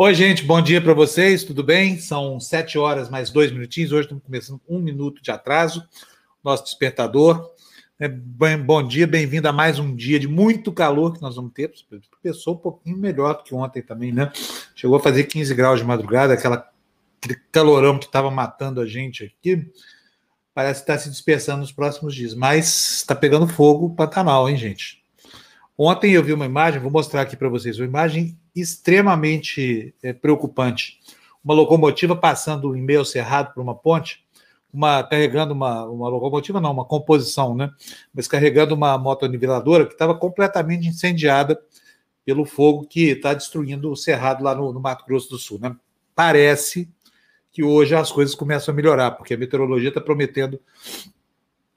Oi, 0.00 0.14
gente, 0.14 0.44
bom 0.44 0.62
dia 0.62 0.80
para 0.80 0.94
vocês, 0.94 1.42
tudo 1.42 1.64
bem? 1.64 1.98
São 1.98 2.38
sete 2.38 2.78
horas 2.78 3.10
mais 3.10 3.30
dois 3.30 3.50
minutinhos. 3.50 3.90
Hoje 3.90 4.02
estamos 4.02 4.22
começando 4.22 4.60
com 4.60 4.76
um 4.76 4.80
minuto 4.80 5.20
de 5.20 5.28
atraso. 5.32 5.82
Nosso 6.42 6.62
despertador. 6.62 7.50
É, 7.98 8.06
bom 8.06 8.86
dia, 8.86 9.08
bem-vindo 9.08 9.48
a 9.48 9.52
mais 9.52 9.80
um 9.80 9.92
dia 9.96 10.20
de 10.20 10.28
muito 10.28 10.70
calor 10.70 11.14
que 11.14 11.20
nós 11.20 11.34
vamos 11.34 11.52
ter. 11.52 11.72
Começou 12.22 12.54
um 12.54 12.58
pouquinho 12.58 12.96
melhor 12.96 13.38
do 13.38 13.42
que 13.42 13.52
ontem 13.52 13.82
também, 13.82 14.12
né? 14.12 14.30
Chegou 14.72 14.96
a 14.98 15.00
fazer 15.00 15.24
15 15.24 15.52
graus 15.56 15.80
de 15.80 15.84
madrugada, 15.84 16.32
aquela, 16.32 16.70
aquele 17.20 17.40
calorão 17.50 17.98
que 17.98 18.06
estava 18.06 18.30
matando 18.30 18.80
a 18.80 18.86
gente 18.86 19.24
aqui. 19.24 19.68
Parece 20.54 20.84
que 20.84 20.92
está 20.92 20.96
se 20.96 21.10
dispersando 21.10 21.62
nos 21.62 21.72
próximos 21.72 22.14
dias, 22.14 22.34
mas 22.34 22.98
está 22.98 23.16
pegando 23.16 23.48
fogo 23.48 23.86
o 23.86 23.94
Pantanal, 23.96 24.48
hein, 24.48 24.56
gente? 24.56 25.02
Ontem 25.80 26.10
eu 26.10 26.24
vi 26.24 26.32
uma 26.32 26.44
imagem, 26.44 26.80
vou 26.80 26.90
mostrar 26.90 27.20
aqui 27.20 27.36
para 27.36 27.48
vocês, 27.48 27.78
uma 27.78 27.86
imagem 27.86 28.36
extremamente 28.52 29.94
é, 30.02 30.12
preocupante. 30.12 30.98
Uma 31.44 31.54
locomotiva 31.54 32.16
passando 32.16 32.74
em 32.74 32.82
meio 32.82 32.98
ao 32.98 33.04
cerrado 33.04 33.54
por 33.54 33.62
uma 33.62 33.76
ponte, 33.76 34.26
uma, 34.72 35.04
carregando 35.04 35.54
uma, 35.54 35.84
uma 35.84 36.08
locomotiva, 36.08 36.60
não, 36.60 36.72
uma 36.72 36.84
composição, 36.84 37.54
né? 37.54 37.70
Mas 38.12 38.26
carregando 38.26 38.74
uma 38.74 38.98
moto 38.98 39.24
niveladora 39.28 39.86
que 39.86 39.92
estava 39.92 40.16
completamente 40.16 40.88
incendiada 40.88 41.56
pelo 42.24 42.44
fogo 42.44 42.84
que 42.84 43.10
está 43.10 43.32
destruindo 43.32 43.92
o 43.92 43.96
cerrado 43.96 44.42
lá 44.42 44.56
no, 44.56 44.72
no, 44.72 44.80
Mato 44.80 45.04
Grosso 45.06 45.30
do 45.30 45.38
Sul, 45.38 45.60
né? 45.60 45.76
Parece 46.12 46.88
que 47.52 47.62
hoje 47.62 47.94
as 47.94 48.10
coisas 48.10 48.34
começam 48.34 48.72
a 48.72 48.76
melhorar, 48.76 49.12
porque 49.12 49.34
a 49.34 49.38
meteorologia 49.38 49.90
está 49.90 50.00
prometendo 50.00 50.60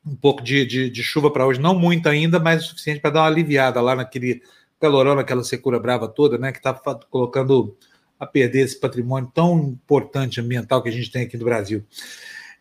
um 0.06 0.16
pouco 0.16 0.42
de, 0.42 0.66
de, 0.66 0.90
de 0.90 1.04
chuva 1.04 1.32
para 1.32 1.46
hoje, 1.46 1.60
não 1.60 1.78
muito 1.78 2.10
ainda, 2.10 2.40
mas 2.40 2.64
o 2.64 2.68
suficiente 2.70 3.00
para 3.00 3.12
dar 3.12 3.22
uma 3.22 3.28
aliviada 3.28 3.80
lá 3.80 3.96
naquele 3.96 4.42
calorão, 4.80 5.16
naquela 5.16 5.44
secura 5.44 5.80
brava 5.80 6.08
toda, 6.08 6.38
né, 6.38 6.52
que 6.52 6.58
está 6.58 6.74
colocando 7.10 7.78
a 8.20 8.26
perder 8.26 8.62
esse 8.62 8.80
patrimônio 8.80 9.32
tão 9.34 9.60
importante 9.60 10.42
ambiental 10.42 10.82
que 10.82 10.90
a 10.90 10.92
gente 10.92 11.12
tem 11.12 11.24
aqui 11.24 11.38
no 11.38 11.46
Brasil. 11.46 11.84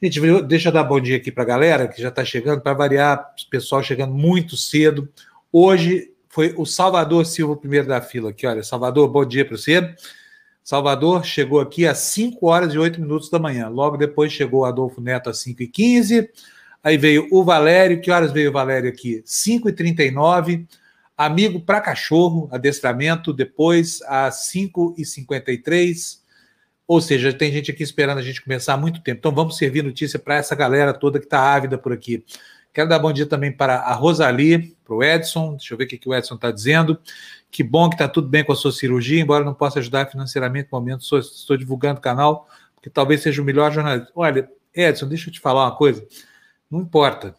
Gente, 0.02 0.20
deixa 0.42 0.69
eu 0.69 0.72
dar 0.72 0.84
bom 0.84 1.00
dia 1.00 1.16
aqui 1.16 1.30
para 1.30 1.42
a 1.42 1.47
galera 1.47 1.88
que 1.88 2.00
já 2.00 2.08
está 2.08 2.24
chegando, 2.24 2.62
para 2.62 2.72
variar, 2.72 3.34
o 3.47 3.50
pessoal 3.50 3.82
chegando 3.82 4.14
muito 4.14 4.56
cedo. 4.56 5.08
Hoje 5.52 6.12
foi 6.28 6.54
o 6.56 6.64
Salvador 6.64 7.27
Silva, 7.27 7.56
primeiro 7.56 7.86
da 7.86 8.00
fila 8.00 8.30
aqui. 8.30 8.47
Olha, 8.47 8.62
Salvador, 8.62 9.08
bom 9.08 9.25
dia 9.25 9.44
para 9.44 9.56
você. 9.56 9.94
Salvador 10.64 11.25
chegou 11.25 11.60
aqui 11.60 11.86
às 11.86 11.98
5 11.98 12.47
horas 12.47 12.72
e 12.72 12.78
8 12.78 13.00
minutos 13.00 13.28
da 13.28 13.38
manhã. 13.38 13.69
Logo 13.69 13.97
depois 13.97 14.32
chegou 14.32 14.64
Adolfo 14.64 15.00
Neto 15.00 15.28
às 15.28 15.38
5 15.41 15.62
e 15.62 15.69
15 15.69 16.30
Aí 16.83 16.97
veio 16.97 17.28
o 17.31 17.45
Valério. 17.45 18.00
Que 18.00 18.11
horas 18.11 18.33
veio 18.33 18.50
o 18.50 18.53
Valério 18.53 18.89
aqui? 18.89 19.23
5h39. 19.27 20.67
Amigo 21.17 21.61
para 21.61 21.81
cachorro, 21.81 22.48
adestramento, 22.50 23.33
depois 23.33 24.00
às 24.06 24.50
5h53. 24.53 26.20
Ou 26.87 27.00
seja, 27.00 27.33
tem 27.33 27.53
gente 27.53 27.70
aqui 27.70 27.83
esperando 27.83 28.19
a 28.19 28.22
gente 28.22 28.42
começar 28.42 28.75
há 28.75 28.77
muito 28.77 29.03
tempo. 29.03 29.19
Então 29.19 29.33
vamos 29.33 29.56
servir 29.56 29.84
notícia 29.84 30.19
para 30.19 30.37
essa 30.37 30.55
galera 30.55 30.92
toda 30.92 31.19
que 31.19 31.27
está 31.27 31.55
ávida 31.55 31.77
por 31.77 31.92
aqui. 31.92 32.25
Quero 32.72 32.89
dar 32.89 32.98
bom 32.98 33.12
dia 33.12 33.27
também 33.27 33.53
para 33.53 33.77
a 33.77 33.92
Rosalie, 33.92 34.77
para 34.84 34.94
o 34.94 35.03
Edson. 35.03 35.56
Deixa 35.56 35.75
eu 35.75 35.78
ver 35.78 35.84
o 35.84 35.87
que, 35.89 35.98
que 35.98 36.09
o 36.09 36.15
Edson 36.15 36.37
está 36.37 36.50
dizendo. 36.50 36.98
Que 37.50 37.65
bom 37.65 37.89
que 37.89 37.97
está 37.97 38.09
tudo 38.09 38.28
bem 38.28 38.44
com 38.44 38.53
a 38.53 38.56
sua 38.56 38.70
cirurgia, 38.70 39.20
embora 39.20 39.44
não 39.44 39.53
possa 39.55 39.81
ajudar 39.81 40.09
financeiramente 40.09 40.69
no 40.70 40.78
momento, 40.78 41.03
estou, 41.03 41.19
estou 41.19 41.56
divulgando 41.56 41.98
o 41.98 42.03
canal, 42.03 42.48
porque 42.77 42.89
talvez 42.89 43.22
seja 43.22 43.42
o 43.42 43.44
melhor 43.44 43.72
jornalista. 43.72 44.12
Olha, 44.15 44.48
Edson, 44.72 45.09
deixa 45.09 45.28
eu 45.28 45.33
te 45.33 45.41
falar 45.41 45.65
uma 45.65 45.77
coisa. 45.77 46.06
Não 46.70 46.80
importa. 46.80 47.34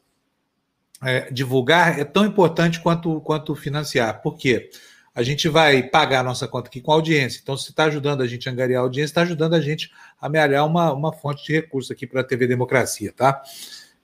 É, 1.04 1.32
divulgar 1.32 2.00
é 2.00 2.04
tão 2.04 2.26
importante 2.26 2.80
quanto, 2.80 3.22
quanto 3.22 3.56
financiar. 3.56 4.22
Por 4.22 4.38
quê? 4.38 4.70
A 5.14 5.24
gente 5.24 5.50
vai 5.50 5.84
pagar 5.84 6.20
a 6.20 6.24
nossa 6.24 6.48
conta 6.48 6.70
aqui 6.70 6.80
com 6.80 6.92
audiência. 6.92 7.40
Então, 7.42 7.58
se 7.58 7.70
está 7.70 7.86
ajudando 7.86 8.22
a 8.22 8.28
gente 8.28 8.48
a 8.48 8.52
angariar 8.52 8.82
a 8.82 8.84
audiência, 8.84 9.12
está 9.12 9.22
ajudando 9.22 9.56
a 9.56 9.62
gente 9.62 9.92
a 10.22 10.28
amealhar 10.28 10.66
uma, 10.66 10.94
uma 10.94 11.12
fonte 11.12 11.44
de 11.46 11.54
recurso 11.54 11.92
aqui 11.92 12.08
para 12.08 12.22
a 12.22 12.24
TV 12.24 12.48
Democracia, 12.48 13.12
tá? 13.12 13.42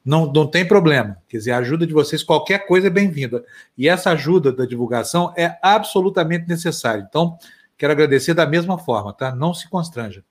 Não, 0.03 0.31
não 0.31 0.47
tem 0.47 0.65
problema. 0.65 1.17
Quer 1.29 1.37
dizer, 1.37 1.51
a 1.51 1.57
ajuda 1.57 1.85
de 1.85 1.93
vocês, 1.93 2.23
qualquer 2.23 2.65
coisa 2.65 2.87
é 2.87 2.89
bem-vinda. 2.89 3.43
E 3.77 3.87
essa 3.87 4.11
ajuda 4.11 4.51
da 4.51 4.65
divulgação 4.65 5.33
é 5.37 5.57
absolutamente 5.61 6.47
necessária. 6.47 7.05
Então, 7.07 7.37
quero 7.77 7.93
agradecer 7.93 8.33
da 8.33 8.45
mesma 8.45 8.77
forma, 8.77 9.13
tá? 9.13 9.35
Não 9.35 9.53
se 9.53 9.69
constranja. 9.69 10.23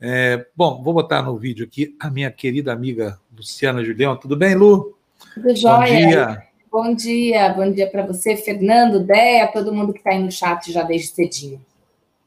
É, 0.00 0.46
bom, 0.54 0.82
vou 0.82 0.94
botar 0.94 1.22
no 1.22 1.36
vídeo 1.36 1.66
aqui 1.66 1.96
a 1.98 2.08
minha 2.08 2.30
querida 2.30 2.72
amiga 2.72 3.18
Luciana 3.36 3.84
Julião. 3.84 4.16
Tudo 4.16 4.36
bem, 4.36 4.54
Lu? 4.54 4.96
Tudo 5.34 5.54
jóia. 5.56 5.78
Bom 5.80 6.08
dia. 6.08 6.48
Bom 6.70 6.94
dia, 6.94 7.48
bom 7.54 7.72
dia 7.72 7.86
para 7.90 8.06
você, 8.06 8.36
Fernando, 8.36 9.00
Déia, 9.00 9.48
todo 9.48 9.72
mundo 9.72 9.92
que 9.92 10.00
está 10.00 10.10
aí 10.10 10.22
no 10.22 10.30
chat 10.30 10.70
já 10.70 10.82
desde 10.82 11.08
cedinho. 11.08 11.60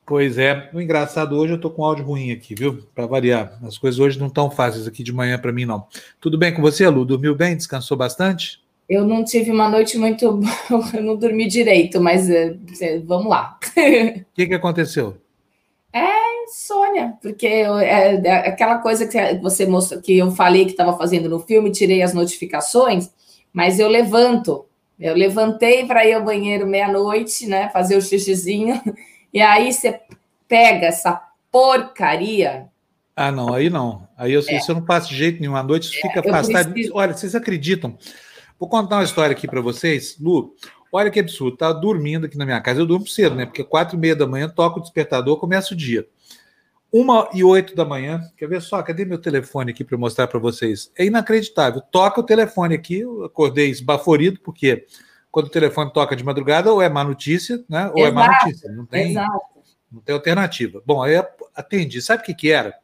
Pois 0.04 0.38
é, 0.38 0.70
o 0.74 0.82
engraçado 0.82 1.38
hoje 1.38 1.54
eu 1.54 1.58
estou 1.58 1.72
com 1.72 1.86
áudio 1.86 2.04
ruim 2.04 2.32
aqui, 2.32 2.56
viu? 2.56 2.84
Para 2.94 3.06
variar. 3.06 3.58
As 3.64 3.78
coisas 3.78 4.00
hoje 4.00 4.20
não 4.20 4.28
estão 4.28 4.50
fáceis 4.50 4.88
aqui 4.88 5.04
de 5.04 5.14
manhã 5.14 5.38
para 5.38 5.54
mim, 5.54 5.64
não. 5.64 5.86
Tudo 6.20 6.38
bem 6.38 6.54
com 6.54 6.62
você, 6.62 6.90
Lu? 6.90 7.06
Dormiu 7.06 7.36
bem? 7.36 7.56
Descansou 7.56 7.96
bastante? 7.96 8.60
Eu 8.90 9.06
não 9.06 9.24
tive 9.24 9.52
uma 9.52 9.70
noite 9.70 9.98
muito. 9.98 10.42
eu 10.94 11.04
não 11.04 11.16
dormi 11.16 11.48
direito, 11.48 12.02
mas 12.02 12.30
eh, 12.30 12.58
vamos 13.06 13.30
lá. 13.30 13.58
O 13.78 14.34
que, 14.34 14.48
que 14.48 14.54
aconteceu? 14.54 15.16
É 16.72 16.82
insônia, 16.82 17.14
porque 17.22 17.48
é, 17.48 18.16
é 18.16 18.50
aquela 18.50 18.78
coisa 18.78 19.06
que 19.08 19.36
você 19.40 19.66
mostrou, 19.66 20.02
que 20.02 20.18
eu 20.18 20.32
falei 20.32 20.66
que 20.66 20.72
estava 20.72 20.98
fazendo 20.98 21.30
no 21.30 21.40
filme, 21.40 21.72
tirei 21.72 22.02
as 22.02 22.14
notificações, 22.14 23.12
mas 23.52 23.80
eu 23.80 23.88
levanto. 23.88 24.66
Eu 25.00 25.16
levantei 25.16 25.86
para 25.86 26.06
ir 26.06 26.14
ao 26.14 26.24
banheiro 26.24 26.68
meia-noite, 26.68 27.48
né? 27.48 27.70
Fazer 27.70 27.98
o 27.98 28.02
xixizinho, 28.02 28.80
e 29.34 29.42
aí 29.42 29.74
você 29.74 30.00
pega 30.48 30.88
essa 30.88 31.22
porcaria. 31.52 32.68
Ah, 33.16 33.32
não, 33.32 33.54
aí 33.54 33.70
não. 33.70 34.08
Aí 34.18 34.34
eu, 34.34 34.42
é. 34.48 34.58
isso 34.58 34.72
eu 34.72 34.76
não 34.76 34.86
faço 34.86 35.10
de 35.10 35.18
jeito 35.18 35.42
nenhum. 35.42 35.56
À 35.56 35.64
noite 35.64 35.98
é, 35.98 36.02
fica 36.02 36.20
afastado. 36.20 36.72
Preciso... 36.72 36.96
Olha, 36.96 37.14
vocês 37.14 37.36
acreditam? 37.36 37.98
Vou 38.60 38.70
contar 38.70 38.98
uma 38.98 39.04
história 39.04 39.36
aqui 39.36 39.48
para 39.48 39.60
vocês, 39.60 40.18
Lu. 40.20 40.56
Olha 40.94 41.10
que 41.10 41.20
absurdo, 41.20 41.58
tá 41.58 41.72
dormindo 41.72 42.26
aqui 42.26 42.38
na 42.38 42.46
minha 42.46 42.62
casa. 42.62 42.82
Eu 42.82 42.86
durmo 42.86 43.08
cedo, 43.08 43.36
né? 43.36 43.46
Porque 43.46 43.64
quatro 43.64 43.96
e 43.96 44.00
meia 44.00 44.16
da 44.16 44.28
manhã 44.28 44.50
toca 44.50 44.78
o 44.78 44.82
despertador, 44.82 45.38
começa 45.38 45.74
o 45.74 45.78
dia. 45.78 46.06
Uma 46.92 47.30
e 47.34 47.42
oito 47.42 47.74
da 47.74 47.86
manhã, 47.86 48.22
quer 48.36 48.48
ver 48.48 48.62
só? 48.62 48.84
Cadê 48.84 49.06
meu 49.06 49.18
telefone 49.18 49.72
aqui 49.72 49.82
para 49.82 49.98
mostrar 49.98 50.28
para 50.28 50.40
vocês? 50.40 50.92
É 50.98 51.06
inacreditável. 51.06 51.82
Toca 51.82 52.20
o 52.20 52.24
telefone 52.24 52.76
aqui, 52.76 53.00
eu 53.00 53.24
acordei 53.24 53.70
esbaforido, 53.70 54.42
porque 54.42 54.86
quando 55.32 55.46
o 55.46 55.50
telefone 55.50 55.94
toca 55.94 56.16
de 56.18 56.24
madrugada, 56.24 56.72
ou 56.72 56.82
é 56.82 56.90
má 56.90 57.04
notícia, 57.04 57.64
né? 57.70 57.90
Ou 57.96 58.00
Exato. 58.00 58.08
é 58.08 58.12
má 58.12 58.28
notícia. 58.28 58.72
Não 58.74 58.86
tem, 58.86 59.12
Exato. 59.12 59.40
não 59.90 60.02
tem 60.02 60.14
alternativa. 60.14 60.84
Bom, 60.86 61.02
aí 61.02 61.16
atendi. 61.56 62.02
Sabe 62.02 62.24
o 62.24 62.26
que, 62.26 62.34
que 62.34 62.52
era? 62.52 62.76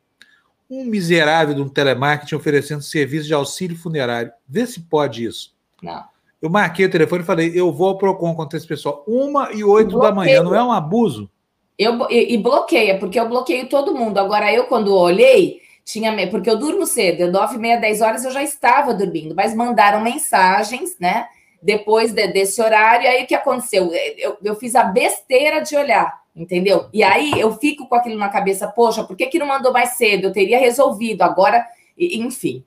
Um 0.70 0.86
miserável 0.86 1.54
de 1.54 1.62
um 1.62 1.68
telemarketing 1.68 2.36
oferecendo 2.36 2.82
serviço 2.82 3.28
de 3.28 3.34
auxílio 3.34 3.78
funerário. 3.78 4.32
Vê 4.48 4.66
se 4.66 4.80
pode 4.80 5.26
isso. 5.26 5.54
Não. 5.84 6.06
Eu 6.42 6.50
marquei 6.50 6.86
o 6.86 6.92
telefone 6.92 7.24
e 7.24 7.26
falei, 7.26 7.52
eu 7.54 7.74
vou 7.74 7.90
ao 7.90 7.98
PROCON 7.98 8.36
contra 8.36 8.58
esse 8.58 8.68
pessoal. 8.68 9.04
Uma 9.06 9.52
e 9.52 9.64
oito 9.64 10.00
da 10.00 10.14
manhã, 10.14 10.44
não 10.44 10.56
é 10.56 10.64
um 10.64 10.72
abuso? 10.72 11.30
Eu, 11.78 12.10
e, 12.10 12.34
e, 12.34 12.38
bloqueia, 12.38 12.98
porque 12.98 13.20
eu 13.20 13.30
bloqueio 13.30 13.70
todo 13.70 13.94
mundo. 13.94 14.18
Agora, 14.18 14.52
eu, 14.52 14.66
quando 14.66 14.96
olhei, 14.96 15.62
tinha. 15.86 16.12
Porque 16.28 16.50
eu 16.50 16.58
durmo 16.58 16.86
cedo, 16.86 17.32
nove 17.32 17.56
e 17.56 17.60
meia, 17.60 17.78
dez 17.78 18.02
horas 18.02 18.26
eu 18.26 18.32
já 18.32 18.44
estava 18.44 18.94
dormindo, 18.94 19.36
mas 19.36 19.54
mandaram 19.54 20.02
mensagens, 20.02 20.98
né? 21.00 21.28
Depois 21.62 22.12
de, 22.12 22.28
desse 22.28 22.62
horário, 22.62 23.08
aí 23.08 23.24
o 23.24 23.28
que 23.28 23.36
aconteceu? 23.36 23.92
Eu, 24.18 24.38
eu 24.44 24.56
fiz 24.56 24.76
a 24.76 24.84
besteira 24.84 25.62
de 25.62 25.76
olhar, 25.76 26.22
entendeu? 26.36 26.88
E 26.94 27.04
aí 27.04 27.32
eu 27.40 27.56
fico 27.58 27.88
com 27.88 27.96
aquilo 27.96 28.18
na 28.18 28.30
cabeça, 28.30 28.68
poxa, 28.68 29.04
por 29.04 29.16
que, 29.16 29.28
que 29.28 29.40
não 29.40 29.48
mandou 29.48 29.72
mais 29.72 29.92
cedo? 29.92 30.26
Eu 30.26 30.34
teria 30.34 30.60
resolvido 30.60 31.22
agora, 31.22 31.66
enfim. 31.98 32.64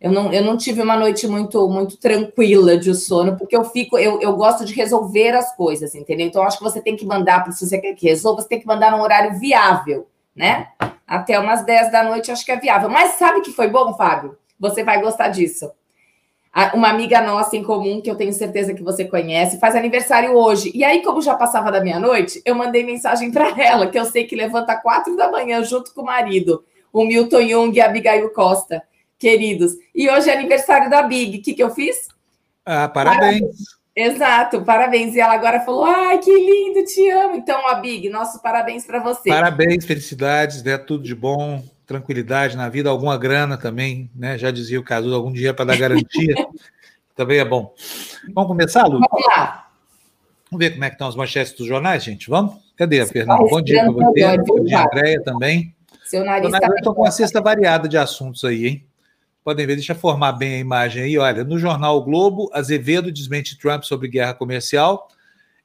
Eu 0.00 0.12
não, 0.12 0.32
eu 0.32 0.44
não 0.44 0.56
tive 0.56 0.80
uma 0.80 0.96
noite 0.96 1.26
muito 1.26 1.68
muito 1.68 1.96
tranquila 1.96 2.76
de 2.76 2.94
sono, 2.94 3.36
porque 3.36 3.56
eu 3.56 3.64
fico, 3.64 3.98
eu, 3.98 4.20
eu 4.20 4.36
gosto 4.36 4.64
de 4.64 4.72
resolver 4.72 5.34
as 5.34 5.56
coisas, 5.56 5.94
entendeu? 5.94 6.26
Então, 6.26 6.42
acho 6.44 6.58
que 6.58 6.64
você 6.64 6.80
tem 6.80 6.96
que 6.96 7.04
mandar, 7.04 7.50
se 7.52 7.66
você 7.66 7.78
quer 7.78 7.94
que 7.94 8.06
resolva, 8.06 8.42
você 8.42 8.48
tem 8.48 8.60
que 8.60 8.66
mandar 8.66 8.92
num 8.92 9.00
horário 9.00 9.38
viável, 9.40 10.06
né? 10.36 10.68
Até 11.04 11.38
umas 11.38 11.64
10 11.64 11.90
da 11.90 12.04
noite, 12.04 12.30
acho 12.30 12.44
que 12.44 12.52
é 12.52 12.56
viável. 12.56 12.88
Mas 12.88 13.12
sabe 13.12 13.40
que 13.40 13.50
foi 13.50 13.66
bom, 13.66 13.92
Fábio? 13.94 14.38
Você 14.60 14.84
vai 14.84 15.00
gostar 15.00 15.28
disso. 15.28 15.70
Uma 16.74 16.90
amiga 16.90 17.20
nossa 17.20 17.56
em 17.56 17.62
comum, 17.62 18.00
que 18.00 18.10
eu 18.10 18.16
tenho 18.16 18.32
certeza 18.32 18.74
que 18.74 18.82
você 18.82 19.04
conhece, 19.04 19.58
faz 19.58 19.74
aniversário 19.74 20.32
hoje. 20.34 20.70
E 20.74 20.84
aí, 20.84 21.02
como 21.02 21.20
já 21.20 21.34
passava 21.34 21.72
da 21.72 21.80
meia-noite, 21.80 22.40
eu 22.44 22.54
mandei 22.54 22.84
mensagem 22.84 23.32
para 23.32 23.50
ela, 23.60 23.88
que 23.88 23.98
eu 23.98 24.04
sei 24.04 24.24
que 24.24 24.36
levanta 24.36 24.76
quatro 24.76 25.16
da 25.16 25.30
manhã 25.30 25.62
junto 25.64 25.92
com 25.92 26.02
o 26.02 26.06
marido, 26.06 26.64
o 26.92 27.04
Milton 27.04 27.42
Jung 27.42 27.76
e 27.76 27.80
a 27.80 27.86
Abigail 27.86 28.30
Costa 28.30 28.82
queridos. 29.18 29.72
E 29.94 30.08
hoje 30.08 30.30
é 30.30 30.38
aniversário 30.38 30.88
da 30.88 31.02
Big. 31.02 31.38
O 31.38 31.42
que, 31.42 31.54
que 31.54 31.62
eu 31.62 31.70
fiz? 31.70 32.08
Ah, 32.64 32.88
parabéns. 32.88 33.40
parabéns. 33.40 33.78
Exato, 33.96 34.62
parabéns. 34.62 35.14
E 35.16 35.20
ela 35.20 35.34
agora 35.34 35.60
falou: 35.60 35.84
ai, 35.84 36.18
que 36.18 36.32
lindo, 36.32 36.84
te 36.84 37.10
amo. 37.10 37.34
Então, 37.34 37.66
a 37.66 37.74
Big, 37.74 38.08
nosso 38.08 38.40
parabéns 38.40 38.86
para 38.86 39.00
você. 39.00 39.28
Parabéns, 39.28 39.84
felicidades, 39.84 40.62
né? 40.62 40.78
Tudo 40.78 41.02
de 41.02 41.14
bom, 41.14 41.64
tranquilidade 41.84 42.56
na 42.56 42.68
vida, 42.68 42.90
alguma 42.90 43.18
grana 43.18 43.56
também, 43.56 44.08
né? 44.14 44.38
Já 44.38 44.52
dizia 44.52 44.78
o 44.78 44.84
Cadu, 44.84 45.12
algum 45.12 45.32
dia 45.32 45.52
para 45.52 45.64
dar 45.64 45.76
garantia. 45.76 46.34
também 47.16 47.40
é 47.40 47.44
bom. 47.44 47.74
Vamos 48.32 48.48
começar, 48.48 48.84
Lu? 48.84 49.00
Vamos 49.00 49.26
lá. 49.26 49.68
Vamos 50.48 50.64
ver 50.64 50.72
como 50.72 50.84
é 50.84 50.88
que 50.90 50.94
estão 50.94 51.08
as 51.08 51.16
manchetes 51.16 51.52
dos 51.54 51.66
jornais, 51.66 52.04
gente? 52.04 52.30
Vamos? 52.30 52.56
Cadê, 52.76 53.04
Fernando? 53.04 53.38
Tá 53.38 53.50
bom 53.50 53.60
dia 53.60 53.82
para 53.82 53.92
você. 53.92 54.38
Bom 54.38 54.64
dia, 54.64 54.84
Andréia, 54.84 55.22
também. 55.22 55.74
Seu 56.04 56.24
nariz 56.24 56.52
está. 56.52 56.68
Estou 56.76 56.94
com 56.94 57.02
uma 57.02 57.10
cesta 57.10 57.40
variada 57.40 57.88
de 57.88 57.98
assuntos 57.98 58.44
aí, 58.44 58.66
hein? 58.66 58.87
Podem 59.48 59.66
ver, 59.66 59.76
deixa 59.76 59.94
eu 59.94 59.96
formar 59.96 60.32
bem 60.32 60.56
a 60.56 60.58
imagem 60.58 61.04
aí. 61.04 61.16
Olha, 61.16 61.42
no 61.42 61.58
jornal 61.58 61.96
o 61.96 62.04
Globo, 62.04 62.50
Azevedo 62.52 63.10
desmente 63.10 63.58
Trump 63.58 63.82
sobre 63.82 64.06
guerra 64.06 64.34
comercial. 64.34 65.08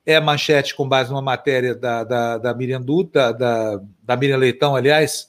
É 0.06 0.18
manchete 0.22 0.74
com 0.74 0.88
base 0.88 1.10
numa 1.10 1.22
matéria 1.22 1.76
da, 1.76 2.06
da, 2.06 2.38
da 2.38 2.54
Miriam 2.54 2.82
da, 3.12 3.82
da 4.02 4.16
Miriam 4.16 4.38
Leitão, 4.38 4.74
aliás, 4.74 5.28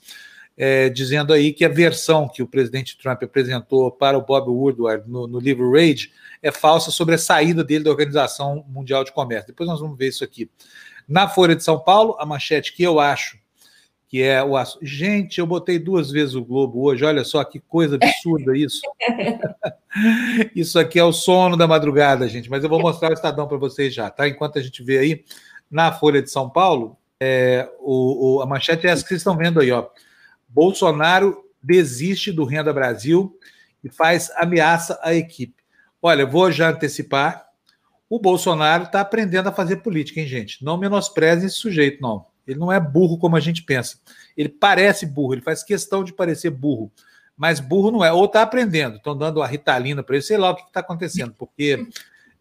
é, 0.57 0.89
dizendo 0.89 1.33
aí 1.33 1.53
que 1.53 1.65
a 1.65 1.69
versão 1.69 2.29
que 2.29 2.45
o 2.45 2.47
presidente 2.47 2.97
Trump 2.97 3.25
apresentou 3.25 3.91
para 3.91 4.17
o 4.17 4.23
Bob 4.23 4.49
Woodward 4.49 5.11
no, 5.11 5.27
no 5.27 5.41
livro 5.41 5.73
Rage 5.73 6.13
é 6.41 6.53
falsa 6.53 6.93
sobre 6.93 7.17
a 7.17 7.19
saída 7.19 7.65
dele 7.65 7.83
da 7.83 7.91
Organização 7.91 8.65
Mundial 8.69 9.03
de 9.03 9.11
Comércio. 9.11 9.49
Depois 9.49 9.69
nós 9.69 9.81
vamos 9.81 9.99
ver 9.99 10.11
isso 10.11 10.23
aqui. 10.23 10.49
Na 11.09 11.27
Folha 11.27 11.57
de 11.57 11.65
São 11.65 11.81
Paulo, 11.81 12.15
a 12.21 12.25
manchete 12.25 12.73
que 12.73 12.85
eu 12.85 13.01
acho 13.01 13.37
que 14.09 14.23
é 14.23 14.43
o 14.43 14.57
assunto. 14.57 14.85
Gente, 14.85 15.39
eu 15.39 15.47
botei 15.47 15.79
duas 15.79 16.11
vezes 16.11 16.35
o 16.35 16.45
Globo 16.45 16.83
hoje, 16.83 17.05
olha 17.05 17.25
só 17.25 17.43
que 17.45 17.59
coisa 17.61 17.97
absurda 17.97 18.57
isso. 18.57 18.81
isso 20.55 20.79
aqui 20.79 20.99
é 20.99 21.05
o 21.05 21.13
sono 21.13 21.57
da 21.57 21.67
madrugada, 21.67 22.29
gente, 22.29 22.51
mas 22.51 22.63
eu 22.63 22.71
vou 22.71 22.81
mostrar 22.81 23.11
o 23.11 23.15
Estadão 23.15 23.49
para 23.49 23.57
vocês 23.57 23.93
já, 23.95 24.11
tá? 24.11 24.29
Enquanto 24.29 24.59
a 24.59 24.63
gente 24.63 24.83
vê 24.83 24.99
aí, 24.99 25.25
na 25.71 25.93
Folha 25.93 26.23
de 26.23 26.31
São 26.31 26.49
Paulo, 26.49 26.97
é, 27.19 27.69
o, 27.81 28.37
o, 28.37 28.43
a 28.43 28.47
manchete 28.47 28.87
é 28.87 28.91
essa 28.91 29.03
que 29.03 29.09
vocês 29.09 29.21
estão 29.21 29.37
vendo 29.37 29.61
aí, 29.61 29.73
ó. 29.73 29.89
Bolsonaro 30.49 31.45
desiste 31.63 32.31
do 32.31 32.45
Renda 32.45 32.73
Brasil 32.73 33.37
e 33.83 33.89
faz 33.89 34.31
ameaça 34.37 34.99
à 35.03 35.15
equipe. 35.15 35.63
Olha, 36.01 36.27
vou 36.27 36.53
já 36.53 36.71
antecipar, 36.71 37.47
o 38.09 38.21
Bolsonaro 38.21 38.85
está 38.85 39.01
aprendendo 39.01 39.49
a 39.49 39.53
fazer 39.53 39.77
política, 39.77 40.21
hein, 40.21 40.27
gente? 40.27 40.63
Não 40.63 40.77
menosprezem 40.77 41.47
esse 41.47 41.57
sujeito, 41.57 42.01
não. 42.01 42.27
Ele 42.47 42.59
não 42.59 42.71
é 42.71 42.79
burro 42.79 43.19
como 43.19 43.37
a 43.37 43.41
gente 43.41 43.63
pensa. 43.63 43.99
Ele 44.37 44.49
parece 44.49 45.07
burro, 45.07 45.35
ele 45.35 45.43
faz 45.43 45.63
questão 45.63 46.05
de 46.05 46.13
parecer 46.13 46.51
burro. 46.51 46.91
Mas 47.37 47.61
burro 47.61 47.91
não 47.91 48.05
é. 48.05 48.13
Ou 48.13 48.27
está 48.27 48.43
aprendendo, 48.43 48.97
estão 48.97 49.17
dando 49.17 49.43
a 49.43 49.47
ritalina 49.47 50.03
para 50.03 50.17
ele, 50.17 50.25
sei 50.25 50.37
lá 50.37 50.51
o 50.51 50.57
que 50.57 50.63
está 50.63 50.81
acontecendo, 50.81 51.35
porque 51.37 51.87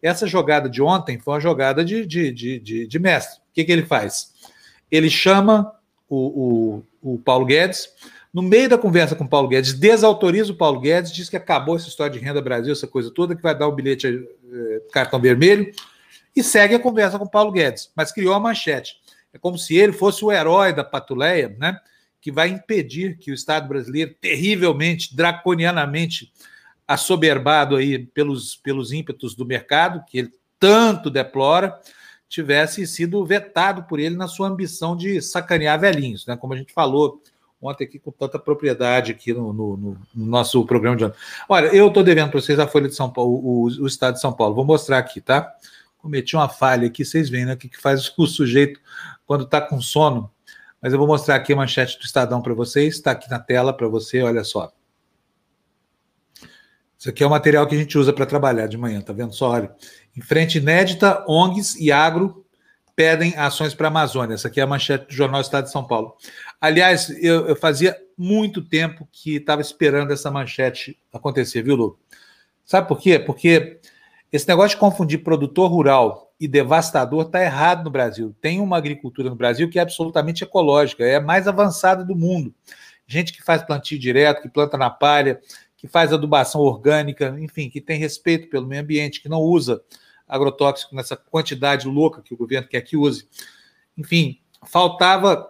essa 0.02 0.26
jogada 0.26 0.68
de 0.68 0.82
ontem 0.82 1.18
foi 1.18 1.34
uma 1.34 1.40
jogada 1.40 1.84
de, 1.84 2.04
de, 2.06 2.30
de, 2.32 2.60
de, 2.60 2.86
de 2.86 2.98
mestre. 2.98 3.38
O 3.38 3.54
que, 3.54 3.64
que 3.64 3.72
ele 3.72 3.86
faz? 3.86 4.32
Ele 4.90 5.08
chama 5.08 5.72
o, 6.08 6.82
o, 7.02 7.14
o 7.14 7.18
Paulo 7.18 7.46
Guedes, 7.46 7.88
no 8.32 8.42
meio 8.42 8.68
da 8.68 8.76
conversa 8.76 9.14
com 9.14 9.24
o 9.24 9.28
Paulo 9.28 9.48
Guedes, 9.48 9.72
desautoriza 9.74 10.52
o 10.52 10.56
Paulo 10.56 10.80
Guedes, 10.80 11.12
diz 11.12 11.30
que 11.30 11.36
acabou 11.36 11.76
essa 11.76 11.88
história 11.88 12.12
de 12.12 12.18
renda 12.18 12.42
Brasil, 12.42 12.72
essa 12.72 12.86
coisa 12.86 13.10
toda, 13.10 13.34
que 13.34 13.42
vai 13.42 13.56
dar 13.56 13.68
o 13.68 13.72
bilhete 13.72 14.08
eh, 14.08 14.82
cartão 14.92 15.20
vermelho, 15.20 15.72
e 16.34 16.42
segue 16.42 16.74
a 16.74 16.80
conversa 16.80 17.16
com 17.16 17.26
o 17.26 17.30
Paulo 17.30 17.52
Guedes, 17.52 17.92
mas 17.94 18.10
criou 18.10 18.34
a 18.34 18.40
manchete. 18.40 18.96
É 19.34 19.38
como 19.38 19.58
se 19.58 19.76
ele 19.76 19.92
fosse 19.92 20.24
o 20.24 20.30
herói 20.30 20.72
da 20.72 20.84
patuleia, 20.84 21.54
né? 21.58 21.78
Que 22.20 22.30
vai 22.32 22.48
impedir 22.48 23.18
que 23.18 23.32
o 23.32 23.34
Estado 23.34 23.68
brasileiro, 23.68 24.14
terrivelmente, 24.20 25.14
draconianamente 25.14 26.32
assoberbado 26.86 27.76
aí 27.76 28.06
pelos, 28.06 28.54
pelos 28.56 28.92
ímpetos 28.92 29.34
do 29.34 29.44
mercado, 29.44 30.04
que 30.08 30.18
ele 30.18 30.32
tanto 30.58 31.10
deplora, 31.10 31.78
tivesse 32.28 32.86
sido 32.86 33.24
vetado 33.24 33.84
por 33.84 33.98
ele 33.98 34.16
na 34.16 34.28
sua 34.28 34.48
ambição 34.48 34.96
de 34.96 35.20
sacanear 35.20 35.78
velhinhos, 35.80 36.26
né? 36.26 36.36
Como 36.36 36.54
a 36.54 36.56
gente 36.56 36.72
falou 36.72 37.20
ontem 37.60 37.84
aqui 37.84 37.98
com 37.98 38.10
tanta 38.10 38.38
propriedade 38.38 39.12
aqui 39.12 39.32
no, 39.32 39.52
no, 39.52 39.76
no 39.76 39.98
nosso 40.14 40.64
programa 40.66 40.96
de 40.96 41.04
ontem. 41.04 41.18
Olha, 41.48 41.66
eu 41.68 41.88
estou 41.88 42.02
devendo 42.02 42.30
para 42.30 42.40
vocês 42.40 42.58
a 42.58 42.66
Folha 42.66 42.88
de 42.88 42.94
São 42.94 43.10
Paulo, 43.10 43.40
o, 43.42 43.64
o, 43.64 43.86
Estado 43.86 44.14
de 44.14 44.20
São 44.20 44.32
Paulo. 44.32 44.54
Vou 44.54 44.64
mostrar 44.64 44.98
aqui, 44.98 45.20
tá? 45.20 45.52
Cometi 45.98 46.36
uma 46.36 46.48
falha 46.48 46.86
aqui, 46.86 47.04
vocês 47.04 47.30
veem, 47.30 47.46
né? 47.46 47.54
O 47.54 47.56
que, 47.56 47.68
que 47.68 47.80
faz 47.80 48.12
o 48.18 48.26
sujeito 48.26 48.78
quando 49.26 49.44
está 49.44 49.60
com 49.60 49.80
sono. 49.80 50.30
Mas 50.80 50.92
eu 50.92 50.98
vou 50.98 51.08
mostrar 51.08 51.36
aqui 51.36 51.52
a 51.52 51.56
manchete 51.56 51.98
do 51.98 52.04
Estadão 52.04 52.42
para 52.42 52.52
vocês, 52.54 52.94
está 52.94 53.12
aqui 53.12 53.30
na 53.30 53.38
tela 53.38 53.72
para 53.72 53.88
você, 53.88 54.22
olha 54.22 54.44
só. 54.44 54.72
Isso 56.98 57.10
aqui 57.10 57.22
é 57.22 57.26
o 57.26 57.30
material 57.30 57.66
que 57.66 57.74
a 57.74 57.78
gente 57.78 57.98
usa 57.98 58.12
para 58.12 58.26
trabalhar 58.26 58.66
de 58.66 58.78
manhã, 58.78 59.00
tá 59.00 59.12
vendo 59.12 59.34
só? 59.34 59.50
Olha. 59.50 59.74
Em 60.16 60.22
frente 60.22 60.58
inédita, 60.58 61.24
ONGs 61.28 61.74
e 61.76 61.90
agro 61.90 62.44
pedem 62.96 63.36
ações 63.36 63.74
para 63.74 63.88
a 63.88 63.90
Amazônia. 63.90 64.34
Essa 64.34 64.48
aqui 64.48 64.60
é 64.60 64.62
a 64.62 64.66
manchete 64.66 65.06
do 65.08 65.12
Jornal 65.12 65.40
Estado 65.40 65.64
de 65.64 65.72
São 65.72 65.84
Paulo. 65.86 66.16
Aliás, 66.60 67.10
eu, 67.22 67.46
eu 67.46 67.56
fazia 67.56 67.96
muito 68.16 68.62
tempo 68.62 69.08
que 69.10 69.36
estava 69.36 69.60
esperando 69.60 70.12
essa 70.12 70.30
manchete 70.30 70.98
acontecer, 71.12 71.62
viu, 71.62 71.76
Lu? 71.76 71.98
Sabe 72.64 72.88
por 72.88 72.98
quê? 72.98 73.18
Porque 73.18 73.80
esse 74.32 74.48
negócio 74.48 74.70
de 74.70 74.80
confundir 74.80 75.22
produtor 75.22 75.70
rural 75.70 76.23
e 76.40 76.48
devastador 76.48 77.26
está 77.26 77.42
errado 77.42 77.84
no 77.84 77.90
Brasil. 77.90 78.34
Tem 78.40 78.60
uma 78.60 78.76
agricultura 78.76 79.30
no 79.30 79.36
Brasil 79.36 79.68
que 79.68 79.78
é 79.78 79.82
absolutamente 79.82 80.44
ecológica, 80.44 81.04
é 81.04 81.16
a 81.16 81.20
mais 81.20 81.46
avançada 81.46 82.04
do 82.04 82.16
mundo. 82.16 82.54
Gente 83.06 83.32
que 83.32 83.42
faz 83.42 83.62
plantio 83.62 83.98
direto, 83.98 84.42
que 84.42 84.48
planta 84.48 84.76
na 84.76 84.90
palha, 84.90 85.40
que 85.76 85.86
faz 85.86 86.12
adubação 86.12 86.60
orgânica, 86.60 87.36
enfim, 87.38 87.68
que 87.68 87.80
tem 87.80 87.98
respeito 87.98 88.48
pelo 88.48 88.66
meio 88.66 88.82
ambiente, 88.82 89.20
que 89.20 89.28
não 89.28 89.40
usa 89.40 89.82
agrotóxico 90.26 90.94
nessa 90.94 91.16
quantidade 91.16 91.86
louca 91.86 92.22
que 92.22 92.32
o 92.32 92.36
governo 92.36 92.66
quer 92.66 92.80
que 92.80 92.96
use. 92.96 93.28
Enfim, 93.96 94.40
faltava 94.66 95.46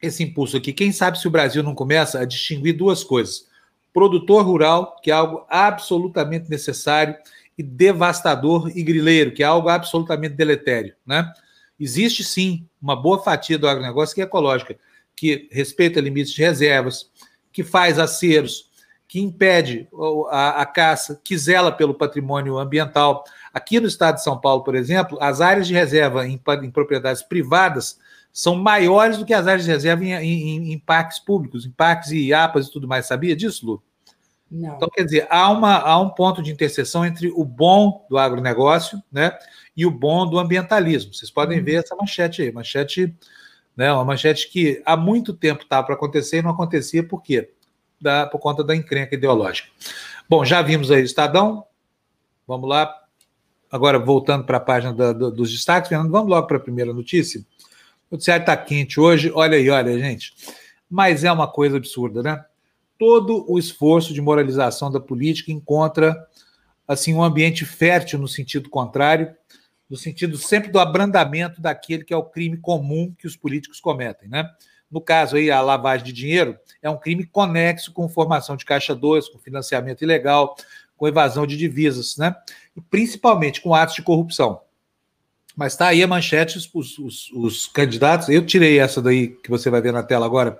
esse 0.00 0.22
impulso 0.22 0.56
aqui. 0.56 0.72
Quem 0.72 0.92
sabe 0.92 1.18
se 1.18 1.26
o 1.26 1.30
Brasil 1.30 1.62
não 1.62 1.74
começa 1.74 2.20
a 2.20 2.24
distinguir 2.24 2.76
duas 2.76 3.02
coisas: 3.02 3.48
produtor 3.92 4.44
rural, 4.44 4.96
que 5.02 5.10
é 5.10 5.14
algo 5.14 5.46
absolutamente 5.48 6.50
necessário, 6.50 7.16
e 7.56 7.62
devastador 7.62 8.70
e 8.74 8.82
grileiro, 8.82 9.32
que 9.32 9.42
é 9.42 9.46
algo 9.46 9.68
absolutamente 9.68 10.34
deletério. 10.34 10.94
Né? 11.06 11.30
Existe 11.78 12.24
sim 12.24 12.66
uma 12.80 12.96
boa 12.96 13.22
fatia 13.22 13.58
do 13.58 13.68
agronegócio 13.68 14.14
que 14.14 14.20
é 14.20 14.24
ecológica, 14.24 14.76
que 15.14 15.48
respeita 15.50 16.00
limites 16.00 16.32
de 16.32 16.42
reservas, 16.42 17.10
que 17.52 17.62
faz 17.62 17.98
aceros, 17.98 18.70
que 19.06 19.20
impede 19.20 19.86
a, 20.30 20.62
a, 20.62 20.66
caça, 20.66 21.20
que 21.22 21.36
zela 21.36 21.70
pelo 21.70 21.92
patrimônio 21.92 22.56
ambiental. 22.56 23.24
Aqui 23.52 23.78
no 23.78 23.86
estado 23.86 24.14
de 24.16 24.22
São 24.22 24.40
Paulo, 24.40 24.64
por 24.64 24.74
exemplo, 24.74 25.18
as 25.20 25.42
áreas 25.42 25.68
de 25.68 25.74
reserva 25.74 26.26
em, 26.26 26.40
em 26.62 26.70
propriedades 26.70 27.22
privadas 27.22 27.98
são 28.32 28.56
maiores 28.56 29.18
do 29.18 29.26
que 29.26 29.34
as 29.34 29.46
áreas 29.46 29.64
de 29.66 29.70
reserva 29.70 30.02
em, 30.02 30.12
em, 30.14 30.72
em 30.72 30.78
parques 30.78 31.18
públicos, 31.18 31.66
em 31.66 31.70
parques 31.70 32.10
e 32.10 32.32
APAs 32.32 32.68
e 32.68 32.72
tudo 32.72 32.88
mais. 32.88 33.04
Sabia 33.04 33.36
disso, 33.36 33.66
Lu? 33.66 33.82
Não. 34.52 34.76
Então, 34.76 34.88
quer 34.90 35.04
dizer, 35.04 35.26
há, 35.30 35.50
uma, 35.50 35.78
há 35.78 35.98
um 35.98 36.10
ponto 36.10 36.42
de 36.42 36.52
interseção 36.52 37.06
entre 37.06 37.32
o 37.34 37.42
bom 37.42 38.06
do 38.10 38.18
agronegócio 38.18 39.02
né, 39.10 39.36
e 39.74 39.86
o 39.86 39.90
bom 39.90 40.28
do 40.28 40.38
ambientalismo. 40.38 41.14
Vocês 41.14 41.30
podem 41.30 41.58
uhum. 41.58 41.64
ver 41.64 41.76
essa 41.76 41.96
manchete 41.96 42.42
aí, 42.42 42.52
manchete, 42.52 43.16
né, 43.74 43.90
uma 43.90 44.04
manchete 44.04 44.50
que 44.50 44.82
há 44.84 44.94
muito 44.94 45.32
tempo 45.32 45.62
estava 45.62 45.86
para 45.86 45.94
acontecer 45.94 46.38
e 46.38 46.42
não 46.42 46.50
acontecia, 46.50 47.02
por 47.02 47.22
quê? 47.22 47.50
Da, 47.98 48.26
por 48.26 48.38
conta 48.38 48.62
da 48.62 48.76
encrenca 48.76 49.14
ideológica. 49.14 49.70
Bom, 50.28 50.44
já 50.44 50.60
vimos 50.60 50.90
aí 50.90 51.00
o 51.00 51.04
Estadão, 51.04 51.64
vamos 52.46 52.68
lá. 52.68 52.94
Agora, 53.70 53.98
voltando 53.98 54.44
para 54.44 54.58
a 54.58 54.60
página 54.60 54.92
da, 54.92 55.14
do, 55.14 55.30
dos 55.30 55.50
destaques, 55.50 55.88
Fernando, 55.88 56.10
vamos 56.10 56.28
logo 56.28 56.46
para 56.46 56.58
a 56.58 56.60
primeira 56.60 56.92
notícia. 56.92 57.40
O 58.10 58.16
noticiário 58.16 58.42
está 58.42 58.54
quente 58.54 59.00
hoje, 59.00 59.32
olha 59.34 59.56
aí, 59.56 59.70
olha, 59.70 59.98
gente. 59.98 60.34
Mas 60.90 61.24
é 61.24 61.32
uma 61.32 61.48
coisa 61.48 61.78
absurda, 61.78 62.22
né? 62.22 62.44
Todo 63.02 63.44
o 63.50 63.58
esforço 63.58 64.14
de 64.14 64.20
moralização 64.20 64.88
da 64.88 65.00
política 65.00 65.50
encontra 65.50 66.24
assim 66.86 67.12
um 67.12 67.20
ambiente 67.20 67.66
fértil 67.66 68.16
no 68.16 68.28
sentido 68.28 68.70
contrário, 68.70 69.34
no 69.90 69.96
sentido 69.96 70.38
sempre 70.38 70.70
do 70.70 70.78
abrandamento 70.78 71.60
daquele 71.60 72.04
que 72.04 72.14
é 72.14 72.16
o 72.16 72.22
crime 72.22 72.56
comum 72.58 73.12
que 73.18 73.26
os 73.26 73.36
políticos 73.36 73.80
cometem, 73.80 74.28
né? 74.28 74.48
No 74.88 75.00
caso 75.00 75.34
aí, 75.34 75.50
a 75.50 75.60
lavagem 75.60 76.06
de 76.06 76.12
dinheiro 76.12 76.56
é 76.80 76.88
um 76.88 76.96
crime 76.96 77.26
conexo 77.26 77.92
com 77.92 78.08
formação 78.08 78.54
de 78.56 78.64
caixa 78.64 78.94
2, 78.94 79.30
com 79.30 79.38
financiamento 79.40 80.02
ilegal, 80.02 80.54
com 80.96 81.08
evasão 81.08 81.44
de 81.44 81.56
divisas, 81.56 82.16
né? 82.16 82.36
E 82.76 82.80
principalmente 82.80 83.60
com 83.60 83.74
atos 83.74 83.96
de 83.96 84.02
corrupção. 84.02 84.60
Mas 85.56 85.72
está 85.72 85.88
aí 85.88 86.04
a 86.04 86.06
manchete, 86.06 86.56
os, 86.56 86.70
os, 86.72 87.32
os, 87.32 87.66
candidatos. 87.66 88.28
Eu 88.28 88.46
tirei 88.46 88.78
essa 88.78 89.02
daí 89.02 89.26
que 89.42 89.50
você 89.50 89.68
vai 89.70 89.82
ver 89.82 89.92
na 89.92 90.04
tela 90.04 90.24
agora, 90.24 90.56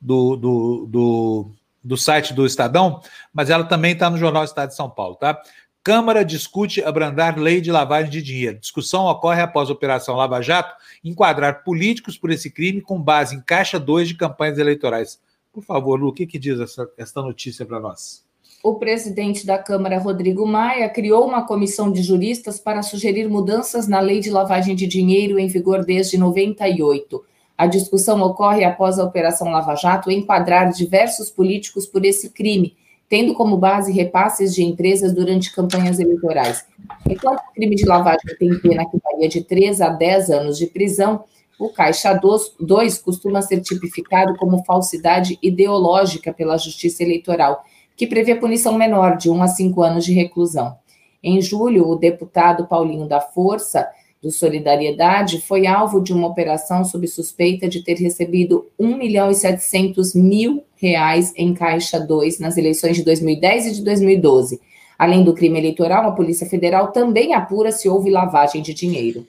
do, 0.00 0.36
do, 0.36 0.86
do 0.86 1.50
do 1.82 1.96
site 1.96 2.34
do 2.34 2.46
Estadão, 2.46 3.00
mas 3.32 3.50
ela 3.50 3.64
também 3.64 3.92
está 3.92 4.10
no 4.10 4.18
Jornal 4.18 4.44
Estado 4.44 4.68
de 4.68 4.76
São 4.76 4.90
Paulo, 4.90 5.16
tá? 5.16 5.40
Câmara 5.82 6.22
discute 6.22 6.84
abrandar 6.84 7.38
lei 7.38 7.58
de 7.58 7.72
lavagem 7.72 8.10
de 8.10 8.20
dinheiro. 8.20 8.58
Discussão 8.58 9.06
ocorre 9.06 9.40
após 9.40 9.70
a 9.70 9.72
Operação 9.72 10.14
Lava 10.14 10.42
Jato 10.42 10.74
enquadrar 11.02 11.64
políticos 11.64 12.18
por 12.18 12.30
esse 12.30 12.50
crime 12.50 12.82
com 12.82 13.00
base 13.00 13.34
em 13.34 13.40
caixa 13.40 13.80
2 13.80 14.08
de 14.08 14.14
campanhas 14.14 14.58
eleitorais. 14.58 15.18
Por 15.50 15.64
favor, 15.64 15.98
Lu, 15.98 16.08
o 16.08 16.12
que, 16.12 16.26
que 16.26 16.38
diz 16.38 16.60
essa, 16.60 16.86
essa 16.98 17.22
notícia 17.22 17.64
para 17.64 17.80
nós? 17.80 18.22
O 18.62 18.74
presidente 18.74 19.46
da 19.46 19.56
Câmara, 19.56 19.98
Rodrigo 19.98 20.46
Maia, 20.46 20.86
criou 20.90 21.26
uma 21.26 21.46
comissão 21.46 21.90
de 21.90 22.02
juristas 22.02 22.60
para 22.60 22.82
sugerir 22.82 23.26
mudanças 23.26 23.88
na 23.88 24.00
lei 24.00 24.20
de 24.20 24.30
lavagem 24.30 24.76
de 24.76 24.86
dinheiro 24.86 25.38
em 25.38 25.46
vigor 25.46 25.82
desde 25.82 26.18
98. 26.18 27.24
A 27.60 27.66
discussão 27.66 28.22
ocorre 28.22 28.64
após 28.64 28.98
a 28.98 29.04
Operação 29.04 29.50
Lava 29.50 29.74
Jato 29.74 30.10
enquadrar 30.10 30.72
diversos 30.72 31.28
políticos 31.28 31.84
por 31.84 32.06
esse 32.06 32.30
crime, 32.30 32.74
tendo 33.06 33.34
como 33.34 33.58
base 33.58 33.92
repasses 33.92 34.54
de 34.54 34.64
empresas 34.64 35.12
durante 35.12 35.54
campanhas 35.54 35.98
eleitorais. 35.98 36.64
Enquanto 37.06 37.40
o 37.40 37.52
crime 37.52 37.76
de 37.76 37.84
lavagem 37.84 38.34
tem 38.38 38.58
pena 38.60 38.88
que 38.88 38.96
varia 39.04 39.28
de 39.28 39.44
3 39.44 39.82
a 39.82 39.90
10 39.90 40.30
anos 40.30 40.56
de 40.56 40.68
prisão, 40.68 41.22
O 41.60 41.68
Caixa 41.68 42.14
2 42.14 42.98
costuma 42.98 43.42
ser 43.42 43.60
tipificado 43.60 44.34
como 44.36 44.64
falsidade 44.64 45.38
ideológica 45.42 46.32
pela 46.32 46.56
Justiça 46.56 47.02
Eleitoral, 47.02 47.62
que 47.94 48.06
prevê 48.06 48.34
punição 48.34 48.72
menor 48.78 49.18
de 49.18 49.28
1 49.28 49.42
a 49.42 49.46
5 49.46 49.82
anos 49.82 50.06
de 50.06 50.14
reclusão. 50.14 50.78
Em 51.22 51.38
julho, 51.42 51.86
o 51.86 51.96
deputado 51.96 52.66
Paulinho 52.66 53.06
da 53.06 53.20
Força, 53.20 53.86
do 54.22 54.30
Solidariedade, 54.30 55.40
foi 55.40 55.66
alvo 55.66 56.00
de 56.00 56.12
uma 56.12 56.26
operação 56.26 56.84
sob 56.84 57.06
suspeita 57.08 57.68
de 57.68 57.82
ter 57.82 57.94
recebido 57.94 58.70
1 58.78 58.96
milhão 58.96 59.30
e 59.30 59.34
700 59.34 60.14
mil 60.14 60.64
reais 60.76 61.32
em 61.36 61.54
Caixa 61.54 61.98
2 61.98 62.38
nas 62.38 62.56
eleições 62.56 62.96
de 62.96 63.04
2010 63.04 63.66
e 63.66 63.72
de 63.76 63.84
2012. 63.84 64.60
Além 64.98 65.24
do 65.24 65.32
crime 65.32 65.58
eleitoral, 65.58 66.06
a 66.06 66.12
Polícia 66.12 66.46
Federal 66.46 66.92
também 66.92 67.32
apura 67.32 67.72
se 67.72 67.88
houve 67.88 68.10
lavagem 68.10 68.62
de 68.62 68.74
dinheiro. 68.74 69.26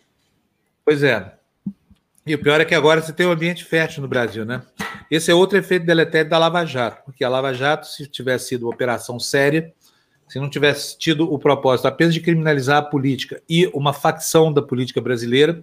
Pois 0.83 1.01
é. 1.01 1.33
E 2.27 2.36
o 2.36 2.39
pior 2.39 2.60
é 2.60 2.65
que 2.65 2.75
agora 2.75 3.01
você 3.01 3.13
tem 3.13 3.25
um 3.25 3.31
ambiente 3.31 3.63
fértil 3.63 4.01
no 4.01 4.07
Brasil, 4.07 4.45
né? 4.45 4.62
Esse 5.10 5.31
é 5.31 5.33
outro 5.33 5.57
efeito 5.57 5.86
deletério 5.86 6.29
da 6.29 6.38
Lava 6.38 6.65
Jato, 6.65 7.03
porque 7.05 7.24
a 7.24 7.29
Lava 7.29 7.53
Jato, 7.53 7.88
se 7.88 8.05
tivesse 8.07 8.50
sido 8.50 8.63
uma 8.63 8.74
operação 8.74 9.19
séria, 9.19 9.74
se 10.31 10.39
não 10.39 10.50
tivesse 10.50 10.97
tido 10.97 11.29
o 11.29 11.38
propósito 11.38 11.89
apenas 11.89 12.13
de 12.13 12.21
criminalizar 12.21 12.77
a 12.77 12.81
política 12.81 13.43
e 13.50 13.69
uma 13.73 13.91
facção 13.91 14.53
da 14.53 14.61
política 14.61 15.01
brasileira, 15.01 15.61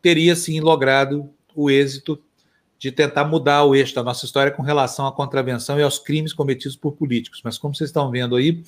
teria 0.00 0.36
sim 0.36 0.60
logrado 0.60 1.28
o 1.52 1.68
êxito 1.68 2.22
de 2.78 2.92
tentar 2.92 3.24
mudar 3.24 3.64
o 3.64 3.74
eixo 3.74 3.92
da 3.92 4.04
nossa 4.04 4.24
história 4.24 4.52
com 4.52 4.62
relação 4.62 5.04
à 5.04 5.10
contravenção 5.10 5.80
e 5.80 5.82
aos 5.82 5.98
crimes 5.98 6.32
cometidos 6.32 6.76
por 6.76 6.92
políticos. 6.92 7.40
Mas 7.42 7.58
como 7.58 7.74
vocês 7.74 7.90
estão 7.90 8.08
vendo 8.08 8.36
aí, 8.36 8.62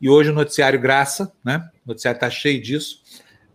e 0.00 0.08
hoje 0.08 0.30
o 0.30 0.32
noticiário 0.32 0.80
Graça, 0.80 1.32
né? 1.44 1.68
O 1.84 1.88
noticiário 1.88 2.18
está 2.18 2.30
cheio 2.30 2.62
disso. 2.62 3.02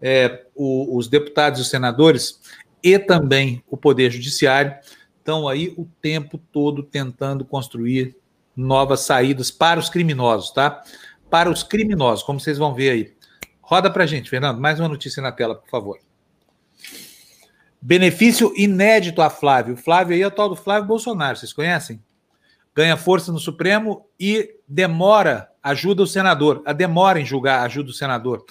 É, 0.01 0.47
o, 0.53 0.97
os 0.97 1.07
deputados 1.07 1.59
e 1.59 1.61
os 1.61 1.69
senadores 1.69 2.41
e 2.83 2.99
também 2.99 3.63
o 3.69 3.77
Poder 3.77 4.11
Judiciário 4.11 4.75
estão 5.17 5.47
aí 5.47 5.73
o 5.77 5.87
tempo 6.01 6.37
todo 6.51 6.83
tentando 6.83 7.45
construir 7.45 8.17
novas 8.53 8.99
saídas 9.01 9.49
para 9.49 9.79
os 9.79 9.87
criminosos, 9.87 10.51
tá? 10.51 10.83
Para 11.29 11.49
os 11.49 11.61
criminosos, 11.61 12.23
como 12.23 12.39
vocês 12.39 12.57
vão 12.57 12.73
ver 12.73 12.89
aí. 12.89 13.13
Roda 13.61 13.91
para 13.91 14.05
a 14.05 14.07
gente, 14.07 14.29
Fernando, 14.29 14.61
mais 14.61 14.79
uma 14.79 14.87
notícia 14.87 15.21
na 15.21 15.31
tela, 15.31 15.55
por 15.55 15.69
favor. 15.69 15.99
Benefício 17.81 18.53
inédito 18.55 19.21
a 19.21 19.29
Flávio. 19.29 19.75
Flávio 19.75 20.15
aí 20.15 20.21
é 20.21 20.27
o 20.27 20.31
tal 20.31 20.47
do 20.47 20.55
Flávio 20.55 20.87
Bolsonaro, 20.87 21.37
vocês 21.37 21.51
conhecem? 21.51 22.01
Ganha 22.73 22.95
força 22.95 23.31
no 23.31 23.39
Supremo 23.39 24.07
e 24.17 24.55
demora, 24.67 25.51
ajuda 25.61 26.03
o 26.03 26.07
senador. 26.07 26.63
A 26.65 26.71
demora 26.71 27.19
em 27.19 27.25
julgar 27.25 27.65
ajuda 27.65 27.89
o 27.89 27.93
senador. 27.93 28.45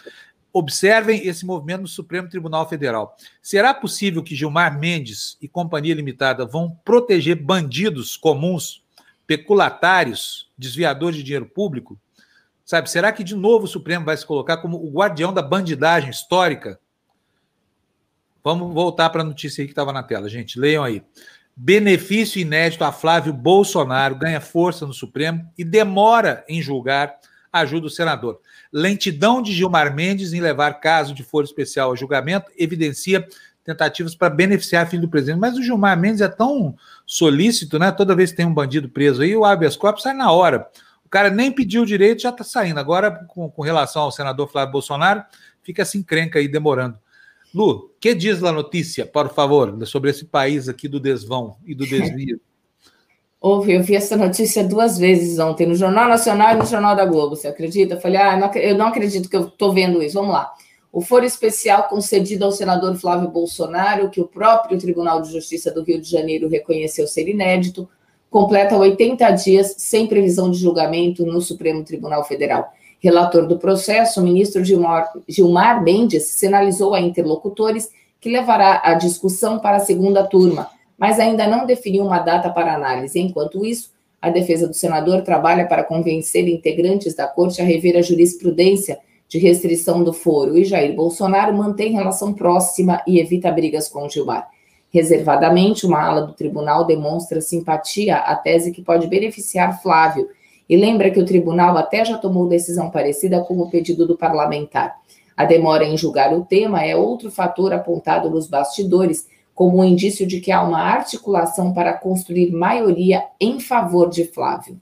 Observem 0.52 1.26
esse 1.26 1.46
movimento 1.46 1.82
no 1.82 1.88
Supremo 1.88 2.28
Tribunal 2.28 2.68
Federal. 2.68 3.16
Será 3.40 3.72
possível 3.72 4.22
que 4.22 4.34
Gilmar 4.34 4.78
Mendes 4.78 5.38
e 5.40 5.48
Companhia 5.48 5.94
Limitada 5.94 6.44
vão 6.44 6.78
proteger 6.84 7.36
bandidos 7.36 8.16
comuns, 8.16 8.84
peculatários, 9.26 10.50
desviadores 10.58 11.16
de 11.16 11.22
dinheiro 11.22 11.46
público? 11.46 11.98
Sabe, 12.66 12.90
será 12.90 13.12
que 13.12 13.22
de 13.22 13.36
novo 13.36 13.64
o 13.64 13.68
Supremo 13.68 14.04
vai 14.04 14.16
se 14.16 14.26
colocar 14.26 14.56
como 14.56 14.76
o 14.76 14.90
guardião 14.90 15.32
da 15.32 15.40
bandidagem 15.40 16.10
histórica? 16.10 16.80
Vamos 18.42 18.74
voltar 18.74 19.08
para 19.10 19.22
a 19.22 19.24
notícia 19.24 19.62
aí 19.62 19.68
que 19.68 19.72
estava 19.72 19.92
na 19.92 20.02
tela, 20.02 20.28
gente. 20.28 20.58
Leiam 20.58 20.82
aí. 20.82 21.00
Benefício 21.54 22.40
inédito 22.40 22.82
a 22.82 22.90
Flávio 22.90 23.32
Bolsonaro 23.32 24.16
ganha 24.16 24.40
força 24.40 24.84
no 24.84 24.92
Supremo 24.92 25.48
e 25.56 25.64
demora 25.64 26.44
em 26.48 26.60
julgar 26.60 27.16
ajuda 27.52 27.86
o 27.86 27.90
senador. 27.90 28.40
Lentidão 28.72 29.40
de 29.40 29.52
Gilmar 29.52 29.94
Mendes 29.94 30.32
em 30.32 30.40
levar 30.40 30.74
caso 30.80 31.14
de 31.14 31.22
foro 31.22 31.46
especial 31.46 31.92
a 31.92 31.96
julgamento 31.96 32.50
evidencia 32.58 33.26
tentativas 33.64 34.14
para 34.14 34.28
beneficiar 34.28 34.88
filho 34.88 35.02
do 35.02 35.08
presidente. 35.08 35.38
Mas 35.38 35.56
o 35.56 35.62
Gilmar 35.62 35.98
Mendes 35.98 36.20
é 36.20 36.28
tão 36.28 36.76
solícito, 37.06 37.78
né? 37.78 37.92
Toda 37.92 38.16
vez 38.16 38.32
que 38.32 38.36
tem 38.36 38.46
um 38.46 38.52
bandido 38.52 38.88
preso 38.88 39.22
aí, 39.22 39.36
o 39.36 39.44
habeas 39.44 39.76
corpus 39.76 40.02
sai 40.02 40.14
na 40.14 40.32
hora. 40.32 40.68
O 41.06 41.08
cara 41.08 41.30
nem 41.30 41.52
pediu 41.52 41.84
direito, 41.84 42.22
já 42.22 42.30
está 42.30 42.42
saindo. 42.42 42.80
Agora, 42.80 43.12
com, 43.28 43.48
com, 43.48 43.62
relação 43.62 44.02
ao 44.02 44.10
senador 44.10 44.50
Flávio 44.50 44.72
Bolsonaro, 44.72 45.22
fica 45.62 45.82
assim 45.82 46.02
crenca 46.02 46.40
aí, 46.40 46.48
demorando. 46.48 46.98
Lu, 47.54 47.94
que 48.00 48.12
diz 48.12 48.42
a 48.42 48.50
notícia, 48.50 49.06
por 49.06 49.32
favor, 49.32 49.86
sobre 49.86 50.10
esse 50.10 50.24
país 50.24 50.68
aqui 50.68 50.88
do 50.88 50.98
desvão 50.98 51.56
e 51.64 51.76
do 51.76 51.86
desvio? 51.86 52.40
Houve, 53.40 53.74
eu 53.74 53.82
vi 53.84 53.94
essa 53.94 54.16
notícia 54.16 54.64
duas 54.64 54.98
vezes 54.98 55.38
ontem, 55.38 55.64
no 55.64 55.76
Jornal 55.76 56.08
Nacional 56.08 56.54
e 56.54 56.58
no 56.58 56.66
Jornal 56.66 56.96
da 56.96 57.04
Globo, 57.04 57.36
você 57.36 57.46
acredita? 57.46 57.94
Eu 57.94 58.00
falei, 58.00 58.16
ah, 58.16 58.50
eu 58.56 58.76
não 58.76 58.88
acredito 58.88 59.28
que 59.28 59.36
eu 59.36 59.46
estou 59.46 59.72
vendo 59.72 60.02
isso. 60.02 60.14
Vamos 60.14 60.32
lá. 60.32 60.52
O 60.90 61.00
foro 61.00 61.24
especial 61.24 61.84
concedido 61.84 62.44
ao 62.44 62.50
senador 62.50 62.96
Flávio 62.96 63.28
Bolsonaro, 63.28 64.10
que 64.10 64.20
o 64.20 64.26
próprio 64.26 64.76
Tribunal 64.78 65.22
de 65.22 65.30
Justiça 65.30 65.70
do 65.70 65.84
Rio 65.84 66.00
de 66.00 66.10
Janeiro 66.10 66.48
reconheceu 66.48 67.06
ser 67.06 67.28
inédito, 67.28 67.88
completa 68.36 68.76
80 68.76 69.30
dias 69.30 69.76
sem 69.78 70.06
previsão 70.06 70.50
de 70.50 70.58
julgamento 70.58 71.24
no 71.24 71.40
Supremo 71.40 71.82
Tribunal 71.82 72.22
Federal. 72.22 72.70
Relator 73.00 73.46
do 73.46 73.58
processo, 73.58 74.20
o 74.20 74.24
ministro 74.24 74.62
Gilmar, 74.62 75.10
Gilmar 75.26 75.82
Mendes 75.82 76.24
sinalizou 76.24 76.92
a 76.92 77.00
interlocutores 77.00 77.90
que 78.20 78.28
levará 78.28 78.82
a 78.84 78.92
discussão 78.94 79.58
para 79.58 79.78
a 79.78 79.80
segunda 79.80 80.22
turma 80.22 80.68
mas 80.98 81.18
ainda 81.18 81.46
não 81.46 81.66
definiu 81.66 82.04
uma 82.04 82.18
data 82.18 82.50
para 82.50 82.74
análise. 82.74 83.20
Enquanto 83.20 83.64
isso, 83.64 83.90
a 84.20 84.30
defesa 84.30 84.66
do 84.66 84.74
senador 84.74 85.22
trabalha 85.22 85.66
para 85.66 85.84
convencer 85.84 86.48
integrantes 86.48 87.14
da 87.14 87.26
corte 87.26 87.60
a 87.60 87.64
rever 87.64 87.96
a 87.96 88.02
jurisprudência 88.02 88.98
de 89.28 89.38
restrição 89.38 90.02
do 90.02 90.12
foro 90.12 90.56
e 90.56 90.64
Jair 90.64 90.94
Bolsonaro 90.94 91.54
mantém 91.54 91.92
relação 91.92 92.32
próxima 92.32 93.02
e 93.06 93.18
evita 93.18 93.50
brigas 93.50 93.88
com 93.88 94.08
Gilmar. 94.08 94.48
Reservadamente, 94.96 95.84
uma 95.84 96.02
ala 96.02 96.22
do 96.22 96.32
tribunal 96.32 96.86
demonstra 96.86 97.38
simpatia 97.42 98.16
à 98.16 98.34
tese 98.34 98.72
que 98.72 98.80
pode 98.80 99.06
beneficiar 99.06 99.82
Flávio 99.82 100.30
e 100.66 100.74
lembra 100.74 101.10
que 101.10 101.20
o 101.20 101.24
tribunal 101.26 101.76
até 101.76 102.02
já 102.02 102.16
tomou 102.16 102.48
decisão 102.48 102.90
parecida 102.90 103.44
com 103.44 103.58
o 103.60 103.68
pedido 103.68 104.06
do 104.06 104.16
parlamentar. 104.16 104.96
A 105.36 105.44
demora 105.44 105.84
em 105.84 105.98
julgar 105.98 106.32
o 106.32 106.46
tema 106.46 106.82
é 106.82 106.96
outro 106.96 107.30
fator 107.30 107.74
apontado 107.74 108.30
nos 108.30 108.48
bastidores 108.48 109.28
como 109.54 109.80
um 109.80 109.84
indício 109.84 110.26
de 110.26 110.40
que 110.40 110.50
há 110.50 110.62
uma 110.62 110.80
articulação 110.80 111.74
para 111.74 111.92
construir 111.92 112.50
maioria 112.50 113.22
em 113.38 113.60
favor 113.60 114.08
de 114.08 114.24
Flávio. 114.24 114.80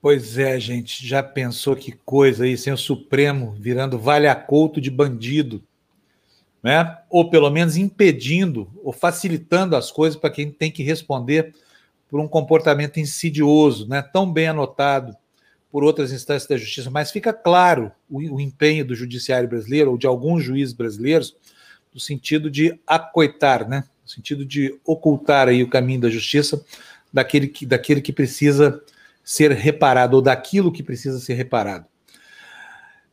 Pois 0.00 0.38
é, 0.38 0.58
gente, 0.58 1.06
já 1.06 1.22
pensou 1.22 1.76
que 1.76 1.92
coisa 1.92 2.44
aí, 2.44 2.56
sem 2.56 2.72
o 2.72 2.78
Supremo 2.78 3.50
virando 3.50 3.98
vale-acolto 3.98 4.80
de 4.80 4.90
bandido, 4.90 5.62
né? 6.62 6.98
Ou 7.10 7.28
pelo 7.28 7.50
menos 7.50 7.76
impedindo 7.76 8.70
ou 8.82 8.92
facilitando 8.92 9.74
as 9.74 9.90
coisas 9.90 10.18
para 10.18 10.30
quem 10.30 10.50
tem 10.50 10.70
que 10.70 10.82
responder 10.82 11.54
por 12.08 12.20
um 12.20 12.28
comportamento 12.28 13.00
insidioso, 13.00 13.88
né? 13.88 14.02
Tão 14.02 14.30
bem 14.30 14.48
anotado 14.48 15.16
por 15.70 15.82
outras 15.82 16.12
instâncias 16.12 16.46
da 16.46 16.56
justiça, 16.56 16.90
mas 16.90 17.10
fica 17.10 17.32
claro 17.32 17.90
o, 18.08 18.18
o 18.18 18.40
empenho 18.40 18.84
do 18.84 18.94
judiciário 18.94 19.48
brasileiro 19.48 19.90
ou 19.90 19.98
de 19.98 20.06
alguns 20.06 20.44
juízes 20.44 20.74
brasileiros 20.74 21.34
no 21.92 21.98
sentido 21.98 22.50
de 22.50 22.78
acoitar, 22.86 23.66
né? 23.66 23.84
no 24.02 24.08
sentido 24.08 24.44
de 24.44 24.78
ocultar 24.84 25.48
aí 25.48 25.62
o 25.62 25.70
caminho 25.70 26.00
da 26.00 26.10
justiça 26.10 26.62
daquele 27.12 27.48
que, 27.48 27.64
daquele 27.64 28.00
que 28.00 28.12
precisa 28.12 28.82
ser 29.22 29.52
reparado, 29.52 30.16
ou 30.16 30.22
daquilo 30.22 30.72
que 30.72 30.82
precisa 30.82 31.18
ser 31.20 31.34
reparado. 31.34 31.86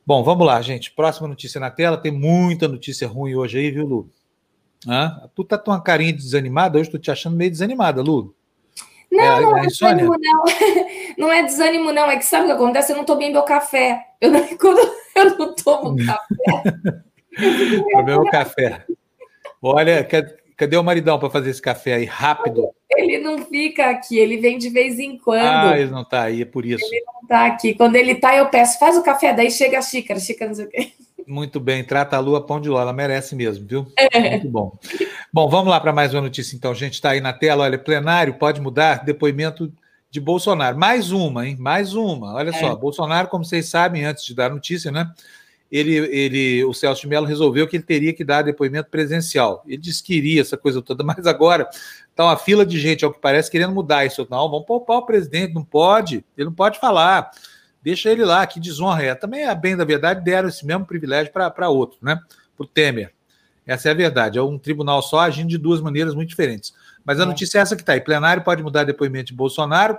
Bom, 0.05 0.23
vamos 0.23 0.45
lá, 0.45 0.61
gente. 0.61 0.91
Próxima 0.91 1.27
notícia 1.27 1.59
na 1.59 1.69
tela. 1.69 1.97
Tem 1.97 2.11
muita 2.11 2.67
notícia 2.67 3.07
ruim 3.07 3.35
hoje 3.35 3.59
aí, 3.59 3.71
viu, 3.71 3.85
Lu? 3.85 4.09
Ah, 4.87 5.27
tu 5.35 5.43
tá 5.43 5.57
com 5.57 5.71
uma 5.71 5.81
carinha 5.81 6.13
de 6.13 6.19
desanimada, 6.19 6.79
hoje 6.79 6.89
tô 6.89 6.97
te 6.97 7.11
achando 7.11 7.35
meio 7.35 7.51
desanimada, 7.51 8.01
Lu. 8.01 8.33
Não, 9.11 9.23
é, 9.23 9.41
não 9.41 9.57
é, 9.57 9.61
desânimo, 9.61 10.15
não. 10.17 10.43
Não 11.17 11.31
é 11.31 11.43
desânimo, 11.43 11.91
não. 11.91 12.09
É 12.09 12.15
que 12.15 12.23
sabe 12.23 12.45
o 12.45 12.47
que 12.47 12.53
acontece? 12.53 12.93
Eu 12.93 12.97
não 12.97 13.03
tomei 13.03 13.29
meu 13.29 13.41
café. 13.41 14.05
Eu 14.21 14.31
não, 14.31 14.47
quando 14.57 14.79
eu 15.15 15.37
não 15.37 15.53
tomo 15.53 15.97
café, 16.05 17.03
o 17.77 17.83
problema 17.91 18.11
é 18.11 18.27
o 18.27 18.31
café. 18.31 18.85
Olha, 19.61 20.07
cadê 20.55 20.77
o 20.77 20.83
maridão 20.83 21.19
para 21.19 21.29
fazer 21.29 21.49
esse 21.49 21.61
café 21.61 21.95
aí 21.95 22.05
rápido? 22.05 22.69
Ele 22.99 23.19
não 23.19 23.45
fica 23.45 23.89
aqui, 23.89 24.17
ele 24.17 24.37
vem 24.37 24.57
de 24.57 24.69
vez 24.69 24.99
em 24.99 25.17
quando. 25.17 25.45
Ah, 25.45 25.79
ele 25.79 25.89
não 25.89 26.01
está 26.01 26.23
aí, 26.23 26.41
é 26.41 26.45
por 26.45 26.65
isso. 26.65 26.85
Ele 26.85 27.03
não 27.05 27.21
está 27.21 27.45
aqui. 27.45 27.73
Quando 27.73 27.95
ele 27.95 28.11
está, 28.11 28.35
eu 28.35 28.47
peço, 28.47 28.77
faz 28.77 28.97
o 28.97 29.03
café, 29.03 29.33
daí 29.33 29.49
chega 29.49 29.79
a 29.79 29.81
xícara, 29.81 30.19
xícara 30.19 30.49
não 30.49 30.55
sei 30.55 30.65
o 30.65 30.69
quê. 30.69 30.91
Muito 31.25 31.59
bem, 31.59 31.83
trata 31.83 32.17
a 32.17 32.19
lua 32.19 32.43
pão 32.43 32.59
de 32.59 32.69
ló, 32.69 32.81
ela 32.81 32.91
merece 32.91 33.35
mesmo, 33.35 33.67
viu? 33.67 33.85
É. 33.95 34.31
Muito 34.31 34.49
bom. 34.49 34.77
Bom, 35.31 35.47
vamos 35.47 35.69
lá 35.69 35.79
para 35.79 35.93
mais 35.93 36.11
uma 36.11 36.21
notícia, 36.21 36.55
então. 36.55 36.71
A 36.71 36.75
gente 36.75 36.93
está 36.93 37.11
aí 37.11 37.21
na 37.21 37.31
tela, 37.31 37.65
olha, 37.65 37.77
plenário 37.77 38.33
pode 38.33 38.59
mudar 38.59 39.05
depoimento 39.05 39.71
de 40.09 40.19
Bolsonaro. 40.19 40.75
Mais 40.77 41.11
uma, 41.11 41.47
hein? 41.47 41.55
Mais 41.59 41.93
uma. 41.93 42.33
Olha 42.33 42.49
é. 42.49 42.53
só, 42.53 42.75
Bolsonaro, 42.75 43.27
como 43.27 43.45
vocês 43.45 43.67
sabem, 43.67 44.05
antes 44.05 44.25
de 44.25 44.33
dar 44.33 44.49
notícia, 44.49 44.91
né? 44.91 45.07
Ele, 45.71 45.95
ele, 45.95 46.63
o 46.65 46.73
Celso 46.73 47.01
de 47.01 47.07
Mello 47.07 47.25
resolveu 47.25 47.67
que 47.67 47.77
ele 47.77 47.83
teria 47.83 48.13
que 48.13 48.23
dar 48.23 48.41
depoimento 48.41 48.89
presencial. 48.89 49.63
Ele 49.67 49.77
disse 49.77 50.03
que 50.03 50.15
iria 50.15 50.41
essa 50.41 50.57
coisa 50.57 50.81
toda, 50.81 51.03
mas 51.05 51.27
agora 51.27 51.69
está 52.09 52.25
uma 52.25 52.37
fila 52.37 52.65
de 52.65 52.79
gente, 52.79 53.05
ao 53.05 53.13
que 53.13 53.19
parece, 53.19 53.51
querendo 53.51 53.73
mudar 53.73 54.05
isso. 54.05 54.27
Não, 54.29 54.49
vamos 54.49 54.65
poupar 54.65 54.97
o 54.97 55.05
presidente, 55.05 55.53
não 55.53 55.63
pode, 55.63 56.25
ele 56.35 56.45
não 56.45 56.53
pode 56.53 56.79
falar. 56.79 57.29
Deixa 57.81 58.09
ele 58.09 58.25
lá, 58.25 58.45
que 58.45 58.59
desonra 58.59 59.03
é. 59.03 59.15
Também, 59.15 59.45
a 59.45 59.55
bem 59.55 59.77
da 59.77 59.85
verdade, 59.85 60.23
deram 60.23 60.49
esse 60.49 60.65
mesmo 60.65 60.85
privilégio 60.85 61.31
para 61.31 61.69
outro, 61.69 61.97
né? 62.01 62.19
Para 62.57 62.63
o 62.63 62.67
Temer. 62.67 63.13
Essa 63.65 63.89
é 63.89 63.91
a 63.91 63.95
verdade. 63.95 64.37
É 64.39 64.41
um 64.41 64.57
tribunal 64.57 65.01
só 65.01 65.19
agindo 65.19 65.47
de 65.47 65.57
duas 65.57 65.79
maneiras 65.79 66.15
muito 66.15 66.29
diferentes. 66.29 66.73
Mas 67.05 67.19
a 67.19 67.23
é. 67.23 67.25
notícia 67.25 67.59
é 67.59 67.61
essa 67.61 67.75
que 67.75 67.83
está 67.83 67.93
aí. 67.93 68.01
Plenário 68.01 68.43
pode 68.43 68.63
mudar 68.63 68.83
depoimento 68.83 69.27
de 69.27 69.33
Bolsonaro. 69.33 69.97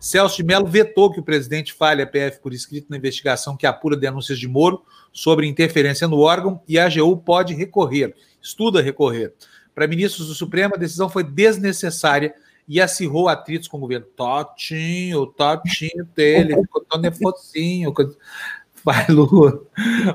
Celso 0.00 0.38
de 0.38 0.42
Mello 0.42 0.66
vetou 0.66 1.12
que 1.12 1.20
o 1.20 1.22
presidente 1.22 1.74
fale 1.74 2.00
a 2.00 2.06
PF 2.06 2.40
por 2.40 2.54
escrito 2.54 2.86
na 2.88 2.96
investigação 2.96 3.54
que 3.54 3.66
apura 3.66 3.94
denúncias 3.94 4.38
de 4.38 4.48
Moro 4.48 4.82
sobre 5.12 5.46
interferência 5.46 6.08
no 6.08 6.20
órgão 6.20 6.62
e 6.66 6.78
a 6.78 6.86
AGU 6.86 7.18
pode 7.18 7.52
recorrer, 7.52 8.14
estuda 8.40 8.80
recorrer. 8.80 9.34
Para 9.74 9.86
ministros 9.86 10.28
do 10.28 10.34
Supremo, 10.34 10.74
a 10.74 10.78
decisão 10.78 11.10
foi 11.10 11.22
desnecessária 11.22 12.34
e 12.66 12.80
acirrou 12.80 13.28
atritos 13.28 13.68
com 13.68 13.76
o 13.76 13.80
governo. 13.80 14.06
Totinho, 14.16 15.26
Totinho 15.26 16.08
dele, 16.16 16.56
ficou 16.56 16.82
tão 16.82 17.00
nefocinho. 17.00 17.92
Vai, 18.82 19.06
Lu. 19.08 19.66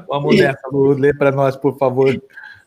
Vamos 0.07 0.35
nessa, 0.35 0.67
Lu. 0.71 0.93
Lê 0.93 1.13
para 1.13 1.31
nós, 1.31 1.55
por 1.55 1.77
favor. 1.77 2.19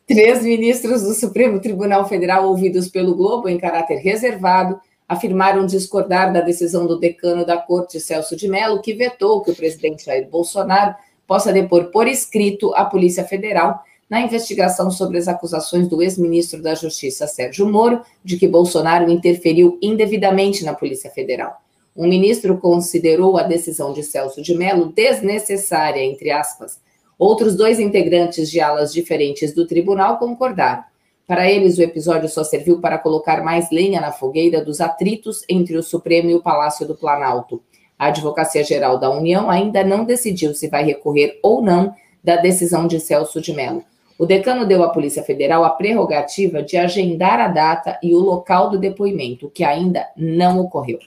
Três 0.07 0.43
ministros 0.43 1.03
do 1.03 1.15
Supremo 1.15 1.61
Tribunal 1.61 2.09
Federal, 2.09 2.47
ouvidos 2.47 2.89
pelo 2.89 3.15
Globo 3.15 3.49
em 3.49 3.59
caráter 3.59 3.97
reservado, 3.97 4.81
afirmaram 5.09 5.65
discordar 5.65 6.33
da 6.33 6.43
decisão 6.43 6.87
do 6.87 6.99
decano 6.99 7.47
da 7.47 7.57
Corte, 7.57 7.99
Celso 7.99 8.37
de 8.37 8.47
Mello, 8.47 8.83
que 8.83 8.93
vetou 8.93 9.41
que 9.41 9.51
o 9.51 9.57
presidente 9.57 10.05
Jair 10.05 10.29
Bolsonaro 10.29 10.95
possa 11.27 11.53
depor 11.53 11.87
por 11.87 12.07
escrito 12.07 12.75
a 12.75 12.85
Polícia 12.85 13.25
Federal 13.25 13.83
na 14.09 14.21
investigação 14.21 14.91
sobre 14.91 15.19
as 15.19 15.29
acusações 15.29 15.89
do 15.89 16.03
ex-ministro 16.03 16.63
da 16.63 16.75
Justiça, 16.75 17.27
Sérgio 17.27 17.69
Moro, 17.69 18.03
de 18.25 18.37
que 18.37 18.49
Bolsonaro 18.49 19.11
interferiu 19.11 19.79
indevidamente 19.83 20.65
na 20.65 20.75
Polícia 20.75 21.11
Federal. 21.11 21.61
O 21.95 22.07
ministro 22.07 22.59
considerou 22.59 23.37
a 23.37 23.43
decisão 23.43 23.93
de 23.93 24.03
Celso 24.03 24.41
de 24.41 24.55
Mello 24.55 24.93
desnecessária, 24.95 26.03
entre 26.03 26.31
aspas. 26.31 26.79
Outros 27.19 27.57
dois 27.57 27.81
integrantes 27.81 28.51
de 28.51 28.61
alas 28.61 28.93
diferentes 28.93 29.53
do 29.53 29.67
tribunal 29.67 30.19
concordaram. 30.19 30.85
Para 31.29 31.51
eles, 31.51 31.77
o 31.77 31.83
episódio 31.83 32.27
só 32.27 32.43
serviu 32.43 32.81
para 32.81 32.97
colocar 32.97 33.45
mais 33.45 33.71
lenha 33.71 34.01
na 34.01 34.11
fogueira 34.11 34.65
dos 34.65 34.81
atritos 34.81 35.45
entre 35.47 35.77
o 35.77 35.83
Supremo 35.83 36.31
e 36.31 36.35
o 36.35 36.43
Palácio 36.43 36.89
do 36.89 36.95
Planalto. 36.95 37.63
A 37.99 38.07
Advocacia 38.07 38.65
Geral 38.65 38.99
da 38.99 39.11
União 39.11 39.51
ainda 39.51 39.85
não 39.85 40.07
decidiu 40.07 40.55
se 40.55 40.69
vai 40.69 40.85
recorrer 40.85 41.39
ou 41.43 41.61
não 41.61 41.95
da 42.25 42.37
decisão 42.37 42.87
de 42.87 42.99
Celso 42.99 43.43
de 43.43 43.53
Mello. 43.53 43.85
O 44.19 44.25
decano 44.25 44.65
deu 44.65 44.83
à 44.83 44.89
Polícia 44.89 45.23
Federal 45.23 45.65
a 45.65 45.71
prerrogativa 45.71 46.63
de 46.63 46.79
agendar 46.79 47.39
a 47.39 47.49
data 47.49 47.99
e 48.03 48.15
o 48.15 48.21
local 48.21 48.71
do 48.71 48.79
depoimento, 48.79 49.51
que 49.51 49.63
ainda 49.63 50.09
não 50.17 50.59
ocorreu. 50.59 50.99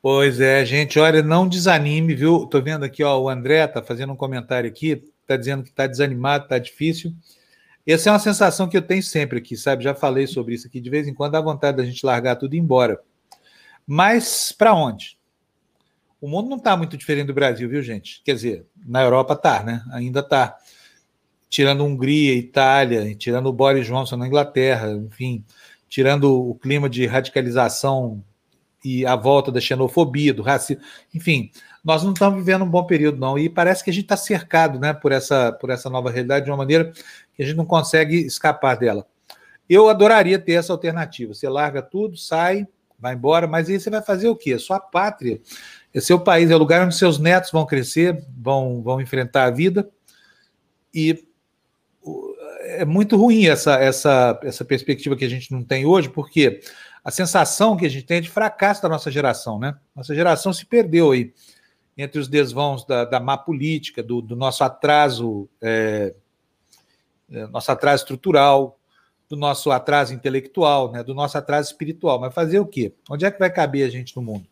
Pois 0.00 0.40
é, 0.40 0.64
gente, 0.64 0.98
olha, 0.98 1.22
não 1.22 1.46
desanime, 1.46 2.14
viu? 2.14 2.46
Tô 2.46 2.62
vendo 2.62 2.86
aqui, 2.86 3.04
ó, 3.04 3.20
o 3.20 3.28
André 3.28 3.66
tá 3.66 3.82
fazendo 3.82 4.14
um 4.14 4.16
comentário 4.16 4.70
aqui, 4.70 5.04
tá 5.26 5.36
dizendo 5.36 5.64
que 5.64 5.70
tá 5.70 5.86
desanimado, 5.86 6.48
tá 6.48 6.58
difícil. 6.58 7.12
Essa 7.86 8.10
é 8.10 8.12
uma 8.12 8.18
sensação 8.18 8.68
que 8.68 8.76
eu 8.76 8.82
tenho 8.82 9.02
sempre 9.02 9.38
aqui, 9.38 9.56
sabe? 9.56 9.84
Já 9.84 9.94
falei 9.94 10.26
sobre 10.26 10.54
isso 10.54 10.66
aqui. 10.66 10.80
De 10.80 10.90
vez 10.90 11.06
em 11.06 11.14
quando 11.14 11.32
dá 11.32 11.40
vontade 11.40 11.76
da 11.76 11.84
gente 11.84 12.04
largar 12.04 12.36
tudo 12.36 12.54
e 12.54 12.56
ir 12.56 12.60
embora. 12.60 13.00
Mas 13.86 14.50
para 14.50 14.74
onde? 14.74 15.16
O 16.20 16.28
mundo 16.28 16.48
não 16.48 16.56
está 16.56 16.76
muito 16.76 16.96
diferente 16.96 17.28
do 17.28 17.34
Brasil, 17.34 17.68
viu, 17.68 17.80
gente? 17.82 18.20
Quer 18.24 18.34
dizer, 18.34 18.66
na 18.84 19.02
Europa 19.02 19.36
tá, 19.36 19.62
né? 19.62 19.84
Ainda 19.92 20.22
tá. 20.22 20.56
Tirando 21.48 21.84
Hungria, 21.84 22.34
Itália, 22.34 23.14
tirando 23.14 23.46
o 23.46 23.52
Boris 23.52 23.86
Johnson 23.86 24.16
na 24.16 24.26
Inglaterra, 24.26 24.90
enfim, 24.92 25.44
tirando 25.88 26.50
o 26.50 26.56
clima 26.56 26.90
de 26.90 27.06
radicalização 27.06 28.24
e 28.84 29.06
a 29.06 29.14
volta 29.14 29.52
da 29.52 29.60
xenofobia, 29.60 30.34
do 30.34 30.42
racismo, 30.42 30.82
enfim, 31.14 31.50
nós 31.84 32.02
não 32.02 32.12
estamos 32.12 32.36
vivendo 32.36 32.64
um 32.64 32.68
bom 32.68 32.84
período, 32.84 33.18
não. 33.18 33.38
E 33.38 33.48
parece 33.48 33.84
que 33.84 33.90
a 33.90 33.92
gente 33.92 34.06
está 34.06 34.16
cercado 34.16 34.80
né, 34.80 34.92
por, 34.92 35.12
essa, 35.12 35.52
por 35.52 35.70
essa 35.70 35.88
nova 35.88 36.10
realidade 36.10 36.44
de 36.44 36.50
uma 36.50 36.56
maneira 36.56 36.92
que 37.36 37.42
a 37.42 37.46
gente 37.46 37.56
não 37.56 37.66
consegue 37.66 38.16
escapar 38.16 38.76
dela. 38.76 39.06
Eu 39.68 39.88
adoraria 39.88 40.38
ter 40.38 40.52
essa 40.52 40.72
alternativa. 40.72 41.34
Você 41.34 41.48
larga 41.48 41.82
tudo, 41.82 42.16
sai, 42.16 42.66
vai 42.98 43.14
embora, 43.14 43.46
mas 43.46 43.68
aí 43.68 43.78
você 43.78 43.90
vai 43.90 44.02
fazer 44.02 44.28
o 44.28 44.36
quê? 44.36 44.54
A 44.54 44.58
sua 44.58 44.80
pátria, 44.80 45.40
é 45.92 46.00
seu 46.00 46.18
país, 46.18 46.50
é 46.50 46.54
o 46.54 46.58
lugar 46.58 46.84
onde 46.84 46.94
seus 46.94 47.18
netos 47.18 47.50
vão 47.50 47.66
crescer, 47.66 48.24
vão, 48.36 48.82
vão 48.82 49.00
enfrentar 49.00 49.44
a 49.44 49.50
vida. 49.50 49.88
E 50.94 51.26
é 52.62 52.84
muito 52.84 53.16
ruim 53.16 53.46
essa, 53.46 53.74
essa, 53.76 54.38
essa 54.42 54.64
perspectiva 54.64 55.16
que 55.16 55.24
a 55.24 55.28
gente 55.28 55.52
não 55.52 55.62
tem 55.62 55.84
hoje, 55.84 56.08
porque 56.08 56.60
a 57.04 57.10
sensação 57.10 57.76
que 57.76 57.86
a 57.86 57.88
gente 57.88 58.04
tem 58.04 58.18
é 58.18 58.20
de 58.20 58.30
fracasso 58.30 58.82
da 58.82 58.88
nossa 58.88 59.10
geração, 59.10 59.58
né? 59.58 59.76
Nossa 59.94 60.14
geração 60.14 60.52
se 60.52 60.66
perdeu 60.66 61.12
aí 61.12 61.32
entre 61.96 62.20
os 62.20 62.28
desvãos 62.28 62.84
da, 62.84 63.04
da 63.04 63.20
má 63.20 63.38
política, 63.38 64.02
do, 64.02 64.20
do 64.20 64.36
nosso 64.36 64.62
atraso, 64.64 65.48
é, 65.62 66.14
é, 66.14 66.14
nosso 67.28 67.70
atraso 67.72 68.02
estrutural, 68.02 68.78
do 69.28 69.36
nosso 69.36 69.70
atraso 69.70 70.14
intelectual, 70.14 70.92
né, 70.92 71.02
do 71.02 71.14
nosso 71.14 71.36
atraso 71.36 71.70
espiritual. 71.70 72.20
Mas 72.20 72.34
fazer 72.34 72.60
o 72.60 72.66
quê? 72.66 72.94
Onde 73.10 73.24
é 73.24 73.30
que 73.30 73.38
vai 73.38 73.50
caber 73.50 73.86
a 73.86 73.90
gente 73.90 74.14
no 74.16 74.22
mundo? 74.22 74.46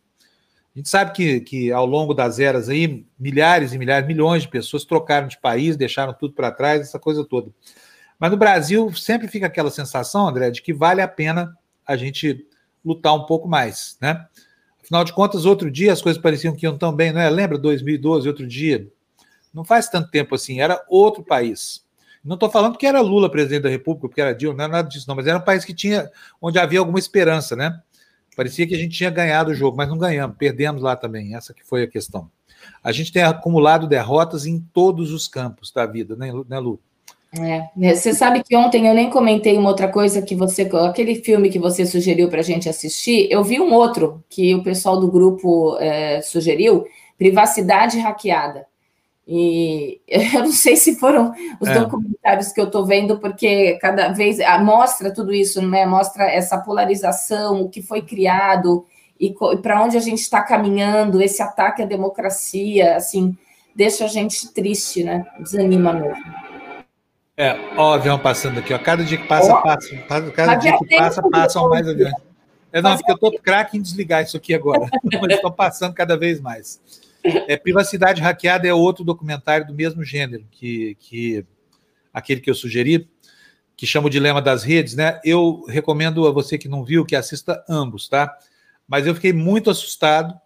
A 0.74 0.78
gente 0.78 0.88
sabe 0.88 1.12
que, 1.12 1.40
que 1.40 1.70
ao 1.70 1.86
longo 1.86 2.12
das 2.12 2.40
eras 2.40 2.68
aí, 2.68 3.06
milhares 3.16 3.72
e 3.72 3.78
milhares, 3.78 4.08
milhões 4.08 4.42
de 4.42 4.48
pessoas 4.48 4.84
trocaram 4.84 5.28
de 5.28 5.40
país, 5.40 5.76
deixaram 5.76 6.12
tudo 6.12 6.34
para 6.34 6.50
trás, 6.50 6.80
essa 6.80 6.98
coisa 6.98 7.24
toda. 7.24 7.50
Mas 8.18 8.32
no 8.32 8.36
Brasil 8.36 8.92
sempre 8.92 9.28
fica 9.28 9.46
aquela 9.46 9.70
sensação, 9.70 10.26
André, 10.26 10.50
de 10.50 10.60
que 10.60 10.72
vale 10.72 11.00
a 11.00 11.06
pena 11.06 11.56
a 11.86 11.96
gente 11.96 12.44
lutar 12.84 13.14
um 13.14 13.24
pouco 13.24 13.46
mais, 13.46 13.96
né? 14.00 14.26
Afinal 14.82 15.04
de 15.04 15.12
contas, 15.12 15.44
outro 15.44 15.70
dia 15.70 15.92
as 15.92 16.02
coisas 16.02 16.20
pareciam 16.20 16.54
que 16.54 16.66
iam 16.66 16.76
tão 16.76 16.92
bem, 16.92 17.12
não 17.12 17.20
é? 17.20 17.30
Lembra 17.30 17.56
2012, 17.56 18.26
outro 18.28 18.46
dia? 18.46 18.88
Não 19.52 19.64
faz 19.64 19.88
tanto 19.88 20.10
tempo 20.10 20.34
assim, 20.34 20.60
era 20.60 20.84
outro 20.88 21.22
país. 21.22 21.83
Não 22.24 22.34
estou 22.34 22.50
falando 22.50 22.78
que 22.78 22.86
era 22.86 23.00
Lula 23.00 23.30
presidente 23.30 23.62
da 23.62 23.68
República, 23.68 24.08
porque 24.08 24.20
era 24.20 24.34
Dilma, 24.34 24.56
não 24.56 24.64
era 24.64 24.72
nada 24.72 24.88
disso, 24.88 25.04
não, 25.06 25.14
mas 25.14 25.26
era 25.26 25.38
um 25.38 25.42
país 25.42 25.64
que 25.64 25.74
tinha, 25.74 26.10
onde 26.40 26.58
havia 26.58 26.78
alguma 26.78 26.98
esperança, 26.98 27.54
né? 27.54 27.78
Parecia 28.34 28.66
que 28.66 28.74
a 28.74 28.78
gente 28.78 28.96
tinha 28.96 29.10
ganhado 29.10 29.50
o 29.50 29.54
jogo, 29.54 29.76
mas 29.76 29.88
não 29.88 29.98
ganhamos, 29.98 30.36
perdemos 30.36 30.82
lá 30.82 30.96
também, 30.96 31.36
essa 31.36 31.52
que 31.52 31.64
foi 31.64 31.82
a 31.82 31.86
questão. 31.86 32.30
A 32.82 32.92
gente 32.92 33.12
tem 33.12 33.22
acumulado 33.22 33.86
derrotas 33.86 34.46
em 34.46 34.58
todos 34.72 35.12
os 35.12 35.28
campos 35.28 35.70
da 35.70 35.84
vida, 35.86 36.16
né, 36.16 36.32
né 36.48 36.58
Lu? 36.58 36.80
É, 37.38 37.68
né, 37.76 37.94
você 37.94 38.14
sabe 38.14 38.44
que 38.44 38.56
ontem 38.56 38.86
eu 38.86 38.94
nem 38.94 39.10
comentei 39.10 39.58
uma 39.58 39.68
outra 39.68 39.88
coisa 39.88 40.22
que 40.22 40.36
você, 40.36 40.62
aquele 40.88 41.16
filme 41.16 41.50
que 41.50 41.58
você 41.58 41.84
sugeriu 41.84 42.28
para 42.28 42.40
a 42.40 42.44
gente 42.44 42.68
assistir, 42.68 43.28
eu 43.30 43.42
vi 43.42 43.60
um 43.60 43.72
outro 43.72 44.24
que 44.30 44.54
o 44.54 44.62
pessoal 44.62 45.00
do 45.00 45.10
grupo 45.10 45.76
é, 45.78 46.22
sugeriu, 46.22 46.86
Privacidade 47.18 47.98
Hackeada. 47.98 48.66
E 49.26 50.00
eu 50.08 50.40
não 50.40 50.52
sei 50.52 50.76
se 50.76 50.96
foram 50.96 51.32
os 51.60 51.68
é. 51.68 51.78
documentários 51.78 52.52
que 52.52 52.60
eu 52.60 52.66
estou 52.66 52.84
vendo, 52.84 53.18
porque 53.18 53.78
cada 53.80 54.08
vez 54.08 54.38
mostra 54.62 55.12
tudo 55.12 55.32
isso, 55.32 55.60
né? 55.62 55.86
Mostra 55.86 56.24
essa 56.24 56.58
polarização, 56.58 57.62
o 57.62 57.68
que 57.68 57.82
foi 57.82 58.02
criado 58.02 58.84
e 59.18 59.34
para 59.62 59.82
onde 59.82 59.96
a 59.96 60.00
gente 60.00 60.20
está 60.20 60.42
caminhando, 60.42 61.22
esse 61.22 61.40
ataque 61.40 61.82
à 61.82 61.86
democracia, 61.86 62.96
assim, 62.96 63.36
deixa 63.74 64.04
a 64.04 64.08
gente 64.08 64.52
triste, 64.52 65.04
né? 65.04 65.24
Desanima 65.38 65.92
mesmo. 65.92 66.24
É, 67.36 67.56
ó, 67.76 67.90
o 67.90 67.94
avião 67.94 68.18
passando 68.18 68.58
aqui, 68.58 68.74
ó. 68.74 68.78
Cada 68.78 69.04
dia 69.04 69.18
que 69.18 69.26
passa, 69.26 69.54
passa. 69.56 69.96
Cada 70.34 70.54
dia 70.56 70.76
que 70.78 70.96
passa, 70.96 71.22
passam 71.30 71.68
mais 71.68 71.88
aviões. 71.88 72.14
É, 72.72 72.82
não, 72.82 72.96
porque 72.96 73.12
eu 73.12 73.18
tô 73.18 73.32
craque 73.40 73.78
em 73.78 73.82
desligar 73.82 74.22
isso 74.22 74.36
aqui 74.36 74.52
agora. 74.52 74.88
Estão 75.30 75.50
passando 75.50 75.94
cada 75.94 76.16
vez 76.16 76.40
mais. 76.40 76.80
É, 77.24 77.56
Privacidade 77.56 78.20
Hackeada 78.20 78.68
é 78.68 78.74
outro 78.74 79.02
documentário 79.02 79.66
do 79.66 79.74
mesmo 79.74 80.04
gênero 80.04 80.46
que, 80.50 80.94
que 81.00 81.46
aquele 82.12 82.40
que 82.40 82.50
eu 82.50 82.54
sugeri, 82.54 83.08
que 83.76 83.86
chama 83.86 84.06
o 84.06 84.10
Dilema 84.10 84.42
das 84.42 84.62
Redes, 84.62 84.94
né? 84.94 85.20
Eu 85.24 85.64
recomendo 85.66 86.26
a 86.26 86.30
você 86.30 86.58
que 86.58 86.68
não 86.68 86.84
viu 86.84 87.04
que 87.04 87.16
assista 87.16 87.64
ambos, 87.68 88.08
tá? 88.08 88.36
Mas 88.86 89.06
eu 89.06 89.14
fiquei 89.14 89.32
muito 89.32 89.70
assustado 89.70 90.38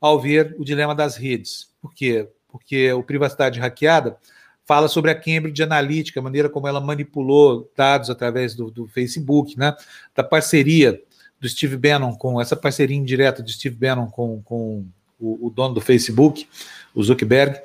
ao 0.00 0.20
ver 0.20 0.54
o 0.58 0.64
Dilema 0.64 0.94
das 0.94 1.16
Redes. 1.16 1.70
Por 1.80 1.92
quê? 1.92 2.28
Porque 2.48 2.92
o 2.92 3.02
Privacidade 3.02 3.58
Hackeada 3.58 4.16
fala 4.64 4.88
sobre 4.88 5.10
a 5.10 5.14
Cambridge 5.14 5.62
Analytica, 5.62 6.20
a 6.20 6.22
maneira 6.22 6.48
como 6.48 6.68
ela 6.68 6.80
manipulou 6.80 7.70
dados 7.76 8.08
através 8.08 8.54
do, 8.54 8.70
do 8.70 8.86
Facebook, 8.86 9.58
né? 9.58 9.74
Da 10.14 10.22
parceria 10.22 11.02
do 11.40 11.48
Steve 11.48 11.76
Bannon 11.76 12.14
com 12.14 12.40
essa 12.40 12.54
parceria 12.54 12.96
indireta 12.96 13.42
do 13.42 13.50
Steve 13.50 13.74
Bannon 13.74 14.06
com, 14.06 14.40
com 14.42 14.86
o, 15.22 15.46
o 15.46 15.50
dono 15.50 15.74
do 15.74 15.80
Facebook, 15.80 16.48
o 16.92 17.02
Zuckerberg. 17.02 17.60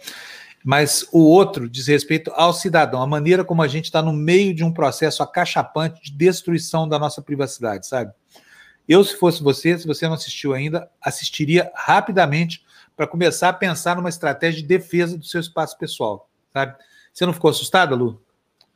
Mas 0.63 1.07
o 1.11 1.19
outro 1.19 1.69
diz 1.69 1.87
respeito 1.87 2.31
ao 2.35 2.53
cidadão, 2.53 3.01
a 3.01 3.07
maneira 3.07 3.43
como 3.43 3.61
a 3.61 3.67
gente 3.67 3.85
está 3.85 4.01
no 4.01 4.13
meio 4.13 4.53
de 4.53 4.63
um 4.63 4.71
processo 4.71 5.23
acachapante 5.23 6.03
de 6.03 6.11
destruição 6.11 6.87
da 6.87 6.99
nossa 6.99 7.21
privacidade, 7.21 7.87
sabe? 7.87 8.11
Eu, 8.87 9.03
se 9.03 9.17
fosse 9.17 9.41
você, 9.43 9.77
se 9.77 9.87
você 9.87 10.07
não 10.07 10.13
assistiu 10.13 10.53
ainda, 10.53 10.89
assistiria 11.01 11.71
rapidamente 11.75 12.63
para 12.95 13.07
começar 13.07 13.49
a 13.49 13.53
pensar 13.53 13.95
numa 13.95 14.09
estratégia 14.09 14.61
de 14.61 14.67
defesa 14.67 15.17
do 15.17 15.25
seu 15.25 15.39
espaço 15.39 15.77
pessoal, 15.77 16.29
sabe? 16.53 16.75
Você 17.13 17.25
não 17.25 17.33
ficou 17.33 17.49
assustada, 17.49 17.95
Lu? 17.95 18.21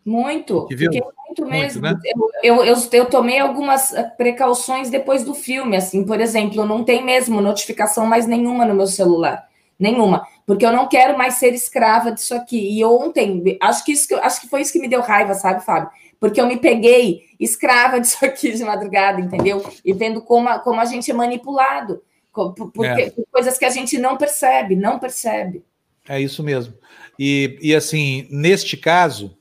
Muito, 0.05 0.67
fiquei 0.67 1.01
muito 1.27 1.45
mesmo. 1.45 1.81
Muito, 1.81 2.01
né? 2.01 2.11
eu, 2.43 2.55
eu, 2.57 2.65
eu, 2.65 2.75
eu, 2.91 3.05
tomei 3.05 3.39
algumas 3.39 3.93
eh, 3.93 4.03
precauções 4.17 4.89
depois 4.89 5.23
do 5.23 5.33
filme, 5.33 5.77
assim, 5.77 6.03
por 6.03 6.19
exemplo, 6.19 6.65
não 6.65 6.83
tem 6.83 7.03
mesmo 7.03 7.39
notificação 7.39 8.05
mais 8.05 8.27
nenhuma 8.27 8.65
no 8.65 8.75
meu 8.75 8.87
celular. 8.87 9.47
nenhuma, 9.79 10.27
porque 10.45 10.65
eu 10.65 10.71
não 10.71 10.87
quero 10.87 11.17
mais 11.17 11.35
ser 11.35 11.53
escrava 11.53 12.11
disso 12.11 12.35
aqui. 12.35 12.77
E 12.77 12.83
ontem, 12.83 13.57
acho 13.61 13.83
que 13.83 13.93
isso, 13.93 14.13
acho 14.15 14.41
que 14.41 14.47
foi 14.47 14.61
isso 14.61 14.73
que 14.73 14.79
me 14.79 14.87
deu 14.87 15.01
raiva, 15.01 15.33
sabe, 15.33 15.63
Fábio? 15.63 15.89
Porque 16.19 16.39
eu 16.39 16.45
me 16.45 16.57
peguei 16.57 17.23
escrava 17.39 17.97
disso 18.01 18.23
aqui 18.23 18.51
de 18.51 18.63
madrugada, 18.63 19.19
entendeu? 19.19 19.63
E 19.83 19.93
vendo 19.93 20.21
como 20.21 20.49
a, 20.49 20.59
como 20.59 20.79
a 20.79 20.85
gente 20.85 21.09
é 21.09 21.13
manipulado, 21.13 22.01
por, 22.31 22.53
por, 22.71 22.85
é. 22.85 23.09
por 23.09 23.25
coisas 23.31 23.57
que 23.57 23.65
a 23.65 23.69
gente 23.69 23.97
não 23.97 24.17
percebe, 24.17 24.75
não 24.75 24.99
percebe. 24.99 25.63
É 26.07 26.19
isso 26.19 26.43
mesmo. 26.43 26.73
E, 27.17 27.57
e 27.61 27.75
assim, 27.75 28.27
neste 28.31 28.77
caso, 28.77 29.37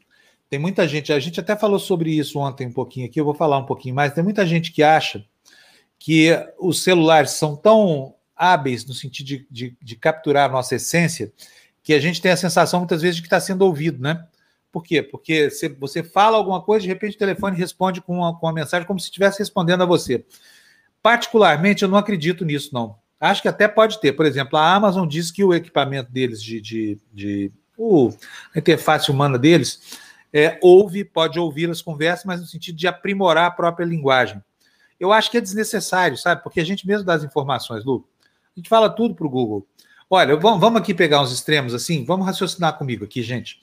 tem 0.50 0.58
muita 0.58 0.86
gente, 0.88 1.12
a 1.12 1.20
gente 1.20 1.38
até 1.38 1.56
falou 1.56 1.78
sobre 1.78 2.10
isso 2.10 2.40
ontem 2.40 2.66
um 2.66 2.72
pouquinho 2.72 3.06
aqui, 3.06 3.20
eu 3.20 3.24
vou 3.24 3.34
falar 3.34 3.56
um 3.56 3.64
pouquinho 3.64 3.94
mais. 3.94 4.12
Tem 4.12 4.24
muita 4.24 4.44
gente 4.44 4.72
que 4.72 4.82
acha 4.82 5.24
que 5.96 6.30
os 6.58 6.82
celulares 6.82 7.30
são 7.30 7.54
tão 7.54 8.16
hábeis 8.34 8.84
no 8.84 8.92
sentido 8.92 9.26
de, 9.26 9.46
de, 9.48 9.76
de 9.80 9.96
capturar 9.96 10.50
a 10.50 10.52
nossa 10.52 10.74
essência 10.74 11.32
que 11.84 11.94
a 11.94 12.00
gente 12.00 12.20
tem 12.20 12.32
a 12.32 12.36
sensação 12.36 12.80
muitas 12.80 13.00
vezes 13.00 13.16
de 13.16 13.22
que 13.22 13.28
está 13.28 13.38
sendo 13.38 13.62
ouvido, 13.62 14.02
né? 14.02 14.26
Por 14.72 14.82
quê? 14.82 15.02
Porque 15.02 15.48
você 15.78 16.02
fala 16.02 16.36
alguma 16.36 16.60
coisa, 16.60 16.82
de 16.82 16.88
repente 16.88 17.14
o 17.14 17.18
telefone 17.18 17.56
responde 17.56 18.00
com 18.00 18.16
uma, 18.16 18.36
com 18.36 18.46
uma 18.46 18.52
mensagem 18.52 18.86
como 18.86 18.98
se 18.98 19.06
estivesse 19.06 19.38
respondendo 19.38 19.82
a 19.82 19.86
você. 19.86 20.24
Particularmente, 21.00 21.84
eu 21.84 21.88
não 21.88 21.96
acredito 21.96 22.44
nisso, 22.44 22.70
não. 22.72 22.96
Acho 23.20 23.42
que 23.42 23.48
até 23.48 23.68
pode 23.68 24.00
ter. 24.00 24.12
Por 24.12 24.26
exemplo, 24.26 24.58
a 24.58 24.74
Amazon 24.74 25.06
diz 25.06 25.30
que 25.30 25.44
o 25.44 25.54
equipamento 25.54 26.10
deles 26.10 26.42
de, 26.42 26.60
de, 26.60 26.98
de 27.12 27.52
uh, 27.78 28.08
a 28.54 28.58
interface 28.58 29.10
humana 29.10 29.38
deles 29.38 30.09
é, 30.32 30.58
ouve, 30.62 31.04
pode 31.04 31.38
ouvir 31.38 31.70
as 31.70 31.82
conversas, 31.82 32.24
mas 32.24 32.40
no 32.40 32.46
sentido 32.46 32.76
de 32.76 32.86
aprimorar 32.86 33.46
a 33.46 33.50
própria 33.50 33.84
linguagem. 33.84 34.42
Eu 34.98 35.12
acho 35.12 35.30
que 35.30 35.38
é 35.38 35.40
desnecessário, 35.40 36.16
sabe? 36.16 36.42
Porque 36.42 36.60
a 36.60 36.64
gente 36.64 36.86
mesmo 36.86 37.04
dá 37.04 37.14
as 37.14 37.24
informações, 37.24 37.84
Lu. 37.84 38.06
A 38.54 38.60
gente 38.60 38.68
fala 38.68 38.90
tudo 38.90 39.14
para 39.14 39.26
o 39.26 39.30
Google. 39.30 39.66
Olha, 40.08 40.36
vamos, 40.36 40.80
aqui 40.80 40.92
pegar 40.92 41.22
uns 41.22 41.32
extremos 41.32 41.72
assim, 41.72 42.04
vamos 42.04 42.26
raciocinar 42.26 42.76
comigo 42.76 43.04
aqui, 43.04 43.22
gente. 43.22 43.60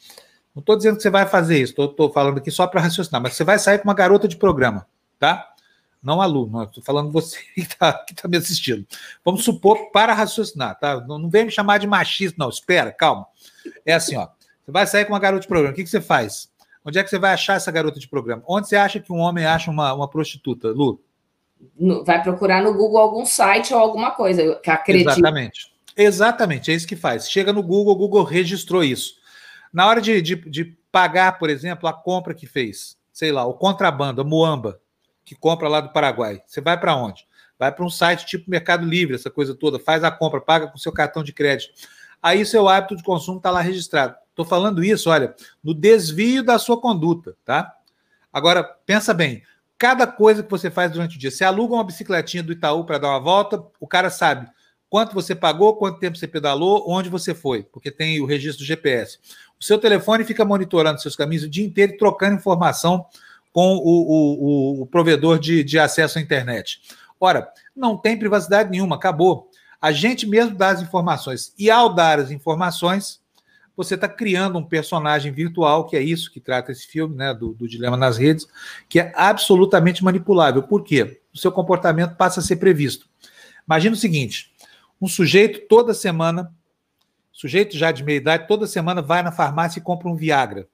Não 0.56 0.62
estou 0.62 0.76
dizendo 0.76 0.96
que 0.96 1.04
você 1.04 1.10
vai 1.10 1.28
fazer 1.28 1.60
isso, 1.62 1.74
estou 1.80 2.12
falando 2.12 2.38
aqui 2.38 2.50
só 2.50 2.66
para 2.66 2.82
raciocinar, 2.82 3.22
mas 3.22 3.34
você 3.34 3.44
vai 3.44 3.60
sair 3.60 3.78
com 3.78 3.84
uma 3.84 3.94
garota 3.94 4.28
de 4.28 4.38
programa, 4.38 4.88
tá? 5.20 5.54
Não 6.02 6.22
aluno, 6.22 6.64
estou 6.64 6.82
falando 6.82 7.12
você 7.12 7.38
que 7.54 7.62
está 7.62 7.94
tá 7.94 8.28
me 8.28 8.38
assistindo. 8.38 8.88
Vamos 9.24 9.44
supor 9.44 9.92
para 9.92 10.14
raciocinar, 10.14 10.80
tá? 10.80 11.02
Não, 11.02 11.20
não 11.20 11.30
vem 11.30 11.46
me 11.46 11.52
chamar 11.52 11.80
de 11.80 11.86
machista, 11.86 12.38
não, 12.40 12.50
espera, 12.50 12.92
calma. 12.92 13.28
É 13.86 13.94
assim, 13.94 14.16
ó. 14.16 14.28
Você 14.66 14.72
vai 14.72 14.88
sair 14.88 15.06
com 15.06 15.14
uma 15.14 15.20
garota 15.20 15.42
de 15.42 15.48
programa, 15.48 15.74
o 15.74 15.76
que, 15.76 15.84
que 15.84 15.90
você 15.90 16.02
faz? 16.02 16.50
Onde 16.88 17.00
é 17.00 17.04
que 17.04 17.10
você 17.10 17.20
vai 17.20 17.34
achar 17.34 17.56
essa 17.56 17.70
garota 17.70 18.00
de 18.00 18.08
programa? 18.08 18.42
Onde 18.48 18.70
você 18.70 18.78
acha 18.78 18.98
que 18.98 19.12
um 19.12 19.18
homem 19.18 19.46
acha 19.46 19.70
uma, 19.70 19.94
uma 19.94 20.10
prostituta, 20.10 20.70
Lu? 20.70 21.04
Vai 22.06 22.24
procurar 22.24 22.64
no 22.64 22.74
Google 22.74 22.98
algum 22.98 23.26
site 23.26 23.74
ou 23.74 23.80
alguma 23.80 24.12
coisa 24.12 24.56
que 24.64 24.70
acredite. 24.70 25.10
Exatamente. 25.10 25.74
Exatamente, 25.98 26.72
é 26.72 26.76
isso 26.76 26.88
que 26.88 26.96
faz. 26.96 27.30
Chega 27.30 27.52
no 27.52 27.62
Google, 27.62 27.94
o 27.94 27.98
Google 27.98 28.24
registrou 28.24 28.84
isso. 28.84 29.16
Na 29.74 29.86
hora 29.86 30.00
de, 30.00 30.22
de, 30.22 30.36
de 30.36 30.78
pagar, 30.90 31.38
por 31.40 31.50
exemplo, 31.50 31.90
a 31.90 31.94
compra 31.94 32.34
que 32.34 32.46
fez, 32.46 32.96
sei 33.12 33.34
lá, 33.34 33.46
o 33.46 33.56
contrabando, 33.56 34.22
a 34.22 34.24
Moamba, 34.24 34.80
que 35.26 35.36
compra 35.36 35.68
lá 35.68 35.82
do 35.82 35.92
Paraguai, 35.92 36.42
você 36.46 36.62
vai 36.62 36.80
para 36.80 36.96
onde? 36.96 37.28
Vai 37.60 37.72
para 37.72 37.84
um 37.84 37.90
site 37.90 38.26
tipo 38.26 38.50
Mercado 38.50 38.86
Livre, 38.86 39.16
essa 39.16 39.32
coisa 39.32 39.54
toda, 39.54 39.78
faz 39.78 40.04
a 40.04 40.12
compra, 40.12 40.40
paga 40.40 40.68
com 40.68 40.78
seu 40.78 40.94
cartão 40.94 41.24
de 41.24 41.34
crédito. 41.34 41.74
Aí 42.22 42.46
seu 42.46 42.70
hábito 42.70 42.96
de 42.96 43.04
consumo 43.04 43.38
está 43.38 43.50
lá 43.50 43.60
registrado. 43.60 44.16
Estou 44.38 44.46
falando 44.46 44.84
isso, 44.84 45.10
olha, 45.10 45.34
no 45.64 45.74
desvio 45.74 46.44
da 46.44 46.60
sua 46.60 46.80
conduta, 46.80 47.36
tá? 47.44 47.74
Agora, 48.32 48.64
pensa 48.64 49.12
bem, 49.12 49.42
cada 49.80 50.06
coisa 50.06 50.44
que 50.44 50.52
você 50.52 50.70
faz 50.70 50.92
durante 50.92 51.16
o 51.16 51.20
dia, 51.20 51.32
você 51.32 51.44
aluga 51.44 51.74
uma 51.74 51.84
bicicletinha 51.84 52.44
do 52.44 52.52
Itaú 52.52 52.86
para 52.86 53.00
dar 53.00 53.10
uma 53.10 53.20
volta, 53.20 53.60
o 53.80 53.88
cara 53.88 54.12
sabe 54.12 54.48
quanto 54.92 55.16
você 55.16 55.34
pagou, 55.34 55.76
quanto 55.76 55.98
tempo 55.98 56.20
você 56.20 56.28
pedalou, 56.28 56.86
onde 56.88 57.10
você 57.10 57.34
foi, 57.34 57.64
porque 57.64 57.90
tem 57.90 58.22
o 58.22 58.28
registro 58.28 58.64
do 58.64 58.68
GPS. 58.68 59.18
O 59.60 59.64
seu 59.64 59.80
telefone 59.80 60.24
fica 60.24 60.46
monitorando 60.46 61.02
seus 61.02 61.16
caminhos 61.16 61.44
o 61.44 61.50
dia 61.50 61.66
inteiro 61.66 61.94
e 61.94 61.98
trocando 61.98 62.36
informação 62.36 63.08
com 63.52 63.76
o, 63.78 63.82
o, 63.82 64.82
o, 64.84 64.86
provedor 64.86 65.40
de, 65.40 65.64
de 65.64 65.80
acesso 65.80 66.20
à 66.20 66.22
internet. 66.22 66.80
Ora, 67.20 67.52
não 67.76 67.98
tem 67.98 68.16
privacidade 68.16 68.70
nenhuma, 68.70 68.98
acabou. 68.98 69.50
A 69.82 69.92
gente 69.92 70.28
mesmo 70.28 70.56
dá 70.56 70.70
as 70.70 70.80
informações. 70.80 71.56
E 71.58 71.72
ao 71.72 71.92
dar 71.92 72.20
as 72.20 72.30
informações, 72.30 73.20
você 73.78 73.94
está 73.94 74.10
criando 74.10 74.58
um 74.58 74.64
personagem 74.64 75.32
virtual, 75.32 75.86
que 75.86 75.96
é 75.96 76.02
isso 76.02 76.32
que 76.32 76.40
trata 76.40 76.72
esse 76.72 76.88
filme, 76.88 77.16
né, 77.16 77.32
do, 77.32 77.54
do, 77.54 77.68
Dilema 77.68 77.96
nas 77.96 78.18
Redes, 78.18 78.48
que 78.90 79.00
é 79.00 79.14
absolutamente 79.16 80.04
manipulável. 80.04 80.64
Por 80.64 80.84
quê? 80.84 81.22
O 81.32 81.38
seu 81.38 81.52
comportamento 81.52 82.16
passa 82.16 82.40
a 82.40 82.44
ser 82.44 82.56
previsto. 82.56 83.08
Imagina 83.68 83.96
o 83.96 84.00
seguinte: 84.00 84.52
um 85.00 85.08
sujeito 85.08 85.68
toda 85.68 85.94
semana 85.94 86.52
sujeito 87.32 87.78
já 87.78 87.92
de 87.92 88.04
meia 88.04 88.18
idade, 88.18 88.48
toda 88.48 88.66
semana 88.66 89.00
vai 89.00 89.22
na 89.22 89.32
farmácia 89.32 89.78
e 89.78 89.84
compra 89.84 90.10
um 90.10 90.16
Viagra 90.16 90.68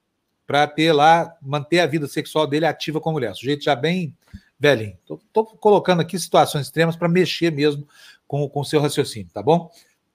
para 0.47 0.65
ter 0.65 0.93
lá, 0.93 1.35
manter 1.41 1.81
a 1.81 1.85
vida 1.85 2.07
sexual 2.07 2.47
dele 2.47 2.65
ativa 2.65 3.01
com 3.01 3.09
a 3.09 3.13
mulher. 3.13 3.35
Sujeito 3.35 3.65
já 3.65 3.75
bem 3.75 4.15
velhinho. 4.57 4.97
Estou 5.01 5.45
colocando 5.45 5.99
aqui 6.01 6.17
situações 6.17 6.67
extremas 6.67 6.95
para 6.95 7.09
mexer 7.09 7.51
mesmo 7.51 7.85
com 8.25 8.49
o 8.53 8.63
seu 8.63 8.79
raciocínio, 8.79 9.29
tá 9.33 9.43
bom? 9.43 9.69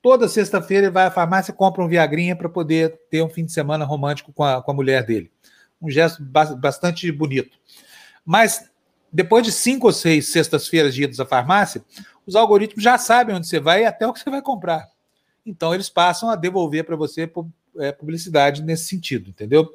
Toda 0.08 0.26
sexta-feira 0.26 0.86
ele 0.86 0.90
vai 0.90 1.04
à 1.04 1.10
farmácia 1.10 1.52
compra 1.52 1.84
um 1.84 1.86
Viagrinha 1.86 2.34
para 2.34 2.48
poder 2.48 2.98
ter 3.10 3.20
um 3.20 3.28
fim 3.28 3.44
de 3.44 3.52
semana 3.52 3.84
romântico 3.84 4.32
com 4.32 4.42
a, 4.42 4.62
com 4.62 4.70
a 4.70 4.74
mulher 4.74 5.04
dele. 5.04 5.30
Um 5.82 5.90
gesto 5.90 6.22
bastante 6.22 7.12
bonito. 7.12 7.58
Mas 8.24 8.70
depois 9.12 9.44
de 9.44 9.52
cinco 9.52 9.86
ou 9.86 9.92
seis 9.92 10.32
sextas-feiras 10.32 10.94
de 10.94 11.02
idas 11.02 11.20
à 11.20 11.26
farmácia, 11.26 11.84
os 12.26 12.34
algoritmos 12.34 12.82
já 12.82 12.96
sabem 12.96 13.36
onde 13.36 13.46
você 13.46 13.60
vai 13.60 13.82
e 13.82 13.84
até 13.84 14.06
o 14.06 14.12
que 14.14 14.20
você 14.20 14.30
vai 14.30 14.40
comprar. 14.40 14.88
Então, 15.44 15.74
eles 15.74 15.90
passam 15.90 16.30
a 16.30 16.36
devolver 16.36 16.84
para 16.84 16.96
você 16.96 17.30
é, 17.78 17.92
publicidade 17.92 18.62
nesse 18.62 18.86
sentido, 18.86 19.28
entendeu? 19.28 19.68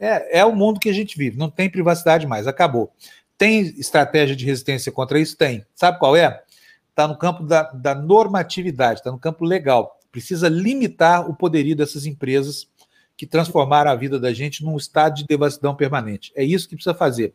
É, 0.00 0.40
é 0.40 0.44
o 0.44 0.52
mundo 0.52 0.80
que 0.80 0.88
a 0.88 0.92
gente 0.92 1.16
vive, 1.16 1.38
não 1.38 1.48
tem 1.48 1.70
privacidade 1.70 2.26
mais, 2.26 2.48
acabou. 2.48 2.92
Tem 3.38 3.60
estratégia 3.78 4.34
de 4.34 4.44
resistência 4.44 4.90
contra 4.90 5.20
isso? 5.20 5.36
Tem. 5.36 5.64
Sabe 5.76 6.00
qual 6.00 6.16
é? 6.16 6.42
Está 6.96 7.06
no 7.06 7.18
campo 7.18 7.42
da, 7.42 7.64
da 7.72 7.94
normatividade, 7.94 9.00
está 9.00 9.12
no 9.12 9.18
campo 9.18 9.44
legal. 9.44 10.00
Precisa 10.10 10.48
limitar 10.48 11.28
o 11.28 11.34
poderio 11.34 11.76
dessas 11.76 12.06
empresas 12.06 12.66
que 13.14 13.26
transformaram 13.26 13.90
a 13.90 13.94
vida 13.94 14.18
da 14.18 14.32
gente 14.32 14.64
num 14.64 14.78
estado 14.78 15.16
de 15.16 15.26
devassidão 15.26 15.76
permanente. 15.76 16.32
É 16.34 16.42
isso 16.42 16.66
que 16.66 16.74
precisa 16.74 16.94
fazer 16.94 17.34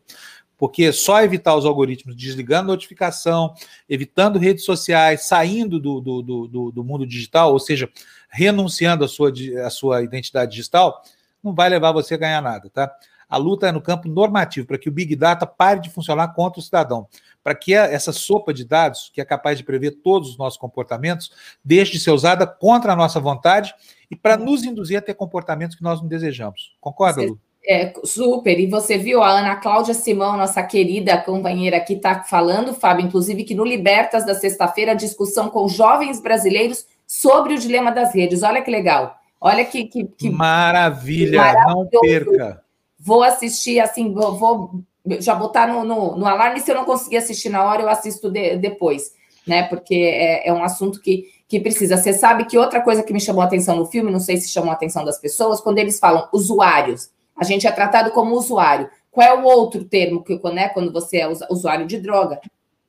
porque 0.58 0.92
só 0.92 1.20
evitar 1.24 1.56
os 1.56 1.64
algoritmos 1.64 2.14
desligando 2.14 2.68
notificação, 2.68 3.52
evitando 3.88 4.38
redes 4.38 4.64
sociais, 4.64 5.22
saindo 5.22 5.80
do, 5.80 6.00
do, 6.00 6.22
do, 6.22 6.70
do 6.70 6.84
mundo 6.84 7.04
digital, 7.04 7.52
ou 7.52 7.58
seja, 7.58 7.90
renunciando 8.28 9.04
à 9.04 9.08
sua, 9.08 9.32
à 9.66 9.70
sua 9.70 10.02
identidade 10.02 10.52
digital, 10.52 11.02
não 11.42 11.52
vai 11.52 11.68
levar 11.68 11.90
você 11.90 12.14
a 12.14 12.16
ganhar 12.16 12.40
nada, 12.40 12.70
tá? 12.70 12.94
A 13.28 13.36
luta 13.38 13.66
é 13.66 13.72
no 13.72 13.80
campo 13.80 14.08
normativo, 14.08 14.64
para 14.66 14.78
que 14.78 14.88
o 14.88 14.92
Big 14.92 15.16
Data 15.16 15.46
pare 15.48 15.80
de 15.80 15.90
funcionar 15.90 16.28
contra 16.28 16.60
o 16.60 16.62
cidadão, 16.62 17.08
para 17.42 17.54
que 17.54 17.74
essa 17.74 18.12
sopa 18.12 18.52
de 18.52 18.64
dados, 18.64 19.10
que 19.12 19.20
é 19.20 19.24
capaz 19.24 19.58
de 19.58 19.64
prever 19.64 19.92
todos 20.02 20.30
os 20.30 20.38
nossos 20.38 20.58
comportamentos, 20.58 21.30
deixe 21.64 21.92
de 21.92 22.00
ser 22.00 22.10
usada 22.10 22.46
contra 22.46 22.92
a 22.92 22.96
nossa 22.96 23.18
vontade 23.18 23.74
e 24.10 24.16
para 24.16 24.36
nos 24.36 24.64
induzir 24.64 24.98
a 24.98 25.02
ter 25.02 25.14
comportamentos 25.14 25.76
que 25.76 25.82
nós 25.82 26.00
não 26.00 26.08
desejamos. 26.08 26.76
Concorda, 26.80 27.22
Lu? 27.22 27.38
É, 27.64 27.92
super. 28.04 28.58
E 28.58 28.66
você 28.66 28.98
viu 28.98 29.22
a 29.22 29.30
Ana 29.30 29.56
Cláudia 29.56 29.94
Simão, 29.94 30.36
nossa 30.36 30.62
querida 30.62 31.16
companheira 31.18 31.76
aqui, 31.76 31.94
está 31.94 32.22
falando, 32.22 32.74
Fábio, 32.74 33.06
inclusive, 33.06 33.44
que 33.44 33.54
no 33.54 33.64
Libertas 33.64 34.26
da 34.26 34.34
sexta-feira, 34.34 34.92
a 34.92 34.96
discussão 34.96 35.48
com 35.48 35.68
jovens 35.68 36.20
brasileiros 36.20 36.84
sobre 37.06 37.54
o 37.54 37.58
dilema 37.58 37.92
das 37.92 38.12
redes. 38.14 38.42
Olha 38.42 38.62
que 38.62 38.70
legal. 38.70 39.16
Olha 39.40 39.64
que. 39.64 39.84
que, 39.84 40.04
que 40.04 40.30
Maravilha, 40.30 41.54
não 41.66 41.86
perca. 41.86 42.62
Vou 42.98 43.22
assistir, 43.22 43.80
assim, 43.80 44.12
vou, 44.12 44.36
vou 44.36 44.84
já 45.20 45.34
botar 45.34 45.66
no, 45.66 45.84
no, 45.84 46.16
no, 46.16 46.26
alarme. 46.26 46.60
Se 46.60 46.70
eu 46.70 46.76
não 46.76 46.84
conseguir 46.84 47.16
assistir 47.16 47.48
na 47.48 47.64
hora, 47.64 47.82
eu 47.82 47.88
assisto 47.88 48.30
de, 48.30 48.56
depois, 48.56 49.12
né? 49.46 49.64
Porque 49.64 49.94
é, 49.94 50.48
é 50.48 50.52
um 50.52 50.62
assunto 50.62 51.00
que, 51.00 51.24
que 51.48 51.60
precisa. 51.60 51.96
Você 51.96 52.12
sabe 52.12 52.44
que 52.44 52.58
outra 52.58 52.80
coisa 52.80 53.02
que 53.02 53.12
me 53.12 53.20
chamou 53.20 53.42
a 53.42 53.46
atenção 53.46 53.76
no 53.76 53.86
filme, 53.86 54.10
não 54.10 54.20
sei 54.20 54.36
se 54.36 54.48
chamou 54.48 54.70
a 54.70 54.74
atenção 54.74 55.04
das 55.04 55.18
pessoas, 55.18 55.60
quando 55.60 55.78
eles 55.78 55.98
falam 55.98 56.28
usuários. 56.32 57.10
A 57.36 57.44
gente 57.44 57.66
é 57.66 57.72
tratado 57.72 58.10
como 58.10 58.34
usuário. 58.34 58.88
Qual 59.10 59.26
é 59.26 59.34
o 59.34 59.44
outro 59.44 59.84
termo 59.84 60.22
que 60.22 60.40
né, 60.52 60.68
quando 60.68 60.92
você 60.92 61.18
é 61.18 61.28
usuário 61.28 61.86
de 61.86 61.98
droga? 61.98 62.40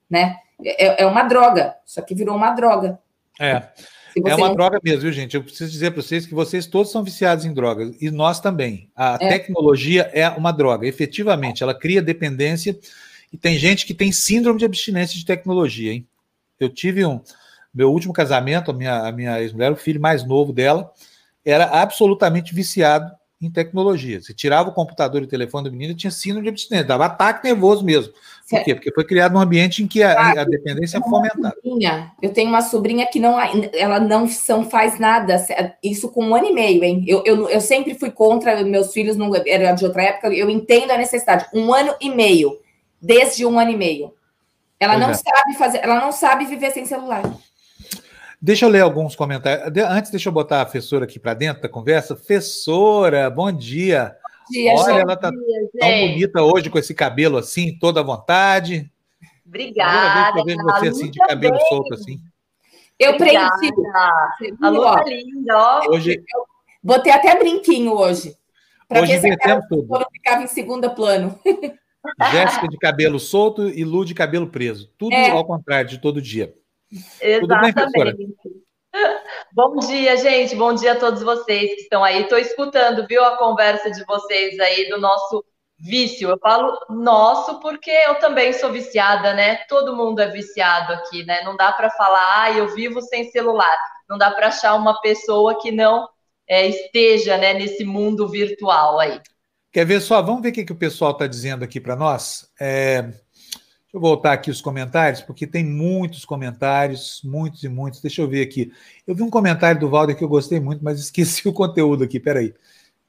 Né? 0.09 0.37
É, 0.63 1.03
é 1.03 1.05
uma 1.05 1.23
droga, 1.23 1.75
só 1.85 2.01
que 2.01 2.15
virou 2.15 2.35
uma 2.35 2.51
droga. 2.51 2.99
É. 3.39 3.67
É 4.15 4.35
uma 4.35 4.49
não... 4.49 4.55
droga 4.55 4.79
mesmo, 4.83 5.01
viu, 5.01 5.11
gente? 5.11 5.35
Eu 5.35 5.43
preciso 5.43 5.71
dizer 5.71 5.91
para 5.91 6.01
vocês 6.01 6.25
que 6.25 6.33
vocês 6.33 6.65
todos 6.65 6.91
são 6.91 7.03
viciados 7.03 7.45
em 7.45 7.53
drogas, 7.53 7.95
e 8.01 8.11
nós 8.11 8.39
também. 8.39 8.89
A 8.95 9.17
é. 9.19 9.29
tecnologia 9.29 10.09
é 10.13 10.29
uma 10.29 10.51
droga, 10.51 10.87
efetivamente, 10.87 11.63
ela 11.63 11.73
cria 11.73 12.01
dependência, 12.01 12.77
e 13.31 13.37
tem 13.37 13.57
gente 13.57 13.85
que 13.85 13.93
tem 13.93 14.11
síndrome 14.11 14.59
de 14.59 14.65
abstinência 14.65 15.17
de 15.17 15.25
tecnologia, 15.25 15.93
hein? 15.93 16.07
Eu 16.59 16.69
tive 16.69 17.05
um. 17.05 17.19
Meu 17.73 17.91
último 17.91 18.13
casamento, 18.13 18.69
a 18.69 18.73
minha, 18.73 19.07
a 19.07 19.11
minha 19.11 19.41
ex-mulher, 19.41 19.71
o 19.71 19.75
filho 19.75 19.99
mais 19.99 20.23
novo 20.23 20.53
dela, 20.53 20.91
era 21.43 21.65
absolutamente 21.65 22.53
viciado 22.53 23.11
em 23.41 23.49
tecnologia. 23.49 24.21
Você 24.21 24.33
tirava 24.33 24.69
o 24.69 24.73
computador 24.73 25.21
e 25.21 25.25
o 25.25 25.27
telefone 25.27 25.69
do 25.69 25.71
menino, 25.71 25.95
tinha 25.95 26.11
sino 26.11 26.41
de 26.41 26.49
abstinência, 26.49 26.87
dava 26.87 27.05
ataque 27.05 27.43
nervoso 27.47 27.83
mesmo. 27.83 28.13
Por 28.57 28.65
quê? 28.65 28.75
Porque 28.75 28.91
foi 28.93 29.03
criado 29.03 29.35
um 29.35 29.39
ambiente 29.39 29.83
em 29.83 29.87
que 29.87 30.01
a, 30.01 30.41
a 30.41 30.43
dependência 30.43 30.97
é 30.97 31.01
fomentada. 31.01 31.55
Sobrinha, 31.63 32.11
eu 32.21 32.33
tenho 32.33 32.49
uma 32.49 32.61
sobrinha 32.61 33.05
que 33.05 33.19
não, 33.19 33.37
ela 33.39 33.99
não 33.99 34.27
são, 34.27 34.69
faz 34.69 34.99
nada, 34.99 35.35
isso 35.83 36.09
com 36.09 36.25
um 36.25 36.35
ano 36.35 36.47
e 36.47 36.53
meio, 36.53 36.83
hein? 36.83 37.03
Eu, 37.07 37.23
eu, 37.25 37.49
eu 37.49 37.61
sempre 37.61 37.95
fui 37.95 38.11
contra, 38.11 38.63
meus 38.63 38.93
filhos 38.93 39.15
não 39.15 39.31
eram 39.35 39.75
de 39.75 39.85
outra 39.85 40.03
época, 40.03 40.27
eu 40.29 40.49
entendo 40.49 40.91
a 40.91 40.97
necessidade. 40.97 41.45
Um 41.53 41.73
ano 41.73 41.95
e 41.99 42.09
meio, 42.09 42.59
desde 43.01 43.45
um 43.45 43.59
ano 43.59 43.71
e 43.71 43.77
meio. 43.77 44.13
Ela 44.79 44.93
pois 44.93 45.05
não 45.05 45.11
é. 45.11 45.13
sabe 45.13 45.57
fazer, 45.57 45.79
ela 45.83 45.99
não 45.99 46.11
sabe 46.11 46.45
viver 46.45 46.71
sem 46.71 46.85
celular. 46.85 47.23
Deixa 48.41 48.65
eu 48.65 48.69
ler 48.69 48.81
alguns 48.81 49.15
comentários. 49.15 49.71
Antes, 49.89 50.11
deixa 50.11 50.27
eu 50.27 50.33
botar 50.33 50.61
a 50.61 50.65
Fessora 50.65 51.05
aqui 51.05 51.17
para 51.17 51.33
dentro 51.33 51.61
da 51.61 51.69
conversa. 51.69 52.13
Fessora, 52.13 53.29
bom 53.29 53.49
dia. 53.49 54.17
Dia 54.49 54.73
Olha, 54.73 55.01
ela 55.01 55.15
tá 55.15 55.29
dia, 55.29 55.39
tão 55.79 55.89
bonita 55.89 56.41
hoje 56.43 56.69
com 56.69 56.77
esse 56.77 56.93
cabelo 56.93 57.37
assim, 57.37 57.77
toda 57.77 57.99
à 57.99 58.03
vontade. 58.03 58.91
Obrigada. 59.45 60.39
Eu 60.39 60.45
vejo 60.45 60.63
você 60.63 60.87
assim, 60.87 61.11
de 61.11 61.19
cabelo 61.19 61.55
bem. 61.55 61.65
solto 61.67 61.93
assim. 61.93 62.19
Eu 62.99 63.17
preenchi. 63.17 63.69
A 64.61 64.69
lua 64.69 64.97
tá 64.97 65.03
linda, 65.05 65.57
ó. 65.57 65.81
Hoje... 65.89 66.23
Eu 66.33 66.45
botei 66.81 67.11
até 67.11 67.37
brinquinho 67.37 67.93
hoje. 67.93 68.35
Para 68.87 69.01
ver 69.01 69.19
se 69.19 69.37
tudo. 69.69 69.87
não 69.87 70.05
ficava 70.11 70.43
em 70.43 70.47
segunda 70.47 70.89
plano. 70.89 71.39
Jéssica 72.31 72.67
de 72.67 72.77
cabelo 72.77 73.19
solto 73.19 73.69
e 73.69 73.83
Lu 73.83 74.03
de 74.03 74.13
cabelo 74.13 74.47
preso. 74.47 74.89
Tudo 74.97 75.13
é. 75.13 75.29
ao 75.29 75.45
contrário 75.45 75.89
de 75.89 75.99
todo 75.99 76.21
dia. 76.21 76.53
Exatamente. 77.21 78.17
Bem, 78.17 78.35
Bom 79.51 79.77
dia, 79.77 80.17
gente. 80.17 80.55
Bom 80.55 80.73
dia 80.73 80.93
a 80.93 80.99
todos 80.99 81.21
vocês 81.21 81.75
que 81.75 81.81
estão 81.81 82.03
aí. 82.03 82.23
Estou 82.23 82.37
escutando, 82.37 83.05
viu, 83.07 83.23
a 83.23 83.37
conversa 83.37 83.91
de 83.91 84.03
vocês 84.05 84.59
aí 84.59 84.89
do 84.89 84.99
nosso 84.99 85.43
vício. 85.79 86.29
Eu 86.29 86.37
falo 86.39 86.79
nosso 86.89 87.59
porque 87.59 87.91
eu 87.91 88.15
também 88.15 88.53
sou 88.53 88.71
viciada, 88.71 89.33
né? 89.33 89.57
Todo 89.67 89.95
mundo 89.95 90.19
é 90.21 90.27
viciado 90.27 90.93
aqui, 90.93 91.23
né? 91.25 91.41
Não 91.43 91.55
dá 91.55 91.71
para 91.71 91.89
falar, 91.91 92.43
ah, 92.43 92.51
eu 92.51 92.73
vivo 92.73 93.01
sem 93.01 93.29
celular. 93.31 93.77
Não 94.09 94.17
dá 94.17 94.31
para 94.31 94.47
achar 94.47 94.75
uma 94.75 94.99
pessoa 95.01 95.59
que 95.59 95.71
não 95.71 96.07
é, 96.47 96.67
esteja 96.67 97.37
né, 97.37 97.53
nesse 97.53 97.83
mundo 97.83 98.27
virtual 98.27 98.99
aí. 98.99 99.19
Quer 99.71 99.85
ver 99.85 100.01
só? 100.01 100.21
Vamos 100.21 100.41
ver 100.41 100.49
o 100.49 100.53
que, 100.53 100.65
que 100.65 100.71
o 100.71 100.77
pessoal 100.77 101.11
está 101.11 101.25
dizendo 101.25 101.63
aqui 101.63 101.79
para 101.81 101.95
nós. 101.95 102.47
É, 102.59 103.11
eu 103.93 103.99
voltar 103.99 104.33
aqui 104.33 104.49
os 104.49 104.59
comentários, 104.59 105.21
porque 105.21 105.45
tem 105.45 105.63
muitos 105.63 106.25
comentários, 106.25 107.21
muitos 107.23 107.63
e 107.63 107.69
muitos. 107.69 108.01
Deixa 108.01 108.23
eu 108.23 108.27
ver 108.27 108.41
aqui. 108.41 108.73
Eu 109.05 109.13
vi 109.13 109.21
um 109.21 109.29
comentário 109.29 109.79
do 109.79 109.87
Valder 109.87 110.17
que 110.17 110.23
eu 110.23 110.29
gostei 110.29 110.59
muito, 110.59 110.83
mas 110.83 110.97
esqueci 110.99 111.47
o 111.47 111.53
conteúdo 111.53 112.03
aqui. 112.03 112.19
Peraí. 112.19 112.53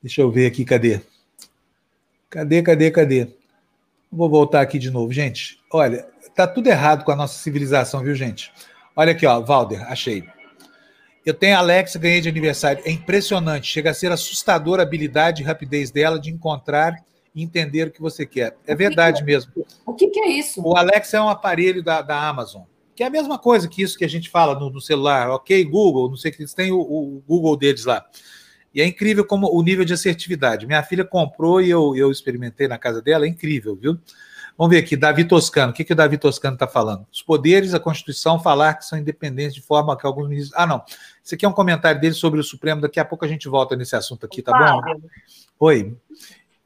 Deixa 0.03 0.21
eu 0.21 0.31
ver 0.31 0.47
aqui, 0.47 0.63
cadê? 0.67 1.01
Cadê, 2.29 2.63
cadê, 2.63 2.91
cadê? 2.91 3.29
Vou 4.13 4.29
voltar 4.29 4.61
aqui 4.61 4.79
de 4.79 4.91
novo, 4.91 5.11
gente. 5.11 5.59
Olha, 5.73 6.07
tá 6.37 6.47
tudo 6.47 6.67
errado 6.67 7.03
com 7.03 7.11
a 7.11 7.17
nossa 7.17 7.43
civilização, 7.43 8.03
viu, 8.03 8.15
gente? 8.15 8.53
Olha 8.95 9.13
aqui, 9.13 9.25
ó, 9.27 9.41
Valder, 9.41 9.83
achei. 9.91 10.23
Eu 11.25 11.33
tenho 11.33 11.57
a 11.57 11.61
Alexa, 11.61 11.99
ganhei 11.99 12.21
de 12.21 12.29
aniversário. 12.29 12.83
É 12.85 12.91
impressionante, 12.91 13.73
chega 13.73 13.91
a 13.91 13.95
ser 13.95 14.13
assustadora 14.13 14.83
a 14.83 14.87
habilidade 14.87 15.43
e 15.43 15.45
rapidez 15.45 15.91
dela 15.91 16.21
de 16.21 16.31
encontrar 16.31 16.95
entender 17.43 17.89
o 17.89 17.91
que 17.91 18.01
você 18.01 18.25
quer. 18.25 18.57
É 18.67 18.75
verdade 18.75 19.21
que, 19.21 19.25
mesmo. 19.25 19.53
O 19.85 19.93
que, 19.93 20.09
que, 20.09 20.21
é 20.21 20.29
isso? 20.29 20.63
O 20.63 20.77
Alexa 20.77 21.17
é 21.17 21.21
um 21.21 21.29
aparelho 21.29 21.83
da, 21.83 22.01
da 22.01 22.29
Amazon, 22.29 22.63
que 22.95 23.03
é 23.03 23.07
a 23.07 23.11
mesma 23.11 23.39
coisa 23.39 23.69
que 23.69 23.83
isso 23.83 23.99
que 23.99 24.05
a 24.05 24.09
gente 24.09 24.31
fala 24.31 24.59
no, 24.59 24.71
no 24.71 24.81
celular. 24.81 25.31
Ok, 25.31 25.65
Google, 25.65 26.09
não 26.09 26.17
sei 26.17 26.31
o 26.31 26.35
que 26.35 26.43
eles 26.43 26.55
têm 26.55 26.71
o, 26.71 26.79
o, 26.79 27.23
Google 27.27 27.57
deles 27.57 27.85
lá. 27.85 28.05
E 28.73 28.81
é 28.81 28.87
incrível 28.87 29.25
como 29.25 29.49
o 29.53 29.63
nível 29.63 29.85
de 29.85 29.93
assertividade. 29.93 30.67
Minha 30.67 30.83
filha 30.83 31.05
comprou 31.05 31.61
e 31.61 31.71
eu, 31.71 31.95
eu 31.97 32.11
experimentei 32.11 32.69
na 32.69 32.79
casa 32.79 33.01
dela, 33.01 33.25
é 33.25 33.29
incrível, 33.29 33.77
viu? 33.77 33.99
Vamos 34.57 34.73
ver 34.73 34.81
aqui, 34.81 34.97
Davi 34.97 35.25
Toscano. 35.25 35.73
O 35.73 35.75
que, 35.75 35.83
que 35.83 35.93
o 35.93 35.97
Davi 35.97 36.17
Toscano 36.17 36.55
está 36.55 36.69
falando? 36.69 37.05
Os 37.13 37.23
poderes, 37.23 37.75
a 37.75 37.81
Constituição, 37.81 38.39
falar 38.39 38.75
que 38.75 38.85
são 38.85 38.97
independentes 38.97 39.55
de 39.55 39.61
forma 39.61 39.97
que 39.97 40.07
alguns 40.07 40.29
ministros. 40.29 40.57
Ah, 40.57 40.67
não. 40.67 40.83
Isso 41.23 41.35
aqui 41.35 41.45
é 41.45 41.49
um 41.49 41.53
comentário 41.53 42.01
dele 42.01 42.15
sobre 42.15 42.39
o 42.39 42.45
Supremo. 42.45 42.81
Daqui 42.81 43.01
a 43.01 43.05
pouco 43.05 43.25
a 43.25 43.29
gente 43.29 43.49
volta 43.49 43.75
nesse 43.75 43.97
assunto 43.97 44.25
aqui, 44.25 44.43
tá 44.43 44.53
bom? 44.53 44.81
Oi. 45.59 45.97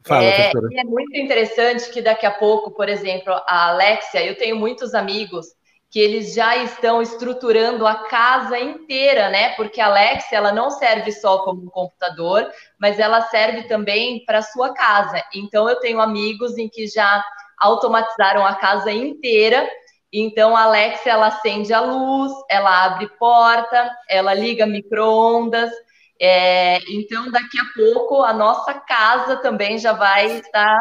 Fala, 0.04 0.24
é, 0.24 0.52
é 0.74 0.84
muito 0.84 1.16
interessante 1.16 1.90
que 1.90 2.00
daqui 2.00 2.24
a 2.24 2.30
pouco, 2.30 2.70
por 2.70 2.88
exemplo, 2.88 3.32
a 3.46 3.68
Alexia, 3.68 4.24
eu 4.24 4.36
tenho 4.36 4.56
muitos 4.56 4.94
amigos 4.94 5.46
que 5.90 5.98
eles 5.98 6.34
já 6.34 6.56
estão 6.56 7.00
estruturando 7.00 7.86
a 7.86 7.94
casa 8.08 8.58
inteira, 8.58 9.30
né? 9.30 9.54
Porque 9.54 9.80
a 9.80 9.86
Alexia 9.86 10.36
ela 10.36 10.52
não 10.52 10.70
serve 10.70 11.10
só 11.12 11.38
como 11.38 11.62
um 11.62 11.70
computador, 11.70 12.46
mas 12.78 12.98
ela 12.98 13.22
serve 13.22 13.62
também 13.64 14.22
para 14.26 14.42
sua 14.42 14.74
casa. 14.74 15.22
Então 15.34 15.68
eu 15.68 15.76
tenho 15.76 16.00
amigos 16.00 16.58
em 16.58 16.68
que 16.68 16.86
já 16.86 17.24
automatizaram 17.58 18.44
a 18.46 18.54
casa 18.54 18.92
inteira. 18.92 19.68
Então 20.12 20.54
a 20.54 20.64
Alexia 20.64 21.12
ela 21.12 21.28
acende 21.28 21.72
a 21.72 21.80
luz, 21.80 22.32
ela 22.50 22.84
abre 22.84 23.08
porta, 23.18 23.90
ela 24.08 24.34
liga 24.34 24.66
microondas. 24.66 25.70
É, 26.20 26.78
então, 26.90 27.30
daqui 27.30 27.58
a 27.58 27.64
pouco, 27.74 28.22
a 28.22 28.32
nossa 28.32 28.74
casa 28.74 29.36
também 29.36 29.78
já 29.78 29.92
vai 29.92 30.38
estar 30.38 30.80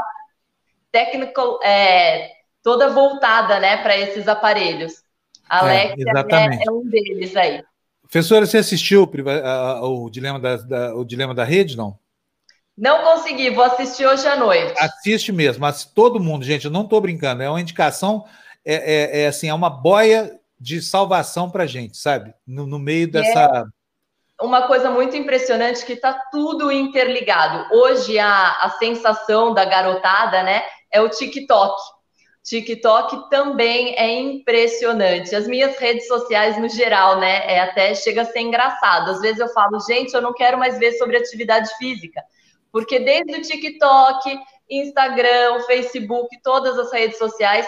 técnico, 0.91 1.60
é, 1.63 2.32
toda 2.63 2.89
voltada 2.89 3.60
né, 3.60 3.78
para 3.78 3.95
esses 3.97 4.28
aparelhos. 4.28 5.04
A 5.47 5.60
Alexa 5.60 5.95
é, 5.97 6.36
é, 6.36 6.60
é, 6.67 6.71
um 6.71 6.84
deles 6.89 7.36
aí. 7.36 7.63
Professora, 8.02 8.45
você 8.45 8.58
assistiu 8.58 9.04
o, 9.04 10.06
o, 10.06 10.10
dilema 10.10 10.39
da, 10.39 10.58
da, 10.58 10.95
o 10.95 11.06
Dilema 11.06 11.36
da 11.36 11.43
Rede, 11.43 11.78
não? 11.78 11.97
Não 12.78 13.04
consegui, 13.04 13.50
vou 13.50 13.63
assistir 13.63 14.06
hoje 14.06 14.28
à 14.28 14.36
noite. 14.36 14.73
Assiste 14.78 15.32
mesmo, 15.32 15.62
mas 15.62 15.84
todo 15.84 16.19
mundo, 16.19 16.45
gente, 16.45 16.65
eu 16.65 16.71
não 16.71 16.84
estou 16.84 17.02
brincando, 17.02 17.43
é 17.43 17.50
uma 17.50 17.62
indicação, 17.62 18.26
é, 18.63 18.76
é, 18.76 19.21
é, 19.21 19.28
assim, 19.28 19.50
é 19.50 19.54
uma 19.54 19.69
boia 19.69 20.39
de 20.60 20.82
salvação 20.82 21.50
para 21.50 21.65
gente, 21.65 21.97
sabe? 21.97 22.34
No, 22.45 22.65
no 22.65 22.80
meio 22.80 23.10
dessa 23.10 23.65
uma 24.41 24.67
coisa 24.67 24.89
muito 24.89 25.15
impressionante 25.15 25.86
que 25.86 25.93
está 25.93 26.13
tudo 26.32 26.71
interligado. 26.71 27.73
Hoje 27.73 28.19
a, 28.19 28.52
a 28.62 28.69
sensação 28.78 29.54
da 29.54 29.65
garotada, 29.65 30.43
né, 30.43 30.63
é 30.91 31.02
o 31.02 31.10
TikTok. 31.10 31.76
TikTok 32.43 33.30
também 33.30 33.95
é 33.97 34.19
impressionante. 34.19 35.36
As 35.36 35.47
minhas 35.47 35.78
redes 35.78 36.08
sociais 36.08 36.58
no 36.58 36.69
geral, 36.69 37.19
né, 37.19 37.52
é 37.52 37.60
até 37.60 37.93
chega 37.93 38.21
a 38.21 38.26
ser 38.26 38.39
engraçado. 38.39 39.12
Às 39.12 39.19
vezes 39.19 39.39
eu 39.39 39.50
falo, 39.50 39.80
gente, 39.82 40.13
eu 40.13 40.21
não 40.21 40.34
quero 40.34 40.58
mais 40.58 40.78
ver 40.78 40.93
sobre 40.93 41.17
atividade 41.17 41.69
física, 41.78 42.23
porque 42.71 43.00
desde 43.00 43.34
o 43.34 43.41
TikTok, 43.41 44.39
Instagram, 44.69 45.62
Facebook, 45.65 46.30
todas 46.41 46.78
as 46.78 46.91
redes 46.93 47.17
sociais 47.17 47.67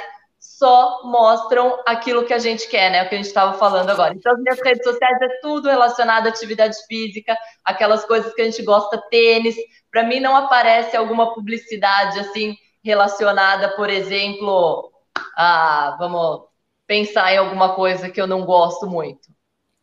só 0.59 0.99
mostram 1.05 1.81
aquilo 1.87 2.25
que 2.25 2.33
a 2.33 2.37
gente 2.37 2.67
quer, 2.67 2.91
né? 2.91 3.01
O 3.01 3.07
que 3.07 3.15
a 3.15 3.17
gente 3.17 3.27
estava 3.27 3.57
falando 3.57 3.89
agora. 3.89 4.13
Então, 4.13 4.33
as 4.33 4.39
minhas 4.39 4.59
redes 4.61 4.83
sociais 4.83 5.17
é 5.21 5.39
tudo 5.41 5.69
relacionado 5.69 6.27
à 6.27 6.29
atividade 6.29 6.75
física, 6.85 7.37
aquelas 7.63 8.03
coisas 8.03 8.33
que 8.33 8.41
a 8.41 8.45
gente 8.45 8.61
gosta, 8.61 9.01
tênis. 9.09 9.55
Para 9.89 10.03
mim, 10.03 10.19
não 10.19 10.35
aparece 10.35 10.97
alguma 10.97 11.33
publicidade 11.33 12.19
assim 12.19 12.57
relacionada, 12.83 13.69
por 13.77 13.89
exemplo, 13.89 14.91
a 15.37 15.95
vamos 15.97 16.41
pensar 16.85 17.33
em 17.33 17.37
alguma 17.37 17.73
coisa 17.73 18.09
que 18.09 18.19
eu 18.19 18.27
não 18.27 18.45
gosto 18.45 18.85
muito. 18.85 19.29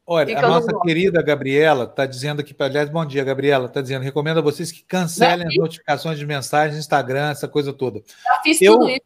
Olha, 0.07 0.39
a 0.39 0.43
nossa 0.43 0.79
querida 0.83 1.23
Gabriela 1.23 1.85
está 1.85 2.07
dizendo 2.07 2.41
aqui, 2.41 2.55
aliás, 2.61 2.89
bom 2.89 3.05
dia, 3.05 3.25
Gabriela, 3.25 3.67
está 3.67 3.81
dizendo, 3.81 4.03
recomendo 4.03 4.39
a 4.39 4.43
vocês 4.43 4.71
que 4.71 4.85
cancelem 4.85 5.49
as 5.49 5.57
notificações 5.57 6.19
de 6.19 6.27
mensagens, 6.27 6.79
Instagram, 6.79 7.31
essa 7.31 7.49
coisa 7.49 7.73
toda. 7.73 8.03
Já 8.23 8.41
fiz 8.43 8.61
eu, 8.61 8.75
tudo 8.75 8.89
isso. 8.91 9.06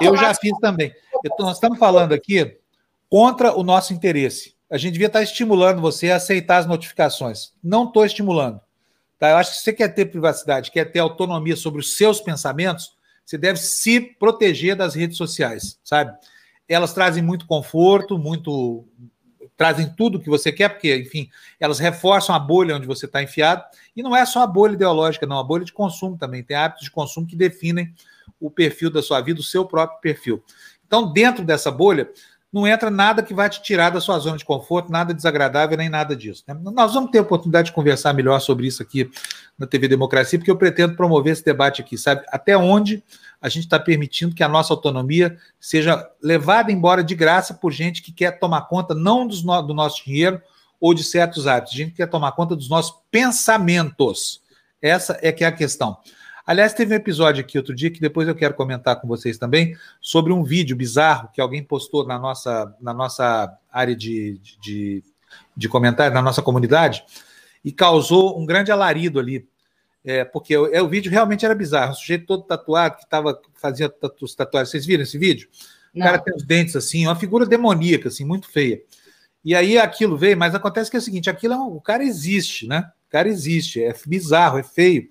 Eu 0.00 0.16
já 0.16 0.34
fiz 0.34 0.56
também. 0.60 0.92
nós 1.38 1.56
estamos 1.56 1.78
falando 1.78 2.12
aqui 2.12 2.58
contra 3.08 3.56
o 3.56 3.62
nosso 3.62 3.92
interesse. 3.92 4.54
A 4.70 4.76
gente 4.76 4.92
devia 4.92 5.06
estar 5.06 5.22
estimulando 5.22 5.80
você 5.80 6.10
a 6.10 6.16
aceitar 6.16 6.58
as 6.58 6.66
notificações. 6.66 7.52
Não 7.62 7.84
estou 7.84 8.04
estimulando. 8.04 8.60
Tá? 9.18 9.30
Eu 9.30 9.36
acho 9.36 9.50
que 9.52 9.56
se 9.58 9.64
você 9.64 9.72
quer 9.72 9.88
ter 9.88 10.06
privacidade, 10.06 10.70
quer 10.70 10.86
ter 10.86 10.98
autonomia 10.98 11.56
sobre 11.56 11.80
os 11.80 11.96
seus 11.96 12.20
pensamentos, 12.20 12.94
você 13.24 13.38
deve 13.38 13.58
se 13.58 14.00
proteger 14.00 14.76
das 14.76 14.94
redes 14.94 15.16
sociais, 15.16 15.78
sabe? 15.82 16.16
Elas 16.68 16.92
trazem 16.92 17.22
muito 17.22 17.46
conforto, 17.46 18.18
muito 18.18 18.84
trazem 19.56 19.88
tudo 19.96 20.20
que 20.20 20.28
você 20.28 20.52
quer, 20.52 20.68
porque, 20.68 20.94
enfim, 20.94 21.30
elas 21.58 21.78
reforçam 21.78 22.34
a 22.34 22.38
bolha 22.38 22.76
onde 22.76 22.86
você 22.86 23.06
está 23.06 23.22
enfiado. 23.22 23.64
E 23.96 24.02
não 24.02 24.14
é 24.14 24.26
só 24.26 24.42
a 24.42 24.46
bolha 24.46 24.74
ideológica, 24.74 25.26
não, 25.26 25.38
a 25.38 25.44
bolha 25.44 25.64
de 25.64 25.72
consumo 25.72 26.18
também. 26.18 26.42
Tem 26.42 26.56
hábitos 26.56 26.84
de 26.84 26.90
consumo 26.90 27.26
que 27.26 27.34
definem 27.34 27.94
o 28.40 28.50
perfil 28.50 28.90
da 28.90 29.02
sua 29.02 29.20
vida, 29.20 29.40
o 29.40 29.44
seu 29.44 29.64
próprio 29.64 30.00
perfil. 30.00 30.42
Então, 30.86 31.12
dentro 31.12 31.44
dessa 31.44 31.70
bolha, 31.70 32.08
não 32.52 32.66
entra 32.66 32.90
nada 32.90 33.22
que 33.22 33.34
vai 33.34 33.50
te 33.50 33.62
tirar 33.62 33.90
da 33.90 34.00
sua 34.00 34.18
zona 34.18 34.38
de 34.38 34.44
conforto, 34.44 34.90
nada 34.90 35.12
desagradável, 35.12 35.76
nem 35.76 35.88
nada 35.88 36.16
disso. 36.16 36.42
Né? 36.46 36.56
Nós 36.74 36.94
vamos 36.94 37.10
ter 37.10 37.18
a 37.18 37.22
oportunidade 37.22 37.66
de 37.66 37.74
conversar 37.74 38.14
melhor 38.14 38.40
sobre 38.40 38.66
isso 38.66 38.82
aqui 38.82 39.10
na 39.58 39.66
TV 39.66 39.88
Democracia, 39.88 40.38
porque 40.38 40.50
eu 40.50 40.56
pretendo 40.56 40.96
promover 40.96 41.32
esse 41.32 41.44
debate 41.44 41.82
aqui, 41.82 41.98
sabe? 41.98 42.24
Até 42.28 42.56
onde 42.56 43.02
a 43.42 43.48
gente 43.48 43.64
está 43.64 43.78
permitindo 43.78 44.34
que 44.34 44.42
a 44.42 44.48
nossa 44.48 44.72
autonomia 44.72 45.36
seja 45.60 46.08
levada 46.22 46.72
embora 46.72 47.04
de 47.04 47.14
graça 47.14 47.52
por 47.52 47.72
gente 47.72 48.00
que 48.00 48.12
quer 48.12 48.38
tomar 48.38 48.62
conta 48.62 48.94
não 48.94 49.26
no, 49.26 49.62
do 49.62 49.74
nosso 49.74 50.04
dinheiro 50.04 50.40
ou 50.80 50.94
de 50.94 51.02
certos 51.04 51.46
hábitos, 51.46 51.74
gente 51.74 51.90
que 51.90 51.96
quer 51.96 52.08
tomar 52.08 52.32
conta 52.32 52.56
dos 52.56 52.68
nossos 52.68 52.96
pensamentos. 53.10 54.40
Essa 54.80 55.18
é 55.20 55.32
que 55.32 55.44
é 55.44 55.46
a 55.46 55.52
questão. 55.52 55.98
Aliás, 56.46 56.72
teve 56.72 56.94
um 56.94 56.96
episódio 56.96 57.42
aqui 57.42 57.58
outro 57.58 57.74
dia 57.74 57.90
que 57.90 58.00
depois 58.00 58.28
eu 58.28 58.34
quero 58.34 58.54
comentar 58.54 59.00
com 59.00 59.08
vocês 59.08 59.36
também 59.36 59.76
sobre 60.00 60.32
um 60.32 60.44
vídeo 60.44 60.76
bizarro 60.76 61.28
que 61.34 61.40
alguém 61.40 61.60
postou 61.60 62.06
na 62.06 62.16
nossa, 62.20 62.72
na 62.80 62.94
nossa 62.94 63.52
área 63.68 63.96
de, 63.96 64.40
de, 64.62 65.02
de 65.56 65.68
comentário, 65.68 66.14
na 66.14 66.22
nossa 66.22 66.40
comunidade, 66.40 67.04
e 67.64 67.72
causou 67.72 68.40
um 68.40 68.46
grande 68.46 68.70
alarido 68.70 69.18
ali. 69.18 69.48
É, 70.04 70.24
porque 70.24 70.54
é, 70.54 70.80
o 70.80 70.88
vídeo 70.88 71.10
realmente 71.10 71.44
era 71.44 71.52
bizarro. 71.52 71.90
Um 71.90 71.94
sujeito 71.96 72.26
todo 72.26 72.44
tatuado 72.44 72.98
que 72.98 73.02
estava 73.02 73.40
fazia 73.60 73.88
tatu, 73.88 74.24
tatuagens. 74.36 74.70
Vocês 74.70 74.86
viram 74.86 75.02
esse 75.02 75.18
vídeo? 75.18 75.48
Não. 75.92 76.06
O 76.06 76.08
cara 76.08 76.18
tem 76.20 76.32
os 76.32 76.44
dentes 76.44 76.76
assim, 76.76 77.08
uma 77.08 77.16
figura 77.16 77.44
demoníaca, 77.44 78.08
assim, 78.08 78.24
muito 78.24 78.48
feia. 78.48 78.80
E 79.44 79.52
aí 79.52 79.76
aquilo 79.78 80.16
veio, 80.16 80.36
mas 80.36 80.54
acontece 80.54 80.88
que 80.88 80.96
é 80.96 81.00
o 81.00 81.02
seguinte: 81.02 81.28
aquilo 81.28 81.54
é 81.54 81.56
um, 81.56 81.74
o 81.74 81.80
cara 81.80 82.04
existe, 82.04 82.68
né? 82.68 82.88
O 83.08 83.10
cara 83.10 83.28
existe, 83.28 83.82
é 83.82 83.92
bizarro, 84.06 84.58
é 84.58 84.62
feio. 84.62 85.08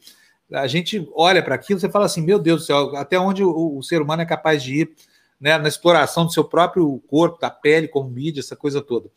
A 0.53 0.67
gente 0.67 1.07
olha 1.13 1.41
para 1.41 1.55
aquilo 1.55 1.79
e 1.83 1.91
fala 1.91 2.05
assim: 2.05 2.21
meu 2.21 2.39
Deus 2.39 2.61
do 2.61 2.65
céu, 2.65 2.95
até 2.95 3.19
onde 3.19 3.43
o, 3.43 3.77
o, 3.77 3.83
ser 3.83 4.01
humano 4.01 4.21
é 4.21 4.25
capaz 4.25 4.61
de 4.61 4.81
ir 4.81 4.95
né, 5.39 5.57
na 5.57 5.67
exploração 5.67 6.25
do 6.25 6.31
seu 6.31 6.43
próprio 6.43 7.01
corpo, 7.07 7.39
da 7.39 7.49
pele, 7.49 7.87
como 7.87 8.09
mídia, 8.09 8.39
essa 8.39 8.55
coisa 8.55 8.81
toda. 8.81 9.09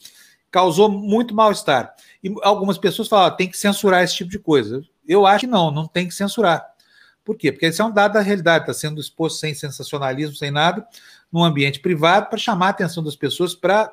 Causou 0.50 0.88
muito 0.88 1.34
mal-estar. 1.34 1.94
E 2.24 2.34
algumas 2.42 2.78
pessoas 2.78 3.08
falam: 3.08 3.26
ah, 3.26 3.30
tem 3.30 3.48
que 3.48 3.58
censurar 3.58 4.02
esse 4.02 4.14
tipo 4.14 4.30
de 4.30 4.38
coisa. 4.38 4.82
Eu 5.06 5.26
acho 5.26 5.40
que 5.40 5.50
não, 5.50 5.70
não 5.70 5.86
tem 5.86 6.08
que 6.08 6.14
censurar. 6.14 6.66
Por 7.24 7.36
quê? 7.36 7.52
Porque 7.52 7.66
isso 7.66 7.82
é 7.82 7.84
um 7.84 7.92
dado 7.92 8.14
da 8.14 8.20
realidade, 8.20 8.62
está 8.62 8.72
sendo 8.72 8.98
exposto 8.98 9.38
sem 9.38 9.52
sensacionalismo, 9.52 10.34
sem 10.34 10.50
nada, 10.50 10.86
num 11.30 11.44
ambiente 11.44 11.78
privado, 11.78 12.30
para 12.30 12.38
chamar 12.38 12.68
a 12.68 12.70
atenção 12.70 13.04
das 13.04 13.14
pessoas 13.14 13.54
para 13.54 13.92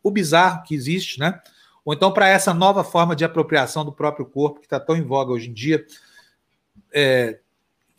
o 0.00 0.12
bizarro 0.12 0.62
que 0.62 0.76
existe, 0.76 1.18
né? 1.18 1.40
Ou 1.84 1.92
então 1.92 2.12
para 2.12 2.28
essa 2.28 2.54
nova 2.54 2.84
forma 2.84 3.16
de 3.16 3.24
apropriação 3.24 3.84
do 3.84 3.92
próprio 3.92 4.26
corpo 4.26 4.60
que 4.60 4.66
está 4.66 4.78
tão 4.78 4.96
em 4.96 5.02
voga 5.02 5.32
hoje 5.32 5.50
em 5.50 5.52
dia. 5.52 5.84
É, 6.92 7.38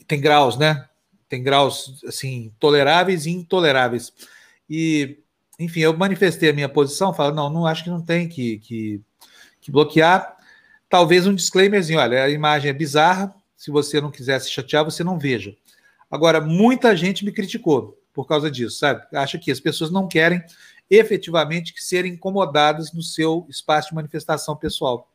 tem 0.07 0.19
graus, 0.19 0.57
né? 0.57 0.87
Tem 1.27 1.43
graus 1.43 2.01
assim 2.07 2.53
toleráveis 2.59 3.25
e 3.25 3.31
intoleráveis. 3.31 4.11
E, 4.69 5.19
enfim, 5.59 5.81
eu 5.81 5.95
manifestei 5.95 6.49
a 6.49 6.53
minha 6.53 6.69
posição, 6.69 7.13
falo, 7.13 7.35
não, 7.35 7.49
não 7.49 7.65
acho 7.65 7.83
que 7.83 7.89
não 7.89 8.01
tem 8.01 8.27
que, 8.27 8.59
que, 8.59 9.01
que 9.61 9.71
bloquear. 9.71 10.37
Talvez 10.89 11.27
um 11.27 11.35
disclaimerzinho, 11.35 11.99
olha, 11.99 12.23
a 12.23 12.29
imagem 12.29 12.69
é 12.69 12.73
bizarra, 12.73 13.33
se 13.55 13.69
você 13.69 14.01
não 14.01 14.09
quiser 14.09 14.39
se 14.39 14.49
chatear, 14.49 14.83
você 14.83 15.03
não 15.03 15.19
veja. 15.19 15.55
Agora, 16.09 16.41
muita 16.41 16.95
gente 16.95 17.23
me 17.23 17.31
criticou 17.31 18.01
por 18.13 18.25
causa 18.25 18.49
disso, 18.49 18.79
sabe? 18.79 19.05
Acha 19.13 19.37
que 19.37 19.51
as 19.51 19.59
pessoas 19.59 19.91
não 19.91 20.07
querem 20.07 20.43
efetivamente 20.89 21.73
que 21.73 21.83
serem 21.83 22.13
incomodadas 22.13 22.91
no 22.91 23.03
seu 23.03 23.45
espaço 23.47 23.89
de 23.89 23.95
manifestação 23.95 24.55
pessoal. 24.55 25.11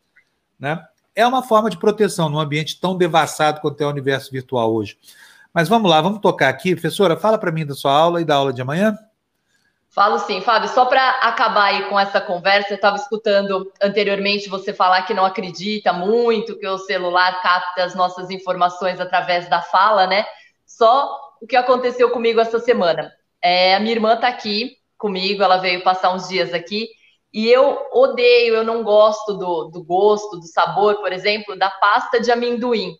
Né? 0.58 0.80
É 1.14 1.27
uma 1.27 1.42
forma 1.42 1.70
de 1.70 1.79
proteção 1.79 2.29
num 2.29 2.40
ambiente 2.40 2.81
tão 2.81 2.96
devassado 2.96 3.61
quanto 3.61 3.81
é 3.81 3.87
o 3.87 3.90
universo 3.90 4.31
virtual 4.33 4.72
hoje. 4.74 4.98
Mas 5.53 5.68
vamos 5.68 5.88
lá, 5.88 6.00
vamos 6.00 6.20
tocar 6.20 6.48
aqui. 6.48 6.74
Professora, 6.74 7.16
fala 7.16 7.38
para 7.38 7.53
mim 7.53 7.64
da 7.64 7.74
sua 7.74 7.92
aula 7.92 8.20
e 8.20 8.24
da 8.24 8.35
aula 8.35 8.53
de 8.53 8.61
amanhã. 8.61 8.98
Falo 9.94 10.18
sim, 10.18 10.40
Fábio. 10.40 10.68
Só 10.68 10.87
para 10.87 11.09
acabar 11.20 11.66
aí 11.66 11.85
com 11.85 11.98
essa 11.98 12.20
conversa, 12.20 12.72
eu 12.72 12.74
estava 12.74 12.96
escutando 12.96 13.72
anteriormente 13.81 14.48
você 14.48 14.72
falar 14.72 15.03
que 15.03 15.14
não 15.14 15.24
acredita 15.24 15.92
muito 15.92 16.59
que 16.59 16.66
o 16.66 16.79
celular 16.79 17.40
capta 17.40 17.85
as 17.85 17.94
nossas 17.94 18.29
informações 18.29 18.98
através 18.98 19.48
da 19.48 19.62
fala, 19.62 20.09
né? 20.09 20.27
Só 20.66 21.16
o 21.40 21.46
que 21.46 21.55
aconteceu 21.55 22.11
comigo 22.11 22.40
essa 22.40 22.59
semana. 22.59 23.12
É, 23.40 23.77
a 23.77 23.79
minha 23.79 23.92
irmã 23.92 24.14
está 24.14 24.27
aqui, 24.27 24.79
comigo, 24.98 25.44
ela 25.44 25.59
veio 25.59 25.85
passar 25.85 26.12
uns 26.12 26.27
dias 26.27 26.53
aqui. 26.53 26.88
E 27.35 27.51
eu 27.51 27.88
odeio, 27.92 28.55
eu 28.55 28.62
não 28.62 28.85
gosto 28.85 29.35
do, 29.35 29.64
do 29.64 29.83
gosto, 29.83 30.38
do 30.38 30.47
sabor, 30.47 31.01
por 31.01 31.12
exemplo, 31.12 31.59
da 31.59 31.68
pasta 31.68 32.20
de 32.20 32.31
amendoim. 32.31 32.97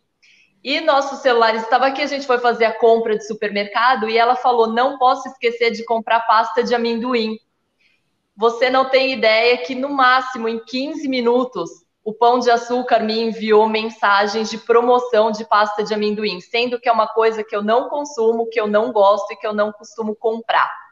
E 0.63 0.81
nosso 0.81 1.15
celular 1.17 1.55
estava 1.55 1.87
aqui, 1.87 2.03
a 2.03 2.07
gente 2.07 2.27
foi 2.27 2.39
fazer 2.39 2.65
a 2.65 2.77
compra 2.77 3.17
de 3.17 3.25
supermercado 3.25 4.09
e 4.09 4.19
ela 4.19 4.35
falou: 4.35 4.67
não 4.67 4.99
posso 4.99 5.29
esquecer 5.29 5.71
de 5.71 5.85
comprar 5.85 6.27
pasta 6.27 6.65
de 6.65 6.75
amendoim. 6.75 7.39
Você 8.37 8.69
não 8.69 8.91
tem 8.91 9.13
ideia 9.13 9.57
que, 9.59 9.77
no 9.77 9.91
máximo, 9.91 10.49
em 10.49 10.59
15 10.59 11.07
minutos, 11.07 11.71
o 12.03 12.13
Pão 12.13 12.41
de 12.41 12.51
Açúcar 12.51 13.05
me 13.05 13.21
enviou 13.21 13.69
mensagens 13.69 14.51
de 14.51 14.59
promoção 14.59 15.31
de 15.31 15.45
pasta 15.45 15.85
de 15.85 15.95
amendoim, 15.95 16.41
sendo 16.41 16.81
que 16.81 16.89
é 16.89 16.93
uma 16.93 17.07
coisa 17.07 17.45
que 17.45 17.55
eu 17.55 17.63
não 17.63 17.89
consumo, 17.89 18.49
que 18.51 18.61
eu 18.61 18.67
não 18.67 18.91
gosto 18.91 19.33
e 19.33 19.37
que 19.37 19.47
eu 19.47 19.55
não 19.55 19.71
costumo 19.71 20.17
comprar. 20.17 20.84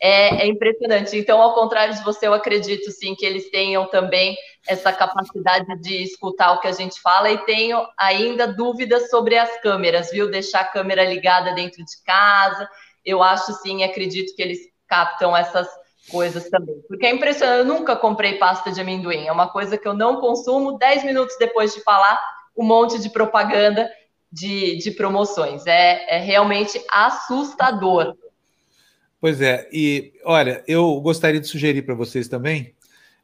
É, 0.00 0.42
é, 0.42 0.46
impressionante. 0.46 1.16
Então, 1.16 1.40
ao 1.40 1.54
contrário 1.54 1.94
de 1.94 2.04
você, 2.04 2.26
eu 2.26 2.34
acredito 2.34 2.90
sim 2.90 3.14
que 3.14 3.24
eles 3.24 3.50
tenham 3.50 3.86
também 3.86 4.36
essa 4.68 4.92
capacidade 4.92 5.66
de 5.80 6.02
escutar 6.02 6.52
o 6.52 6.60
que 6.60 6.68
a 6.68 6.72
gente 6.72 7.00
fala 7.00 7.30
e 7.30 7.38
tenho 7.46 7.82
ainda 7.96 8.46
dúvidas 8.46 9.08
sobre 9.08 9.38
as 9.38 9.60
câmeras, 9.60 10.10
viu? 10.10 10.30
Deixar 10.30 10.60
a 10.60 10.64
câmera 10.64 11.04
ligada 11.04 11.54
dentro 11.54 11.82
de 11.84 12.02
casa. 12.04 12.68
Eu 13.04 13.22
acho 13.22 13.52
sim, 13.54 13.84
acredito 13.84 14.34
que 14.34 14.42
eles 14.42 14.58
captam 14.86 15.36
essas 15.36 15.68
coisas 16.10 16.48
também. 16.50 16.76
Porque 16.88 17.06
é 17.06 17.10
impressionante, 17.10 17.60
eu 17.60 17.64
nunca 17.64 17.96
comprei 17.96 18.34
pasta 18.34 18.70
de 18.70 18.80
amendoim. 18.80 19.26
É 19.26 19.32
uma 19.32 19.48
coisa 19.48 19.78
que 19.78 19.88
eu 19.88 19.94
não 19.94 20.20
consumo. 20.20 20.76
Dez 20.76 21.04
minutos 21.04 21.36
depois 21.38 21.74
de 21.74 21.80
falar, 21.82 22.20
um 22.56 22.64
monte 22.64 23.00
de 23.00 23.08
propaganda 23.08 23.90
de, 24.30 24.76
de 24.76 24.90
promoções. 24.90 25.66
É, 25.66 26.16
é 26.16 26.18
realmente 26.18 26.84
assustador 26.90 28.14
Pois 29.26 29.40
é, 29.40 29.68
e 29.72 30.12
olha, 30.24 30.62
eu 30.68 31.00
gostaria 31.00 31.40
de 31.40 31.48
sugerir 31.48 31.82
para 31.82 31.96
vocês 31.96 32.28
também. 32.28 32.72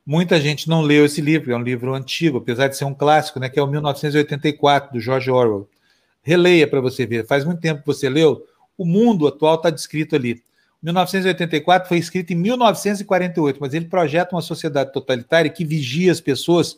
Muita 0.05 0.41
gente 0.41 0.69
não 0.69 0.83
leu 0.83 1.05
esse 1.05 1.21
livro, 1.21 1.53
é 1.53 1.57
um 1.57 1.63
livro 1.63 1.95
antigo, 1.95 2.39
apesar 2.39 2.67
de 2.67 2.77
ser 2.77 2.85
um 2.85 2.93
clássico, 2.93 3.39
né? 3.39 3.49
Que 3.49 3.61
é 3.61 3.63
o 3.63 3.69
1984 3.69 4.93
do 4.93 4.99
George 4.99 5.31
Orwell. 5.31 5.71
Releia 6.21 6.67
para 6.67 6.81
você 6.81 7.07
ver. 7.07 7.25
Faz 7.25 7.45
muito 7.45 7.61
tempo 7.61 7.83
que 7.83 7.87
você 7.87 8.11
leu. 8.11 8.45
O 8.77 8.85
mundo 8.85 9.29
atual 9.29 9.55
está 9.55 9.71
descrito 9.71 10.17
ali. 10.17 10.43
1984 10.83 11.89
foi 11.89 11.99
escrito 11.99 12.33
em 12.33 12.37
1948, 12.37 13.59
mas 13.61 13.73
ele 13.73 13.85
projeta 13.85 14.35
uma 14.35 14.43
sociedade 14.43 14.93
totalitária 14.93 15.49
que 15.49 15.65
vigia 15.65 16.11
as 16.11 16.21
pessoas 16.21 16.77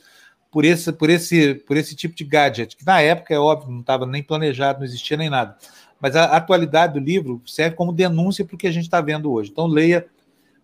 por 0.52 0.66
esse, 0.66 0.92
por 0.92 1.08
esse, 1.08 1.54
por 1.54 1.78
esse 1.78 1.96
tipo 1.96 2.14
de 2.14 2.24
gadget, 2.24 2.76
que 2.76 2.84
na 2.84 3.00
época 3.00 3.32
é 3.32 3.38
óbvio, 3.38 3.72
não 3.72 3.80
estava 3.80 4.04
nem 4.04 4.22
planejado, 4.22 4.80
não 4.80 4.86
existia 4.86 5.16
nem 5.16 5.30
nada. 5.30 5.56
Mas 6.04 6.16
a 6.16 6.24
atualidade 6.24 6.92
do 6.92 6.98
livro 6.98 7.40
serve 7.46 7.76
como 7.76 7.90
denúncia 7.90 8.44
para 8.44 8.54
o 8.54 8.58
que 8.58 8.66
a 8.66 8.70
gente 8.70 8.84
está 8.84 9.00
vendo 9.00 9.32
hoje. 9.32 9.50
Então, 9.50 9.66
leia 9.66 10.06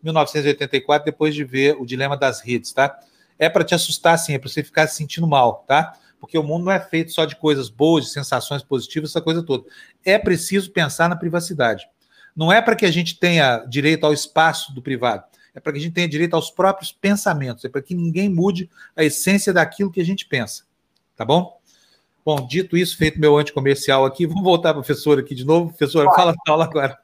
1984 0.03 1.07
depois 1.07 1.35
de 1.35 1.45
ver 1.45 1.77
o 1.81 1.87
Dilema 1.87 2.15
das 2.15 2.43
Redes, 2.43 2.75
tá? 2.75 3.01
É 3.39 3.49
para 3.49 3.65
te 3.65 3.75
assustar, 3.75 4.19
sim, 4.19 4.35
é 4.35 4.39
para 4.39 4.51
você 4.51 4.63
ficar 4.63 4.87
se 4.87 4.97
sentindo 4.97 5.27
mal, 5.27 5.65
tá? 5.67 5.95
Porque 6.21 6.37
o 6.37 6.43
mundo 6.43 6.67
não 6.67 6.73
é 6.73 6.79
feito 6.79 7.11
só 7.11 7.25
de 7.25 7.37
coisas 7.37 7.71
boas, 7.71 8.05
de 8.05 8.11
sensações 8.11 8.63
positivas, 8.63 9.09
essa 9.09 9.23
coisa 9.23 9.43
toda. 9.43 9.65
É 10.05 10.19
preciso 10.19 10.71
pensar 10.73 11.09
na 11.09 11.17
privacidade. 11.17 11.89
Não 12.37 12.53
é 12.53 12.61
para 12.61 12.77
que 12.77 12.85
a 12.85 12.91
gente 12.91 13.19
tenha 13.19 13.65
direito 13.65 14.05
ao 14.05 14.13
espaço 14.13 14.75
do 14.75 14.83
privado, 14.83 15.25
é 15.55 15.59
para 15.59 15.73
que 15.73 15.79
a 15.79 15.81
gente 15.81 15.95
tenha 15.95 16.07
direito 16.07 16.35
aos 16.35 16.51
próprios 16.51 16.93
pensamentos, 16.93 17.65
é 17.65 17.71
para 17.71 17.81
que 17.81 17.95
ninguém 17.95 18.29
mude 18.29 18.69
a 18.95 19.03
essência 19.03 19.55
daquilo 19.55 19.91
que 19.91 20.03
a 20.03 20.05
gente 20.05 20.27
pensa, 20.27 20.65
tá 21.17 21.25
bom? 21.25 21.59
Bom, 22.25 22.47
dito 22.47 22.77
isso, 22.77 22.97
feito 22.97 23.19
meu 23.19 23.37
anticomercial 23.37 24.05
aqui, 24.05 24.27
vamos 24.27 24.43
voltar, 24.43 24.75
professora, 24.75 25.21
aqui 25.21 25.35
de 25.35 25.45
novo. 25.45 25.69
Professora, 25.69 26.07
Pode. 26.07 26.17
fala 26.17 26.33
da 26.33 26.53
aula 26.53 26.65
agora. 26.65 26.99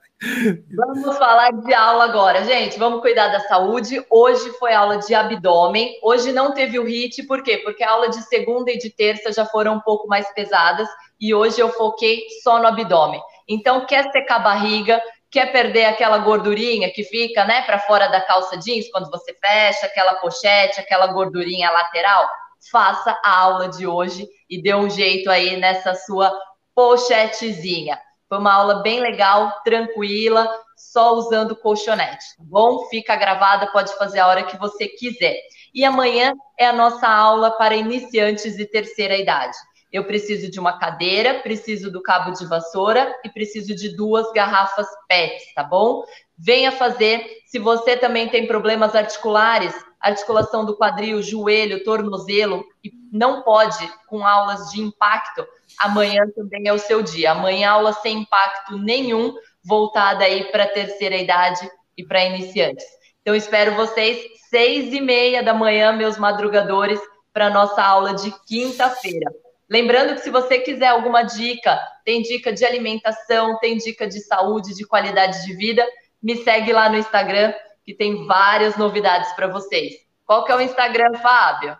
Vamos 0.74 1.18
falar 1.18 1.50
de 1.50 1.74
aula 1.74 2.04
agora, 2.04 2.42
gente. 2.44 2.78
Vamos 2.78 3.02
cuidar 3.02 3.28
da 3.28 3.40
saúde. 3.40 4.02
Hoje 4.10 4.50
foi 4.58 4.72
aula 4.72 4.98
de 4.98 5.14
abdômen. 5.14 5.98
Hoje 6.02 6.32
não 6.32 6.52
teve 6.52 6.78
o 6.78 6.88
HIT, 6.88 7.24
por 7.24 7.42
quê? 7.42 7.58
Porque 7.58 7.84
a 7.84 7.90
aula 7.90 8.08
de 8.08 8.22
segunda 8.22 8.70
e 8.70 8.78
de 8.78 8.88
terça 8.88 9.30
já 9.32 9.44
foram 9.44 9.74
um 9.74 9.80
pouco 9.80 10.08
mais 10.08 10.32
pesadas 10.32 10.88
e 11.20 11.34
hoje 11.34 11.60
eu 11.60 11.68
foquei 11.68 12.22
só 12.42 12.58
no 12.58 12.66
abdômen. 12.66 13.20
Então, 13.48 13.84
quer 13.84 14.10
secar 14.10 14.36
a 14.36 14.40
barriga, 14.40 15.02
quer 15.30 15.52
perder 15.52 15.84
aquela 15.84 16.18
gordurinha 16.18 16.90
que 16.90 17.04
fica, 17.04 17.44
né, 17.44 17.62
para 17.62 17.78
fora 17.80 18.08
da 18.08 18.20
calça 18.20 18.56
jeans 18.56 18.90
quando 18.90 19.10
você 19.10 19.34
fecha, 19.34 19.86
aquela 19.86 20.14
pochete, 20.14 20.80
aquela 20.80 21.08
gordurinha 21.08 21.70
lateral? 21.70 22.26
Faça 22.70 23.18
a 23.24 23.38
aula 23.38 23.68
de 23.68 23.86
hoje 23.86 24.28
e 24.48 24.62
dê 24.62 24.74
um 24.74 24.88
jeito 24.88 25.30
aí 25.30 25.56
nessa 25.56 25.94
sua 25.94 26.32
pochetezinha. 26.74 27.98
Foi 28.28 28.38
uma 28.38 28.52
aula 28.52 28.82
bem 28.82 29.00
legal, 29.00 29.52
tranquila, 29.64 30.48
só 30.76 31.14
usando 31.14 31.56
colchonete. 31.56 32.36
Tá 32.36 32.44
bom? 32.44 32.86
Fica 32.88 33.16
gravada, 33.16 33.68
pode 33.68 33.96
fazer 33.96 34.18
a 34.18 34.26
hora 34.26 34.42
que 34.42 34.58
você 34.58 34.88
quiser. 34.88 35.36
E 35.74 35.84
amanhã 35.84 36.34
é 36.58 36.66
a 36.66 36.72
nossa 36.72 37.08
aula 37.08 37.50
para 37.52 37.76
iniciantes 37.76 38.56
de 38.56 38.66
terceira 38.66 39.16
idade. 39.16 39.56
Eu 39.92 40.04
preciso 40.04 40.50
de 40.50 40.58
uma 40.58 40.78
cadeira, 40.78 41.40
preciso 41.40 41.90
do 41.90 42.02
cabo 42.02 42.32
de 42.32 42.44
vassoura 42.44 43.14
e 43.24 43.30
preciso 43.30 43.74
de 43.74 43.96
duas 43.96 44.30
garrafas 44.32 44.86
PET, 45.08 45.54
tá 45.54 45.62
bom? 45.62 46.04
Venha 46.36 46.72
fazer. 46.72 47.24
Se 47.46 47.58
você 47.58 47.96
também 47.96 48.28
tem 48.28 48.46
problemas 48.46 48.94
articulares, 48.94 49.74
articulação 50.06 50.64
do 50.64 50.76
quadril, 50.76 51.22
joelho, 51.22 51.84
tornozelo, 51.84 52.64
e 52.82 52.90
não 53.12 53.42
pode 53.42 53.88
com 54.08 54.26
aulas 54.26 54.70
de 54.70 54.80
impacto, 54.80 55.46
amanhã 55.78 56.26
também 56.34 56.68
é 56.68 56.72
o 56.72 56.78
seu 56.78 57.02
dia. 57.02 57.32
Amanhã 57.32 57.70
aula 57.70 57.92
sem 57.92 58.18
impacto 58.18 58.78
nenhum, 58.78 59.34
voltada 59.64 60.24
aí 60.24 60.44
para 60.44 60.64
a 60.64 60.68
terceira 60.68 61.16
idade 61.16 61.68
e 61.96 62.04
para 62.04 62.24
iniciantes. 62.24 62.84
Então 63.22 63.34
espero 63.34 63.74
vocês 63.74 64.18
seis 64.48 64.92
e 64.92 65.00
meia 65.00 65.42
da 65.42 65.52
manhã, 65.52 65.92
meus 65.92 66.16
madrugadores, 66.16 67.00
para 67.32 67.50
nossa 67.50 67.82
aula 67.82 68.14
de 68.14 68.32
quinta-feira. 68.46 69.30
Lembrando 69.68 70.14
que 70.14 70.20
se 70.20 70.30
você 70.30 70.60
quiser 70.60 70.88
alguma 70.88 71.22
dica, 71.22 71.76
tem 72.04 72.22
dica 72.22 72.52
de 72.52 72.64
alimentação, 72.64 73.58
tem 73.58 73.76
dica 73.76 74.06
de 74.06 74.20
saúde, 74.20 74.74
de 74.74 74.86
qualidade 74.86 75.44
de 75.44 75.56
vida, 75.56 75.84
me 76.22 76.36
segue 76.36 76.72
lá 76.72 76.88
no 76.88 76.96
Instagram, 76.96 77.52
que 77.86 77.94
tem 77.94 78.26
várias 78.26 78.76
novidades 78.76 79.32
para 79.34 79.46
vocês. 79.46 79.94
Qual 80.26 80.44
que 80.44 80.50
é 80.50 80.56
o 80.56 80.60
Instagram, 80.60 81.14
Fábio? 81.22 81.78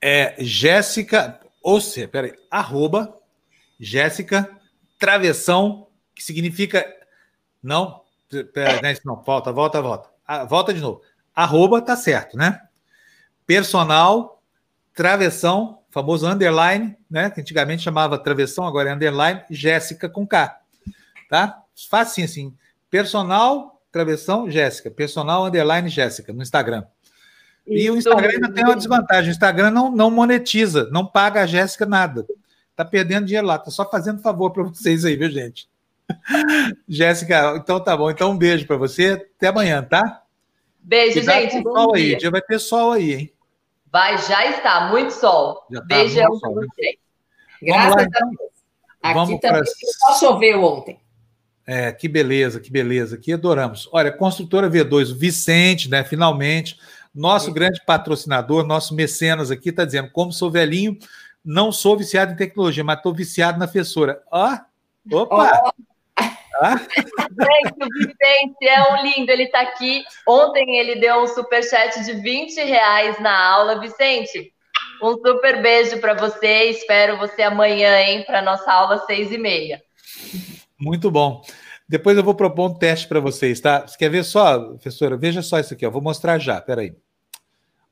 É 0.00 0.36
Jéssica, 0.38 1.40
ou 1.62 1.80
seja, 1.80 2.06
peraí, 2.06 2.34
arroba 2.50 3.18
Jéssica 3.80 4.48
Travessão, 4.98 5.88
que 6.14 6.22
significa. 6.22 6.84
Não, 7.62 8.02
peraí, 8.52 8.80
não, 8.82 9.14
não, 9.14 9.22
volta, 9.22 9.50
volta, 9.50 9.80
volta. 9.80 10.10
Ah, 10.26 10.44
volta 10.44 10.74
de 10.74 10.80
novo. 10.80 11.00
Arroba 11.34 11.80
tá 11.80 11.96
certo, 11.96 12.36
né? 12.36 12.60
Personal 13.46 14.42
Travessão, 14.92 15.82
famoso 15.90 16.26
underline, 16.26 16.96
né? 17.10 17.30
Que 17.30 17.40
antigamente 17.40 17.82
chamava 17.82 18.18
Travessão, 18.18 18.66
agora 18.66 18.90
é 18.90 18.92
underline, 18.92 19.42
Jéssica 19.48 20.08
com 20.08 20.26
K. 20.26 20.60
Tá? 21.30 21.62
Facinho 21.88 22.26
assim. 22.26 22.56
Personal 22.90 23.77
Travessão 23.90 24.50
Jéssica. 24.50 24.90
Personal 24.90 25.44
underline 25.46 25.88
Jéssica 25.88 26.32
no 26.32 26.42
Instagram. 26.42 26.84
E 27.66 27.90
o 27.90 27.96
Instagram 27.96 28.30
ainda 28.30 28.52
tem 28.52 28.64
uma 28.64 28.76
desvantagem. 28.76 29.30
O 29.30 29.32
Instagram 29.32 29.70
não, 29.70 29.90
não 29.90 30.10
monetiza, 30.10 30.88
não 30.90 31.04
paga 31.04 31.42
a 31.42 31.46
Jéssica 31.46 31.84
nada. 31.84 32.26
Tá 32.74 32.84
perdendo 32.84 33.26
dinheiro 33.26 33.46
lá, 33.46 33.58
tá 33.58 33.70
só 33.70 33.88
fazendo 33.88 34.22
favor 34.22 34.50
para 34.50 34.62
vocês 34.62 35.04
aí, 35.04 35.16
viu, 35.16 35.30
gente? 35.30 35.68
Jéssica, 36.88 37.56
então 37.56 37.82
tá 37.82 37.96
bom. 37.96 38.10
Então 38.10 38.30
um 38.30 38.38
beijo 38.38 38.66
para 38.66 38.76
você. 38.76 39.28
Até 39.36 39.48
amanhã, 39.48 39.82
tá? 39.82 40.22
Beijo, 40.80 41.20
gente. 41.20 41.60
Bom 41.62 41.74
sol 41.74 41.92
dia. 41.92 42.14
aí. 42.14 42.16
dia 42.16 42.30
vai 42.30 42.40
ter 42.40 42.58
sol 42.58 42.92
aí, 42.92 43.14
hein? 43.14 43.32
Vai, 43.92 44.16
já 44.18 44.46
está. 44.46 44.88
Muito 44.88 45.12
sol. 45.12 45.66
Já 45.70 45.80
tá 45.80 45.86
Beijão 45.86 46.38
para 46.40 46.50
vocês. 46.50 46.96
Graças 47.60 47.94
lá, 47.94 48.02
então. 48.02 48.28
a 48.28 48.30
Deus. 48.30 48.50
Aqui 49.02 49.14
Vamos 49.14 49.40
também 49.40 49.62
pra... 49.62 49.64
só 49.64 50.18
choveu 50.18 50.62
ontem. 50.62 50.98
É, 51.70 51.92
que 51.92 52.08
beleza, 52.08 52.58
que 52.58 52.70
beleza, 52.72 53.18
que 53.18 53.30
adoramos. 53.30 53.90
Olha, 53.92 54.10
construtora 54.10 54.70
V2, 54.70 55.14
Vicente, 55.14 55.90
né? 55.90 56.02
Finalmente, 56.02 56.78
nosso 57.14 57.52
grande 57.52 57.78
patrocinador, 57.84 58.66
nosso 58.66 58.94
mecenas 58.94 59.50
aqui, 59.50 59.68
está 59.68 59.84
dizendo: 59.84 60.10
como 60.10 60.32
sou 60.32 60.50
velhinho, 60.50 60.98
não 61.44 61.70
sou 61.70 61.94
viciado 61.94 62.32
em 62.32 62.36
tecnologia, 62.36 62.82
mas 62.82 62.96
estou 62.96 63.12
viciado 63.12 63.58
na 63.58 63.68
fessora. 63.68 64.22
Ó, 64.32 64.56
opa! 65.12 65.60
Oh. 65.62 65.88
Ah? 66.60 66.76
Gente, 66.78 67.84
o 67.84 67.88
Vicente 67.98 68.66
é 68.66 68.82
um 68.90 69.02
lindo, 69.02 69.30
ele 69.30 69.44
está 69.44 69.60
aqui. 69.60 70.02
Ontem 70.26 70.78
ele 70.78 70.96
deu 70.96 71.22
um 71.22 71.26
superchat 71.28 72.02
de 72.02 72.14
20 72.14 72.62
reais 72.62 73.20
na 73.20 73.46
aula. 73.46 73.78
Vicente, 73.78 74.52
um 75.02 75.12
super 75.12 75.60
beijo 75.60 76.00
para 76.00 76.14
você. 76.14 76.70
Espero 76.70 77.18
você 77.18 77.42
amanhã, 77.42 78.00
hein, 78.00 78.24
para 78.26 78.40
nossa 78.40 78.72
aula 78.72 79.04
seis 79.06 79.30
e 79.30 79.36
meia. 79.36 79.82
Muito 80.78 81.10
bom. 81.10 81.42
Depois 81.88 82.16
eu 82.16 82.22
vou 82.22 82.34
propor 82.34 82.70
um 82.70 82.74
teste 82.74 83.08
para 83.08 83.20
vocês, 83.20 83.60
tá? 83.60 83.86
Você 83.86 83.96
quer 83.96 84.10
ver 84.10 84.24
só, 84.24 84.58
professora? 84.60 85.16
Veja 85.16 85.42
só 85.42 85.58
isso 85.58 85.74
aqui, 85.74 85.86
ó. 85.86 85.90
Vou 85.90 86.02
mostrar 86.02 86.38
já. 86.38 86.60
Peraí. 86.60 86.94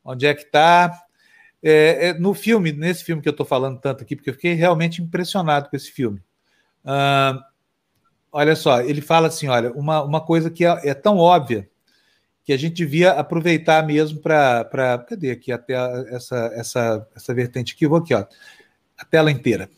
Onde 0.05 0.27
é 0.27 0.35
que 0.35 0.43
está? 0.43 1.03
É, 1.63 2.09
é, 2.09 2.15
no 2.15 2.33
filme, 2.33 2.71
nesse 2.73 3.03
filme 3.03 3.21
que 3.21 3.29
eu 3.29 3.33
estou 3.33 3.47
falando 3.47 3.81
tanto 3.81 4.03
aqui, 4.05 4.15
porque 4.15 4.31
eu 4.31 4.35
fiquei 4.35 4.53
realmente 4.53 5.03
impressionado 5.03 5.69
com 5.69 5.77
esse 5.77 5.91
filme. 5.91 6.23
Olha 8.31 8.55
só, 8.55 8.81
ele 8.83 9.01
fala 9.01 9.29
assim: 9.29 9.49
olha, 9.49 9.73
uma, 9.73 10.03
uma 10.03 10.21
coisa 10.21 10.51
que 10.51 10.65
é, 10.65 10.91
é 10.91 10.95
tão 10.95 11.19
óbvia 11.19 11.69
que 12.45 12.53
a 12.53 12.57
gente 12.57 12.75
devia 12.75 13.13
aproveitar 13.13 13.85
mesmo 13.85 14.21
para. 14.21 15.05
Cadê 15.09 15.33
aqui 15.33 15.51
até 15.51 15.75
essa, 16.15 16.37
essa, 16.55 17.09
essa 17.17 17.35
vertente 17.35 17.75
aqui? 17.75 17.87
Vou 17.87 17.99
aqui, 17.99 18.15
ó, 18.15 18.25
a 18.97 19.05
tela 19.05 19.31
inteira. 19.31 19.69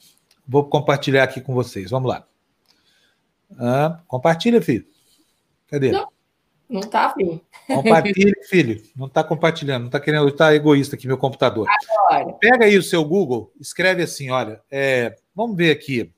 Vou 0.47 0.69
compartilhar 0.69 1.25
aqui 1.25 1.41
com 1.41 1.55
vocês. 1.55 1.91
Vamos 1.91 2.11
lá. 2.11 2.28
Ah, 3.57 4.01
compartilha, 4.07 4.61
filho. 4.61 4.85
Cadê? 5.69 5.93
Não. 5.93 6.09
Não 6.69 6.83
tá, 6.83 7.15
filho. 7.15 7.41
Compartilhe, 7.67 8.35
filho. 8.45 8.83
Não 8.95 9.07
está 9.07 9.25
compartilhando, 9.25 9.83
não 9.83 9.89
está 9.89 9.99
querendo 9.99 10.31
tá 10.33 10.55
egoísta 10.55 10.97
aqui, 10.97 11.07
meu 11.07 11.17
computador. 11.17 11.67
Agora. 12.11 12.35
Pega 12.35 12.67
aí 12.67 12.77
o 12.77 12.83
seu 12.83 13.03
Google, 13.05 13.51
escreve 13.59 14.03
assim: 14.03 14.31
olha, 14.31 14.61
é, 14.71 15.17
vamos 15.35 15.57
ver 15.57 15.71
aqui. 15.71 16.13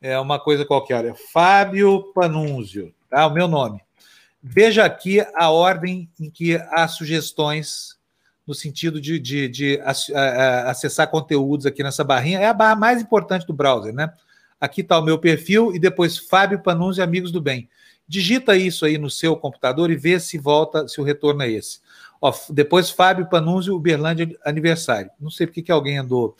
É 0.00 0.18
uma 0.18 0.38
coisa 0.38 0.64
qualquer, 0.64 0.96
olha, 0.96 1.14
Fábio 1.32 2.12
Panunzio, 2.12 2.92
tá? 3.08 3.26
O 3.26 3.32
meu 3.32 3.48
nome. 3.48 3.80
Veja 4.42 4.84
aqui 4.84 5.20
a 5.34 5.50
ordem 5.50 6.10
em 6.18 6.28
que 6.28 6.56
há 6.70 6.88
sugestões 6.88 7.96
no 8.44 8.54
sentido 8.54 9.00
de, 9.00 9.20
de, 9.20 9.48
de 9.48 9.80
acessar 10.66 11.08
conteúdos 11.08 11.66
aqui 11.66 11.84
nessa 11.84 12.02
barrinha. 12.02 12.40
É 12.40 12.46
a 12.46 12.52
barra 12.52 12.74
mais 12.74 13.00
importante 13.00 13.46
do 13.46 13.52
browser, 13.52 13.94
né? 13.94 14.12
Aqui 14.62 14.80
está 14.80 14.96
o 14.96 15.02
meu 15.02 15.18
perfil 15.18 15.74
e 15.74 15.78
depois 15.80 16.16
Fábio 16.16 16.62
Panunzio 16.62 17.02
Amigos 17.02 17.32
do 17.32 17.40
Bem. 17.40 17.68
Digita 18.06 18.56
isso 18.56 18.84
aí 18.84 18.96
no 18.96 19.10
seu 19.10 19.34
computador 19.34 19.90
e 19.90 19.96
vê 19.96 20.20
se 20.20 20.38
volta, 20.38 20.86
se 20.86 21.00
o 21.00 21.04
retorno 21.04 21.42
é 21.42 21.50
esse. 21.50 21.80
Ó, 22.20 22.32
depois, 22.48 22.88
Fábio 22.88 23.28
Panunzio, 23.28 23.74
Uberlândia 23.74 24.28
aniversário. 24.44 25.10
Não 25.20 25.30
sei 25.30 25.48
porque 25.48 25.62
que 25.62 25.72
alguém 25.72 25.98
andou 25.98 26.36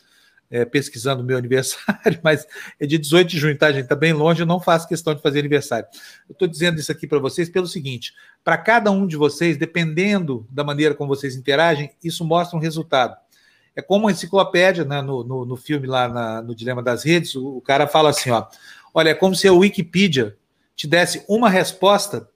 é, 0.48 0.64
pesquisando 0.64 1.20
o 1.20 1.26
meu 1.26 1.34
aniversário, 1.36 2.20
mas 2.22 2.46
é 2.78 2.86
de 2.86 2.96
18 2.96 3.28
de 3.28 3.38
junho, 3.40 3.58
tá, 3.58 3.72
gente? 3.72 3.82
Está 3.82 3.96
bem 3.96 4.12
longe, 4.12 4.42
eu 4.42 4.46
não 4.46 4.60
faço 4.60 4.86
questão 4.86 5.16
de 5.16 5.20
fazer 5.20 5.40
aniversário. 5.40 5.88
Eu 6.28 6.34
estou 6.34 6.46
dizendo 6.46 6.78
isso 6.78 6.92
aqui 6.92 7.08
para 7.08 7.18
vocês 7.18 7.48
pelo 7.48 7.66
seguinte: 7.66 8.14
para 8.44 8.56
cada 8.56 8.92
um 8.92 9.04
de 9.04 9.16
vocês, 9.16 9.56
dependendo 9.56 10.46
da 10.48 10.62
maneira 10.62 10.94
como 10.94 11.08
vocês 11.08 11.34
interagem, 11.34 11.90
isso 12.04 12.24
mostra 12.24 12.56
um 12.56 12.62
resultado. 12.62 13.16
É 13.74 13.82
como 13.82 14.04
uma 14.04 14.12
enciclopédia, 14.12 14.84
né, 14.84 15.00
no, 15.00 15.24
no, 15.24 15.44
no 15.44 15.56
filme 15.56 15.86
lá 15.86 16.08
na, 16.08 16.42
no 16.42 16.54
Dilema 16.54 16.82
das 16.82 17.04
Redes, 17.04 17.34
o, 17.34 17.56
o 17.56 17.60
cara 17.60 17.86
fala 17.86 18.10
assim: 18.10 18.30
ó, 18.30 18.46
olha, 18.92 19.10
é 19.10 19.14
como 19.14 19.34
se 19.34 19.48
a 19.48 19.52
Wikipedia 19.52 20.36
te 20.76 20.86
desse 20.86 21.24
uma 21.28 21.48
resposta 21.48 22.28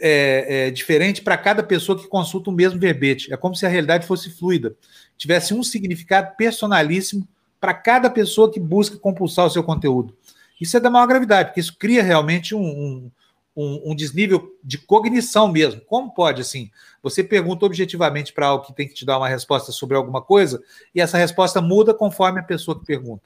é, 0.00 0.66
é, 0.66 0.70
diferente 0.70 1.22
para 1.22 1.36
cada 1.36 1.62
pessoa 1.62 1.98
que 1.98 2.08
consulta 2.08 2.50
o 2.50 2.52
mesmo 2.52 2.80
verbete. 2.80 3.32
É 3.32 3.36
como 3.36 3.54
se 3.54 3.66
a 3.66 3.68
realidade 3.68 4.06
fosse 4.06 4.30
fluida, 4.30 4.74
tivesse 5.16 5.54
um 5.54 5.62
significado 5.62 6.34
personalíssimo 6.36 7.26
para 7.60 7.74
cada 7.74 8.10
pessoa 8.10 8.50
que 8.50 8.60
busca 8.60 8.96
compulsar 8.98 9.46
o 9.46 9.50
seu 9.50 9.62
conteúdo. 9.62 10.16
Isso 10.60 10.76
é 10.76 10.80
da 10.80 10.90
maior 10.90 11.06
gravidade, 11.06 11.48
porque 11.48 11.60
isso 11.60 11.76
cria 11.78 12.02
realmente 12.02 12.54
um, 12.54 12.62
um, 12.62 13.10
um 13.56 13.94
desnível 13.94 14.56
de 14.62 14.78
cognição 14.78 15.46
mesmo. 15.48 15.80
Como 15.82 16.12
pode, 16.12 16.40
assim, 16.40 16.70
você 17.02 17.22
pergunta 17.22 17.64
objetivamente 17.64 18.32
para 18.32 18.46
algo 18.46 18.64
que 18.64 18.72
tem 18.72 18.88
que 18.88 18.94
te 18.94 19.06
dar 19.06 19.18
uma 19.18 19.28
resposta 19.28 19.70
sobre 19.70 19.96
alguma 19.96 20.20
coisa 20.20 20.62
e 20.94 21.00
essa 21.00 21.16
resposta 21.16 21.60
muda 21.60 21.94
conforme 21.94 22.40
a 22.40 22.44
pessoa 22.44 22.78
que 22.78 22.84
pergunta. 22.84 23.22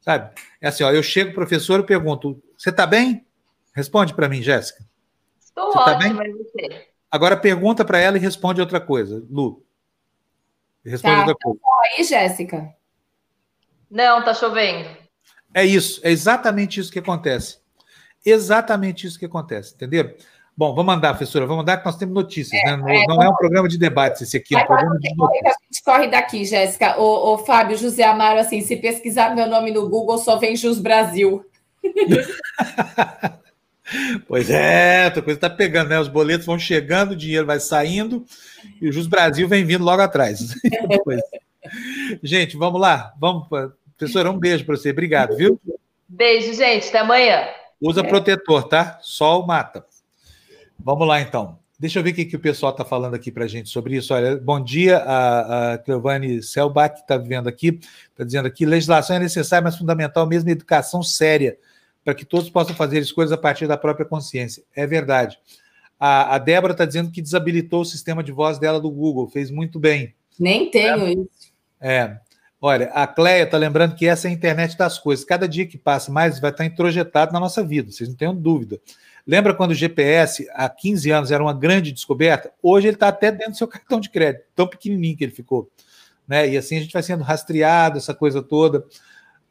Sabe? 0.00 0.32
É 0.60 0.68
assim, 0.68 0.84
ó, 0.84 0.92
eu 0.92 1.02
chego, 1.02 1.34
professor, 1.34 1.80
e 1.80 1.84
pergunto, 1.84 2.40
você 2.56 2.70
está 2.70 2.86
bem? 2.86 3.24
Responde 3.74 4.14
para 4.14 4.28
mim, 4.28 4.42
Jéssica. 4.42 4.84
Estou 5.40 5.72
você 5.72 5.78
ótima, 5.78 6.24
tá 6.24 6.30
você? 6.30 6.88
Agora 7.10 7.36
pergunta 7.36 7.84
para 7.84 7.98
ela 7.98 8.16
e 8.16 8.20
responde 8.20 8.60
outra 8.60 8.80
coisa, 8.80 9.24
Lu. 9.30 9.64
Responde 10.84 11.14
tá, 11.14 11.20
outra 11.20 11.36
coisa. 11.36 11.60
Tá 11.60 11.96
aí, 11.96 12.04
Jéssica. 12.04 12.74
Não, 13.90 14.24
tá 14.24 14.34
chovendo. 14.34 14.88
É 15.54 15.64
isso, 15.64 16.00
é 16.02 16.10
exatamente 16.10 16.80
isso 16.80 16.90
que 16.90 16.98
acontece. 16.98 17.61
Exatamente 18.24 19.06
isso 19.06 19.18
que 19.18 19.26
acontece, 19.26 19.74
entenderam? 19.74 20.12
Bom, 20.54 20.74
vamos 20.74 20.94
mandar, 20.94 21.14
professora, 21.14 21.46
vamos 21.46 21.62
mandar 21.62 21.78
que 21.78 21.86
nós 21.86 21.96
temos 21.96 22.14
notícias, 22.14 22.60
é, 22.62 22.76
né? 22.76 23.02
É, 23.02 23.06
não 23.06 23.22
é 23.22 23.28
um 23.28 23.34
programa 23.34 23.66
de 23.66 23.78
debates 23.78 24.20
esse 24.20 24.36
aqui, 24.36 24.54
é 24.54 24.58
um 24.58 24.66
programa 24.66 24.98
de 24.98 25.14
notícias. 25.16 25.46
A 25.46 25.64
gente 25.64 25.82
corre 25.82 26.08
daqui, 26.08 26.44
Jéssica. 26.44 27.00
O, 27.00 27.34
o 27.34 27.38
Fábio 27.38 27.76
José 27.76 28.04
Amaro, 28.04 28.38
assim, 28.38 28.60
se 28.60 28.76
pesquisar 28.76 29.34
meu 29.34 29.46
nome 29.46 29.70
no 29.70 29.88
Google, 29.88 30.18
só 30.18 30.36
vem 30.36 30.54
Jus 30.56 30.78
Brasil. 30.78 31.44
Pois 34.26 34.48
é, 34.48 35.06
a 35.06 35.10
coisa 35.10 35.32
está 35.32 35.50
pegando, 35.50 35.90
né? 35.90 36.00
Os 36.00 36.08
boletos 36.08 36.46
vão 36.46 36.58
chegando, 36.58 37.12
o 37.12 37.16
dinheiro 37.16 37.46
vai 37.46 37.60
saindo 37.60 38.24
e 38.80 38.88
o 38.88 38.92
Jus 38.92 39.06
Brasil 39.06 39.46
vem 39.46 39.64
vindo 39.64 39.84
logo 39.84 40.00
atrás. 40.00 40.54
gente, 42.22 42.56
vamos 42.56 42.80
lá. 42.80 43.12
Vamos, 43.20 43.46
professora, 43.98 44.30
um 44.30 44.38
beijo 44.38 44.64
para 44.64 44.76
você. 44.76 44.90
Obrigado, 44.90 45.36
viu? 45.36 45.60
Beijo, 46.08 46.54
gente. 46.54 46.88
Até 46.88 47.00
amanhã. 47.00 47.46
Usa 47.82 48.00
é. 48.00 48.08
protetor, 48.08 48.68
tá? 48.68 48.98
Sol 49.02 49.44
mata. 49.44 49.84
Vamos 50.78 51.06
lá, 51.06 51.20
então. 51.20 51.58
Deixa 51.78 51.98
eu 51.98 52.02
ver 52.04 52.10
o 52.10 52.14
que, 52.14 52.24
que 52.24 52.36
o 52.36 52.40
pessoal 52.40 52.70
está 52.70 52.84
falando 52.84 53.14
aqui 53.14 53.32
para 53.32 53.44
a 53.44 53.48
gente 53.48 53.68
sobre 53.68 53.96
isso. 53.96 54.14
Olha, 54.14 54.36
bom 54.36 54.62
dia, 54.62 54.98
a, 54.98 55.72
a 55.72 55.78
Cleovane 55.78 56.40
Selbach 56.40 57.00
está 57.00 57.16
vendo 57.16 57.48
aqui, 57.48 57.80
está 58.10 58.22
dizendo 58.22 58.46
aqui, 58.46 58.64
legislação 58.64 59.16
é 59.16 59.18
necessária, 59.18 59.64
mas 59.64 59.76
fundamental 59.76 60.24
mesmo 60.24 60.48
educação 60.48 61.02
séria 61.02 61.58
para 62.04 62.14
que 62.14 62.24
todos 62.24 62.48
possam 62.48 62.74
fazer 62.74 63.00
escolhas 63.00 63.32
a 63.32 63.36
partir 63.36 63.66
da 63.66 63.76
própria 63.76 64.06
consciência. 64.06 64.62
É 64.76 64.86
verdade. 64.86 65.36
A, 65.98 66.36
a 66.36 66.38
Débora 66.38 66.72
está 66.72 66.84
dizendo 66.84 67.10
que 67.10 67.20
desabilitou 67.20 67.80
o 67.80 67.84
sistema 67.84 68.22
de 68.22 68.30
voz 68.30 68.60
dela 68.60 68.80
do 68.80 68.90
Google, 68.90 69.28
fez 69.28 69.50
muito 69.50 69.80
bem. 69.80 70.14
Nem 70.38 70.70
tenho 70.70 71.06
é. 71.06 71.12
isso. 71.12 71.52
É. 71.80 72.20
Olha, 72.64 72.90
a 72.94 73.08
Cleia 73.08 73.42
está 73.42 73.58
lembrando 73.58 73.96
que 73.96 74.06
essa 74.06 74.28
é 74.28 74.30
a 74.30 74.32
internet 74.32 74.78
das 74.78 74.96
coisas. 74.96 75.24
Cada 75.24 75.48
dia 75.48 75.66
que 75.66 75.76
passa 75.76 76.12
mais 76.12 76.38
vai 76.38 76.52
estar 76.52 76.64
introjetado 76.64 77.32
na 77.32 77.40
nossa 77.40 77.60
vida, 77.60 77.90
vocês 77.90 78.08
não 78.08 78.14
tenham 78.14 78.36
dúvida. 78.36 78.80
Lembra 79.26 79.52
quando 79.52 79.72
o 79.72 79.74
GPS, 79.74 80.48
há 80.52 80.68
15 80.68 81.10
anos, 81.10 81.32
era 81.32 81.42
uma 81.42 81.52
grande 81.52 81.90
descoberta? 81.90 82.52
Hoje 82.62 82.86
ele 82.86 82.94
está 82.94 83.08
até 83.08 83.32
dentro 83.32 83.50
do 83.50 83.56
seu 83.56 83.66
cartão 83.68 83.98
de 83.98 84.08
crédito, 84.08 84.44
tão 84.54 84.68
pequenininho 84.68 85.16
que 85.16 85.24
ele 85.24 85.32
ficou. 85.32 85.68
né? 86.26 86.48
E 86.48 86.56
assim 86.56 86.76
a 86.76 86.80
gente 86.80 86.92
vai 86.92 87.02
sendo 87.02 87.24
rastreado, 87.24 87.98
essa 87.98 88.14
coisa 88.14 88.40
toda. 88.40 88.84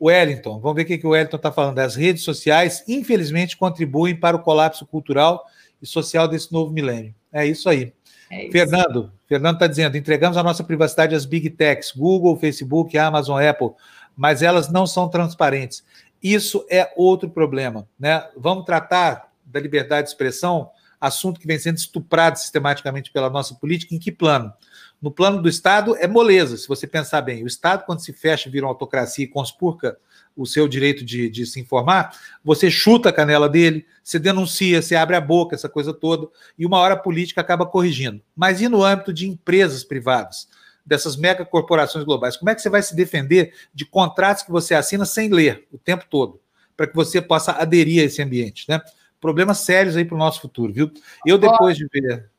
Wellington, 0.01 0.61
vamos 0.61 0.77
ver 0.77 0.83
o 0.83 0.85
que 0.85 1.05
o 1.05 1.09
Wellington 1.09 1.35
está 1.35 1.51
falando. 1.51 1.79
As 1.79 1.97
redes 1.97 2.23
sociais, 2.23 2.81
infelizmente, 2.87 3.57
contribuem 3.57 4.15
para 4.15 4.37
o 4.37 4.41
colapso 4.41 4.85
cultural 4.85 5.45
e 5.81 5.85
social 5.85 6.29
desse 6.29 6.49
novo 6.53 6.71
milênio. 6.71 7.13
É 7.29 7.45
isso 7.45 7.67
aí. 7.67 7.91
É. 8.31 8.49
Fernando, 8.49 9.11
Fernando 9.27 9.55
está 9.55 9.67
dizendo: 9.67 9.97
entregamos 9.97 10.37
a 10.37 10.43
nossa 10.43 10.63
privacidade 10.63 11.13
às 11.13 11.25
big 11.25 11.49
techs, 11.49 11.91
Google, 11.91 12.37
Facebook, 12.37 12.97
Amazon, 12.97 13.43
Apple, 13.43 13.71
mas 14.15 14.41
elas 14.41 14.71
não 14.71 14.87
são 14.87 15.09
transparentes. 15.09 15.83
Isso 16.23 16.65
é 16.69 16.93
outro 16.95 17.29
problema. 17.29 17.85
Né? 17.99 18.25
Vamos 18.37 18.63
tratar 18.63 19.29
da 19.45 19.59
liberdade 19.59 20.03
de 20.03 20.09
expressão, 20.11 20.69
assunto 20.99 21.39
que 21.41 21.47
vem 21.47 21.59
sendo 21.59 21.77
estuprado 21.77 22.39
sistematicamente 22.39 23.11
pela 23.11 23.29
nossa 23.29 23.53
política, 23.55 23.93
em 23.93 23.99
que 23.99 24.11
plano? 24.11 24.53
No 25.01 25.11
plano 25.11 25.41
do 25.41 25.49
Estado 25.49 25.95
é 25.97 26.07
moleza, 26.07 26.55
se 26.55 26.67
você 26.67 26.87
pensar 26.87 27.21
bem. 27.21 27.43
O 27.43 27.47
Estado, 27.47 27.85
quando 27.85 27.99
se 27.99 28.13
fecha, 28.13 28.49
vira 28.49 28.65
uma 28.65 28.71
autocracia 28.71 29.25
e 29.25 29.27
conspurca 29.27 29.97
o 30.35 30.45
seu 30.45 30.67
direito 30.67 31.03
de, 31.03 31.29
de, 31.29 31.45
se 31.45 31.59
informar, 31.59 32.15
você 32.43 32.71
chuta 32.71 33.09
a 33.09 33.13
canela 33.13 33.49
dele, 33.49 33.85
você 34.03 34.17
denuncia, 34.17 34.81
você 34.81 34.95
abre 34.95 35.15
a 35.15 35.21
boca, 35.21 35.55
essa 35.55 35.69
coisa 35.69 35.93
toda, 35.93 36.27
e 36.57 36.65
uma 36.65 36.77
hora 36.77 36.93
a 36.93 36.97
política 36.97 37.41
acaba 37.41 37.65
corrigindo. 37.65 38.21
Mas 38.35 38.61
e 38.61 38.67
no 38.67 38.83
âmbito 38.83 39.13
de 39.13 39.27
empresas 39.27 39.83
privadas, 39.83 40.47
dessas 40.85 41.15
megacorporações 41.15 42.03
globais? 42.05 42.37
Como 42.37 42.49
é 42.49 42.55
que 42.55 42.61
você 42.61 42.69
vai 42.69 42.81
se 42.81 42.95
defender 42.95 43.53
de 43.73 43.85
contratos 43.85 44.43
que 44.43 44.51
você 44.51 44.73
assina 44.73 45.05
sem 45.05 45.29
ler 45.29 45.67
o 45.71 45.77
tempo 45.77 46.05
todo, 46.09 46.39
para 46.75 46.87
que 46.87 46.95
você 46.95 47.21
possa 47.21 47.51
aderir 47.51 48.01
a 48.01 48.05
esse 48.05 48.21
ambiente? 48.21 48.65
Né? 48.67 48.81
Problemas 49.19 49.59
sérios 49.59 49.95
aí 49.95 50.05
para 50.05 50.15
o 50.15 50.19
nosso 50.19 50.41
futuro, 50.41 50.73
viu? 50.73 50.91
Eu, 51.25 51.37
depois 51.37 51.77
de 51.77 51.87
ver. 51.87 52.29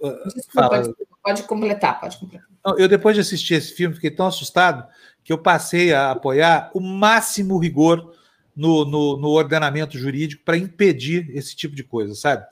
Uh, 0.00 0.28
desculpa, 0.34 0.78
desculpa, 0.78 1.16
pode 1.22 1.42
completar, 1.42 2.00
pode 2.00 2.18
completar. 2.18 2.48
Eu, 2.76 2.88
depois 2.88 3.14
de 3.14 3.20
assistir 3.20 3.54
esse 3.54 3.72
filme, 3.74 3.94
fiquei 3.94 4.10
tão 4.10 4.26
assustado 4.26 4.86
que 5.28 5.32
eu 5.34 5.36
passei 5.36 5.92
a 5.92 6.12
apoiar 6.12 6.70
o 6.72 6.80
máximo 6.80 7.58
rigor 7.58 8.14
no, 8.56 8.86
no, 8.86 9.18
no 9.18 9.28
ordenamento 9.28 9.98
jurídico 9.98 10.42
para 10.42 10.56
impedir 10.56 11.28
esse 11.36 11.54
tipo 11.54 11.76
de 11.76 11.84
coisa, 11.84 12.14
sabe? 12.14 12.46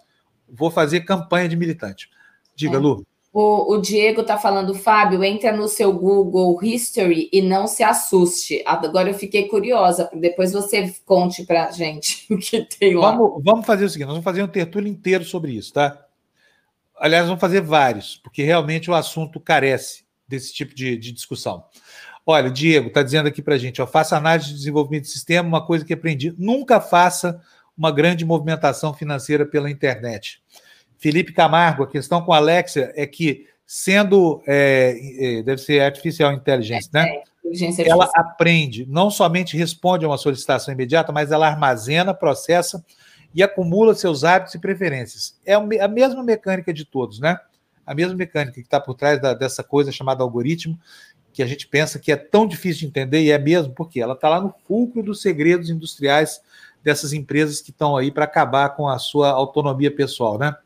Vou 0.47 0.71
fazer 0.71 1.01
campanha 1.01 1.49
de 1.49 1.57
militante. 1.57 2.11
Diga, 2.55 2.77
é. 2.77 2.79
Lu. 2.79 3.03
O, 3.33 3.73
o, 3.73 3.81
Diego 3.81 4.21
está 4.21 4.37
falando, 4.37 4.75
Fábio, 4.75 5.25
entra 5.25 5.57
no 5.57 5.69
seu 5.69 5.91
Google 5.91 6.63
History 6.63 7.31
e 7.33 7.41
não 7.41 7.67
se 7.67 7.83
assuste. 7.83 8.63
Agora 8.67 9.09
eu 9.09 9.15
fiquei 9.15 9.49
curiosa, 9.49 10.11
depois 10.13 10.53
você 10.53 10.95
conte 11.07 11.47
para 11.47 11.71
gente 11.71 12.27
o 12.31 12.37
que 12.37 12.61
tem 12.63 12.95
lá. 12.95 13.13
Vamos, 13.13 13.43
vamos 13.43 13.65
fazer 13.65 13.87
o 13.87 13.89
seguinte: 13.89 14.09
nós 14.09 14.17
vamos 14.17 14.25
fazer 14.25 14.43
um 14.43 14.49
tertúlio 14.49 14.87
inteiro 14.91 15.25
sobre 15.25 15.53
isso, 15.53 15.73
tá? 15.73 16.07
Aliás, 16.99 17.25
vamos 17.25 17.41
fazer 17.41 17.63
vários, 17.63 18.17
porque 18.17 18.43
realmente 18.43 18.91
o 18.91 18.95
assunto 18.95 19.41
carece 19.41 20.05
desse 20.29 20.53
tipo 20.53 20.75
de, 20.75 20.99
de 20.99 21.11
discussão. 21.11 21.65
Olha, 22.29 22.51
Diego 22.51 22.89
está 22.89 23.05
dizendo 23.05 23.29
aqui 23.29 23.41
para 23.41 23.55
a 23.55 23.59
gente: 23.59 23.81
ó, 23.81 23.87
faça 23.87 24.17
análise 24.17 24.49
de 24.49 24.55
desenvolvimento 24.55 25.05
de 25.05 25.11
sistema, 25.11 25.49
uma 25.49 25.65
coisa 25.65 25.85
que 25.85 25.95
aprendi. 25.95 26.35
Nunca 26.37 26.81
faça 26.81 27.41
uma 27.79 27.93
grande 27.93 28.25
movimentação 28.25 28.93
financeira 28.93 29.47
pela 29.47 29.71
internet. 29.71 30.43
Felipe 30.99 31.33
Camargo, 31.33 31.85
a 31.85 31.87
questão 31.87 32.23
com 32.23 32.33
a 32.33 32.39
Alexia 32.39 32.93
é 32.97 33.07
que, 33.07 33.47
sendo. 33.65 34.43
É, 34.45 35.39
é 35.39 35.43
deve 35.45 35.61
ser 35.61 35.81
artificial 35.81 36.33
inteligência, 36.33 36.91
né? 36.93 37.09
É, 37.09 37.23
inteligência 37.45 37.89
ela 37.89 38.11
aprende, 38.15 38.85
não 38.89 39.09
somente 39.09 39.57
responde 39.57 40.05
a 40.05 40.09
uma 40.09 40.19
solicitação 40.19 40.75
imediata, 40.75 41.13
mas 41.13 41.31
ela 41.31 41.47
armazena, 41.47 42.13
processa 42.13 42.85
e 43.33 43.41
acumula 43.41 43.95
seus 43.95 44.25
hábitos 44.25 44.55
e 44.55 44.59
preferências. 44.59 45.39
É 45.45 45.55
a 45.55 45.89
mesma 45.89 46.25
mecânica 46.25 46.73
de 46.73 46.85
todos, 46.85 47.21
né? 47.21 47.39
A 47.87 47.95
mesma 47.95 48.17
mecânica 48.17 48.55
que 48.55 48.63
está 48.63 48.81
por 48.81 48.95
trás 48.95 49.21
da, 49.21 49.33
dessa 49.33 49.63
coisa 49.63 49.93
chamada 49.93 50.25
algoritmo, 50.25 50.77
que 51.37 51.43
a 51.43 51.47
gente 51.47 51.69
pensa 51.69 51.99
que 51.99 52.11
é 52.11 52.17
tão 52.17 52.47
difícil 52.47 52.81
de 52.81 52.87
entender, 52.87 53.21
e 53.21 53.31
é 53.31 53.39
mesmo, 53.39 53.75
porque 53.75 54.01
ela 54.01 54.15
está 54.15 54.27
lá 54.27 54.41
no 54.41 54.55
fulcro 54.67 55.03
dos 55.03 55.21
segredos 55.21 55.69
industriais 55.69 56.41
dessas 56.83 57.13
empresas 57.13 57.61
que 57.61 57.71
estão 57.71 57.95
aí 57.95 58.11
para 58.11 58.25
acabar 58.25 58.71
com 58.71 58.89
a 58.89 58.99
sua 58.99 59.29
autonomia 59.29 59.95
pessoal, 59.95 60.39
né? 60.39 60.57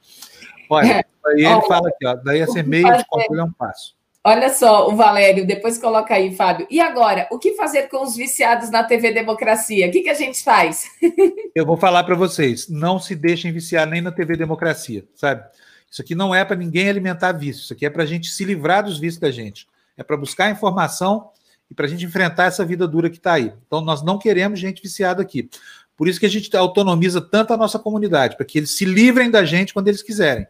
Olha, 0.70 0.86
é. 0.86 1.04
aí 1.26 1.44
ele 1.44 1.62
fala 1.62 1.88
aqui, 1.88 2.06
ó, 2.06 2.14
daí 2.14 2.38
esse 2.38 2.62
meio 2.62 2.86
de 2.96 3.04
controle 3.08 3.40
é 3.40 3.44
um 3.44 3.52
passo. 3.52 3.96
Olha 4.22 4.48
só, 4.50 4.88
o 4.88 4.94
Valério, 4.94 5.44
depois 5.44 5.76
coloca 5.76 6.14
aí, 6.14 6.36
Fábio. 6.36 6.68
E 6.70 6.78
agora, 6.78 7.26
o 7.32 7.38
que 7.38 7.56
fazer 7.56 7.88
com 7.88 8.04
os 8.04 8.14
viciados 8.14 8.70
na 8.70 8.84
TV 8.84 9.12
Democracia? 9.12 9.88
O 9.88 9.90
que, 9.90 10.02
que 10.02 10.10
a 10.10 10.14
gente 10.14 10.40
faz? 10.44 10.84
Eu 11.52 11.66
vou 11.66 11.76
falar 11.76 12.04
para 12.04 12.14
vocês, 12.14 12.68
não 12.68 13.00
se 13.00 13.16
deixem 13.16 13.50
viciar 13.50 13.88
nem 13.88 14.00
na 14.00 14.12
TV 14.12 14.36
Democracia, 14.36 15.04
sabe? 15.16 15.42
Isso 15.90 16.00
aqui 16.00 16.14
não 16.14 16.32
é 16.32 16.44
para 16.44 16.54
ninguém 16.54 16.88
alimentar 16.88 17.32
vício, 17.32 17.62
isso 17.62 17.72
aqui 17.72 17.84
é 17.84 17.90
para 17.90 18.04
a 18.04 18.06
gente 18.06 18.28
se 18.28 18.44
livrar 18.44 18.84
dos 18.84 19.00
vícios 19.00 19.18
da 19.18 19.32
gente 19.32 19.66
é 20.00 20.02
para 20.02 20.16
buscar 20.16 20.50
informação 20.50 21.28
e 21.70 21.74
para 21.74 21.84
a 21.84 21.88
gente 21.88 22.06
enfrentar 22.06 22.44
essa 22.44 22.64
vida 22.64 22.88
dura 22.88 23.10
que 23.10 23.18
está 23.18 23.34
aí. 23.34 23.52
Então, 23.66 23.82
nós 23.82 24.02
não 24.02 24.18
queremos 24.18 24.58
gente 24.58 24.82
viciada 24.82 25.20
aqui. 25.20 25.48
Por 25.94 26.08
isso 26.08 26.18
que 26.18 26.24
a 26.24 26.30
gente 26.30 26.54
autonomiza 26.56 27.20
tanto 27.20 27.52
a 27.52 27.56
nossa 27.56 27.78
comunidade, 27.78 28.34
para 28.34 28.46
que 28.46 28.58
eles 28.58 28.70
se 28.70 28.86
livrem 28.86 29.30
da 29.30 29.44
gente 29.44 29.74
quando 29.74 29.88
eles 29.88 30.02
quiserem. 30.02 30.46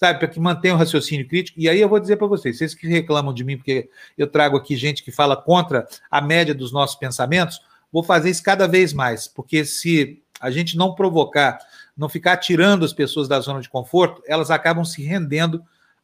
Sabe, 0.00 0.20
para 0.20 0.28
que 0.28 0.40
mantenham 0.40 0.76
o 0.76 0.78
raciocínio 0.78 1.28
crítico. 1.28 1.60
E 1.60 1.68
aí 1.68 1.80
eu 1.80 1.88
vou 1.88 2.00
dizer 2.00 2.16
para 2.16 2.26
vocês, 2.26 2.56
vocês 2.56 2.72
que 2.72 2.86
reclamam 2.86 3.34
de 3.34 3.44
mim, 3.44 3.58
porque 3.58 3.90
eu 4.16 4.26
trago 4.26 4.56
aqui 4.56 4.74
gente 4.74 5.02
que 5.02 5.12
fala 5.12 5.36
contra 5.36 5.86
a 6.10 6.22
média 6.22 6.54
dos 6.54 6.72
nossos 6.72 6.96
pensamentos, 6.96 7.60
vou 7.92 8.02
fazer 8.02 8.30
isso 8.30 8.42
cada 8.42 8.66
vez 8.66 8.92
mais, 8.92 9.28
porque 9.28 9.64
se 9.64 10.22
a 10.40 10.50
gente 10.50 10.76
não 10.76 10.94
provocar, 10.94 11.58
não 11.96 12.08
ficar 12.08 12.36
tirando 12.36 12.84
as 12.84 12.92
pessoas 12.92 13.26
da 13.28 13.40
zona 13.40 13.60
de 13.60 13.68
conforto, 13.68 14.22
elas 14.24 14.50
acabam 14.50 14.84
se 14.84 15.02
rendendo 15.02 15.62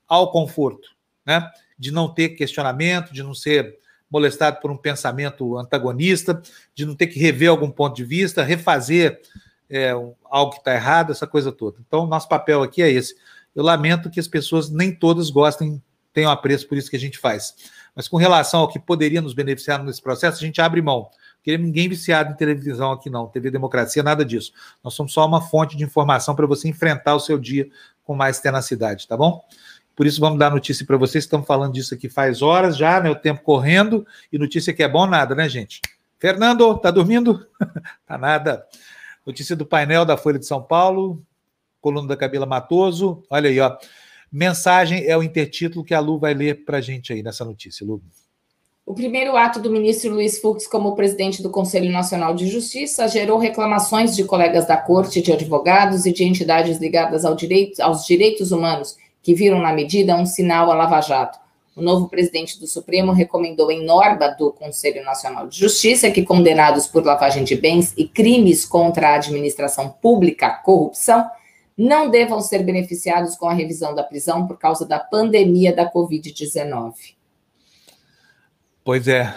ao 0.09 0.31
conforto, 0.33 0.89
né? 1.25 1.49
De 1.85 1.93
não 1.93 2.09
ter 2.09 2.31
questionamento, 2.31 3.13
de 3.13 3.23
não 3.23 3.35
ser 3.35 3.79
molestado 4.11 4.59
por 4.59 4.71
um 4.71 4.77
pensamento 4.77 5.59
antagonista, 5.59 6.41
de 6.75 6.87
não 6.87 6.95
ter 6.95 7.09
que 7.09 7.19
rever 7.19 7.51
algum 7.51 7.71
ponto 7.71 7.95
de 7.95 8.05
vista, 8.05 8.43
refazer 8.43 9.21
é, 9.69 9.91
algo 10.25 10.53
que 10.53 10.59
está 10.59 10.73
errado, 10.73 11.13
essa 11.13 11.27
coisa 11.27 11.53
toda. 11.53 11.77
Então, 11.87 12.07
nosso 12.07 12.27
papel 12.27 12.63
aqui 12.63 12.83
é 12.83 12.91
esse. 12.91 13.15
Eu 13.55 13.63
lamento 13.63 14.09
que 14.09 14.19
as 14.19 14.27
pessoas 14.27 14.71
nem 14.71 14.95
todas 14.95 15.29
gostem, 15.29 15.83
tenham 16.11 16.31
apreço 16.31 16.67
por 16.67 16.79
isso 16.79 16.89
que 16.89 16.97
a 16.97 17.01
gente 17.01 17.19
faz. 17.19 17.55
Mas 17.95 18.09
com 18.09 18.17
relação 18.17 18.61
ao 18.61 18.69
que 18.69 18.79
poderia 18.79 19.21
nos 19.21 19.35
beneficiar 19.35 19.85
nesse 19.85 20.01
processo, 20.01 20.39
a 20.39 20.47
gente 20.47 20.63
abre 20.63 20.81
mão. 20.81 21.11
Queremos 21.43 21.67
ninguém 21.67 21.91
viciado 21.91 22.33
em 22.33 22.35
televisão 22.35 22.93
aqui, 22.93 23.11
não. 23.11 23.27
TV 23.27 23.51
Democracia, 23.51 24.03
nada 24.03 24.25
disso. 24.25 24.53
Nós 24.83 24.95
somos 24.95 25.13
só 25.13 25.27
uma 25.27 25.43
fonte 25.43 25.77
de 25.77 25.85
informação 25.85 26.35
para 26.35 26.47
você 26.47 26.67
enfrentar 26.67 27.15
o 27.15 27.21
seu 27.21 27.39
dia 27.39 27.69
com 28.03 28.15
mais 28.15 28.41
tenacidade, 28.41 29.07
tá 29.07 29.17
bom? 29.17 29.45
Por 29.95 30.07
isso, 30.07 30.21
vamos 30.21 30.39
dar 30.39 30.51
notícia 30.51 30.85
para 30.85 30.97
vocês. 30.97 31.25
Estamos 31.25 31.47
falando 31.47 31.73
disso 31.73 31.95
aqui 31.95 32.09
faz 32.09 32.43
horas 32.43 32.77
já, 32.77 33.01
né? 33.01 33.11
O 33.11 33.15
tempo 33.15 33.43
correndo. 33.43 34.07
E 34.33 34.39
notícia 34.39 34.73
que 34.73 34.83
é 34.83 34.89
bom, 34.89 35.07
nada, 35.07 35.35
né, 35.35 35.49
gente? 35.49 35.81
Fernando, 36.19 36.77
tá 36.79 36.91
dormindo? 36.91 37.47
tá 38.07 38.19
nada. 38.19 38.67
Notícia 39.25 39.55
do 39.55 39.65
painel 39.65 40.05
da 40.05 40.17
Folha 40.17 40.39
de 40.39 40.47
São 40.47 40.63
Paulo, 40.63 41.23
coluna 41.81 42.09
da 42.09 42.17
Camila 42.17 42.45
Matoso. 42.45 43.23
Olha 43.31 43.49
aí, 43.49 43.61
ó. 43.61 43.77
Mensagem 44.31 45.07
é 45.07 45.17
o 45.17 45.23
intertítulo 45.23 45.85
que 45.85 45.95
a 45.95 46.01
Lu 46.01 46.19
vai 46.19 46.35
ler 46.35 46.65
para 46.65 46.79
a 46.79 46.81
gente 46.81 47.13
aí 47.13 47.23
nessa 47.23 47.45
notícia, 47.45 47.87
Lu. 47.87 48.03
O 48.85 48.93
primeiro 48.93 49.37
ato 49.37 49.61
do 49.61 49.71
ministro 49.71 50.13
Luiz 50.13 50.41
Fux 50.41 50.67
como 50.67 50.95
presidente 50.95 51.43
do 51.43 51.49
Conselho 51.49 51.91
Nacional 51.91 52.35
de 52.35 52.49
Justiça 52.49 53.09
gerou 53.09 53.39
reclamações 53.39 54.15
de 54.15 54.25
colegas 54.25 54.67
da 54.67 54.77
Corte, 54.77 55.23
de 55.23 55.33
advogados 55.33 56.05
e 56.05 56.13
de 56.13 56.25
entidades 56.25 56.79
ligadas 56.79 57.25
ao 57.25 57.35
direito, 57.35 57.81
aos 57.81 58.05
direitos 58.05 58.53
humanos 58.53 58.97
que 59.25 59.35
viram 59.35 59.61
na 59.61 59.73
medida 59.73 60.15
um 60.15 60.27
sinal 60.27 60.71
a 60.71 60.75
Lava 60.75 61.01
Jato. 61.01 61.39
O 61.75 61.83
novo 61.83 62.09
presidente 62.09 62.61
do 62.61 62.69
Supremo 62.69 63.11
recomendou 63.11 63.73
em 63.73 63.85
norma 63.85 64.29
do 64.29 64.53
Conselho 64.53 65.03
Nacional 65.03 65.49
de 65.49 65.59
Justiça 65.59 66.11
que 66.11 66.23
condenados 66.23 66.87
por 66.87 67.05
lavagem 67.05 67.43
de 67.43 67.57
bens 67.57 67.93
e 67.97 68.07
crimes 68.07 68.65
contra 68.65 69.09
a 69.09 69.15
administração 69.15 69.89
pública, 69.89 70.51
corrupção, 70.63 71.29
não 71.77 72.11
devam 72.11 72.41
ser 72.41 72.63
beneficiados 72.63 73.35
com 73.35 73.49
a 73.49 73.55
revisão 73.55 73.95
da 73.95 74.05
prisão 74.05 74.47
por 74.47 74.59
causa 74.59 74.87
da 74.87 75.01
pandemia 75.01 75.75
da 75.75 75.91
Covid-19. 75.91 76.93
Pois 78.85 79.09
é. 79.09 79.35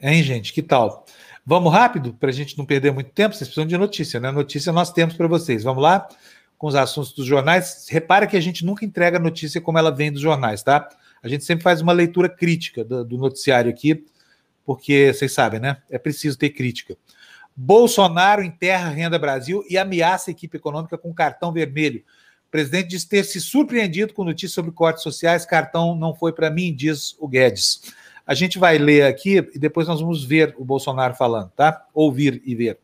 Hein, 0.00 0.22
gente? 0.22 0.52
Que 0.52 0.62
tal? 0.62 1.04
Vamos 1.44 1.72
rápido, 1.72 2.12
para 2.12 2.28
a 2.28 2.32
gente 2.32 2.56
não 2.56 2.66
perder 2.66 2.92
muito 2.92 3.10
tempo? 3.10 3.34
Vocês 3.34 3.48
precisam 3.48 3.66
de 3.66 3.76
notícia, 3.76 4.20
né? 4.20 4.30
Notícia 4.30 4.70
nós 4.70 4.92
temos 4.92 5.14
para 5.14 5.26
vocês. 5.26 5.64
Vamos 5.64 5.82
lá? 5.82 6.06
Com 6.60 6.66
os 6.66 6.74
assuntos 6.74 7.14
dos 7.14 7.24
jornais. 7.24 7.86
Repara 7.88 8.26
que 8.26 8.36
a 8.36 8.40
gente 8.40 8.66
nunca 8.66 8.84
entrega 8.84 9.16
a 9.16 9.20
notícia 9.20 9.62
como 9.62 9.78
ela 9.78 9.90
vem 9.90 10.12
dos 10.12 10.20
jornais, 10.20 10.62
tá? 10.62 10.90
A 11.22 11.26
gente 11.26 11.42
sempre 11.42 11.62
faz 11.62 11.80
uma 11.80 11.90
leitura 11.90 12.28
crítica 12.28 12.84
do, 12.84 13.02
do 13.02 13.16
noticiário 13.16 13.70
aqui, 13.70 14.04
porque 14.62 15.10
vocês 15.10 15.32
sabem, 15.32 15.58
né? 15.58 15.78
É 15.88 15.98
preciso 15.98 16.36
ter 16.36 16.50
crítica. 16.50 16.98
Bolsonaro 17.56 18.42
enterra 18.42 18.90
Renda 18.90 19.18
Brasil 19.18 19.64
e 19.70 19.78
ameaça 19.78 20.30
a 20.30 20.32
equipe 20.32 20.58
econômica 20.58 20.98
com 20.98 21.14
cartão 21.14 21.50
vermelho. 21.50 22.00
O 22.46 22.50
presidente 22.50 22.88
diz 22.88 23.06
ter 23.06 23.24
se 23.24 23.40
surpreendido 23.40 24.12
com 24.12 24.22
notícias 24.22 24.52
sobre 24.52 24.70
cortes 24.70 25.02
sociais. 25.02 25.46
Cartão 25.46 25.96
não 25.96 26.14
foi 26.14 26.30
para 26.30 26.50
mim, 26.50 26.74
diz 26.74 27.16
o 27.18 27.26
Guedes. 27.26 27.80
A 28.26 28.34
gente 28.34 28.58
vai 28.58 28.76
ler 28.76 29.04
aqui 29.04 29.38
e 29.54 29.58
depois 29.58 29.88
nós 29.88 30.02
vamos 30.02 30.22
ver 30.22 30.54
o 30.58 30.64
Bolsonaro 30.64 31.14
falando, 31.14 31.48
tá? 31.56 31.86
Ouvir 31.94 32.42
e 32.44 32.54
ver. 32.54 32.78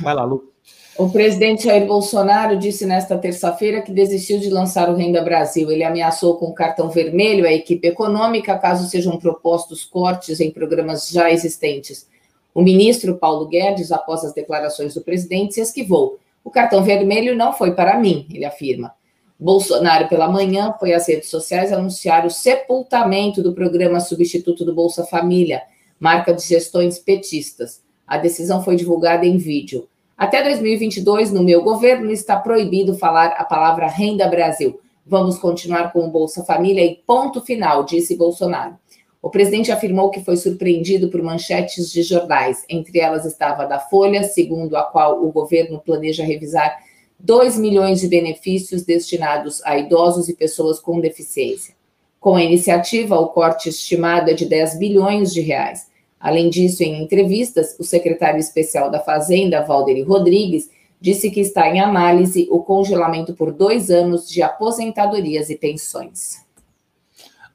Vai 0.00 0.12
lá, 0.12 0.24
Lu. 0.24 0.51
O 0.98 1.08
presidente 1.08 1.64
Jair 1.64 1.86
Bolsonaro 1.86 2.58
disse 2.58 2.84
nesta 2.84 3.16
terça-feira 3.16 3.80
que 3.80 3.90
desistiu 3.90 4.38
de 4.38 4.50
lançar 4.50 4.90
o 4.90 4.94
Renda 4.94 5.22
Brasil. 5.22 5.70
Ele 5.70 5.82
ameaçou 5.82 6.36
com 6.36 6.52
cartão 6.52 6.90
vermelho 6.90 7.46
a 7.46 7.52
equipe 7.52 7.88
econômica 7.88 8.58
caso 8.58 8.86
sejam 8.88 9.18
propostos 9.18 9.84
cortes 9.84 10.38
em 10.38 10.50
programas 10.50 11.08
já 11.08 11.30
existentes. 11.30 12.06
O 12.54 12.60
ministro 12.60 13.16
Paulo 13.16 13.46
Guedes, 13.46 13.90
após 13.90 14.22
as 14.22 14.34
declarações 14.34 14.92
do 14.92 15.00
presidente, 15.00 15.54
se 15.54 15.62
esquivou. 15.62 16.18
O 16.44 16.50
cartão 16.50 16.84
vermelho 16.84 17.34
não 17.34 17.54
foi 17.54 17.74
para 17.74 17.98
mim, 17.98 18.26
ele 18.30 18.44
afirma. 18.44 18.92
Bolsonaro, 19.40 20.08
pela 20.08 20.28
manhã, 20.28 20.74
foi 20.78 20.92
às 20.92 21.08
redes 21.08 21.30
sociais 21.30 21.72
anunciar 21.72 22.26
o 22.26 22.30
sepultamento 22.30 23.42
do 23.42 23.54
programa 23.54 23.98
substituto 23.98 24.62
do 24.62 24.74
Bolsa 24.74 25.04
Família, 25.06 25.62
marca 25.98 26.34
de 26.34 26.42
gestões 26.42 26.98
petistas. 26.98 27.82
A 28.06 28.18
decisão 28.18 28.62
foi 28.62 28.76
divulgada 28.76 29.24
em 29.24 29.38
vídeo. 29.38 29.88
Até 30.22 30.40
2022, 30.40 31.32
no 31.32 31.42
meu 31.42 31.64
governo, 31.64 32.08
está 32.08 32.36
proibido 32.36 32.96
falar 32.96 33.30
a 33.30 33.42
palavra 33.42 33.88
Renda 33.88 34.28
Brasil. 34.28 34.78
Vamos 35.04 35.36
continuar 35.36 35.92
com 35.92 36.06
o 36.06 36.10
Bolsa 36.12 36.44
Família 36.44 36.84
e 36.84 37.02
ponto 37.04 37.40
final, 37.40 37.82
disse 37.82 38.16
Bolsonaro. 38.16 38.78
O 39.20 39.28
presidente 39.28 39.72
afirmou 39.72 40.10
que 40.10 40.22
foi 40.22 40.36
surpreendido 40.36 41.08
por 41.08 41.20
manchetes 41.20 41.90
de 41.90 42.04
jornais, 42.04 42.64
entre 42.68 43.00
elas 43.00 43.24
estava 43.24 43.64
a 43.64 43.66
da 43.66 43.80
Folha, 43.80 44.22
segundo 44.22 44.76
a 44.76 44.84
qual 44.84 45.24
o 45.24 45.32
governo 45.32 45.80
planeja 45.80 46.22
revisar 46.22 46.78
2 47.18 47.58
milhões 47.58 48.00
de 48.00 48.06
benefícios 48.06 48.84
destinados 48.84 49.60
a 49.64 49.76
idosos 49.76 50.28
e 50.28 50.36
pessoas 50.36 50.78
com 50.78 51.00
deficiência. 51.00 51.74
Com 52.20 52.36
a 52.36 52.44
iniciativa, 52.44 53.18
o 53.18 53.26
corte 53.26 53.70
estimado 53.70 54.30
é 54.30 54.34
de 54.34 54.46
10 54.46 54.78
bilhões 54.78 55.34
de 55.34 55.40
reais. 55.40 55.90
Além 56.22 56.48
disso, 56.48 56.84
em 56.84 57.02
entrevistas, 57.02 57.74
o 57.80 57.82
secretário 57.82 58.38
especial 58.38 58.88
da 58.88 59.00
Fazenda, 59.00 59.64
Valderi 59.64 60.02
Rodrigues, 60.02 60.70
disse 61.00 61.28
que 61.32 61.40
está 61.40 61.68
em 61.68 61.80
análise 61.80 62.46
o 62.48 62.60
congelamento 62.60 63.34
por 63.34 63.52
dois 63.52 63.90
anos 63.90 64.30
de 64.30 64.40
aposentadorias 64.40 65.50
e 65.50 65.56
pensões. 65.56 66.46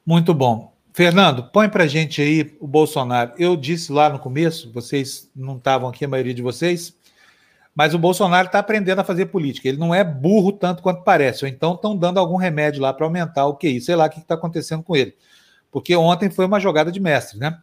Muito 0.04 0.34
bom. 0.34 0.70
Fernando, 0.92 1.44
põe 1.50 1.68
para 1.68 1.86
gente 1.86 2.20
aí 2.20 2.54
o 2.60 2.66
Bolsonaro. 2.66 3.32
Eu 3.38 3.56
disse 3.56 3.90
lá 3.90 4.10
no 4.10 4.18
começo, 4.18 4.70
vocês 4.70 5.30
não 5.34 5.56
estavam 5.56 5.88
aqui, 5.88 6.04
a 6.04 6.08
maioria 6.08 6.34
de 6.34 6.42
vocês, 6.42 6.94
mas 7.74 7.94
o 7.94 7.98
Bolsonaro 7.98 8.48
está 8.48 8.58
aprendendo 8.58 8.98
a 8.98 9.04
fazer 9.04 9.26
política. 9.26 9.66
Ele 9.66 9.78
não 9.78 9.94
é 9.94 10.04
burro 10.04 10.52
tanto 10.52 10.82
quanto 10.82 11.02
parece, 11.04 11.44
ou 11.44 11.48
então 11.48 11.72
estão 11.72 11.96
dando 11.96 12.18
algum 12.18 12.36
remédio 12.36 12.82
lá 12.82 12.92
para 12.92 13.06
aumentar 13.06 13.46
o 13.46 13.56
QI. 13.56 13.80
Sei 13.80 13.96
lá 13.96 14.06
o 14.06 14.10
que 14.10 14.18
está 14.18 14.34
acontecendo 14.34 14.82
com 14.82 14.94
ele. 14.94 15.14
Porque 15.70 15.96
ontem 15.96 16.28
foi 16.28 16.44
uma 16.44 16.60
jogada 16.60 16.92
de 16.92 17.00
mestre, 17.00 17.38
né? 17.38 17.56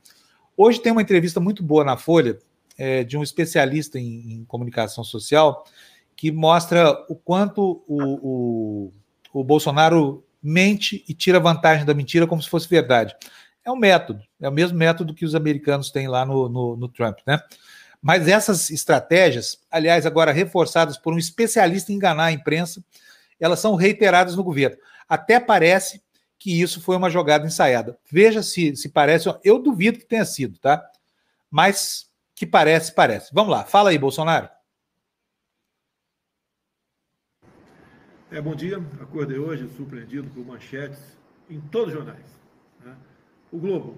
Hoje 0.57 0.79
tem 0.79 0.91
uma 0.91 1.01
entrevista 1.01 1.39
muito 1.39 1.61
boa 1.61 1.83
na 1.83 1.97
Folha 1.97 2.39
é, 2.77 3.03
de 3.03 3.17
um 3.17 3.23
especialista 3.23 3.99
em, 3.99 4.33
em, 4.33 4.45
comunicação 4.45 5.03
social 5.03 5.65
que 6.15 6.31
mostra 6.31 6.91
o 7.09 7.15
quanto 7.15 7.83
o, 7.87 8.01
o, 8.01 8.93
o, 9.33 9.43
Bolsonaro 9.43 10.23
mente 10.41 11.03
e 11.09 11.13
tira 11.13 11.41
vantagem 11.41 11.85
da 11.85 11.93
mentira 11.93 12.25
como 12.25 12.41
se 12.41 12.49
fosse 12.49 12.69
verdade. 12.69 13.13
É 13.65 13.71
um 13.71 13.75
método, 13.75 14.23
é 14.39 14.47
o 14.47 14.51
mesmo 14.51 14.77
método 14.77 15.13
que 15.13 15.25
os 15.25 15.35
americanos 15.35 15.91
têm 15.91 16.07
lá 16.07 16.25
no, 16.25 16.47
no, 16.47 16.77
no 16.77 16.87
Trump, 16.87 17.17
né? 17.27 17.39
Mas 18.01 18.27
essas 18.27 18.69
estratégias, 18.69 19.59
aliás, 19.69 20.05
agora 20.05 20.31
reforçadas 20.31 20.95
por 20.95 21.13
um 21.13 21.17
especialista 21.17 21.91
em 21.91 21.95
enganar 21.95 22.25
a 22.25 22.31
imprensa, 22.31 22.83
elas 23.39 23.59
são 23.59 23.75
reiteradas 23.75 24.35
no 24.35 24.43
governo. 24.43 24.77
Até 25.09 25.39
parece 25.39 26.01
que 26.37 26.61
isso 26.61 26.81
foi 26.81 26.95
uma 26.95 27.09
jogada 27.09 27.45
ensaiada. 27.45 27.97
Veja 28.11 28.43
se, 28.43 28.75
se 28.75 28.89
parece, 28.89 29.27
eu 29.43 29.59
duvido 29.59 29.99
que 29.99 30.05
tenha 30.05 30.25
sido, 30.25 30.59
tá? 30.59 30.83
Mas 31.49 32.11
que 32.33 32.45
parece, 32.45 32.93
parece. 32.93 33.33
Vamos 33.33 33.51
lá, 33.51 33.63
fala 33.63 33.89
aí, 33.89 33.97
Bolsonaro. 33.97 34.49
É, 38.31 38.41
bom 38.41 38.55
dia, 38.55 38.77
acordei 38.99 39.37
hoje 39.37 39.69
surpreendido 39.77 40.29
por 40.31 40.45
manchetes 40.45 40.99
em 41.49 41.61
todos 41.61 41.89
os 41.89 41.93
jornais. 41.93 42.25
Né? 42.83 42.95
O 43.51 43.57
Globo, 43.57 43.97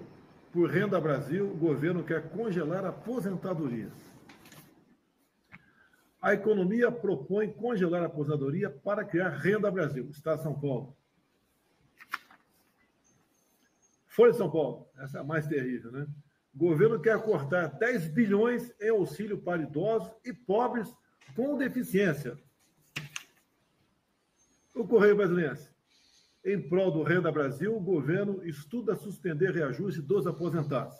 por 0.52 0.70
Renda 0.70 1.00
Brasil, 1.00 1.50
o 1.50 1.56
governo 1.56 2.04
quer 2.04 2.28
congelar 2.30 2.84
aposentadorias. 2.84 3.92
A 6.20 6.34
economia 6.34 6.90
propõe 6.90 7.50
congelar 7.50 8.02
a 8.02 8.06
aposentadoria 8.06 8.68
para 8.68 9.04
criar 9.04 9.30
Renda 9.30 9.70
Brasil, 9.70 10.04
de 10.04 10.20
São 10.20 10.54
Paulo. 10.54 10.97
Folha 14.18 14.32
de 14.32 14.38
São 14.38 14.50
Paulo, 14.50 14.90
essa 14.98 15.18
é 15.18 15.20
a 15.20 15.24
mais 15.24 15.46
terrível, 15.46 15.92
né? 15.92 16.04
O 16.52 16.58
governo 16.58 17.00
quer 17.00 17.22
cortar 17.22 17.68
10 17.68 18.08
bilhões 18.08 18.74
em 18.80 18.88
auxílio 18.88 19.38
para 19.38 19.62
idosos 19.62 20.12
e 20.24 20.32
pobres 20.32 20.92
com 21.36 21.56
deficiência. 21.56 22.36
O 24.74 24.84
Correio 24.88 25.14
Brasileiro. 25.14 25.56
Em 26.44 26.60
prol 26.60 26.90
do 26.90 27.04
Renda 27.04 27.30
Brasil, 27.30 27.76
o 27.76 27.80
governo 27.80 28.44
estuda 28.44 28.96
suspender 28.96 29.52
reajuste 29.52 30.02
dos 30.02 30.26
aposentados. 30.26 30.96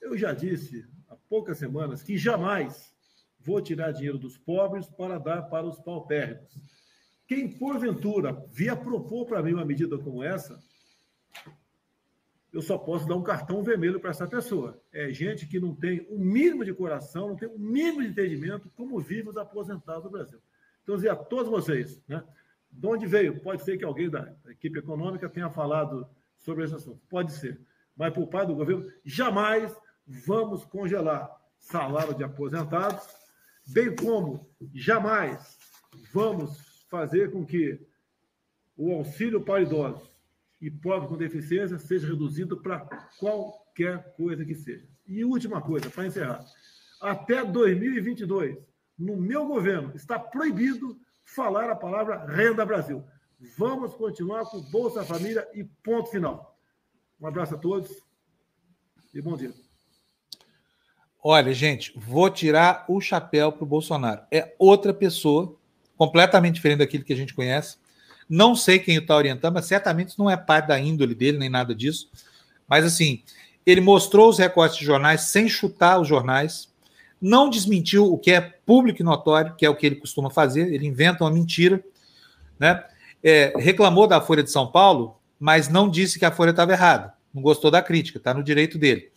Eu 0.00 0.18
já 0.18 0.32
disse 0.32 0.84
há 1.08 1.14
poucas 1.28 1.58
semanas 1.58 2.02
que 2.02 2.18
jamais 2.18 2.92
vou 3.38 3.60
tirar 3.60 3.92
dinheiro 3.92 4.18
dos 4.18 4.36
pobres 4.36 4.88
para 4.88 5.20
dar 5.20 5.42
para 5.42 5.64
os 5.64 5.78
paupérrimos. 5.78 6.52
Quem, 7.28 7.56
porventura, 7.56 8.44
via 8.50 8.74
propor 8.74 9.26
para 9.26 9.44
mim 9.44 9.52
uma 9.52 9.64
medida 9.64 9.96
como 9.96 10.24
essa, 10.24 10.60
eu 12.52 12.62
só 12.62 12.78
posso 12.78 13.06
dar 13.06 13.16
um 13.16 13.22
cartão 13.22 13.62
vermelho 13.62 14.00
para 14.00 14.10
essa 14.10 14.26
pessoa. 14.26 14.80
É 14.92 15.12
gente 15.12 15.46
que 15.46 15.60
não 15.60 15.74
tem 15.74 16.06
o 16.08 16.18
mínimo 16.18 16.64
de 16.64 16.72
coração, 16.72 17.28
não 17.28 17.36
tem 17.36 17.48
o 17.48 17.58
mínimo 17.58 18.02
de 18.02 18.08
entendimento 18.08 18.70
como 18.76 18.98
vivem 18.98 19.28
os 19.28 19.36
aposentados 19.36 20.04
do 20.04 20.10
Brasil. 20.10 20.40
Então, 20.82 20.96
dizer 20.96 21.10
a 21.10 21.16
todos 21.16 21.50
vocês, 21.50 22.00
né? 22.08 22.22
De 22.70 22.86
onde 22.86 23.06
veio? 23.06 23.40
Pode 23.40 23.62
ser 23.62 23.76
que 23.76 23.84
alguém 23.84 24.08
da 24.08 24.34
equipe 24.48 24.78
econômica 24.78 25.28
tenha 25.28 25.50
falado 25.50 26.08
sobre 26.38 26.64
esse 26.64 26.74
assunto. 26.74 27.00
Pode 27.08 27.32
ser. 27.32 27.60
Mas, 27.96 28.12
por 28.12 28.26
parte 28.28 28.48
do 28.48 28.54
governo, 28.54 28.90
jamais 29.04 29.76
vamos 30.06 30.64
congelar 30.64 31.30
salário 31.58 32.14
de 32.14 32.22
aposentados, 32.22 33.06
bem 33.66 33.94
como 33.96 34.48
jamais 34.72 35.58
vamos 36.12 36.86
fazer 36.88 37.32
com 37.32 37.44
que 37.44 37.80
o 38.76 38.92
auxílio 38.92 39.40
para 39.40 39.62
idosos 39.62 40.15
e 40.60 40.70
pobre 40.70 41.08
com 41.08 41.16
deficiência 41.16 41.78
seja 41.78 42.08
reduzido 42.08 42.56
para 42.56 42.80
qualquer 43.18 44.14
coisa 44.14 44.44
que 44.44 44.54
seja. 44.54 44.86
E 45.06 45.24
última 45.24 45.60
coisa, 45.60 45.90
para 45.90 46.06
encerrar. 46.06 46.44
Até 47.00 47.44
2022, 47.44 48.56
no 48.98 49.16
meu 49.16 49.46
governo, 49.46 49.92
está 49.94 50.18
proibido 50.18 50.98
falar 51.24 51.70
a 51.70 51.76
palavra 51.76 52.24
Renda 52.26 52.64
Brasil. 52.64 53.04
Vamos 53.58 53.94
continuar 53.94 54.44
com 54.46 54.60
Bolsa 54.62 55.04
Família 55.04 55.46
e 55.52 55.62
ponto 55.62 56.10
final. 56.10 56.58
Um 57.20 57.26
abraço 57.26 57.54
a 57.54 57.58
todos 57.58 58.02
e 59.12 59.20
bom 59.20 59.36
dia. 59.36 59.52
Olha, 61.22 61.52
gente, 61.52 61.92
vou 61.96 62.30
tirar 62.30 62.84
o 62.88 63.00
chapéu 63.00 63.50
para 63.50 63.64
o 63.64 63.66
Bolsonaro. 63.66 64.22
É 64.30 64.54
outra 64.58 64.94
pessoa, 64.94 65.56
completamente 65.96 66.54
diferente 66.54 66.78
daquilo 66.78 67.04
que 67.04 67.12
a 67.12 67.16
gente 67.16 67.34
conhece. 67.34 67.78
Não 68.28 68.56
sei 68.56 68.78
quem 68.78 68.96
está 68.96 69.16
orientando, 69.16 69.54
mas 69.54 69.66
certamente 69.66 70.18
não 70.18 70.28
é 70.28 70.36
parte 70.36 70.68
da 70.68 70.78
índole 70.78 71.14
dele, 71.14 71.38
nem 71.38 71.48
nada 71.48 71.74
disso. 71.74 72.10
Mas, 72.68 72.84
assim, 72.84 73.22
ele 73.64 73.80
mostrou 73.80 74.28
os 74.28 74.38
recortes 74.38 74.78
de 74.78 74.84
jornais 74.84 75.22
sem 75.22 75.48
chutar 75.48 76.00
os 76.00 76.08
jornais, 76.08 76.72
não 77.20 77.48
desmentiu 77.48 78.12
o 78.12 78.18
que 78.18 78.30
é 78.30 78.40
público 78.40 79.00
e 79.00 79.04
notório, 79.04 79.54
que 79.56 79.64
é 79.64 79.70
o 79.70 79.76
que 79.76 79.86
ele 79.86 79.96
costuma 79.96 80.30
fazer, 80.30 80.72
ele 80.72 80.86
inventa 80.86 81.24
uma 81.24 81.30
mentira, 81.30 81.82
né? 82.58 82.84
É, 83.22 83.52
reclamou 83.56 84.06
da 84.06 84.20
Folha 84.20 84.42
de 84.42 84.50
São 84.50 84.70
Paulo, 84.70 85.18
mas 85.38 85.68
não 85.68 85.88
disse 85.88 86.18
que 86.18 86.24
a 86.24 86.30
Folha 86.30 86.50
estava 86.50 86.72
errada, 86.72 87.14
não 87.32 87.42
gostou 87.42 87.70
da 87.70 87.82
crítica, 87.82 88.18
está 88.18 88.32
no 88.32 88.42
direito 88.42 88.78
dele. 88.78 89.10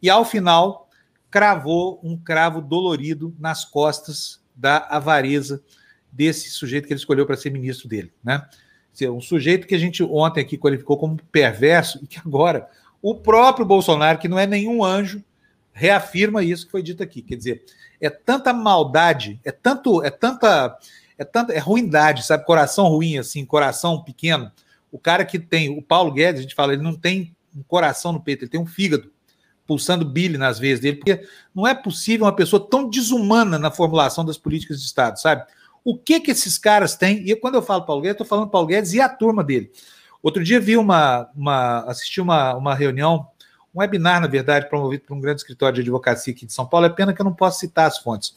E 0.00 0.10
ao 0.10 0.24
final, 0.24 0.88
cravou 1.30 2.00
um 2.02 2.16
cravo 2.16 2.60
dolorido 2.60 3.34
nas 3.38 3.64
costas 3.64 4.42
da 4.54 4.78
avareza 4.90 5.62
desse 6.12 6.50
sujeito 6.50 6.86
que 6.86 6.92
ele 6.92 7.00
escolheu 7.00 7.26
para 7.26 7.36
ser 7.36 7.50
ministro 7.50 7.88
dele, 7.88 8.12
né? 8.22 8.46
Um 9.10 9.22
sujeito 9.22 9.66
que 9.66 9.74
a 9.74 9.78
gente 9.78 10.02
ontem 10.02 10.42
aqui 10.42 10.58
qualificou 10.58 10.98
como 10.98 11.16
perverso 11.32 11.98
e 12.02 12.06
que 12.06 12.18
agora 12.18 12.68
o 13.00 13.14
próprio 13.14 13.64
Bolsonaro, 13.64 14.18
que 14.18 14.28
não 14.28 14.38
é 14.38 14.46
nenhum 14.46 14.84
anjo, 14.84 15.24
reafirma 15.72 16.44
isso 16.44 16.66
que 16.66 16.72
foi 16.72 16.82
dito 16.82 17.02
aqui. 17.02 17.22
Quer 17.22 17.36
dizer, 17.36 17.64
é 18.00 18.10
tanta 18.10 18.52
maldade, 18.52 19.40
é 19.42 19.50
tanto, 19.50 20.04
é 20.04 20.10
tanta, 20.10 20.78
é 21.16 21.24
tanta, 21.24 21.52
é 21.54 21.58
ruindade, 21.58 22.24
sabe? 22.24 22.44
Coração 22.44 22.86
ruim, 22.88 23.16
assim, 23.16 23.44
coração 23.46 24.02
pequeno. 24.02 24.52
O 24.92 24.98
cara 24.98 25.24
que 25.24 25.38
tem, 25.38 25.76
o 25.76 25.80
Paulo 25.80 26.12
Guedes, 26.12 26.40
a 26.40 26.42
gente 26.42 26.54
fala, 26.54 26.74
ele 26.74 26.82
não 26.82 26.94
tem 26.94 27.34
um 27.56 27.62
coração 27.62 28.12
no 28.12 28.20
peito, 28.20 28.44
ele 28.44 28.50
tem 28.50 28.60
um 28.60 28.66
fígado 28.66 29.10
pulsando 29.66 30.04
bile 30.04 30.36
nas 30.36 30.58
veias 30.58 30.80
dele, 30.80 30.96
porque 30.96 31.26
não 31.54 31.66
é 31.66 31.74
possível 31.74 32.26
uma 32.26 32.36
pessoa 32.36 32.68
tão 32.68 32.90
desumana 32.90 33.58
na 33.58 33.70
formulação 33.70 34.24
das 34.24 34.36
políticas 34.36 34.80
de 34.80 34.86
Estado, 34.86 35.18
sabe? 35.18 35.44
O 35.84 35.96
que 35.96 36.20
que 36.20 36.30
esses 36.30 36.58
caras 36.58 36.96
têm? 36.96 37.28
E 37.28 37.34
quando 37.34 37.56
eu 37.56 37.62
falo 37.62 37.84
Paulo 37.84 38.02
Guedes, 38.02 38.14
estou 38.14 38.26
falando 38.26 38.50
Paulo 38.50 38.66
Guedes 38.68 38.92
e 38.92 39.00
a 39.00 39.08
turma 39.08 39.42
dele. 39.42 39.70
Outro 40.22 40.44
dia 40.44 40.60
vi 40.60 40.76
uma, 40.76 41.28
uma 41.34 41.80
assisti 41.80 42.20
uma, 42.20 42.54
uma 42.54 42.74
reunião, 42.74 43.26
um 43.74 43.80
webinar, 43.80 44.20
na 44.20 44.28
verdade, 44.28 44.68
promovido 44.68 45.04
por 45.04 45.16
um 45.16 45.20
grande 45.20 45.40
escritório 45.40 45.74
de 45.74 45.80
advocacia 45.80 46.32
aqui 46.32 46.46
de 46.46 46.52
São 46.52 46.64
Paulo. 46.64 46.86
É 46.86 46.90
pena 46.90 47.12
que 47.12 47.20
eu 47.20 47.24
não 47.24 47.34
posso 47.34 47.58
citar 47.58 47.88
as 47.88 47.98
fontes. 47.98 48.32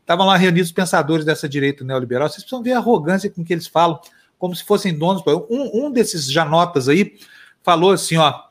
estavam 0.00 0.26
lá 0.26 0.36
reunidos 0.36 0.70
os 0.70 0.74
pensadores 0.74 1.24
dessa 1.24 1.48
direita 1.48 1.84
neoliberal. 1.84 2.28
Vocês 2.28 2.42
precisam 2.42 2.62
ver 2.62 2.72
a 2.72 2.78
arrogância 2.78 3.30
com 3.30 3.44
que 3.44 3.52
eles 3.52 3.68
falam, 3.68 4.00
como 4.36 4.54
se 4.56 4.64
fossem 4.64 4.96
donos. 4.96 5.22
Um, 5.48 5.86
um 5.86 5.90
desses 5.92 6.28
janotas 6.30 6.88
aí 6.88 7.16
falou 7.62 7.92
assim: 7.92 8.16
ó, 8.16 8.42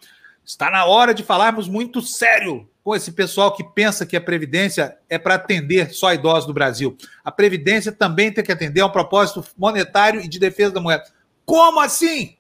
está 0.46 0.72
na 0.72 0.86
hora 0.86 1.14
de 1.14 1.24
falarmos 1.24 1.68
muito 1.68 2.02
sério 2.02 2.70
com 2.88 2.96
esse 2.96 3.12
pessoal 3.12 3.54
que 3.54 3.66
pensa 3.66 4.06
que 4.06 4.16
a 4.16 4.22
Previdência 4.22 4.98
é 5.10 5.18
para 5.18 5.36
atender 5.36 5.94
só 5.94 6.14
idosos 6.14 6.48
do 6.48 6.54
Brasil. 6.54 6.96
A 7.22 7.30
Previdência 7.30 7.92
também 7.92 8.32
tem 8.32 8.42
que 8.42 8.52
atender 8.54 8.80
a 8.80 8.86
um 8.86 8.90
propósito 8.90 9.44
monetário 9.58 10.22
e 10.22 10.28
de 10.30 10.40
defesa 10.40 10.72
da 10.72 10.80
moeda. 10.80 11.04
Como 11.46 11.82
assim? 11.82 12.38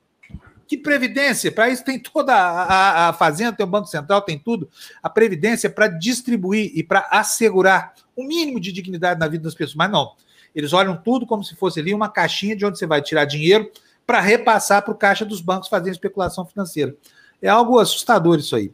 Que 0.65 0.77
previdência? 0.77 1.51
Para 1.51 1.67
isso 1.67 1.83
tem 1.83 1.99
toda 1.99 2.33
a, 2.33 2.63
a, 2.63 3.09
a, 3.09 3.13
Fazenda, 3.13 3.57
tem 3.57 3.65
o 3.65 3.69
Banco 3.69 3.89
Central, 3.89 4.21
tem 4.21 4.39
tudo. 4.39 4.69
A 5.03 5.09
previdência 5.09 5.67
é 5.67 5.69
para 5.69 5.89
distribuir 5.89 6.71
e 6.73 6.81
para 6.81 7.05
assegurar 7.11 7.93
o 8.15 8.23
um 8.23 8.25
mínimo 8.25 8.57
de 8.57 8.71
dignidade 8.71 9.19
na 9.19 9.27
vida 9.27 9.43
das 9.43 9.53
pessoas. 9.53 9.75
Mas 9.75 9.91
não. 9.91 10.13
Eles 10.55 10.71
olham 10.71 10.95
tudo 10.95 11.27
como 11.27 11.43
se 11.43 11.57
fosse 11.57 11.81
ali 11.81 11.93
uma 11.93 12.07
caixinha 12.07 12.55
de 12.55 12.65
onde 12.65 12.79
você 12.79 12.87
vai 12.87 13.01
tirar 13.01 13.25
dinheiro 13.25 13.69
para 14.05 14.21
repassar 14.21 14.81
para 14.81 14.93
o 14.93 14.97
caixa 14.97 15.25
dos 15.25 15.41
bancos 15.41 15.67
fazendo 15.67 15.91
especulação 15.91 16.45
financeira. 16.45 16.95
É 17.41 17.49
algo 17.49 17.79
assustador 17.79 18.39
isso 18.39 18.55
aí. 18.55 18.71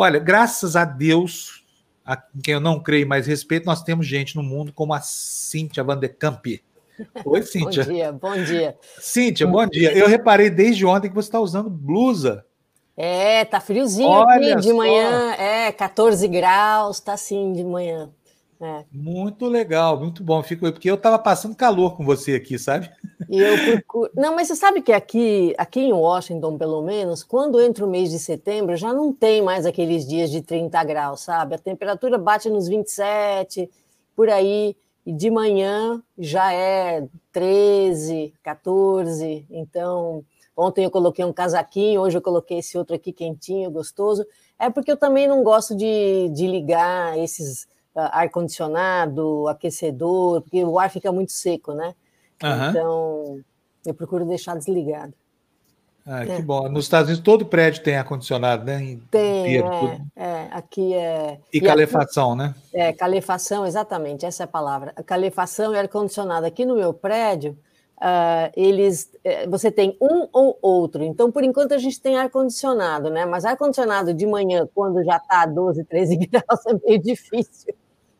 Olha, 0.00 0.20
graças 0.20 0.76
a 0.76 0.84
Deus, 0.84 1.64
a 2.06 2.16
quem 2.16 2.54
eu 2.54 2.60
não 2.60 2.80
creio 2.80 3.04
mais 3.04 3.26
respeito, 3.26 3.66
nós 3.66 3.82
temos 3.82 4.06
gente 4.06 4.36
no 4.36 4.44
mundo 4.44 4.72
como 4.72 4.94
a 4.94 5.00
Cíntia 5.00 5.82
Van 5.82 5.98
de 5.98 6.08
Camp 6.08 6.46
Oi, 7.24 7.42
Cíntia. 7.42 7.82
bom 7.84 7.90
dia, 7.90 8.12
bom 8.12 8.44
dia. 8.44 8.76
Cíntia, 9.00 9.44
bom 9.44 9.66
dia. 9.66 9.92
Eu 9.92 10.06
reparei 10.06 10.50
desde 10.50 10.86
ontem 10.86 11.08
que 11.08 11.14
você 11.16 11.26
está 11.26 11.40
usando 11.40 11.68
blusa. 11.68 12.46
É, 12.96 13.44
tá 13.44 13.58
friozinho 13.58 14.08
Olha 14.08 14.54
aqui 14.54 14.62
de 14.62 14.68
só. 14.68 14.76
manhã, 14.76 15.32
é, 15.32 15.72
14 15.72 16.28
graus, 16.28 17.00
tá 17.00 17.14
assim 17.14 17.52
de 17.52 17.64
manhã. 17.64 18.08
É. 18.60 18.84
Muito 18.90 19.46
legal, 19.46 19.98
muito 19.98 20.22
bom. 20.22 20.42
Fico 20.42 20.70
porque 20.72 20.90
eu 20.90 20.96
estava 20.96 21.18
passando 21.18 21.54
calor 21.54 21.96
com 21.96 22.04
você 22.04 22.34
aqui, 22.34 22.58
sabe? 22.58 22.90
E 23.28 23.38
eu 23.38 23.56
procuro... 23.72 24.10
Não, 24.14 24.34
mas 24.34 24.48
você 24.48 24.56
sabe 24.56 24.82
que 24.82 24.92
aqui, 24.92 25.54
aqui 25.56 25.80
em 25.80 25.92
Washington, 25.92 26.58
pelo 26.58 26.82
menos, 26.82 27.22
quando 27.22 27.60
entra 27.60 27.84
o 27.84 27.90
mês 27.90 28.10
de 28.10 28.18
setembro, 28.18 28.76
já 28.76 28.92
não 28.92 29.12
tem 29.12 29.42
mais 29.42 29.64
aqueles 29.64 30.06
dias 30.06 30.30
de 30.30 30.42
30 30.42 30.82
graus, 30.84 31.20
sabe? 31.20 31.54
A 31.54 31.58
temperatura 31.58 32.18
bate 32.18 32.50
nos 32.50 32.66
27, 32.66 33.70
por 34.16 34.28
aí 34.28 34.76
e 35.06 35.12
de 35.12 35.30
manhã 35.30 36.02
já 36.18 36.52
é 36.52 37.06
13, 37.32 38.34
14. 38.42 39.46
Então, 39.50 40.24
ontem 40.56 40.84
eu 40.84 40.90
coloquei 40.90 41.24
um 41.24 41.32
casaquinho, 41.32 42.00
hoje 42.00 42.18
eu 42.18 42.22
coloquei 42.22 42.58
esse 42.58 42.76
outro 42.76 42.96
aqui 42.96 43.12
quentinho, 43.12 43.70
gostoso. 43.70 44.26
É 44.58 44.68
porque 44.68 44.90
eu 44.90 44.96
também 44.96 45.28
não 45.28 45.44
gosto 45.44 45.76
de, 45.76 46.28
de 46.30 46.46
ligar 46.46 47.16
esses 47.16 47.66
ar-condicionado, 48.06 49.48
aquecedor, 49.48 50.42
porque 50.42 50.64
o 50.64 50.78
ar 50.78 50.90
fica 50.90 51.10
muito 51.12 51.32
seco, 51.32 51.72
né? 51.72 51.94
Uhum. 52.42 52.70
Então, 52.70 53.40
eu 53.86 53.94
procuro 53.94 54.24
deixar 54.24 54.56
desligado. 54.56 55.14
Ah, 56.10 56.22
é. 56.22 56.36
que 56.36 56.42
bom. 56.42 56.68
Nos 56.70 56.86
Estados 56.86 57.08
Unidos 57.08 57.22
todo 57.22 57.44
prédio 57.44 57.82
tem 57.82 57.96
ar-condicionado, 57.96 58.64
né? 58.64 58.98
Tem, 59.10 59.58
é, 59.58 60.00
é, 60.16 60.48
aqui 60.50 60.94
é... 60.94 61.38
E, 61.52 61.58
e 61.58 61.60
calefação, 61.60 62.32
aqui, 62.32 62.38
né? 62.38 62.54
É, 62.72 62.92
calefação, 62.94 63.66
exatamente, 63.66 64.24
essa 64.24 64.42
é 64.42 64.44
a 64.44 64.48
palavra. 64.48 64.94
Calefação 65.04 65.74
e 65.74 65.78
ar-condicionado. 65.78 66.46
Aqui 66.46 66.64
no 66.64 66.76
meu 66.76 66.94
prédio, 66.94 67.58
uh, 67.98 68.50
eles, 68.56 69.10
é, 69.22 69.46
você 69.46 69.70
tem 69.70 69.98
um 70.00 70.26
ou 70.32 70.58
outro. 70.62 71.04
Então, 71.04 71.30
por 71.30 71.44
enquanto, 71.44 71.72
a 71.72 71.78
gente 71.78 72.00
tem 72.00 72.16
ar-condicionado, 72.16 73.10
né? 73.10 73.26
Mas 73.26 73.44
ar-condicionado 73.44 74.14
de 74.14 74.26
manhã, 74.26 74.66
quando 74.74 75.04
já 75.04 75.16
está 75.18 75.42
a 75.42 75.46
12, 75.46 75.84
13 75.84 76.16
graus, 76.16 76.66
é 76.66 76.72
meio 76.86 77.02
difícil. 77.02 77.74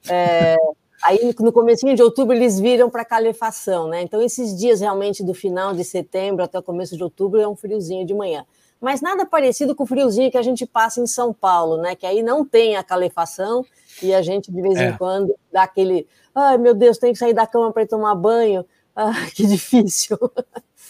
É, 0.09 0.57
Aí 1.03 1.33
no 1.39 1.53
comecinho 1.53 1.95
de 1.95 2.03
outubro 2.03 2.35
eles 2.35 2.59
viram 2.59 2.91
para 2.91 3.05
calefação, 3.05 3.89
né? 3.89 4.03
Então 4.03 4.21
esses 4.21 4.57
dias 4.57 4.81
realmente 4.81 5.23
do 5.23 5.33
final 5.33 5.73
de 5.73 5.85
setembro 5.85 6.43
até 6.43 6.59
o 6.59 6.63
começo 6.63 6.97
de 6.97 7.03
outubro 7.03 7.41
é 7.41 7.47
um 7.47 7.55
friozinho 7.55 8.05
de 8.05 8.13
manhã. 8.13 8.45
Mas 8.81 9.01
nada 9.01 9.25
parecido 9.25 9.75
com 9.75 9.85
o 9.85 9.87
friozinho 9.87 10.31
que 10.31 10.39
a 10.39 10.43
gente 10.43 10.67
passa 10.67 11.01
em 11.01 11.07
São 11.07 11.33
Paulo, 11.33 11.79
né? 11.79 11.95
Que 11.95 12.07
aí 12.07 12.23
não 12.23 12.45
tem 12.45 12.77
a 12.77 12.83
calefação 12.83 13.65
e 14.03 14.13
a 14.13 14.23
gente 14.23 14.51
de 14.51 14.61
vez 14.61 14.77
é. 14.77 14.89
em 14.89 14.97
quando 14.97 15.35
dá 15.53 15.63
aquele, 15.65 16.07
ai 16.35 16.59
meu 16.59 16.75
Deus, 16.75 16.99
tem 16.99 17.13
que 17.13 17.19
sair 17.19 17.35
da 17.35 17.47
cama 17.47 17.73
para 17.73 17.87
tomar 17.87 18.15
banho. 18.17 18.65
Ah, 18.95 19.13
que 19.35 19.47
difícil. 19.47 20.19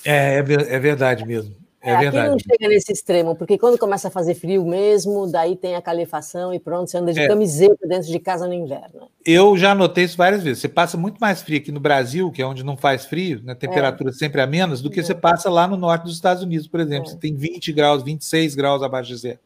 É, 0.05 0.37
é, 0.37 0.39
é 0.39 0.79
verdade 0.79 1.27
mesmo. 1.27 1.55
É, 1.81 1.93
é 1.93 1.99
verdade. 1.99 2.19
Aqui 2.19 2.29
não 2.29 2.39
chega 2.39 2.69
nesse 2.69 2.93
extremo, 2.93 3.37
porque 3.37 3.57
quando 3.57 3.79
começa 3.79 4.09
a 4.09 4.11
fazer 4.11 4.35
frio 4.35 4.65
mesmo, 4.65 5.31
daí 5.31 5.55
tem 5.55 5.77
a 5.77 5.83
calefação 5.83 6.53
e 6.53 6.59
pronto, 6.59 6.91
você 6.91 6.99
anda 6.99 7.13
de 7.13 7.21
é. 7.21 7.29
camiseta 7.29 7.87
dentro 7.87 8.09
de 8.09 8.19
casa 8.19 8.47
no 8.49 8.55
inverno. 8.55 9.09
Eu 9.25 9.57
já 9.57 9.75
notei 9.75 10.05
isso 10.05 10.17
várias 10.17 10.43
vezes. 10.43 10.61
Você 10.61 10.69
passa 10.69 10.97
muito 10.97 11.19
mais 11.19 11.41
frio 11.41 11.59
aqui 11.59 11.71
no 11.71 11.79
Brasil, 11.79 12.31
que 12.33 12.43
é 12.43 12.47
onde 12.47 12.65
não 12.65 12.77
faz 12.77 13.07
frio, 13.07 13.41
né, 13.45 13.53
a 13.53 13.57
temperatura 13.57 14.11
é. 14.11 14.13
sempre 14.13 14.41
é 14.41 14.47
menos, 14.47 14.83
do 14.83 14.91
que 14.91 15.01
é. 15.01 15.03
você 15.03 15.15
passa 15.15 15.49
lá 15.49 15.69
no 15.69 15.77
norte 15.77 16.03
dos 16.03 16.15
Estados 16.15 16.43
Unidos, 16.43 16.67
por 16.67 16.81
exemplo. 16.81 17.09
É. 17.09 17.13
Você 17.13 17.19
tem 17.19 17.35
20 17.35 17.73
graus, 17.73 18.03
26 18.03 18.55
graus 18.55 18.83
abaixo 18.83 19.11
de 19.11 19.17
zero 19.17 19.39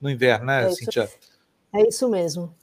no 0.00 0.10
inverno, 0.10 0.46
né, 0.46 0.66
é 0.66 0.70
Cintia? 0.70 1.08
É 1.74 1.88
isso 1.88 2.08
mesmo. 2.08 2.54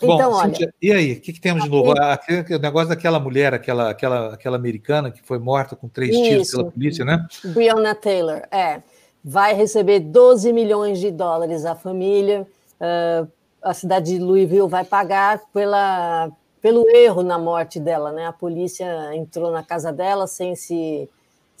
Bom, 0.00 0.14
então, 0.14 0.32
olha, 0.32 0.48
Cíntia, 0.48 0.74
e 0.80 0.92
aí, 0.92 1.12
o 1.12 1.20
que, 1.20 1.32
que, 1.32 1.40
temos 1.40 1.64
de 1.64 1.70
novo? 1.70 1.92
Aquele, 1.92 2.56
o 2.56 2.58
negócio 2.58 2.88
daquela 2.88 3.20
mulher, 3.20 3.52
aquela, 3.52 3.90
aquela, 3.90 4.34
aquela 4.34 4.56
americana 4.56 5.10
que 5.10 5.20
foi 5.22 5.38
morta 5.38 5.76
com 5.76 5.88
três 5.88 6.14
isso, 6.14 6.22
tiros 6.22 6.50
pela 6.50 6.70
polícia, 6.70 7.04
né? 7.04 7.26
Breonna 7.44 7.94
Taylor, 7.94 8.42
é. 8.50 8.82
Vai 9.22 9.52
receber 9.52 10.00
12 10.00 10.52
milhões 10.52 10.98
de 10.98 11.10
dólares 11.10 11.66
a 11.66 11.74
família. 11.74 12.46
Uh, 12.80 13.28
a 13.62 13.74
cidade 13.74 14.14
de 14.16 14.18
Louisville 14.18 14.68
vai 14.68 14.84
pagar 14.84 15.40
pela, 15.52 16.30
pelo 16.62 16.88
erro 16.88 17.22
na 17.22 17.38
morte 17.38 17.78
dela, 17.78 18.10
né? 18.12 18.26
A 18.26 18.32
polícia 18.32 19.14
entrou 19.14 19.50
na 19.50 19.62
casa 19.62 19.92
dela 19.92 20.26
sem 20.26 20.56
se, 20.56 21.08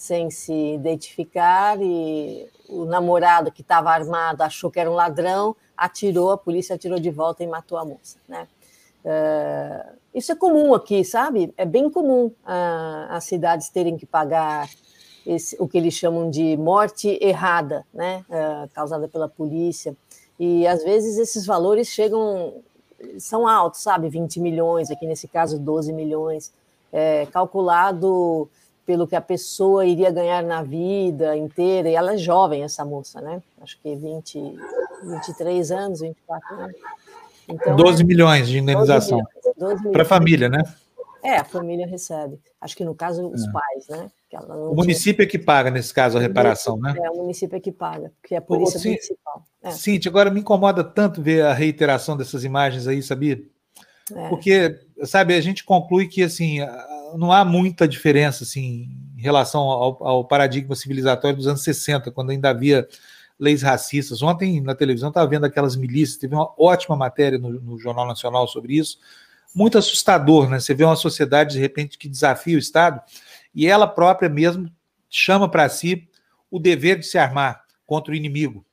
sem 0.00 0.30
se 0.30 0.50
identificar 0.72 1.78
e 1.78 2.48
o 2.70 2.86
namorado 2.86 3.52
que 3.52 3.60
estava 3.60 3.90
armado 3.90 4.40
achou 4.40 4.70
que 4.70 4.80
era 4.80 4.90
um 4.90 4.94
ladrão, 4.94 5.54
atirou, 5.76 6.30
a 6.30 6.38
polícia 6.38 6.74
atirou 6.74 6.98
de 6.98 7.10
volta 7.10 7.44
e 7.44 7.46
matou 7.46 7.76
a 7.76 7.84
moça, 7.84 8.16
né? 8.26 8.48
Uh, 9.04 9.98
isso 10.14 10.32
é 10.32 10.34
comum 10.34 10.72
aqui, 10.72 11.04
sabe? 11.04 11.52
É 11.54 11.66
bem 11.66 11.90
comum 11.90 12.28
uh, 12.28 13.10
as 13.10 13.24
cidades 13.24 13.68
terem 13.68 13.98
que 13.98 14.06
pagar 14.06 14.70
esse, 15.26 15.54
o 15.60 15.68
que 15.68 15.76
eles 15.76 15.92
chamam 15.92 16.30
de 16.30 16.56
morte 16.56 17.18
errada, 17.20 17.84
né? 17.92 18.24
Uh, 18.30 18.70
causada 18.72 19.06
pela 19.06 19.28
polícia. 19.28 19.94
E 20.38 20.66
às 20.66 20.82
vezes 20.82 21.18
esses 21.18 21.44
valores 21.44 21.88
chegam, 21.88 22.54
são 23.18 23.46
altos, 23.46 23.82
sabe? 23.82 24.08
20 24.08 24.40
milhões, 24.40 24.90
aqui 24.90 25.06
nesse 25.06 25.28
caso 25.28 25.58
12 25.58 25.92
milhões, 25.92 26.50
é, 26.90 27.26
calculado 27.26 28.48
pelo 28.90 29.06
que 29.06 29.14
a 29.14 29.20
pessoa 29.20 29.86
iria 29.86 30.10
ganhar 30.10 30.42
na 30.42 30.64
vida 30.64 31.36
inteira. 31.36 31.88
E 31.88 31.94
ela 31.94 32.14
é 32.14 32.16
jovem, 32.16 32.64
essa 32.64 32.84
moça, 32.84 33.20
né? 33.20 33.40
Acho 33.60 33.78
que 33.80 33.94
20, 33.94 34.56
23 35.04 35.70
anos, 35.70 36.00
24 36.00 36.54
anos. 36.56 36.76
Então, 37.48 37.76
12 37.76 38.02
é, 38.02 38.04
milhões 38.04 38.48
de 38.48 38.58
indenização. 38.58 39.22
Para 39.92 40.02
a 40.02 40.04
família, 40.04 40.48
né? 40.48 40.64
É, 41.22 41.36
a 41.36 41.44
família 41.44 41.86
recebe. 41.86 42.40
Acho 42.60 42.76
que 42.76 42.84
no 42.84 42.92
caso, 42.92 43.28
os 43.28 43.46
é. 43.46 43.52
pais, 43.52 43.88
né? 43.90 44.10
o 44.48 44.74
município 44.74 45.24
tinha... 45.24 45.28
é 45.28 45.30
que 45.30 45.38
paga, 45.38 45.70
nesse 45.70 45.94
caso, 45.94 46.18
a 46.18 46.20
reparação, 46.20 46.76
né? 46.76 46.92
É, 47.00 47.10
o 47.12 47.18
município 47.18 47.54
é 47.54 47.60
que 47.60 47.70
paga, 47.70 48.10
porque 48.20 48.34
é 48.34 48.38
a 48.38 48.42
polícia 48.42 48.80
Ô, 48.80 48.82
municipal. 48.82 49.44
É. 49.62 49.70
Cintia, 49.70 50.10
agora 50.10 50.32
me 50.32 50.40
incomoda 50.40 50.82
tanto 50.82 51.22
ver 51.22 51.44
a 51.44 51.52
reiteração 51.52 52.16
dessas 52.16 52.42
imagens 52.42 52.88
aí, 52.88 53.00
sabia? 53.04 53.40
É. 54.12 54.28
Porque, 54.28 54.80
sabe, 55.04 55.34
a 55.34 55.40
gente 55.40 55.62
conclui 55.62 56.08
que, 56.08 56.24
assim, 56.24 56.58
não 57.16 57.32
há 57.32 57.44
muita 57.44 57.86
diferença, 57.86 58.44
assim, 58.44 58.88
em 59.16 59.20
relação 59.20 59.62
ao, 59.62 60.06
ao 60.06 60.24
paradigma 60.24 60.74
civilizatório 60.74 61.36
dos 61.36 61.46
anos 61.46 61.62
60, 61.62 62.10
quando 62.10 62.30
ainda 62.30 62.50
havia 62.50 62.88
leis 63.38 63.62
racistas. 63.62 64.22
Ontem 64.22 64.60
na 64.60 64.74
televisão 64.74 65.08
estava 65.08 65.26
vendo 65.26 65.46
aquelas 65.46 65.74
milícias, 65.74 66.18
teve 66.18 66.34
uma 66.34 66.52
ótima 66.58 66.94
matéria 66.94 67.38
no, 67.38 67.50
no, 67.60 67.78
Jornal 67.78 68.06
Nacional 68.06 68.46
sobre 68.46 68.76
isso. 68.76 68.98
Muito 69.54 69.78
assustador, 69.78 70.48
né? 70.48 70.60
Você 70.60 70.74
vê 70.74 70.84
uma 70.84 70.94
sociedade, 70.94 71.54
de 71.54 71.58
repente, 71.60 71.98
que 71.98 72.08
desafia 72.08 72.56
o 72.56 72.58
Estado 72.58 73.00
e 73.54 73.66
ela 73.66 73.86
própria 73.86 74.28
mesmo 74.28 74.70
chama 75.08 75.50
para 75.50 75.68
si 75.68 76.08
o 76.50 76.58
dever 76.58 76.98
de 76.98 77.06
se 77.06 77.18
armar 77.18 77.64
contra 77.86 78.12
o 78.12 78.16
inimigo. 78.16 78.64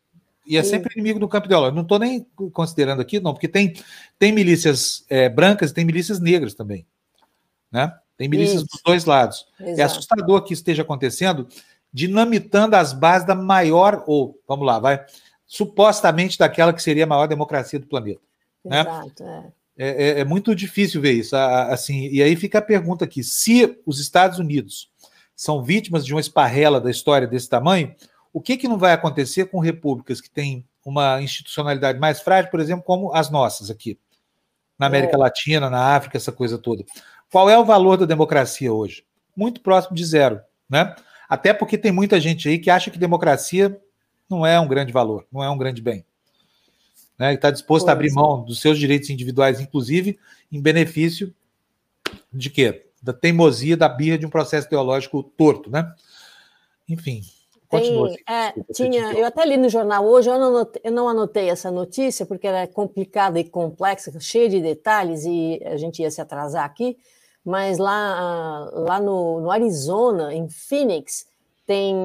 E 0.45 0.55
é 0.55 0.63
sempre 0.63 0.93
inimigo 0.93 1.19
no 1.19 1.27
campo 1.27 1.47
ideológico. 1.47 1.75
Não 1.75 1.83
estou 1.83 1.99
nem 1.99 2.25
considerando 2.53 3.01
aqui, 3.01 3.19
não, 3.19 3.33
porque 3.33 3.49
tem, 3.49 3.73
tem 4.17 4.31
milícias 4.31 5.05
é, 5.09 5.27
brancas 5.27 5.71
e 5.71 5.73
tem 5.73 5.83
milícias 5.83 6.19
negras 6.21 6.53
também. 6.53 6.85
Né? 7.69 7.93
Tem 8.17 8.27
milícias 8.27 8.61
isso. 8.61 8.67
dos 8.71 8.81
dois 8.83 9.05
lados. 9.05 9.45
É 9.59 9.63
Exato. 9.63 9.81
É 9.81 9.83
assustador 9.83 10.43
que 10.43 10.53
isso 10.53 10.61
esteja 10.61 10.81
acontecendo 10.81 11.47
dinamitando 11.91 12.75
as 12.75 12.93
bases 12.93 13.25
da 13.25 13.33
maior, 13.33 14.03
ou 14.05 14.39
vamos 14.47 14.65
lá, 14.65 14.77
vai, 14.77 15.03
supostamente 15.45 16.37
daquela 16.37 16.73
que 16.73 16.83
seria 16.83 17.05
a 17.05 17.07
maior 17.07 17.27
democracia 17.27 17.79
do 17.79 17.87
planeta. 17.87 18.21
Né? 18.63 18.81
Exato, 18.81 19.23
né? 19.23 19.51
é. 19.53 19.57
É, 19.79 20.19
é, 20.21 20.25
muito 20.25 20.55
difícil 20.55 20.99
ver 20.99 21.13
isso. 21.13 21.35
Assim, 21.35 22.07
e 22.07 22.21
aí 22.21 22.35
fica 22.35 22.57
a 22.57 22.63
pergunta 22.63 23.05
aqui: 23.05 23.23
se 23.23 23.79
os 23.85 23.99
Estados 23.99 24.39
Unidos 24.39 24.89
são 25.35 25.63
vítimas 25.63 26.03
de 26.03 26.13
uma 26.13 26.21
esparrela 26.21 26.81
da 26.81 26.89
história 26.89 27.27
desse 27.27 27.47
tamanho, 27.47 27.93
o 28.33 28.41
que, 28.41 28.57
que 28.57 28.67
não 28.67 28.77
vai 28.77 28.93
acontecer 28.93 29.45
com 29.45 29.59
repúblicas 29.59 30.19
que 30.19 30.31
têm 30.31 30.65
uma 30.83 31.21
institucionalidade 31.21 31.99
mais 31.99 32.21
frágil, 32.21 32.49
por 32.49 32.59
exemplo, 32.59 32.83
como 32.83 33.13
as 33.13 33.29
nossas 33.29 33.69
aqui? 33.69 33.99
na 34.77 34.85
América 34.85 35.15
é. 35.15 35.17
Latina, 35.17 35.69
na 35.69 35.95
África, 35.95 36.17
essa 36.17 36.31
coisa 36.31 36.57
toda. 36.57 36.83
Qual 37.31 37.49
é 37.49 37.57
o 37.57 37.65
valor 37.65 37.97
da 37.97 38.05
democracia 38.05 38.71
hoje? 38.73 39.03
Muito 39.35 39.61
próximo 39.61 39.95
de 39.95 40.05
zero, 40.05 40.41
né? 40.69 40.95
Até 41.27 41.53
porque 41.53 41.77
tem 41.77 41.91
muita 41.91 42.19
gente 42.19 42.47
aí 42.47 42.57
que 42.57 42.69
acha 42.69 42.89
que 42.89 42.97
democracia 42.97 43.79
não 44.29 44.45
é 44.45 44.59
um 44.59 44.67
grande 44.67 44.91
valor, 44.91 45.25
não 45.31 45.43
é 45.43 45.49
um 45.49 45.57
grande 45.57 45.81
bem. 45.81 46.05
Né? 47.17 47.31
E 47.31 47.35
está 47.35 47.51
disposto 47.51 47.85
pois 47.85 47.89
a 47.89 47.93
abrir 47.93 48.11
mão 48.13 48.43
dos 48.43 48.61
seus 48.61 48.77
direitos 48.77 49.09
individuais, 49.09 49.59
inclusive, 49.59 50.17
em 50.51 50.61
benefício 50.61 51.33
de 52.31 52.49
quê? 52.49 52.85
Da 53.01 53.13
teimosia, 53.13 53.75
da 53.75 53.89
birra 53.89 54.17
de 54.17 54.25
um 54.25 54.29
processo 54.29 54.69
teológico 54.69 55.23
torto, 55.23 55.69
né? 55.69 55.93
Enfim, 56.87 57.21
Continua. 57.67 58.07
Tem, 58.07 58.23
é, 58.29 58.53
tinha, 58.73 59.13
eu 59.13 59.25
até 59.25 59.45
li 59.45 59.57
no 59.57 59.67
jornal 59.67 60.05
hoje, 60.05 60.29
eu 60.29 60.39
não, 60.39 60.47
anotei, 60.47 60.81
eu 60.85 60.91
não 60.91 61.09
anotei 61.09 61.49
essa 61.49 61.69
notícia 61.69 62.25
porque 62.25 62.47
era 62.47 62.65
complicada 62.65 63.39
e 63.39 63.43
complexa, 63.43 64.17
cheia 64.21 64.47
de 64.47 64.61
detalhes 64.61 65.25
e 65.25 65.61
a 65.65 65.75
gente 65.75 66.01
ia 66.01 66.09
se 66.09 66.21
atrasar 66.21 66.63
aqui, 66.63 66.97
mas 67.47 67.77
lá, 67.77 68.69
lá 68.73 68.99
no, 68.99 69.39
no 69.39 69.49
Arizona, 69.49 70.33
em 70.33 70.49
Phoenix, 70.49 71.25
tem, 71.65 71.95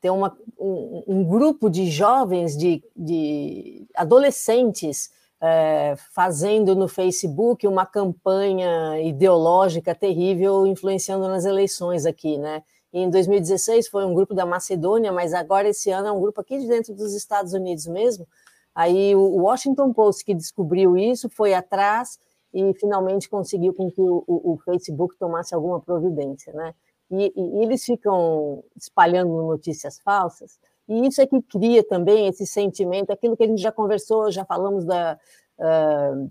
tem 0.00 0.12
uma, 0.12 0.38
um, 0.56 1.02
um 1.08 1.24
grupo 1.24 1.68
de 1.68 1.90
jovens, 1.90 2.56
de, 2.56 2.80
de 2.96 3.84
adolescentes, 3.96 5.10
é, 5.40 5.96
fazendo 6.14 6.76
no 6.76 6.86
Facebook 6.86 7.66
uma 7.66 7.84
campanha 7.84 9.00
ideológica 9.00 9.92
terrível, 9.92 10.64
influenciando 10.68 11.26
nas 11.26 11.44
eleições 11.44 12.06
aqui, 12.06 12.38
né? 12.38 12.62
Em 12.92 13.10
2016 13.10 13.88
foi 13.88 14.04
um 14.04 14.14
grupo 14.14 14.34
da 14.34 14.46
Macedônia, 14.46 15.10
mas 15.10 15.34
agora 15.34 15.68
esse 15.68 15.90
ano 15.90 16.06
é 16.06 16.12
um 16.12 16.20
grupo 16.20 16.40
aqui 16.40 16.60
de 16.60 16.68
dentro 16.68 16.94
dos 16.94 17.12
Estados 17.12 17.54
Unidos 17.54 17.88
mesmo. 17.88 18.24
Aí 18.72 19.16
o 19.16 19.42
Washington 19.42 19.92
Post 19.92 20.24
que 20.24 20.32
descobriu 20.32 20.96
isso 20.96 21.28
foi 21.28 21.54
atrás 21.54 22.20
e 22.52 22.74
finalmente 22.74 23.28
conseguiu 23.28 23.74
com 23.74 23.90
que 23.90 24.00
o, 24.00 24.24
o, 24.26 24.58
Facebook 24.64 25.16
tomasse 25.18 25.54
alguma 25.54 25.80
providência, 25.80 26.52
né? 26.52 26.74
E, 27.10 27.32
e, 27.34 27.62
eles 27.62 27.84
ficam 27.84 28.62
espalhando 28.76 29.30
notícias 29.30 29.98
falsas 30.00 30.58
e 30.86 31.06
isso 31.06 31.20
é 31.20 31.26
que 31.26 31.40
cria 31.42 31.82
também 31.82 32.26
esse 32.28 32.46
sentimento, 32.46 33.10
aquilo 33.10 33.36
que 33.36 33.44
a 33.44 33.46
gente 33.46 33.60
já 33.60 33.72
conversou, 33.72 34.30
já 34.30 34.44
falamos 34.44 34.84
da, 34.84 35.18
uh, 35.58 36.30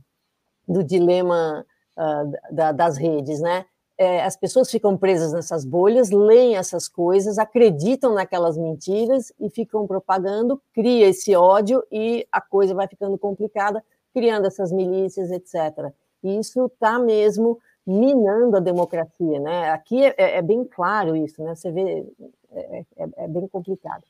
do 0.67 0.83
dilema 0.83 1.65
uh, 1.97 2.53
da, 2.53 2.71
das 2.71 2.97
redes, 2.97 3.39
né? 3.39 3.65
é, 3.97 4.23
as 4.23 4.37
pessoas 4.37 4.69
ficam 4.69 4.95
presas 4.95 5.33
nessas 5.33 5.65
bolhas, 5.65 6.11
leem 6.11 6.55
essas 6.55 6.87
coisas, 6.87 7.39
acreditam 7.39 8.13
naquelas 8.13 8.55
mentiras 8.55 9.33
e 9.39 9.49
ficam 9.49 9.87
propagando, 9.87 10.61
cria 10.71 11.07
esse 11.07 11.35
ódio 11.35 11.83
e 11.91 12.27
a 12.31 12.39
coisa 12.39 12.75
vai 12.75 12.87
ficando 12.87 13.17
complicada, 13.17 13.83
criando 14.13 14.45
essas 14.45 14.71
milícias, 14.71 15.31
etc. 15.31 15.91
E 16.23 16.39
isso 16.39 16.65
está 16.65 16.99
mesmo 16.99 17.59
minando 17.85 18.57
a 18.57 18.59
democracia, 18.59 19.39
né? 19.39 19.71
Aqui 19.71 20.03
é, 20.03 20.37
é, 20.37 20.41
bem 20.41 20.65
claro 20.65 21.15
isso, 21.15 21.41
né? 21.41 21.55
Você 21.55 21.71
vê, 21.71 22.05
é, 22.51 22.79
é, 22.97 23.09
é 23.17 23.27
bem 23.27 23.47
complicado. 23.47 24.03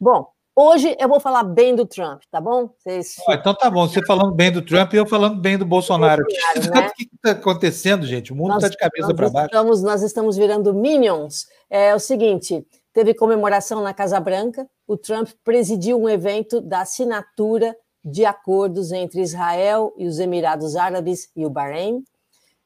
Bom, 0.00 0.30
Hoje 0.60 0.96
eu 0.98 1.08
vou 1.08 1.20
falar 1.20 1.44
bem 1.44 1.76
do 1.76 1.86
Trump, 1.86 2.20
tá 2.32 2.40
bom? 2.40 2.68
Vocês... 2.76 3.14
Ah, 3.28 3.34
então 3.34 3.54
tá 3.54 3.70
bom, 3.70 3.86
você 3.86 4.04
falando 4.04 4.34
bem 4.34 4.50
do 4.50 4.60
Trump 4.60 4.92
e 4.92 4.96
eu 4.96 5.06
falando 5.06 5.40
bem 5.40 5.56
do 5.56 5.64
Bolsonaro. 5.64 6.24
Bolsonaro 6.24 6.58
né? 6.74 6.88
O 6.88 6.94
que 6.94 7.08
está 7.14 7.30
acontecendo, 7.30 8.04
gente? 8.04 8.32
O 8.32 8.34
mundo 8.34 8.56
está 8.56 8.68
de 8.68 8.76
cabeça 8.76 9.14
para 9.14 9.30
baixo. 9.30 9.46
Estamos, 9.46 9.84
nós 9.84 10.02
estamos 10.02 10.36
virando 10.36 10.74
minions. 10.74 11.46
É 11.70 11.94
o 11.94 12.00
seguinte: 12.00 12.66
teve 12.92 13.14
comemoração 13.14 13.80
na 13.80 13.94
Casa 13.94 14.18
Branca, 14.18 14.68
o 14.84 14.96
Trump 14.96 15.28
presidiu 15.44 15.96
um 15.96 16.08
evento 16.08 16.60
da 16.60 16.80
assinatura 16.80 17.76
de 18.10 18.24
acordos 18.24 18.92
entre 18.92 19.20
Israel 19.20 19.92
e 19.96 20.06
os 20.06 20.18
Emirados 20.18 20.76
Árabes 20.76 21.30
e 21.36 21.44
o 21.44 21.50
Bahrein. 21.50 22.02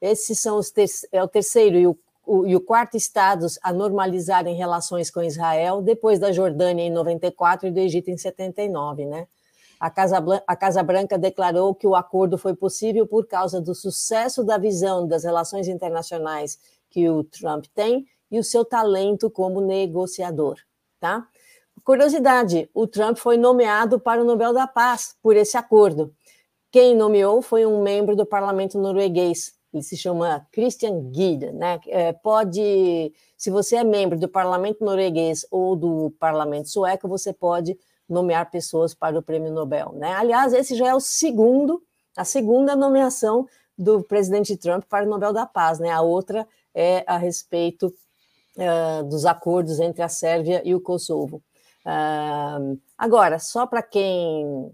Esses 0.00 0.38
são 0.38 0.58
os 0.58 0.70
ter 0.70 0.86
é 1.12 1.22
o 1.22 1.28
terceiro 1.28 1.76
e 1.76 1.86
o 1.86 1.96
o, 2.24 2.46
e 2.46 2.54
o 2.54 2.60
quarto 2.60 2.96
estado 2.96 3.46
a 3.62 3.72
normalizarem 3.72 4.54
relações 4.54 5.10
com 5.10 5.22
Israel, 5.22 5.82
depois 5.82 6.18
da 6.18 6.32
Jordânia 6.32 6.84
em 6.84 6.90
94 6.90 7.68
e 7.68 7.70
do 7.70 7.80
Egito 7.80 8.10
em 8.10 8.16
79, 8.16 9.06
né? 9.06 9.26
A 9.78 9.90
Casa, 9.90 10.24
a 10.46 10.56
Casa 10.56 10.82
Branca 10.82 11.18
declarou 11.18 11.74
que 11.74 11.88
o 11.88 11.96
acordo 11.96 12.38
foi 12.38 12.54
possível 12.54 13.04
por 13.04 13.26
causa 13.26 13.60
do 13.60 13.74
sucesso 13.74 14.44
da 14.44 14.56
visão 14.56 15.06
das 15.08 15.24
relações 15.24 15.66
internacionais 15.66 16.56
que 16.88 17.08
o 17.10 17.24
Trump 17.24 17.64
tem 17.74 18.06
e 18.30 18.38
o 18.38 18.44
seu 18.44 18.64
talento 18.64 19.28
como 19.28 19.60
negociador, 19.60 20.56
tá? 21.00 21.26
Curiosidade, 21.84 22.70
o 22.72 22.86
Trump 22.86 23.16
foi 23.16 23.36
nomeado 23.36 23.98
para 23.98 24.22
o 24.22 24.24
Nobel 24.24 24.52
da 24.52 24.66
Paz 24.66 25.16
por 25.20 25.36
esse 25.36 25.56
acordo. 25.56 26.14
Quem 26.70 26.94
nomeou 26.94 27.42
foi 27.42 27.66
um 27.66 27.82
membro 27.82 28.14
do 28.14 28.24
parlamento 28.24 28.78
norueguês, 28.78 29.52
ele 29.72 29.82
se 29.82 29.96
chama 29.96 30.46
Christian 30.52 31.10
Guide, 31.10 31.50
né? 31.50 31.80
É, 31.86 32.12
pode, 32.12 33.12
se 33.36 33.50
você 33.50 33.76
é 33.76 33.84
membro 33.84 34.18
do 34.18 34.28
Parlamento 34.28 34.84
norueguês 34.84 35.46
ou 35.50 35.74
do 35.74 36.14
Parlamento 36.20 36.68
sueco, 36.68 37.08
você 37.08 37.32
pode 37.32 37.78
nomear 38.08 38.50
pessoas 38.50 38.94
para 38.94 39.18
o 39.18 39.22
Prêmio 39.22 39.50
Nobel, 39.50 39.92
né? 39.94 40.12
Aliás, 40.12 40.52
esse 40.52 40.74
já 40.74 40.88
é 40.88 40.94
o 40.94 41.00
segundo, 41.00 41.82
a 42.16 42.24
segunda 42.24 42.76
nomeação 42.76 43.48
do 43.76 44.02
presidente 44.02 44.56
Trump 44.56 44.84
para 44.84 45.06
o 45.06 45.08
Nobel 45.08 45.32
da 45.32 45.46
Paz, 45.46 45.78
né? 45.78 45.90
A 45.90 46.02
outra 46.02 46.46
é 46.74 47.02
a 47.06 47.16
respeito 47.16 47.92
uh, 48.58 49.02
dos 49.04 49.24
acordos 49.24 49.80
entre 49.80 50.02
a 50.02 50.08
Sérvia 50.08 50.60
e 50.64 50.74
o 50.74 50.80
Kosovo. 50.80 51.42
Agora, 52.96 53.38
só 53.38 53.66
para 53.66 53.82
quem 53.82 54.70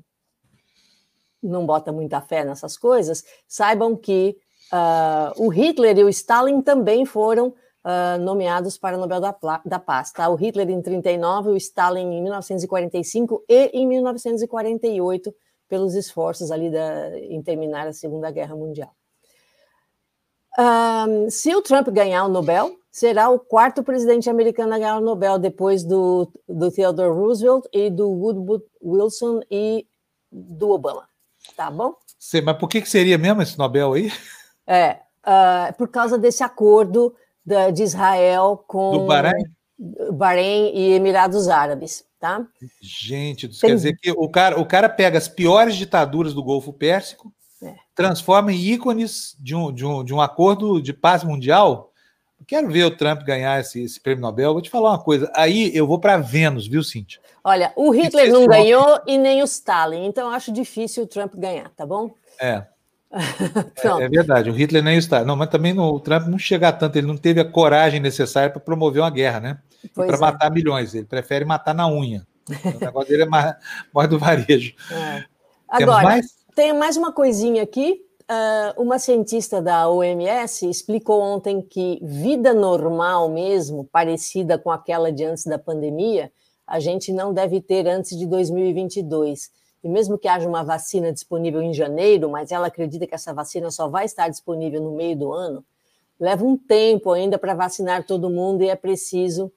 não 1.42 1.64
bota 1.64 1.92
muita 1.92 2.20
fé 2.20 2.44
nessas 2.44 2.76
coisas, 2.76 3.24
saibam 3.46 3.96
que 3.96 4.36
Uh, 4.72 5.32
o 5.46 5.48
Hitler 5.48 5.96
e 5.98 6.04
o 6.04 6.08
Stalin 6.08 6.60
também 6.60 7.06
foram 7.06 7.48
uh, 7.48 8.20
nomeados 8.20 8.76
para 8.76 8.96
o 8.96 9.00
Nobel 9.00 9.20
da, 9.20 9.34
da 9.64 9.78
Paz. 9.78 10.12
Tá? 10.12 10.28
O 10.28 10.34
Hitler 10.34 10.68
em 10.68 10.82
39, 10.82 11.50
o 11.50 11.56
Stalin 11.56 12.12
em 12.12 12.22
1945 12.22 13.44
e 13.48 13.70
em 13.72 13.86
1948, 13.86 15.34
pelos 15.68 15.94
esforços 15.94 16.50
ali 16.50 16.70
da, 16.70 17.18
em 17.18 17.42
terminar 17.42 17.86
a 17.86 17.92
Segunda 17.92 18.30
Guerra 18.30 18.54
Mundial. 18.54 18.92
Um, 20.58 21.30
se 21.30 21.54
o 21.54 21.62
Trump 21.62 21.88
ganhar 21.90 22.24
o 22.24 22.28
Nobel, 22.28 22.76
será 22.90 23.30
o 23.30 23.38
quarto 23.38 23.82
presidente 23.84 24.28
americano 24.28 24.74
a 24.74 24.78
ganhar 24.78 24.96
o 24.96 25.00
Nobel, 25.00 25.38
depois 25.38 25.84
do, 25.84 26.28
do 26.48 26.70
Theodore 26.70 27.14
Roosevelt 27.14 27.64
e 27.72 27.88
do 27.88 28.08
Woodrow 28.08 28.60
Wilson 28.82 29.40
e 29.48 29.86
do 30.32 30.70
Obama. 30.70 31.08
Tá 31.56 31.70
bom? 31.70 31.94
Mas 32.44 32.58
por 32.58 32.68
que, 32.68 32.82
que 32.82 32.90
seria 32.90 33.16
mesmo 33.16 33.40
esse 33.40 33.56
Nobel 33.56 33.92
aí? 33.92 34.12
É, 34.66 34.98
uh, 35.24 35.72
por 35.78 35.88
causa 35.88 36.18
desse 36.18 36.42
acordo 36.42 37.14
da, 37.46 37.70
de 37.70 37.82
Israel 37.84 38.62
com 38.66 38.92
Do 38.92 39.06
Bahrein? 39.06 39.44
Bahrein 40.12 40.72
e 40.74 40.92
Emirados 40.92 41.48
Árabes, 41.48 42.04
tá? 42.18 42.44
Gente, 42.82 43.48
Tem... 43.48 43.70
quer 43.70 43.76
dizer 43.76 43.96
que 43.96 44.10
o 44.10 44.28
cara, 44.28 44.60
o 44.60 44.66
cara 44.66 44.88
pega 44.88 45.16
as 45.16 45.28
piores 45.28 45.76
ditaduras 45.76 46.34
do 46.34 46.42
Golfo 46.42 46.72
Pérsico, 46.72 47.32
é. 47.62 47.74
transforma 47.94 48.52
em 48.52 48.56
ícones 48.56 49.36
de 49.38 49.54
um, 49.54 49.72
de, 49.72 49.84
um, 49.84 50.04
de 50.04 50.14
um 50.14 50.20
acordo 50.20 50.80
de 50.80 50.92
paz 50.92 51.24
mundial. 51.24 51.92
Quero 52.46 52.70
ver 52.70 52.84
o 52.84 52.96
Trump 52.96 53.22
ganhar 53.22 53.60
esse, 53.60 53.82
esse 53.82 54.00
prêmio 54.00 54.22
Nobel. 54.22 54.52
Vou 54.52 54.62
te 54.62 54.70
falar 54.70 54.90
uma 54.90 55.02
coisa. 55.02 55.30
Aí 55.34 55.70
eu 55.74 55.86
vou 55.86 55.98
para 55.98 56.16
Vênus, 56.16 56.66
viu, 56.66 56.82
Cíntia? 56.82 57.20
Olha, 57.42 57.72
o 57.76 57.90
Hitler 57.90 58.32
não 58.32 58.46
ganhou 58.46 59.00
e 59.06 59.18
nem 59.18 59.42
o 59.42 59.44
Stalin, 59.44 60.06
então 60.06 60.30
acho 60.30 60.52
difícil 60.52 61.04
o 61.04 61.06
Trump 61.06 61.34
ganhar, 61.34 61.70
tá 61.70 61.84
bom? 61.84 62.14
É. 62.40 62.64
é, 63.10 64.04
é, 64.04 64.08
verdade, 64.08 64.50
o 64.50 64.52
Hitler 64.52 64.82
nem 64.82 64.98
está. 64.98 65.24
Não, 65.24 65.34
mas 65.34 65.48
também 65.48 65.78
o 65.78 65.98
Trump 65.98 66.26
não 66.26 66.38
chega 66.38 66.70
tanto, 66.72 66.96
ele 66.96 67.06
não 67.06 67.16
teve 67.16 67.40
a 67.40 67.44
coragem 67.44 68.00
necessária 68.00 68.50
para 68.50 68.60
promover 68.60 69.02
uma 69.02 69.10
guerra, 69.10 69.40
né? 69.40 69.58
Para 69.94 70.16
é. 70.16 70.20
matar 70.20 70.50
milhões, 70.50 70.94
ele 70.94 71.06
prefere 71.06 71.44
matar 71.44 71.74
na 71.74 71.88
unha. 71.88 72.26
o 72.64 72.78
negócio 72.78 73.08
dele 73.08 73.22
é 73.22 73.26
mais, 73.26 73.56
mais 73.92 74.08
do 74.08 74.18
varejo. 74.18 74.74
É. 74.90 75.24
Agora, 75.68 76.02
mais? 76.02 76.37
Tem 76.58 76.72
mais 76.72 76.96
uma 76.96 77.12
coisinha 77.12 77.62
aqui. 77.62 78.04
Uh, 78.22 78.82
uma 78.82 78.98
cientista 78.98 79.62
da 79.62 79.88
OMS 79.88 80.68
explicou 80.68 81.20
ontem 81.22 81.62
que 81.62 82.00
vida 82.02 82.52
normal 82.52 83.28
mesmo, 83.28 83.84
parecida 83.84 84.58
com 84.58 84.72
aquela 84.72 85.12
de 85.12 85.24
antes 85.24 85.44
da 85.44 85.56
pandemia, 85.56 86.32
a 86.66 86.80
gente 86.80 87.12
não 87.12 87.32
deve 87.32 87.60
ter 87.60 87.86
antes 87.86 88.18
de 88.18 88.26
2022 88.26 89.52
e 89.84 89.88
mesmo 89.88 90.18
que 90.18 90.26
haja 90.26 90.48
uma 90.48 90.64
vacina 90.64 91.12
disponível 91.12 91.62
em 91.62 91.72
janeiro, 91.72 92.28
mas 92.28 92.50
ela 92.50 92.66
acredita 92.66 93.06
que 93.06 93.14
essa 93.14 93.32
vacina 93.32 93.70
só 93.70 93.86
vai 93.86 94.04
estar 94.04 94.28
disponível 94.28 94.82
no 94.82 94.90
meio 94.90 95.16
do 95.16 95.32
ano, 95.32 95.64
leva 96.18 96.44
um 96.44 96.56
tempo 96.56 97.12
ainda 97.12 97.38
para 97.38 97.54
vacinar 97.54 98.04
todo 98.04 98.28
mundo 98.28 98.64
e 98.64 98.68
é 98.68 98.74
preciso 98.74 99.52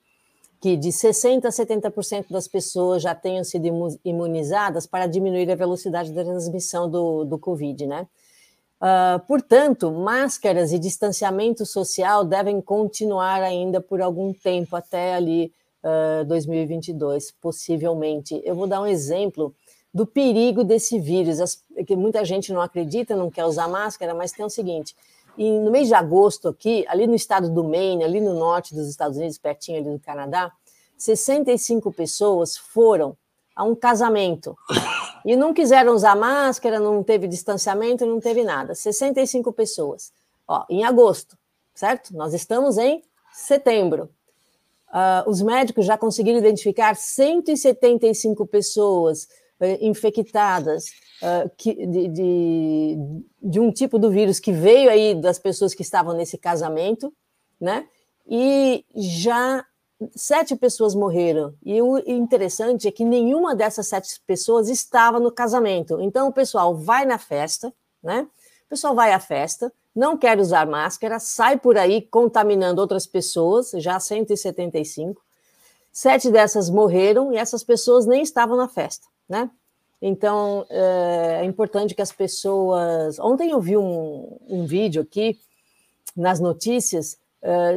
que 0.61 0.77
de 0.77 0.89
60% 0.89 1.45
a 1.45 1.49
70% 1.49 2.27
das 2.29 2.47
pessoas 2.47 3.01
já 3.01 3.15
tenham 3.15 3.43
sido 3.43 3.65
imunizadas 4.05 4.85
para 4.85 5.07
diminuir 5.07 5.49
a 5.51 5.55
velocidade 5.55 6.13
da 6.13 6.23
transmissão 6.23 6.87
do, 6.87 7.25
do 7.25 7.39
Covid, 7.39 7.87
né? 7.87 8.07
Uh, 8.79 9.19
portanto, 9.27 9.91
máscaras 9.91 10.71
e 10.71 10.79
distanciamento 10.79 11.65
social 11.65 12.23
devem 12.23 12.61
continuar 12.61 13.41
ainda 13.41 13.81
por 13.81 14.01
algum 14.01 14.33
tempo, 14.33 14.75
até 14.75 15.15
ali 15.15 15.51
uh, 15.83 16.21
ah, 16.21 16.23
2022, 16.25 17.31
possivelmente. 17.41 18.39
Eu 18.43 18.55
vou 18.55 18.67
dar 18.67 18.81
um 18.81 18.87
exemplo 18.87 19.53
do 19.93 20.05
perigo 20.05 20.63
desse 20.63 20.99
vírus. 20.99 21.39
As, 21.39 21.63
que 21.85 21.95
muita 21.95 22.23
gente 22.23 22.53
não 22.53 22.61
acredita, 22.61 23.15
não 23.15 23.29
quer 23.29 23.45
usar 23.45 23.67
máscara, 23.67 24.13
mas 24.13 24.31
tem 24.31 24.45
o 24.45 24.49
seguinte: 24.49 24.95
e 25.37 25.49
no 25.51 25.71
mês 25.71 25.87
de 25.87 25.93
agosto 25.93 26.47
aqui, 26.47 26.85
ali 26.87 27.07
no 27.07 27.15
estado 27.15 27.49
do 27.49 27.63
Maine, 27.63 28.03
ali 28.03 28.19
no 28.19 28.33
norte 28.33 28.75
dos 28.75 28.87
Estados 28.87 29.17
Unidos, 29.17 29.37
pertinho 29.37 29.79
ali 29.79 29.89
do 29.89 29.99
Canadá, 29.99 30.51
65 30.97 31.91
pessoas 31.91 32.57
foram 32.57 33.17
a 33.55 33.63
um 33.63 33.75
casamento 33.75 34.55
e 35.25 35.35
não 35.35 35.53
quiseram 35.53 35.93
usar 35.93 36.15
máscara, 36.15 36.79
não 36.79 37.03
teve 37.03 37.27
distanciamento, 37.27 38.05
não 38.05 38.19
teve 38.19 38.43
nada. 38.43 38.75
65 38.75 39.51
pessoas. 39.53 40.11
Ó, 40.47 40.65
em 40.69 40.83
agosto, 40.83 41.37
certo? 41.73 42.15
Nós 42.15 42.33
estamos 42.33 42.77
em 42.77 43.03
setembro. 43.31 44.09
Uh, 44.89 45.29
os 45.29 45.41
médicos 45.41 45.85
já 45.85 45.97
conseguiram 45.97 46.37
identificar 46.37 46.95
175 46.95 48.45
pessoas 48.45 49.23
uh, 49.59 49.77
infectadas 49.79 50.87
uh, 51.21 51.49
que, 51.57 51.85
de, 51.85 52.07
de, 52.07 52.97
de, 53.41 53.59
um 53.59 53.71
tipo 53.71 53.97
do 53.97 54.09
vírus 54.09 54.39
que 54.39 54.51
veio 54.51 54.89
aí 54.89 55.15
das 55.15 55.39
pessoas 55.39 55.73
que 55.73 55.81
estavam 55.81 56.13
nesse 56.13 56.37
casamento, 56.37 57.13
né? 57.59 57.87
E 58.27 58.85
já 58.95 59.65
sete 60.15 60.55
pessoas 60.55 60.95
morreram. 60.95 61.53
E 61.63 61.81
o 61.81 61.97
interessante 61.99 62.87
é 62.87 62.91
que 62.91 63.05
nenhuma 63.05 63.55
dessas 63.55 63.87
sete 63.87 64.19
pessoas 64.25 64.69
estava 64.69 65.19
no 65.19 65.31
casamento. 65.31 65.99
Então 66.01 66.27
o 66.27 66.33
pessoal 66.33 66.75
vai 66.75 67.05
na 67.05 67.17
festa, 67.17 67.73
né? 68.01 68.27
O 68.65 68.69
pessoal 68.69 68.95
vai 68.95 69.11
à 69.11 69.19
festa, 69.19 69.71
não 69.93 70.17
quer 70.17 70.39
usar 70.39 70.65
máscara, 70.65 71.19
sai 71.19 71.57
por 71.57 71.77
aí 71.77 72.01
contaminando 72.01 72.81
outras 72.81 73.05
pessoas, 73.05 73.71
já 73.75 73.99
175. 73.99 75.21
Sete 75.91 76.31
dessas 76.31 76.69
morreram 76.69 77.33
e 77.33 77.37
essas 77.37 77.63
pessoas 77.63 78.05
nem 78.05 78.21
estavam 78.21 78.55
na 78.55 78.69
festa, 78.69 79.05
né? 79.27 79.49
Então 80.01 80.65
é, 80.69 81.39
é 81.41 81.45
importante 81.45 81.93
que 81.93 82.01
as 82.01 82.11
pessoas. 82.11 83.19
Ontem 83.19 83.51
eu 83.51 83.61
vi 83.61 83.77
um, 83.77 84.37
um 84.47 84.65
vídeo 84.65 85.03
aqui 85.03 85.37
nas 86.15 86.39
notícias 86.39 87.19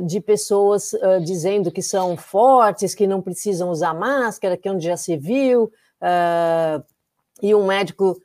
de 0.07 0.21
pessoas 0.21 0.93
uh, 0.93 1.25
dizendo 1.25 1.71
que 1.71 1.81
são 1.81 2.19
fortes, 2.19 2.95
que 2.95 3.07
não 3.07 3.23
precisam 3.23 3.71
usar 3.71 3.95
máscara, 3.95 4.59
que 4.59 4.69
onde 4.69 4.85
já 4.85 4.97
se 4.97 5.17
viu, 5.17 5.73
e 7.43 7.55
um 7.55 7.65
médico, 7.65 8.21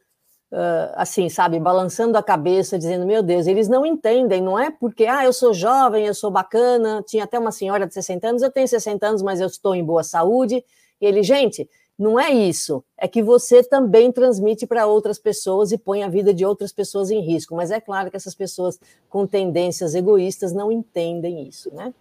assim, 0.96 1.30
sabe, 1.30 1.58
balançando 1.58 2.18
a 2.18 2.24
cabeça, 2.24 2.78
dizendo: 2.78 3.06
Meu 3.06 3.24
Deus, 3.24 3.48
eles 3.48 3.70
não 3.70 3.86
entendem, 3.86 4.42
não 4.42 4.60
é 4.60 4.70
porque, 4.70 5.06
ah, 5.06 5.24
eu 5.24 5.32
sou 5.32 5.54
jovem, 5.54 6.06
eu 6.06 6.14
sou 6.14 6.30
bacana. 6.30 7.02
Tinha 7.08 7.24
até 7.24 7.40
uma 7.40 7.54
senhora 7.54 7.88
de 7.88 7.94
60 7.94 8.28
anos, 8.28 8.42
eu 8.42 8.52
tenho 8.52 8.68
60 8.68 9.08
anos, 9.08 9.22
mas 9.22 9.40
eu 9.40 9.48
estou 9.48 9.74
em 9.74 9.84
boa 9.84 10.04
saúde. 10.04 10.62
E 11.00 11.06
ele, 11.06 11.24
gente, 11.24 11.70
não 12.00 12.18
é 12.18 12.32
isso, 12.32 12.82
é 12.98 13.10
que 13.10 13.22
você 13.22 13.62
também 13.62 14.10
transmite 14.10 14.66
para 14.66 14.86
outras 14.86 15.20
pessoas 15.20 15.74
e 15.74 15.78
põe 15.78 16.02
a 16.02 16.08
vida 16.08 16.34
de 16.34 16.46
outras 16.46 16.72
pessoas 16.72 17.12
em 17.12 17.20
risco. 17.20 17.54
Mas 17.54 17.72
é 17.72 17.82
claro 17.82 18.10
que 18.10 18.16
essas 18.16 18.34
pessoas 18.34 18.80
com 19.10 19.28
tendências 19.28 19.94
egoístas 19.94 20.54
não 20.54 20.72
entendem 20.72 21.46
isso, 21.46 21.70
né? 21.76 21.94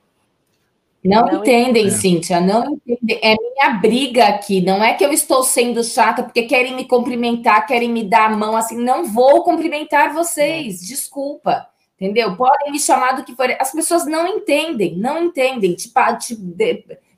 Não, 1.04 1.26
não 1.26 1.40
entendem, 1.40 1.88
é. 1.88 1.90
Cíntia, 1.90 2.40
não 2.40 2.78
entendem. 2.86 3.18
É 3.22 3.34
minha 3.34 3.80
briga 3.80 4.26
aqui. 4.26 4.60
Não 4.60 4.84
é 4.84 4.94
que 4.94 5.04
eu 5.04 5.12
estou 5.12 5.42
sendo 5.42 5.82
chata 5.82 6.22
porque 6.22 6.42
querem 6.42 6.76
me 6.76 6.86
cumprimentar, 6.86 7.66
querem 7.66 7.90
me 7.90 8.04
dar 8.04 8.30
a 8.30 8.36
mão 8.36 8.56
assim. 8.56 8.76
Não 8.76 9.04
vou 9.04 9.42
cumprimentar 9.42 10.14
vocês, 10.14 10.80
desculpa. 10.80 11.68
Entendeu? 12.00 12.36
Podem 12.36 12.70
me 12.70 12.78
chamar 12.78 13.16
do 13.16 13.24
que 13.24 13.34
for. 13.34 13.50
As 13.58 13.72
pessoas 13.72 14.06
não 14.06 14.28
entendem, 14.28 14.96
não 14.96 15.24
entendem. 15.24 15.74
Tipo, 15.74 16.00
tipo 16.20 16.40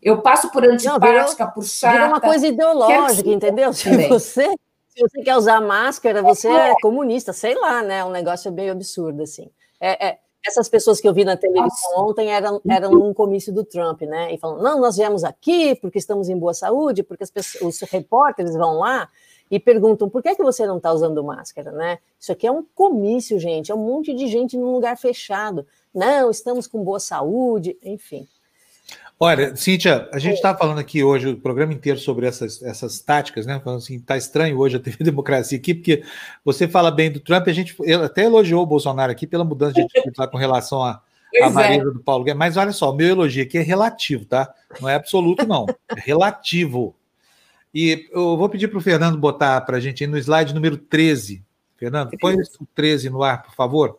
eu 0.02 0.22
passo 0.22 0.50
por 0.50 0.64
antipática, 0.64 1.44
não, 1.44 1.52
por 1.52 1.64
chata. 1.64 1.94
Virou 1.94 2.08
uma 2.08 2.20
coisa 2.20 2.46
ideológica, 2.46 3.28
entendeu? 3.28 3.72
Se 3.72 4.08
você, 4.08 4.48
se 4.88 5.00
você 5.00 5.22
quer 5.22 5.36
usar 5.36 5.60
máscara, 5.60 6.22
você 6.22 6.48
é 6.48 6.74
comunista, 6.80 7.32
sei 7.32 7.54
lá, 7.54 7.82
né? 7.82 8.04
Um 8.04 8.10
negócio 8.10 8.50
meio 8.50 8.72
absurdo, 8.72 9.22
assim. 9.22 9.50
É, 9.78 10.08
é, 10.08 10.18
essas 10.46 10.68
pessoas 10.68 11.00
que 11.00 11.08
eu 11.08 11.12
vi 11.12 11.24
na 11.24 11.36
televisão 11.36 11.66
Nossa. 11.66 12.00
ontem 12.00 12.30
eram, 12.30 12.60
eram 12.68 12.92
num 12.92 13.12
comício 13.12 13.52
do 13.52 13.62
Trump, 13.62 14.02
né? 14.02 14.32
E 14.32 14.38
falando, 14.38 14.62
não, 14.62 14.80
nós 14.80 14.96
viemos 14.96 15.22
aqui 15.22 15.74
porque 15.74 15.98
estamos 15.98 16.28
em 16.28 16.38
boa 16.38 16.54
saúde, 16.54 17.02
porque 17.02 17.24
pessoas, 17.26 17.62
os 17.62 17.90
repórteres 17.90 18.54
vão 18.54 18.78
lá 18.78 19.08
e 19.50 19.58
perguntam 19.58 20.08
por 20.08 20.22
que, 20.22 20.34
que 20.34 20.42
você 20.42 20.66
não 20.66 20.78
está 20.78 20.92
usando 20.92 21.22
máscara, 21.22 21.72
né? 21.72 21.98
Isso 22.18 22.32
aqui 22.32 22.46
é 22.46 22.52
um 22.52 22.64
comício, 22.74 23.38
gente, 23.38 23.70
é 23.70 23.74
um 23.74 23.84
monte 23.84 24.14
de 24.14 24.28
gente 24.28 24.56
num 24.56 24.72
lugar 24.72 24.96
fechado. 24.96 25.66
Não, 25.92 26.30
estamos 26.30 26.66
com 26.66 26.82
boa 26.82 27.00
saúde, 27.00 27.76
enfim. 27.82 28.26
Olha, 29.22 29.54
Cíntia, 29.54 30.08
a 30.14 30.18
gente 30.18 30.36
está 30.36 30.56
falando 30.56 30.78
aqui 30.78 31.04
hoje 31.04 31.28
o 31.28 31.36
programa 31.36 31.74
inteiro 31.74 31.98
sobre 31.98 32.26
essas, 32.26 32.62
essas 32.62 33.00
táticas, 33.00 33.44
né? 33.44 33.60
Falando 33.62 33.80
assim, 33.80 34.00
tá 34.00 34.16
estranho 34.16 34.58
hoje 34.58 34.76
a 34.76 34.80
TV 34.80 34.96
Democracia 35.04 35.58
aqui, 35.58 35.74
porque 35.74 36.02
você 36.42 36.66
fala 36.66 36.90
bem 36.90 37.12
do 37.12 37.20
Trump, 37.20 37.46
a 37.46 37.52
gente 37.52 37.76
até 38.02 38.24
elogiou 38.24 38.62
o 38.62 38.66
Bolsonaro 38.66 39.12
aqui 39.12 39.26
pela 39.26 39.44
mudança 39.44 39.74
de 39.74 39.82
atitude 39.82 40.14
lá 40.16 40.26
com 40.26 40.38
relação 40.38 40.82
a, 40.82 41.02
a 41.42 41.46
é. 41.46 41.50
Marisa 41.50 41.90
do 41.90 42.00
Paulo 42.00 42.24
Guedes. 42.24 42.38
Mas 42.38 42.56
olha 42.56 42.72
só, 42.72 42.90
o 42.90 42.96
meu 42.96 43.08
elogio 43.08 43.42
aqui 43.42 43.58
é 43.58 43.62
relativo, 43.62 44.24
tá? 44.24 44.50
Não 44.80 44.88
é 44.88 44.94
absoluto, 44.94 45.46
não. 45.46 45.66
É 45.94 46.00
relativo. 46.00 46.96
E 47.74 48.08
eu 48.12 48.38
vou 48.38 48.48
pedir 48.48 48.68
para 48.68 48.78
o 48.78 48.82
Fernando 48.82 49.18
botar 49.18 49.60
para 49.60 49.76
a 49.76 49.80
gente 49.80 50.02
aí 50.02 50.08
no 50.08 50.16
slide 50.16 50.54
número 50.54 50.78
13. 50.78 51.44
Fernando, 51.76 52.10
põe 52.18 52.36
o 52.36 52.66
13 52.74 53.10
no 53.10 53.22
ar, 53.22 53.42
por 53.42 53.54
favor 53.54 53.98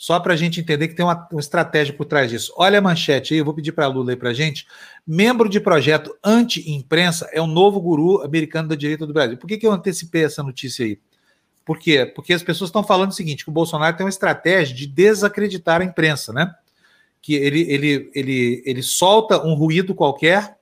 só 0.00 0.18
para 0.18 0.32
a 0.32 0.36
gente 0.36 0.58
entender 0.58 0.88
que 0.88 0.94
tem 0.94 1.04
uma, 1.04 1.28
uma, 1.30 1.40
estratégia 1.42 1.92
por 1.92 2.06
trás 2.06 2.30
disso. 2.30 2.54
Olha 2.56 2.78
a 2.78 2.80
manchete 2.80 3.34
aí, 3.34 3.40
eu 3.40 3.44
vou 3.44 3.52
pedir 3.52 3.72
para 3.72 3.84
a 3.84 3.88
Lula 3.88 4.12
aí 4.12 4.16
para 4.16 4.30
a 4.30 4.32
gente. 4.32 4.66
Membro 5.06 5.46
de 5.46 5.60
projeto 5.60 6.16
anti-imprensa 6.24 7.28
é 7.34 7.40
o 7.42 7.46
novo 7.46 7.78
guru 7.82 8.22
americano 8.22 8.66
da 8.66 8.74
direita 8.74 9.06
do 9.06 9.12
Brasil. 9.12 9.36
Por 9.36 9.46
que, 9.46 9.58
que 9.58 9.66
eu 9.66 9.72
antecipei 9.72 10.24
essa 10.24 10.42
notícia 10.42 10.86
aí? 10.86 10.98
Por 11.66 11.78
quê? 11.78 12.06
Porque 12.06 12.32
as 12.32 12.42
pessoas 12.42 12.68
estão 12.68 12.82
falando 12.82 13.10
o 13.10 13.14
seguinte: 13.14 13.44
que 13.44 13.50
o 13.50 13.52
Bolsonaro 13.52 13.94
tem 13.94 14.06
uma 14.06 14.08
estratégia 14.08 14.74
de 14.74 14.86
desacreditar 14.86 15.82
a 15.82 15.84
imprensa, 15.84 16.32
né? 16.32 16.50
Que 17.20 17.34
ele, 17.34 17.70
ele, 17.70 18.10
ele, 18.14 18.62
ele 18.64 18.82
solta 18.82 19.46
um 19.46 19.52
ruído 19.52 19.94
qualquer, 19.94 20.56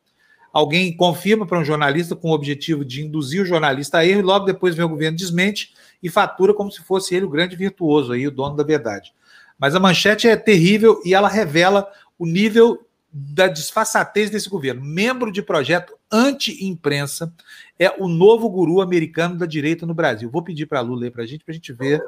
alguém 0.52 0.96
confirma 0.96 1.46
para 1.46 1.60
um 1.60 1.64
jornalista 1.64 2.16
com 2.16 2.30
o 2.30 2.34
objetivo 2.34 2.84
de 2.84 3.04
induzir 3.04 3.42
o 3.42 3.46
jornalista 3.46 3.98
a 3.98 4.04
erro, 4.04 4.18
e 4.18 4.24
logo 4.24 4.46
depois 4.46 4.74
vem 4.74 4.84
o 4.84 4.88
governo 4.88 5.16
desmente 5.16 5.74
e 6.02 6.10
fatura 6.10 6.52
como 6.52 6.72
se 6.72 6.82
fosse 6.82 7.14
ele 7.14 7.24
o 7.24 7.30
grande 7.30 7.54
virtuoso 7.54 8.12
aí, 8.12 8.26
o 8.26 8.32
dono 8.32 8.56
da 8.56 8.64
verdade. 8.64 9.16
Mas 9.58 9.74
a 9.74 9.80
manchete 9.80 10.28
é 10.28 10.36
terrível 10.36 11.00
e 11.04 11.14
ela 11.14 11.28
revela 11.28 11.90
o 12.18 12.26
nível 12.26 12.78
da 13.12 13.48
disfarçatez 13.48 14.30
desse 14.30 14.48
governo. 14.48 14.84
Membro 14.84 15.32
de 15.32 15.42
projeto 15.42 15.94
anti-imprensa 16.10 17.32
é 17.78 17.90
o 17.98 18.08
novo 18.08 18.48
guru 18.48 18.80
americano 18.80 19.36
da 19.36 19.46
direita 19.46 19.86
no 19.86 19.94
Brasil. 19.94 20.30
Vou 20.30 20.42
pedir 20.42 20.66
para 20.66 20.78
a 20.78 20.82
Lu 20.82 20.94
ler 20.94 21.10
para 21.10 21.22
a 21.22 21.26
gente, 21.26 21.44
para 21.44 21.52
a 21.52 21.54
gente 21.54 21.72
ver 21.72 22.02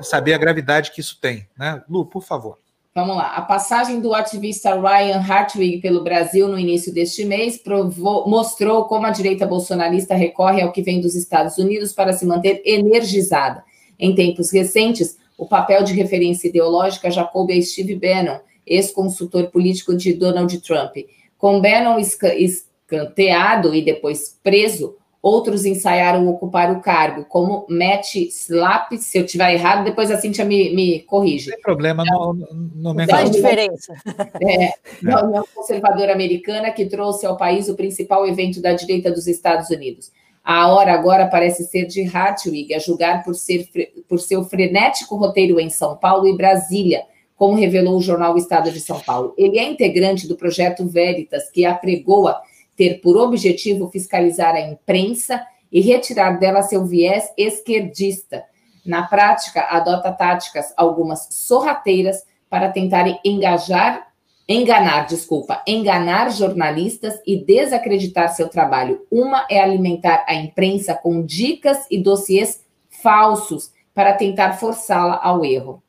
e 0.00 0.04
saber 0.04 0.34
a 0.34 0.38
gravidade 0.38 0.92
que 0.92 1.00
isso 1.00 1.18
tem. 1.20 1.46
Né? 1.58 1.82
Lu, 1.88 2.06
por 2.06 2.22
favor. 2.22 2.58
Vamos 2.94 3.16
lá. 3.16 3.36
A 3.36 3.42
passagem 3.42 4.00
do 4.00 4.12
ativista 4.12 4.74
Ryan 4.74 5.20
Hartwig 5.20 5.80
pelo 5.80 6.02
Brasil 6.02 6.48
no 6.48 6.58
início 6.58 6.92
deste 6.92 7.24
mês 7.24 7.56
provou, 7.56 8.28
mostrou 8.28 8.86
como 8.86 9.06
a 9.06 9.10
direita 9.10 9.46
bolsonarista 9.46 10.14
recorre 10.14 10.62
ao 10.62 10.72
que 10.72 10.82
vem 10.82 11.00
dos 11.00 11.14
Estados 11.14 11.58
Unidos 11.58 11.92
para 11.92 12.12
se 12.12 12.26
manter 12.26 12.60
energizada. 12.64 13.62
Em 13.98 14.14
tempos 14.14 14.50
recentes, 14.50 15.16
o 15.38 15.46
papel 15.46 15.84
de 15.84 15.94
referência 15.94 16.48
ideológica 16.48 17.10
já 17.10 17.22
coube 17.22 17.56
a 17.56 17.62
Steve 17.62 17.94
Bannon, 17.94 18.40
ex-consultor 18.66 19.46
político 19.46 19.96
de 19.96 20.12
Donald 20.12 20.60
Trump. 20.60 20.96
Com 21.38 21.60
Bannon 21.60 21.96
escanteado 21.98 23.72
e 23.72 23.80
depois 23.80 24.36
preso, 24.42 24.96
outros 25.22 25.64
ensaiaram 25.64 26.28
ocupar 26.28 26.72
o 26.72 26.80
cargo, 26.80 27.24
como 27.24 27.66
Matt 27.68 28.16
Slap, 28.16 28.92
se 28.98 29.18
eu 29.18 29.24
estiver 29.24 29.54
errado, 29.54 29.84
depois 29.84 30.10
a 30.10 30.16
Cintia 30.16 30.44
me, 30.44 30.74
me 30.74 31.00
corrige. 31.00 31.50
Não 31.50 31.54
tem 31.54 31.62
problema, 31.62 32.04
não, 32.04 32.34
não, 32.74 32.94
não 32.94 33.06
faz 33.06 33.30
diferença. 33.30 33.94
É, 34.42 34.72
da 35.02 35.24
União 35.24 35.44
Conservadora 35.54 36.12
Americana, 36.12 36.72
que 36.72 36.86
trouxe 36.86 37.26
ao 37.26 37.36
país 37.36 37.68
o 37.68 37.76
principal 37.76 38.26
evento 38.26 38.60
da 38.60 38.72
direita 38.72 39.10
dos 39.10 39.28
Estados 39.28 39.70
Unidos. 39.70 40.10
A 40.50 40.66
hora 40.68 40.94
agora 40.94 41.26
parece 41.26 41.64
ser 41.64 41.84
de 41.84 42.08
Hartwig, 42.08 42.72
a 42.72 42.78
julgar 42.78 43.22
por, 43.22 43.34
ser, 43.34 43.68
por 44.08 44.18
seu 44.18 44.42
frenético 44.46 45.14
roteiro 45.14 45.60
em 45.60 45.68
São 45.68 45.94
Paulo 45.94 46.26
e 46.26 46.34
Brasília, 46.34 47.02
como 47.36 47.54
revelou 47.54 47.98
o 47.98 48.00
jornal 48.00 48.34
Estado 48.34 48.72
de 48.72 48.80
São 48.80 48.98
Paulo. 48.98 49.34
Ele 49.36 49.58
é 49.58 49.70
integrante 49.70 50.26
do 50.26 50.38
projeto 50.38 50.88
Veritas, 50.88 51.50
que 51.50 51.66
apregoa 51.66 52.40
ter 52.74 53.02
por 53.02 53.18
objetivo 53.18 53.90
fiscalizar 53.90 54.54
a 54.54 54.60
imprensa 54.62 55.44
e 55.70 55.82
retirar 55.82 56.38
dela 56.38 56.62
seu 56.62 56.82
viés 56.86 57.30
esquerdista. 57.36 58.42
Na 58.86 59.02
prática, 59.02 59.66
adota 59.68 60.10
táticas, 60.12 60.72
algumas 60.78 61.28
sorrateiras, 61.30 62.24
para 62.48 62.70
tentar 62.70 63.04
engajar 63.22 64.07
enganar, 64.48 65.06
desculpa, 65.06 65.62
enganar 65.66 66.30
jornalistas 66.30 67.20
e 67.26 67.36
desacreditar 67.36 68.34
seu 68.34 68.48
trabalho. 68.48 69.06
Uma 69.10 69.46
é 69.50 69.60
alimentar 69.60 70.24
a 70.26 70.34
imprensa 70.34 70.94
com 70.94 71.22
dicas 71.22 71.86
e 71.90 72.02
dossiês 72.02 72.64
falsos 72.88 73.72
para 73.92 74.14
tentar 74.14 74.54
forçá-la 74.54 75.20
ao 75.22 75.44
erro. 75.44 75.82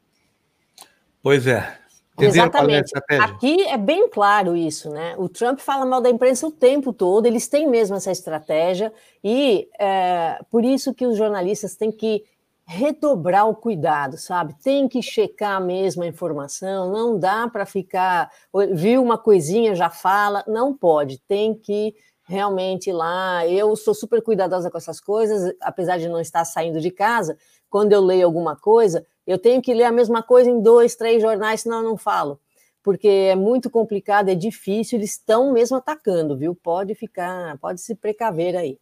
Pois 1.23 1.47
é. 1.47 1.79
Exatamente. 2.19 2.91
Aqui 3.21 3.61
é 3.61 3.77
bem 3.77 4.09
claro 4.09 4.57
isso, 4.57 4.89
né? 4.89 5.15
O 5.17 5.29
Trump 5.29 5.59
fala 5.59 5.85
mal 5.85 6.01
da 6.01 6.09
imprensa 6.09 6.47
o 6.47 6.51
tempo 6.51 6.91
todo, 6.91 7.25
eles 7.25 7.47
têm 7.47 7.65
mesmo 7.65 7.95
essa 7.95 8.11
estratégia, 8.11 8.91
e 9.23 9.69
é, 9.79 10.39
por 10.51 10.65
isso 10.65 10.93
que 10.93 11.05
os 11.05 11.17
jornalistas 11.17 11.77
têm 11.77 11.91
que 11.91 12.25
redobrar 12.71 13.49
o 13.49 13.55
cuidado, 13.55 14.15
sabe? 14.15 14.53
Tem 14.61 14.87
que 14.87 15.01
checar 15.01 15.59
mesmo 15.59 16.03
a 16.03 16.07
informação, 16.07 16.91
não 16.91 17.17
dá 17.17 17.47
para 17.47 17.65
ficar, 17.65 18.29
viu 18.73 19.01
uma 19.01 19.17
coisinha, 19.17 19.73
já 19.73 19.89
fala, 19.89 20.43
não 20.47 20.71
pode, 20.71 21.17
tem 21.27 21.55
que 21.55 21.95
realmente 22.27 22.91
lá. 22.91 23.47
Eu 23.47 23.75
sou 23.75 23.95
super 23.95 24.21
cuidadosa 24.21 24.69
com 24.69 24.77
essas 24.77 24.99
coisas, 25.01 25.51
apesar 25.59 25.97
de 25.97 26.07
não 26.07 26.19
estar 26.19 26.45
saindo 26.45 26.79
de 26.79 26.91
casa, 26.91 27.35
quando 27.71 27.91
eu 27.91 28.01
leio 28.01 28.27
alguma 28.27 28.55
coisa, 28.55 29.03
eu 29.25 29.39
tenho 29.39 29.63
que 29.63 29.73
ler 29.73 29.85
a 29.85 29.91
mesma 29.91 30.21
coisa 30.21 30.47
em 30.47 30.61
dois, 30.61 30.95
três 30.95 31.23
jornais, 31.23 31.61
senão 31.61 31.77
eu 31.77 31.83
não 31.83 31.97
falo. 31.97 32.39
Porque 32.83 33.07
é 33.07 33.35
muito 33.35 33.67
complicado, 33.71 34.29
é 34.29 34.35
difícil, 34.35 34.99
eles 34.99 35.13
estão 35.13 35.51
mesmo 35.51 35.77
atacando, 35.77 36.37
viu? 36.37 36.53
Pode 36.53 36.93
ficar, 36.93 37.57
pode 37.57 37.81
se 37.81 37.95
precaver 37.95 38.55
aí. 38.55 38.77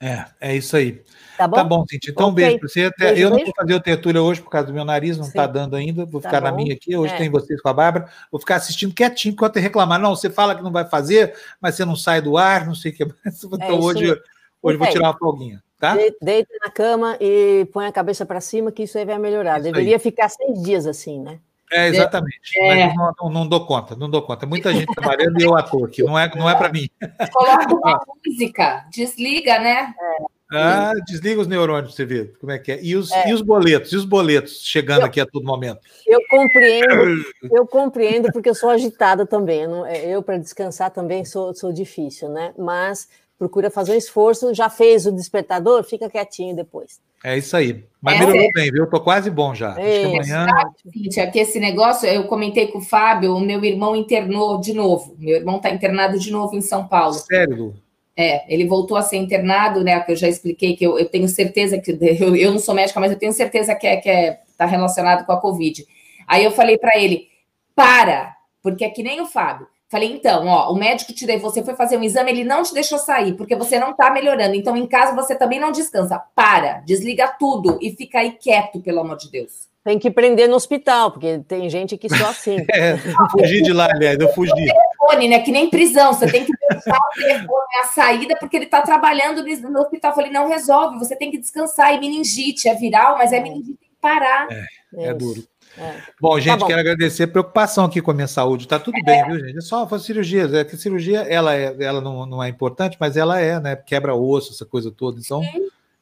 É, 0.00 0.24
é 0.40 0.56
isso 0.56 0.76
aí. 0.76 1.02
Tá 1.36 1.48
bom? 1.48 1.56
Tá 1.56 1.64
bom, 1.64 1.84
Cintia. 1.88 2.12
Então, 2.12 2.28
okay. 2.28 2.44
beijo 2.44 2.58
para 2.60 2.68
você. 2.68 2.84
Até, 2.84 3.06
beijo, 3.06 3.22
eu 3.22 3.30
não 3.30 3.38
vou 3.38 3.54
fazer 3.54 3.74
o 3.74 3.80
tertúlia 3.80 4.22
hoje 4.22 4.40
por 4.40 4.50
causa 4.50 4.68
do 4.68 4.72
meu 4.72 4.84
nariz, 4.84 5.18
não 5.18 5.26
está 5.26 5.46
dando 5.46 5.74
ainda. 5.74 6.04
Vou 6.04 6.20
tá 6.20 6.28
ficar 6.28 6.40
bom. 6.40 6.46
na 6.46 6.52
minha 6.52 6.74
aqui. 6.74 6.96
Hoje 6.96 7.14
é. 7.14 7.16
tem 7.16 7.28
vocês 7.28 7.60
com 7.60 7.68
a 7.68 7.72
Bárbara. 7.72 8.08
Vou 8.30 8.40
ficar 8.40 8.56
assistindo 8.56 8.94
quietinho 8.94 9.32
enquanto 9.32 9.56
reclamar. 9.56 9.98
Não, 9.98 10.14
você 10.14 10.30
fala 10.30 10.54
que 10.54 10.62
não 10.62 10.70
vai 10.70 10.84
fazer, 10.84 11.34
mas 11.60 11.74
você 11.74 11.84
não 11.84 11.96
sai 11.96 12.22
do 12.22 12.36
ar, 12.36 12.64
não 12.64 12.74
sei 12.74 12.92
o 12.92 12.94
que 12.94 13.04
mais. 13.04 13.18
Então, 13.44 13.68
é 13.68 13.72
hoje, 13.72 14.20
hoje 14.62 14.78
vou 14.78 14.88
tirar 14.88 15.08
uma 15.08 15.18
folguinha. 15.18 15.62
Tá? 15.80 15.96
Deita 16.20 16.52
na 16.64 16.70
cama 16.70 17.16
e 17.20 17.68
põe 17.72 17.86
a 17.86 17.92
cabeça 17.92 18.26
para 18.26 18.40
cima, 18.40 18.72
que 18.72 18.82
isso 18.84 18.98
aí 18.98 19.04
vai 19.04 19.18
melhorar. 19.18 19.56
Isso 19.60 19.64
Deveria 19.64 19.96
aí. 19.96 20.00
ficar 20.00 20.28
seis 20.28 20.62
dias 20.62 20.86
assim, 20.86 21.20
né? 21.20 21.40
É, 21.72 21.88
exatamente. 21.88 22.58
É. 22.58 22.94
Não, 22.94 23.12
não, 23.20 23.30
não, 23.30 23.46
dou 23.46 23.66
conta, 23.66 23.94
não 23.94 24.08
dou 24.08 24.22
conta. 24.22 24.46
Muita 24.46 24.72
gente 24.72 24.92
trabalhando 24.94 25.40
e 25.40 25.44
eu 25.44 25.56
ator 25.56 25.88
aqui, 25.88 26.02
não 26.02 26.18
é, 26.18 26.30
não 26.34 26.48
é 26.48 26.54
para 26.54 26.72
mim. 26.72 26.88
Coloca 27.32 27.74
uma 27.74 28.00
música, 28.24 28.86
desliga, 28.90 29.58
né? 29.58 29.94
É. 30.00 30.38
Ah, 30.50 30.94
desliga 31.06 31.42
os 31.42 31.46
neurônios, 31.46 31.94
você 31.94 32.06
vê 32.06 32.24
como 32.40 32.50
é 32.50 32.58
que 32.58 32.72
é. 32.72 32.82
E 32.82 32.96
os, 32.96 33.12
é. 33.12 33.28
E 33.28 33.34
os 33.34 33.42
boletos, 33.42 33.92
e 33.92 33.96
os 33.96 34.06
boletos 34.06 34.62
chegando 34.64 35.00
eu, 35.00 35.06
aqui 35.06 35.20
a 35.20 35.26
todo 35.26 35.44
momento. 35.44 35.80
Eu 36.06 36.20
compreendo, 36.30 37.24
eu 37.52 37.66
compreendo, 37.66 38.32
porque 38.32 38.48
eu 38.48 38.54
sou 38.54 38.70
agitada 38.70 39.26
também. 39.26 39.60
Eu, 39.60 39.84
é, 39.84 40.06
eu 40.06 40.22
para 40.22 40.38
descansar 40.38 40.90
também 40.90 41.22
sou, 41.24 41.54
sou 41.54 41.70
difícil, 41.70 42.30
né? 42.30 42.54
Mas 42.56 43.08
procura 43.38 43.70
fazer 43.70 43.92
um 43.92 43.96
esforço. 43.96 44.52
Já 44.52 44.68
fez 44.68 45.06
o 45.06 45.12
despertador, 45.12 45.84
fica 45.84 46.10
quietinho 46.10 46.56
depois. 46.56 47.00
É 47.24 47.36
isso 47.36 47.56
aí. 47.56 47.84
Mas 48.00 48.20
é, 48.20 48.26
melhorou 48.26 48.48
bem, 48.54 48.70
viu? 48.70 48.84
Eu 48.84 48.90
tô 48.90 49.00
quase 49.00 49.30
bom 49.30 49.54
já. 49.54 49.70
Acho 49.70 49.80
que 49.80 50.04
amanhã. 50.04 50.46
Gente, 50.94 51.20
aqui 51.20 51.40
esse 51.40 51.58
negócio, 51.58 52.08
eu 52.08 52.24
comentei 52.24 52.68
com 52.68 52.78
o 52.78 52.84
Fábio, 52.84 53.34
o 53.34 53.40
meu 53.40 53.64
irmão 53.64 53.96
internou 53.96 54.60
de 54.60 54.72
novo. 54.72 55.16
Meu 55.18 55.36
irmão 55.36 55.56
está 55.56 55.70
internado 55.70 56.18
de 56.18 56.30
novo 56.30 56.56
em 56.56 56.60
São 56.60 56.86
Paulo. 56.86 57.14
Sério? 57.14 57.74
É, 58.16 58.52
ele 58.52 58.66
voltou 58.66 58.96
a 58.96 59.02
ser 59.02 59.16
internado, 59.16 59.82
né? 59.82 59.98
Que 60.00 60.12
eu 60.12 60.16
já 60.16 60.28
expliquei 60.28 60.76
que 60.76 60.84
eu, 60.84 60.98
eu 60.98 61.08
tenho 61.08 61.28
certeza 61.28 61.78
que 61.78 61.90
eu, 61.90 62.36
eu, 62.36 62.50
não 62.50 62.58
sou 62.58 62.74
médica, 62.74 63.00
mas 63.00 63.12
eu 63.12 63.18
tenho 63.18 63.32
certeza 63.32 63.74
que 63.74 63.86
é 63.86 63.96
que 63.96 64.08
é, 64.08 64.40
tá 64.56 64.66
relacionado 64.66 65.24
com 65.24 65.32
a 65.32 65.40
Covid. 65.40 65.84
Aí 66.26 66.44
eu 66.44 66.50
falei 66.50 66.78
para 66.78 66.98
ele: 66.98 67.28
para, 67.74 68.36
porque 68.62 68.84
é 68.84 68.90
que 68.90 69.02
nem 69.02 69.20
o 69.20 69.26
Fábio. 69.26 69.66
Falei, 69.90 70.12
então, 70.12 70.46
ó, 70.46 70.70
o 70.70 70.76
médico 70.76 71.14
te 71.14 71.24
deu, 71.24 71.40
você 71.40 71.64
foi 71.64 71.74
fazer 71.74 71.96
um 71.96 72.02
exame, 72.02 72.30
ele 72.30 72.44
não 72.44 72.62
te 72.62 72.74
deixou 72.74 72.98
sair, 72.98 73.32
porque 73.34 73.56
você 73.56 73.78
não 73.78 73.94
tá 73.94 74.10
melhorando. 74.10 74.54
Então, 74.54 74.76
em 74.76 74.86
casa, 74.86 75.14
você 75.14 75.34
também 75.34 75.58
não 75.58 75.72
descansa. 75.72 76.22
Para, 76.34 76.82
desliga 76.84 77.26
tudo 77.38 77.78
e 77.80 77.92
fica 77.92 78.18
aí 78.18 78.32
quieto, 78.32 78.80
pelo 78.80 79.00
amor 79.00 79.16
de 79.16 79.30
Deus. 79.30 79.66
Tem 79.82 79.98
que 79.98 80.10
prender 80.10 80.46
no 80.46 80.56
hospital, 80.56 81.10
porque 81.10 81.38
tem 81.48 81.70
gente 81.70 81.96
que 81.96 82.10
só 82.10 82.26
assim. 82.26 82.58
é, 82.74 82.96
não 82.96 83.30
fugir 83.30 83.62
de 83.62 83.72
lá, 83.72 83.86
aliás, 83.90 84.18
eu 84.18 84.28
fugi. 84.34 84.52
telefone, 84.52 85.28
né? 85.28 85.38
Que 85.40 85.50
nem 85.50 85.70
prisão, 85.70 86.12
você 86.12 86.30
tem 86.30 86.44
que 86.44 86.52
deixar 86.68 86.98
o 86.98 87.14
telefone 87.14 87.76
a 87.82 87.86
saída, 87.86 88.36
porque 88.38 88.58
ele 88.58 88.66
está 88.66 88.82
trabalhando 88.82 89.42
no 89.42 89.80
hospital. 89.80 90.10
Eu 90.10 90.14
falei, 90.14 90.30
não 90.30 90.46
resolve, 90.46 90.98
você 90.98 91.16
tem 91.16 91.30
que 91.30 91.38
descansar. 91.38 91.94
E 91.94 91.98
meningite 92.00 92.68
é 92.68 92.74
viral, 92.74 93.16
mas 93.16 93.32
é 93.32 93.40
meningite, 93.40 93.78
tem 93.78 93.88
que 93.88 93.96
parar. 93.98 94.52
É, 94.52 94.66
é 94.94 95.12
duro. 95.12 95.42
É. 95.76 95.96
Bom, 96.20 96.34
tá 96.34 96.40
gente, 96.40 96.52
tá 96.52 96.56
bom. 96.56 96.66
quero 96.66 96.80
agradecer 96.80 97.24
a 97.24 97.28
preocupação 97.28 97.84
aqui 97.84 98.00
com 98.00 98.10
a 98.10 98.14
minha 98.14 98.26
saúde. 98.26 98.66
Tá 98.66 98.78
tudo 98.78 98.96
é. 98.98 99.02
bem, 99.02 99.24
viu, 99.26 99.46
gente? 99.46 99.58
É 99.58 99.60
só 99.60 99.86
fazer 99.86 100.04
cirurgia. 100.04 100.48
É 100.52 100.64
que 100.64 100.76
cirurgia, 100.76 101.20
ela, 101.20 101.54
é, 101.54 101.74
ela 101.80 102.00
não, 102.00 102.24
não 102.24 102.42
é 102.42 102.48
importante, 102.48 102.96
mas 102.98 103.16
ela 103.16 103.40
é, 103.40 103.60
né? 103.60 103.76
Quebra 103.76 104.14
osso, 104.14 104.52
essa 104.52 104.64
coisa 104.64 104.90
toda. 104.90 105.20
Então. 105.20 105.42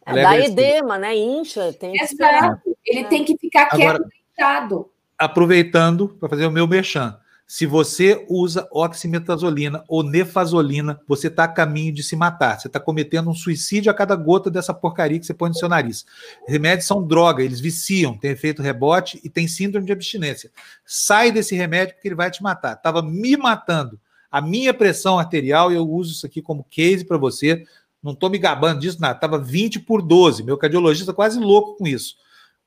É, 0.06 0.22
dá 0.22 0.38
edema, 0.38 0.98
né? 0.98 1.16
Incha, 1.16 1.72
tem 1.72 1.92
que 1.92 2.02
Exato. 2.02 2.76
Ele 2.84 3.04
tem 3.04 3.24
que 3.24 3.36
ficar 3.36 3.66
quieto 3.66 3.82
Agora, 3.82 4.04
deitado. 4.08 4.90
Aproveitando 5.18 6.08
para 6.08 6.28
fazer 6.28 6.46
o 6.46 6.50
meu 6.50 6.66
merchan. 6.66 7.18
Se 7.48 7.64
você 7.64 8.26
usa 8.28 8.66
oximetazolina 8.72 9.84
ou 9.86 10.02
nefazolina, 10.02 11.00
você 11.06 11.28
está 11.28 11.44
a 11.44 11.48
caminho 11.48 11.92
de 11.92 12.02
se 12.02 12.16
matar. 12.16 12.58
Você 12.58 12.66
está 12.66 12.80
cometendo 12.80 13.30
um 13.30 13.34
suicídio 13.34 13.88
a 13.88 13.94
cada 13.94 14.16
gota 14.16 14.50
dessa 14.50 14.74
porcaria 14.74 15.20
que 15.20 15.24
você 15.24 15.32
põe 15.32 15.50
no 15.50 15.54
seu 15.54 15.68
nariz. 15.68 16.04
Remédios 16.48 16.88
são 16.88 17.06
droga, 17.06 17.44
eles 17.44 17.60
viciam, 17.60 18.18
tem 18.18 18.32
efeito 18.32 18.62
rebote 18.62 19.20
e 19.22 19.30
tem 19.30 19.46
síndrome 19.46 19.86
de 19.86 19.92
abstinência. 19.92 20.50
Sai 20.84 21.30
desse 21.30 21.54
remédio 21.54 21.94
porque 21.94 22.08
ele 22.08 22.16
vai 22.16 22.32
te 22.32 22.42
matar. 22.42 22.72
Estava 22.72 23.00
me 23.00 23.36
matando. 23.36 24.00
A 24.28 24.40
minha 24.40 24.74
pressão 24.74 25.16
arterial, 25.16 25.70
eu 25.70 25.88
uso 25.88 26.12
isso 26.12 26.26
aqui 26.26 26.42
como 26.42 26.66
case 26.68 27.04
para 27.04 27.16
você. 27.16 27.64
Não 28.02 28.12
estou 28.12 28.28
me 28.28 28.38
gabando 28.38 28.80
disso, 28.80 29.00
nada. 29.00 29.14
Estava 29.14 29.38
20 29.38 29.80
por 29.80 30.02
12. 30.02 30.42
Meu 30.42 30.58
cardiologista 30.58 31.14
quase 31.14 31.38
louco 31.38 31.76
com 31.76 31.86
isso. 31.86 32.16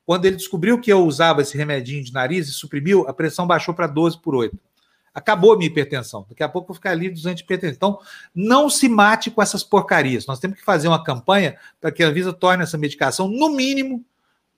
Quando 0.05 0.25
ele 0.25 0.38
descobriu 0.38 0.80
que 0.80 0.91
eu 0.91 1.05
usava 1.05 1.41
esse 1.41 1.57
remedinho 1.57 2.03
de 2.03 2.13
nariz 2.13 2.47
e 2.47 2.53
suprimiu, 2.53 3.05
a 3.07 3.13
pressão 3.13 3.45
baixou 3.45 3.73
para 3.73 3.86
12 3.86 4.21
por 4.21 4.34
8. 4.34 4.68
Acabou 5.14 5.53
a 5.53 5.57
minha 5.57 5.70
hipertensão. 5.70 6.26
Daqui 6.30 6.43
a 6.43 6.49
pouco 6.49 6.66
eu 6.66 6.68
vou 6.70 6.76
ficar 6.76 6.93
livre 6.93 7.16
dos 7.16 7.26
antihipertensivos. 7.26 7.78
Então, 7.78 7.99
não 8.34 8.70
se 8.70 8.88
mate 8.88 9.32
com 9.32 9.41
essas 9.41 9.64
porcarias. 9.64 10.26
Nós 10.26 10.39
temos 10.39 10.57
que 10.57 10.64
fazer 10.64 10.88
uma 10.88 11.03
campanha 11.03 11.57
para 11.80 11.91
que 11.91 12.03
a 12.03 12.07
Anvisa 12.07 12.34
torne 12.34 12.64
essa 12.64 12.78
medicação, 12.78 13.28
no 13.28 13.49
mínimo, 13.49 14.03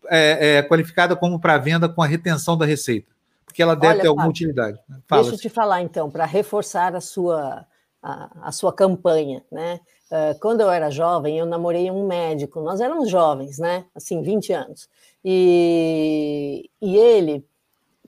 é, 0.10 0.58
é, 0.58 0.62
qualificada 0.64 1.16
como 1.16 1.39
para 1.39 1.58
venda 1.58 1.88
com 1.88 2.02
a 2.02 2.08
retenção 2.08 2.58
da 2.58 2.66
receita. 2.66 3.12
Porque 3.45 3.62
ela 3.62 3.76
deve 3.76 3.93
Olha, 3.93 4.02
ter 4.02 4.08
alguma 4.08 4.26
Fábio, 4.26 4.32
utilidade. 4.32 4.80
Fala 5.08 5.22
deixa 5.24 5.36
eu 5.36 5.41
te 5.41 5.49
falar, 5.49 5.82
então, 5.82 6.10
para 6.10 6.26
reforçar 6.26 6.95
a 6.95 7.02
sua, 7.02 7.66
a, 8.02 8.47
a 8.47 8.52
sua 8.52 8.74
campanha. 8.74 9.43
Né? 9.52 9.80
Uh, 10.10 10.39
quando 10.39 10.62
eu 10.62 10.70
era 10.70 10.89
jovem, 10.89 11.38
eu 11.38 11.45
namorei 11.45 11.91
um 11.91 12.08
médico. 12.08 12.62
Nós 12.62 12.80
éramos 12.80 13.10
jovens, 13.10 13.60
né? 13.60 13.86
Assim, 13.93 14.22
20 14.22 14.54
anos. 14.54 14.89
E, 15.24 16.70
e 16.82 16.97
ele 16.97 17.45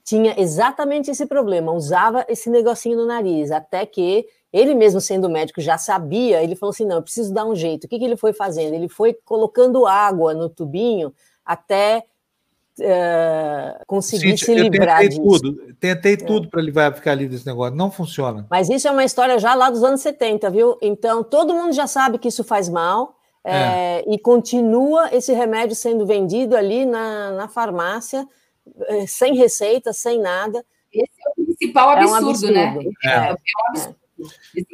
tinha 0.04 0.38
exatamente 0.38 1.10
esse 1.10 1.24
problema, 1.24 1.72
usava 1.72 2.26
esse 2.28 2.50
negocinho 2.50 2.98
no 2.98 3.06
nariz, 3.06 3.50
até 3.50 3.86
que 3.86 4.26
ele 4.52 4.74
mesmo 4.74 5.00
sendo 5.00 5.28
médico 5.28 5.60
já 5.60 5.78
sabia, 5.78 6.42
ele 6.42 6.54
falou 6.54 6.70
assim, 6.70 6.84
não, 6.84 6.96
eu 6.96 7.02
preciso 7.02 7.32
dar 7.32 7.44
um 7.44 7.56
jeito. 7.56 7.84
O 7.84 7.88
que, 7.88 7.98
que 7.98 8.04
ele 8.04 8.16
foi 8.16 8.32
fazendo? 8.32 8.74
Ele 8.74 8.88
foi 8.88 9.14
colocando 9.24 9.86
água 9.86 10.32
no 10.34 10.48
tubinho 10.48 11.12
até 11.44 12.04
uh, 12.78 13.84
conseguir 13.86 14.38
se 14.38 14.54
livrar 14.54 15.00
tentei 15.00 15.08
disso. 15.08 15.40
Tudo, 15.40 15.74
tentei 15.80 16.12
é. 16.12 16.16
tudo 16.18 16.48
para 16.48 16.60
ele 16.60 16.72
ficar 16.92 17.14
livre 17.14 17.34
desse 17.34 17.46
negócio, 17.46 17.74
não 17.74 17.90
funciona. 17.90 18.46
Mas 18.50 18.68
isso 18.68 18.86
é 18.86 18.90
uma 18.90 19.04
história 19.04 19.38
já 19.38 19.54
lá 19.54 19.70
dos 19.70 19.82
anos 19.82 20.02
70, 20.02 20.50
viu? 20.50 20.78
Então, 20.80 21.24
todo 21.24 21.54
mundo 21.54 21.72
já 21.72 21.86
sabe 21.86 22.18
que 22.18 22.28
isso 22.28 22.44
faz 22.44 22.68
mal, 22.68 23.16
é. 23.42 23.52
É, 23.52 24.04
e 24.06 24.18
continua 24.18 25.08
esse 25.12 25.32
remédio 25.32 25.76
sendo 25.76 26.06
vendido 26.06 26.56
ali 26.56 26.86
na, 26.86 27.32
na 27.32 27.48
farmácia, 27.48 28.26
sem 29.06 29.36
receita, 29.36 29.92
sem 29.92 30.20
nada. 30.20 30.64
Esse 30.92 31.10
é 31.26 31.30
o 31.30 31.44
principal 31.44 31.90
absurdo, 31.90 32.08
é 32.08 32.24
um 32.24 32.28
absurdo. 32.28 32.54
né? 32.54 32.84
É. 33.04 33.08
é. 33.08 33.32
um 33.32 33.68
absurdo. 33.68 34.04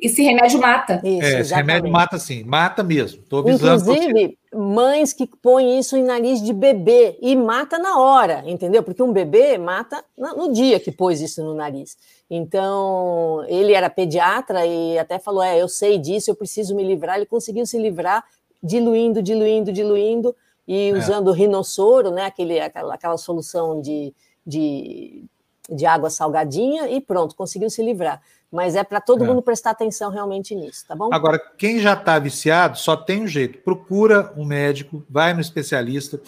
Esse 0.01 0.23
remédio 0.23 0.61
mata. 0.61 1.01
Isso, 1.03 1.27
é, 1.27 1.41
esse 1.41 1.55
remédio 1.55 1.91
mata 1.91 2.19
sim, 2.19 2.45
mata 2.45 2.83
mesmo. 2.83 3.23
Tô 3.23 3.39
avisando 3.39 3.91
Inclusive, 3.91 4.39
mães 4.53 5.13
que 5.15 5.27
põem 5.27 5.79
isso 5.79 5.97
em 5.97 6.05
nariz 6.05 6.43
de 6.43 6.53
bebê 6.53 7.17
e 7.23 7.35
mata 7.35 7.79
na 7.79 7.99
hora, 7.99 8.43
entendeu? 8.47 8.83
Porque 8.83 9.03
um 9.03 9.13
bebê 9.13 9.57
mata 9.57 10.05
no 10.17 10.53
dia 10.53 10.79
que 10.79 10.93
pôs 10.93 11.21
isso 11.21 11.43
no 11.43 11.55
nariz. 11.55 11.97
Então, 12.29 13.45
ele 13.49 13.73
era 13.73 13.89
pediatra 13.89 14.65
e 14.67 14.99
até 14.99 15.19
falou: 15.19 15.43
É, 15.43 15.61
eu 15.61 15.69
sei 15.69 15.99
disso, 15.99 16.31
eu 16.31 16.35
preciso 16.35 16.75
me 16.77 16.85
livrar. 16.85 17.17
Ele 17.17 17.27
conseguiu 17.27 17.65
se 17.65 17.79
livrar, 17.79 18.23
diluindo, 18.63 19.23
diluindo, 19.23 19.73
diluindo 19.73 20.37
e 20.67 20.91
é. 20.91 20.93
usando 20.93 21.33
rinossoro, 21.33 22.11
né, 22.11 22.27
aquele, 22.27 22.61
aquela, 22.61 22.95
aquela 22.95 23.17
solução 23.17 23.81
de, 23.81 24.15
de, 24.47 25.25
de 25.69 25.87
água 25.87 26.11
salgadinha, 26.11 26.89
e 26.89 27.01
pronto, 27.01 27.35
conseguiu 27.35 27.71
se 27.71 27.83
livrar. 27.83 28.21
Mas 28.51 28.75
é 28.75 28.83
para 28.83 29.01
todo 29.01 29.25
é. 29.25 29.27
mundo 29.27 29.43
prestar 29.43 29.71
atenção 29.71 30.11
realmente 30.11 30.55
nisso, 30.55 30.85
tá 30.87 30.97
bom? 30.97 31.09
Agora, 31.13 31.39
quem 31.57 31.79
já 31.79 31.93
está 31.95 32.19
viciado, 32.19 32.79
só 32.79 32.97
tem 32.97 33.23
um 33.23 33.27
jeito: 33.27 33.59
procura 33.59 34.33
um 34.37 34.45
médico, 34.45 35.05
vai 35.09 35.33
no 35.33 35.41
especialista. 35.41 36.21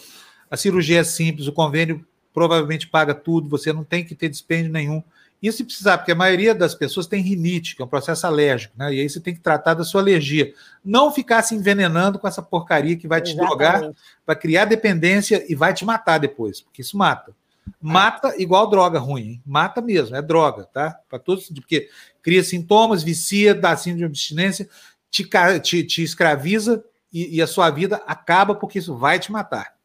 A 0.49 0.55
cirurgia 0.55 1.01
é 1.01 1.03
simples, 1.03 1.47
o 1.47 1.51
convênio 1.51 2.05
provavelmente 2.33 2.87
paga 2.87 3.13
tudo, 3.13 3.49
você 3.49 3.73
não 3.73 3.83
tem 3.83 4.05
que 4.05 4.15
ter 4.15 4.29
dispêndio 4.29 4.71
nenhum. 4.71 5.03
Isso 5.43 5.57
se 5.57 5.65
precisar, 5.65 5.97
porque 5.97 6.13
a 6.13 6.15
maioria 6.15 6.55
das 6.55 6.73
pessoas 6.73 7.05
tem 7.05 7.21
rinite, 7.21 7.75
que 7.75 7.81
é 7.81 7.85
um 7.85 7.87
processo 7.87 8.25
alérgico, 8.25 8.73
né? 8.77 8.93
E 8.93 9.01
aí 9.01 9.09
você 9.09 9.19
tem 9.19 9.33
que 9.33 9.41
tratar 9.41 9.73
da 9.73 9.83
sua 9.83 9.99
alergia. 9.99 10.53
Não 10.83 11.11
ficar 11.11 11.41
se 11.41 11.53
envenenando 11.53 12.17
com 12.17 12.25
essa 12.25 12.41
porcaria 12.41 12.95
que 12.95 13.09
vai 13.09 13.19
te 13.19 13.31
Exatamente. 13.31 13.49
drogar, 13.49 13.91
vai 14.25 14.35
criar 14.37 14.63
dependência 14.63 15.45
e 15.49 15.53
vai 15.53 15.73
te 15.73 15.83
matar 15.83 16.17
depois, 16.17 16.61
porque 16.61 16.81
isso 16.81 16.95
mata. 16.95 17.35
Mata 17.81 18.33
igual 18.41 18.69
droga 18.69 18.99
ruim, 18.99 19.21
hein? 19.21 19.41
mata 19.45 19.81
mesmo, 19.81 20.15
é 20.15 20.21
droga, 20.21 20.63
tá? 20.63 20.97
Para 21.09 21.19
todos, 21.19 21.49
porque 21.49 21.89
cria 22.21 22.41
sintomas, 22.41 23.03
vicia, 23.03 23.53
dá 23.53 23.75
síndrome 23.75 23.99
de 23.99 24.05
abstinência, 24.05 24.69
te, 25.11 25.29
te, 25.61 25.83
te 25.83 26.03
escraviza 26.03 26.83
e, 27.11 27.37
e, 27.37 27.41
a 27.41 27.47
sua 27.47 27.69
vida 27.69 28.01
acaba 28.07 28.55
porque 28.55 28.79
isso 28.79 28.95
vai 28.95 29.19
te 29.19 29.31
matar. 29.31 29.75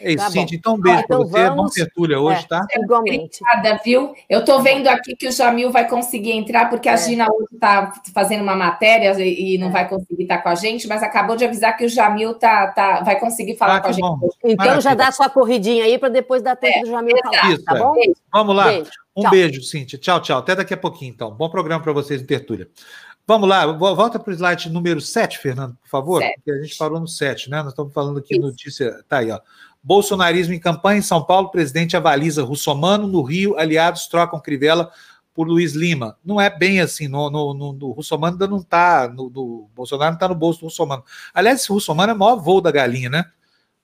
É 0.00 0.12
isso, 0.12 0.24
tá 0.24 0.30
Cintia. 0.30 0.58
Então, 0.58 0.74
um 0.74 0.80
beijo 0.80 0.98
ah, 0.98 1.02
então 1.04 1.18
para 1.18 1.28
você. 1.28 1.48
Vamos... 1.48 1.64
Bom 1.64 1.68
tertúlia 1.68 2.20
hoje, 2.20 2.44
é, 2.44 2.46
tá? 2.46 2.66
Igualmente. 2.76 3.40
Obrigada, 3.42 3.80
viu? 3.84 4.14
Eu 4.28 4.40
estou 4.40 4.62
vendo 4.62 4.88
aqui 4.88 5.14
que 5.16 5.28
o 5.28 5.32
Jamil 5.32 5.70
vai 5.70 5.88
conseguir 5.88 6.32
entrar, 6.32 6.68
porque 6.68 6.88
a 6.88 6.92
é. 6.92 6.96
Gina 6.96 7.26
hoje 7.30 7.48
está 7.52 7.92
fazendo 8.12 8.42
uma 8.42 8.56
matéria 8.56 9.14
e, 9.20 9.56
não 9.58 9.68
é. 9.68 9.70
vai 9.70 9.88
conseguir 9.88 10.24
estar 10.24 10.38
tá 10.38 10.42
com 10.42 10.48
a 10.48 10.54
gente, 10.54 10.86
mas 10.86 11.02
acabou 11.02 11.36
de 11.36 11.44
avisar 11.44 11.76
que 11.76 11.84
o 11.84 11.88
Jamil 11.88 12.34
tá, 12.34 12.68
tá, 12.68 13.02
vai 13.02 13.18
conseguir 13.18 13.56
falar 13.56 13.76
ah, 13.76 13.80
com 13.80 13.88
a 13.88 13.92
gente. 13.92 14.02
Bom. 14.02 14.18
Então 14.44 14.56
Maravilha. 14.56 14.80
já 14.80 14.94
dá 14.94 15.12
sua 15.12 15.28
corridinha 15.28 15.84
aí 15.84 15.98
para 15.98 16.08
depois 16.08 16.42
dar 16.42 16.56
tempo 16.56 16.78
é, 16.78 16.80
do 16.82 16.88
Jamil 16.88 17.16
falar, 17.22 17.52
isso, 17.52 17.64
tá 17.64 17.74
bom? 17.74 17.94
Vamos 18.32 18.56
lá. 18.56 18.64
Beijo. 18.64 18.90
Um 19.16 19.22
tchau. 19.22 19.30
beijo, 19.30 19.62
Cíntia. 19.62 19.98
Tchau, 19.98 20.20
tchau. 20.20 20.38
Até 20.38 20.56
daqui 20.56 20.74
a 20.74 20.76
pouquinho, 20.76 21.12
então. 21.12 21.30
Bom 21.30 21.48
programa 21.48 21.82
para 21.82 21.92
vocês 21.92 22.20
em 22.20 22.26
tertúlia. 22.26 22.68
Vamos 23.26 23.48
lá, 23.48 23.64
volta 23.66 24.18
para 24.18 24.30
o 24.30 24.34
slide 24.34 24.68
número 24.68 25.00
7, 25.00 25.38
Fernando, 25.38 25.74
por 25.76 25.88
favor, 25.88 26.20
sete. 26.20 26.34
porque 26.34 26.50
a 26.50 26.60
gente 26.60 26.76
falou 26.76 27.00
no 27.00 27.08
7, 27.08 27.48
né? 27.48 27.62
Nós 27.62 27.72
estamos 27.72 27.90
falando 27.94 28.18
aqui, 28.18 28.34
Isso. 28.34 28.42
notícia. 28.42 29.02
Tá 29.08 29.18
aí, 29.18 29.30
ó. 29.30 29.40
Bolsonarismo 29.84 30.54
em 30.54 30.58
campanha 30.58 30.98
em 30.98 31.02
São 31.02 31.22
Paulo, 31.22 31.50
presidente 31.50 31.94
avaliza 31.94 32.42
Russomano, 32.42 33.06
no 33.06 33.20
Rio, 33.20 33.58
aliados 33.58 34.06
trocam 34.06 34.40
Crivella 34.40 34.90
por 35.34 35.46
Luiz 35.46 35.74
Lima. 35.74 36.16
Não 36.24 36.40
é 36.40 36.48
bem 36.48 36.80
assim, 36.80 37.06
no, 37.06 37.28
no, 37.28 37.52
no, 37.52 37.72
no 37.74 37.90
Russomano 37.90 38.32
ainda 38.32 38.48
não 38.48 38.56
está, 38.58 39.06
no, 39.08 39.68
Bolsonaro 39.74 40.12
não 40.12 40.16
está 40.16 40.26
no 40.26 40.34
bolso 40.34 40.60
do 40.60 40.66
Russomano. 40.66 41.04
Aliás, 41.34 41.60
esse 41.60 41.70
Russomano 41.70 42.12
é 42.12 42.14
o 42.14 42.18
maior 42.18 42.36
voo 42.36 42.62
da 42.62 42.70
galinha, 42.70 43.10
né? 43.10 43.26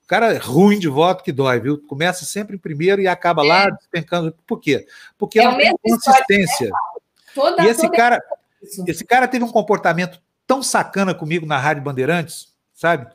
O 0.03 0.07
cara 0.07 0.33
é 0.33 0.39
ruim 0.39 0.79
de 0.79 0.89
voto 0.89 1.23
que 1.23 1.33
dói, 1.33 1.61
viu? 1.61 1.79
Começa 1.87 2.25
sempre 2.25 2.57
em 2.57 2.59
primeiro 2.59 3.03
e 3.03 3.07
acaba 3.07 3.43
lá 3.43 3.65
é. 3.65 3.71
despencando. 3.71 4.35
Por 4.47 4.59
quê? 4.59 4.87
Porque 5.19 5.39
é 5.39 5.45
não 5.45 5.57
tem 5.59 5.77
consistência. 5.77 6.71
História, 6.71 6.71
né? 6.71 7.35
toda, 7.35 7.63
e 7.63 7.67
esse 7.67 7.83
toda... 7.83 7.97
cara. 7.97 8.23
Esse 8.87 9.05
cara 9.05 9.29
teve 9.29 9.45
um 9.45 9.51
comportamento 9.51 10.21
tão 10.47 10.63
sacana 10.63 11.15
comigo 11.15 11.47
na 11.47 11.59
Rádio 11.59 11.83
Bandeirantes, 11.83 12.49
sabe? 12.75 13.07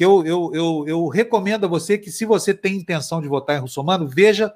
Que 0.00 0.04
eu, 0.06 0.24
eu, 0.24 0.50
eu, 0.54 0.84
eu 0.88 1.08
recomendo 1.08 1.66
a 1.66 1.68
você 1.68 1.98
que, 1.98 2.10
se 2.10 2.24
você 2.24 2.54
tem 2.54 2.74
intenção 2.74 3.20
de 3.20 3.28
votar 3.28 3.58
em 3.58 3.60
Russomano, 3.60 4.08
veja 4.08 4.50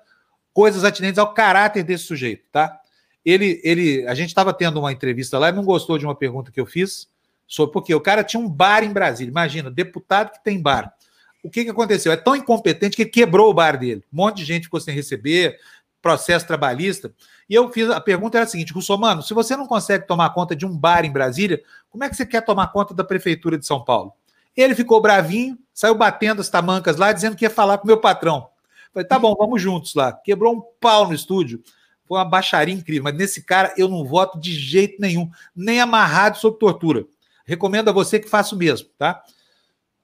coisas 0.54 0.84
atinentes 0.84 1.18
ao 1.18 1.34
caráter 1.34 1.82
desse 1.82 2.04
sujeito, 2.04 2.46
tá? 2.50 2.80
Ele, 3.22 3.60
ele, 3.62 4.06
a 4.06 4.14
gente 4.14 4.28
estava 4.28 4.54
tendo 4.54 4.80
uma 4.80 4.90
entrevista 4.90 5.38
lá 5.38 5.50
e 5.50 5.52
não 5.52 5.62
gostou 5.62 5.98
de 5.98 6.06
uma 6.06 6.14
pergunta 6.14 6.50
que 6.50 6.58
eu 6.58 6.64
fiz 6.64 7.10
sobre 7.46 7.74
porque 7.74 7.94
o 7.94 8.00
cara 8.00 8.24
tinha 8.24 8.40
um 8.40 8.48
bar 8.48 8.82
em 8.84 8.90
Brasília. 8.90 9.30
Imagina, 9.30 9.70
deputado 9.70 10.30
que 10.30 10.42
tem 10.42 10.62
bar. 10.62 10.94
O 11.42 11.50
que, 11.50 11.62
que 11.62 11.70
aconteceu? 11.70 12.10
É 12.10 12.16
tão 12.16 12.34
incompetente 12.34 12.96
que 12.96 13.04
quebrou 13.04 13.50
o 13.50 13.54
bar 13.54 13.78
dele. 13.78 14.02
Um 14.10 14.16
monte 14.16 14.38
de 14.38 14.46
gente 14.46 14.62
ficou 14.62 14.80
sem 14.80 14.94
receber, 14.94 15.58
processo 16.00 16.46
trabalhista. 16.46 17.12
E 17.50 17.54
eu 17.54 17.70
fiz 17.70 17.90
a 17.90 18.00
pergunta 18.00 18.38
era 18.38 18.46
a 18.46 18.48
seguinte: 18.48 18.72
Russomano, 18.72 19.22
se 19.22 19.34
você 19.34 19.58
não 19.58 19.66
consegue 19.66 20.06
tomar 20.06 20.30
conta 20.30 20.56
de 20.56 20.64
um 20.64 20.74
bar 20.74 21.04
em 21.04 21.12
Brasília, 21.12 21.62
como 21.90 22.02
é 22.02 22.08
que 22.08 22.16
você 22.16 22.24
quer 22.24 22.40
tomar 22.40 22.68
conta 22.68 22.94
da 22.94 23.04
prefeitura 23.04 23.58
de 23.58 23.66
São 23.66 23.84
Paulo? 23.84 24.14
Ele 24.56 24.74
ficou 24.74 25.00
bravinho, 25.00 25.58
saiu 25.72 25.94
batendo 25.94 26.40
as 26.40 26.48
tamancas 26.48 26.96
lá, 26.96 27.12
dizendo 27.12 27.36
que 27.36 27.44
ia 27.44 27.50
falar 27.50 27.78
com 27.78 27.84
o 27.84 27.86
meu 27.86 28.00
patrão. 28.00 28.48
Falei, 28.92 29.08
tá 29.08 29.18
bom, 29.18 29.34
vamos 29.34 29.60
juntos 29.60 29.94
lá. 29.94 30.12
Quebrou 30.12 30.54
um 30.54 30.62
pau 30.80 31.08
no 31.08 31.14
estúdio. 31.14 31.62
Foi 32.06 32.18
uma 32.18 32.24
baixaria 32.24 32.74
incrível, 32.74 33.04
mas 33.04 33.14
nesse 33.14 33.42
cara 33.42 33.74
eu 33.76 33.88
não 33.88 34.04
voto 34.04 34.38
de 34.38 34.54
jeito 34.54 35.00
nenhum, 35.00 35.28
nem 35.56 35.80
amarrado 35.80 36.38
sob 36.38 36.58
tortura. 36.58 37.04
Recomendo 37.46 37.88
a 37.88 37.92
você 37.92 38.20
que 38.20 38.28
faça 38.28 38.54
o 38.54 38.58
mesmo, 38.58 38.88
tá? 38.98 39.22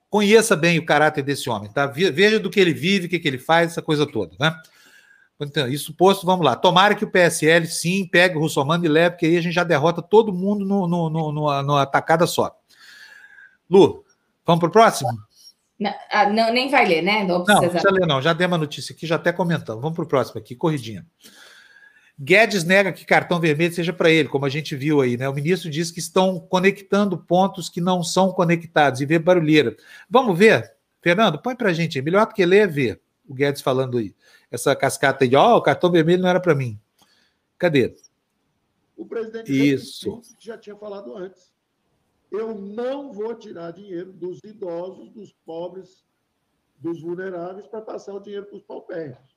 Conheça 0.08 0.56
bem 0.56 0.78
o 0.78 0.84
caráter 0.84 1.22
desse 1.22 1.48
homem, 1.48 1.70
tá? 1.70 1.86
Veja 1.86 2.40
do 2.40 2.50
que 2.50 2.58
ele 2.58 2.72
vive, 2.72 3.06
o 3.06 3.08
que, 3.08 3.28
ele 3.28 3.38
faz, 3.38 3.72
essa 3.72 3.82
coisa 3.82 4.06
toda, 4.06 4.34
né? 4.40 4.54
Então, 5.40 5.68
isso 5.68 5.94
posto, 5.94 6.26
vamos 6.26 6.44
lá. 6.44 6.56
Tomara 6.56 6.94
que 6.94 7.04
o 7.04 7.10
PSL, 7.10 7.66
sim, 7.66 8.06
pegue 8.06 8.36
o 8.36 8.40
Russomano 8.40 8.84
e 8.84 8.88
leve, 8.88 9.12
porque 9.12 9.26
aí 9.26 9.36
a 9.38 9.40
gente 9.40 9.54
já 9.54 9.64
derrota 9.64 10.02
todo 10.02 10.32
mundo 10.32 10.66
no, 10.66 10.86
no, 10.86 11.08
no, 11.08 11.32
no, 11.32 11.62
no 11.62 11.76
atacada 11.76 12.26
só. 12.26 12.54
Lu, 13.70 14.04
vamos 14.50 14.60
para 14.60 14.68
o 14.68 14.72
próximo? 14.72 15.10
Não, 15.78 15.94
ah, 16.10 16.28
não, 16.28 16.52
nem 16.52 16.68
vai 16.70 16.86
ler, 16.86 17.02
né? 17.02 17.24
Não, 17.24 17.44
não 17.44 17.44
precisa 17.44 17.90
ler, 17.90 18.06
não. 18.06 18.20
Já 18.20 18.32
dei 18.32 18.46
uma 18.46 18.58
notícia 18.58 18.92
aqui, 18.92 19.06
já 19.06 19.16
até 19.16 19.32
comentamos. 19.32 19.80
Vamos 19.80 19.96
para 19.96 20.04
o 20.04 20.08
próximo 20.08 20.38
aqui, 20.38 20.54
corridinha. 20.54 21.06
Guedes 22.18 22.64
nega 22.64 22.92
que 22.92 23.06
cartão 23.06 23.40
vermelho 23.40 23.72
seja 23.72 23.92
para 23.92 24.10
ele, 24.10 24.28
como 24.28 24.44
a 24.44 24.50
gente 24.50 24.76
viu 24.76 25.00
aí, 25.00 25.16
né? 25.16 25.26
O 25.26 25.32
ministro 25.32 25.70
diz 25.70 25.90
que 25.90 26.00
estão 26.00 26.38
conectando 26.38 27.16
pontos 27.16 27.70
que 27.70 27.80
não 27.80 28.02
são 28.02 28.30
conectados 28.30 29.00
e 29.00 29.06
vê 29.06 29.18
barulheira. 29.18 29.74
Vamos 30.08 30.38
ver? 30.38 30.70
Fernando, 31.00 31.38
põe 31.38 31.56
para 31.56 31.70
a 31.70 31.72
gente 31.72 31.98
aí. 31.98 32.04
Melhor 32.04 32.26
do 32.26 32.34
que 32.34 32.44
ler 32.44 32.64
é 32.64 32.66
ver 32.66 33.00
o 33.26 33.32
Guedes 33.32 33.62
falando 33.62 33.96
aí 33.96 34.14
essa 34.50 34.74
cascata 34.74 35.26
de, 35.26 35.36
ó, 35.36 35.54
oh, 35.54 35.58
o 35.58 35.62
cartão 35.62 35.90
vermelho 35.90 36.22
não 36.22 36.28
era 36.28 36.40
para 36.40 36.54
mim. 36.54 36.78
Cadê? 37.56 37.94
O 38.96 39.06
presidente 39.06 39.50
Isso. 39.50 40.20
já 40.38 40.58
tinha 40.58 40.76
falado 40.76 41.16
antes. 41.16 41.52
Eu 42.30 42.54
não 42.54 43.12
vou 43.12 43.34
tirar 43.34 43.72
dinheiro 43.72 44.12
dos 44.12 44.38
idosos, 44.44 45.10
dos 45.10 45.32
pobres, 45.44 46.04
dos 46.78 47.02
vulneráveis 47.02 47.66
para 47.66 47.82
passar 47.82 48.14
o 48.14 48.20
dinheiro 48.20 48.46
para 48.46 48.56
os 48.56 48.62
paupérrimos. 48.62 49.36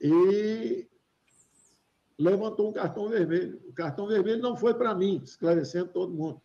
E 0.00 0.88
levantou 2.18 2.70
um 2.70 2.72
cartão 2.72 3.08
vermelho. 3.08 3.60
O 3.68 3.72
cartão 3.72 4.06
vermelho 4.06 4.40
não 4.40 4.56
foi 4.56 4.74
para 4.74 4.94
mim, 4.94 5.20
esclarecendo 5.24 5.92
todo 5.92 6.14
mundo. 6.14 6.40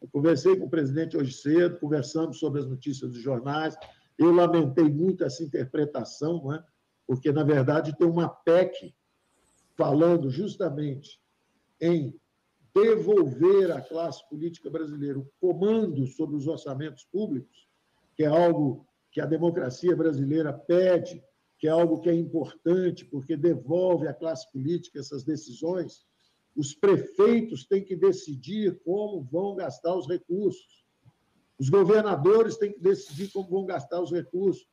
Eu 0.00 0.08
conversei 0.08 0.56
com 0.56 0.66
o 0.66 0.70
presidente 0.70 1.16
hoje 1.16 1.32
cedo, 1.32 1.78
conversamos 1.78 2.38
sobre 2.38 2.60
as 2.60 2.66
notícias 2.66 3.10
dos 3.10 3.20
jornais, 3.20 3.76
eu 4.18 4.32
lamentei 4.32 4.84
muito 4.84 5.24
essa 5.24 5.42
interpretação, 5.42 6.44
né? 6.46 6.62
porque, 7.06 7.32
na 7.32 7.44
verdade, 7.44 7.96
tem 7.96 8.06
uma 8.06 8.28
PEC 8.28 8.94
falando 9.76 10.30
justamente 10.30 11.20
em 11.80 12.18
devolver 12.74 13.70
à 13.70 13.80
classe 13.80 14.26
política 14.28 14.70
brasileira 14.70 15.18
o 15.18 15.28
comando 15.40 16.06
sobre 16.06 16.36
os 16.36 16.46
orçamentos 16.46 17.04
públicos, 17.04 17.68
que 18.16 18.24
é 18.24 18.26
algo 18.26 18.86
que 19.10 19.20
a 19.20 19.26
democracia 19.26 19.94
brasileira 19.94 20.52
pede, 20.52 21.22
que 21.58 21.68
é 21.68 21.70
algo 21.70 22.00
que 22.00 22.08
é 22.08 22.14
importante, 22.14 23.04
porque 23.04 23.36
devolve 23.36 24.08
à 24.08 24.14
classe 24.14 24.50
política 24.50 24.98
essas 24.98 25.22
decisões. 25.22 26.04
Os 26.56 26.74
prefeitos 26.74 27.64
têm 27.66 27.84
que 27.84 27.94
decidir 27.94 28.80
como 28.84 29.22
vão 29.22 29.54
gastar 29.54 29.94
os 29.94 30.08
recursos. 30.08 30.84
Os 31.58 31.68
governadores 31.68 32.56
têm 32.56 32.72
que 32.72 32.80
decidir 32.80 33.30
como 33.32 33.48
vão 33.48 33.64
gastar 33.66 34.00
os 34.00 34.10
recursos. 34.10 34.66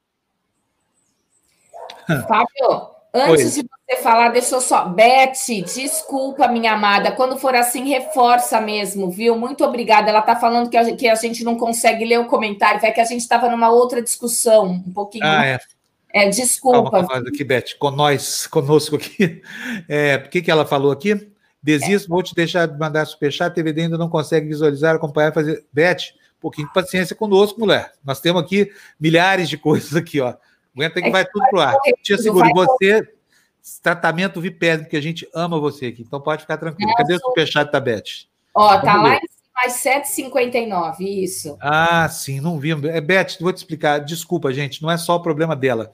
Fábio, 2.28 2.99
antes 3.14 3.58
Oi. 3.58 3.64
de 3.64 3.70
você 3.70 4.02
falar, 4.02 4.30
deixa 4.30 4.56
eu 4.56 4.62
só. 4.62 4.86
Beth, 4.86 5.34
desculpa, 5.66 6.48
minha 6.48 6.74
amada. 6.74 7.12
Quando 7.12 7.38
for 7.38 7.56
assim, 7.56 7.88
reforça 7.90 8.62
mesmo, 8.62 9.10
viu? 9.10 9.38
Muito 9.38 9.64
obrigada. 9.64 10.10
Ela 10.10 10.20
está 10.20 10.36
falando 10.36 10.70
que 10.70 10.78
a, 10.78 10.84
gente, 10.84 11.00
que 11.00 11.08
a 11.08 11.16
gente 11.16 11.44
não 11.44 11.58
consegue 11.58 12.06
ler 12.06 12.20
o 12.20 12.28
comentário, 12.28 12.80
é 12.84 12.92
que 12.92 13.02
a 13.02 13.06
gente 13.06 13.22
estava 13.22 13.50
numa 13.50 13.70
outra 13.70 14.02
discussão, 14.02 14.66
um 14.66 14.94
pouquinho. 14.94 15.26
Ah, 15.26 15.46
é. 15.46 15.60
É, 16.12 16.28
desculpa. 16.30 16.90
Calma, 16.90 17.28
aqui, 17.28 17.44
Beth, 17.44 17.78
com 17.78 17.92
nós, 17.92 18.48
conosco 18.48 18.96
aqui. 18.96 19.42
É, 19.88 20.16
o 20.16 20.30
que, 20.30 20.42
que 20.42 20.52
ela 20.52 20.66
falou 20.66 20.92
aqui? 20.92 21.30
Desisto, 21.62 22.08
é. 22.08 22.10
vou 22.10 22.24
te 22.24 22.34
deixar 22.34 22.68
de 22.68 22.78
mandar 22.78 23.06
superchat, 23.06 23.48
a 23.48 23.54
TVD 23.54 23.84
ainda 23.84 23.98
não 23.98 24.10
consegue 24.10 24.48
visualizar, 24.48 24.96
acompanhar, 24.96 25.34
fazer. 25.34 25.66
Beth, 25.74 26.14
um 26.38 26.42
pouquinho 26.42 26.68
de 26.68 26.74
paciência 26.74 27.16
conosco, 27.16 27.60
mulher. 27.60 27.92
Nós 28.04 28.20
temos 28.20 28.42
aqui 28.42 28.72
milhares 29.00 29.50
de 29.50 29.58
coisas 29.58 29.96
aqui, 29.96 30.20
ó. 30.22 30.36
Aguenta 30.76 31.02
que 31.02 31.10
vai 31.10 31.26
tudo 31.26 31.46
pro 31.50 31.60
ar. 31.60 31.76
Te 32.02 32.14
asseguro, 32.14 32.50
você, 32.54 33.08
tratamento 33.82 34.40
vipésimo, 34.40 34.88
que 34.88 34.98
a 34.98 35.02
gente 35.02 35.28
ama 35.34 35.60
você 35.60 35.88
aqui. 35.88 36.02
Então 36.02 36.22
pode 36.22 36.42
ficar 36.42 36.58
tranquilo. 36.58 36.94
Cadê 36.96 37.16
o 37.16 37.20
superchat 37.20 37.72
da 37.72 37.80
Beth? 37.80 38.28
Ó, 38.56 38.78
tá 38.80 39.02
lá 39.02 39.16
em 39.16 39.22
mais 39.56 39.74
7,59, 39.84 41.02
isso. 41.02 41.58
Ah, 41.60 42.08
sim, 42.08 42.40
não 42.40 42.58
vimos. 42.58 42.86
É, 42.86 43.02
Beth, 43.02 43.38
vou 43.42 43.52
te 43.52 43.58
explicar. 43.58 44.00
Desculpa, 44.00 44.54
gente, 44.54 44.82
não 44.82 44.90
é 44.90 44.98
só 44.98 45.16
o 45.16 45.22
problema 45.22 45.56
dela 45.56 45.92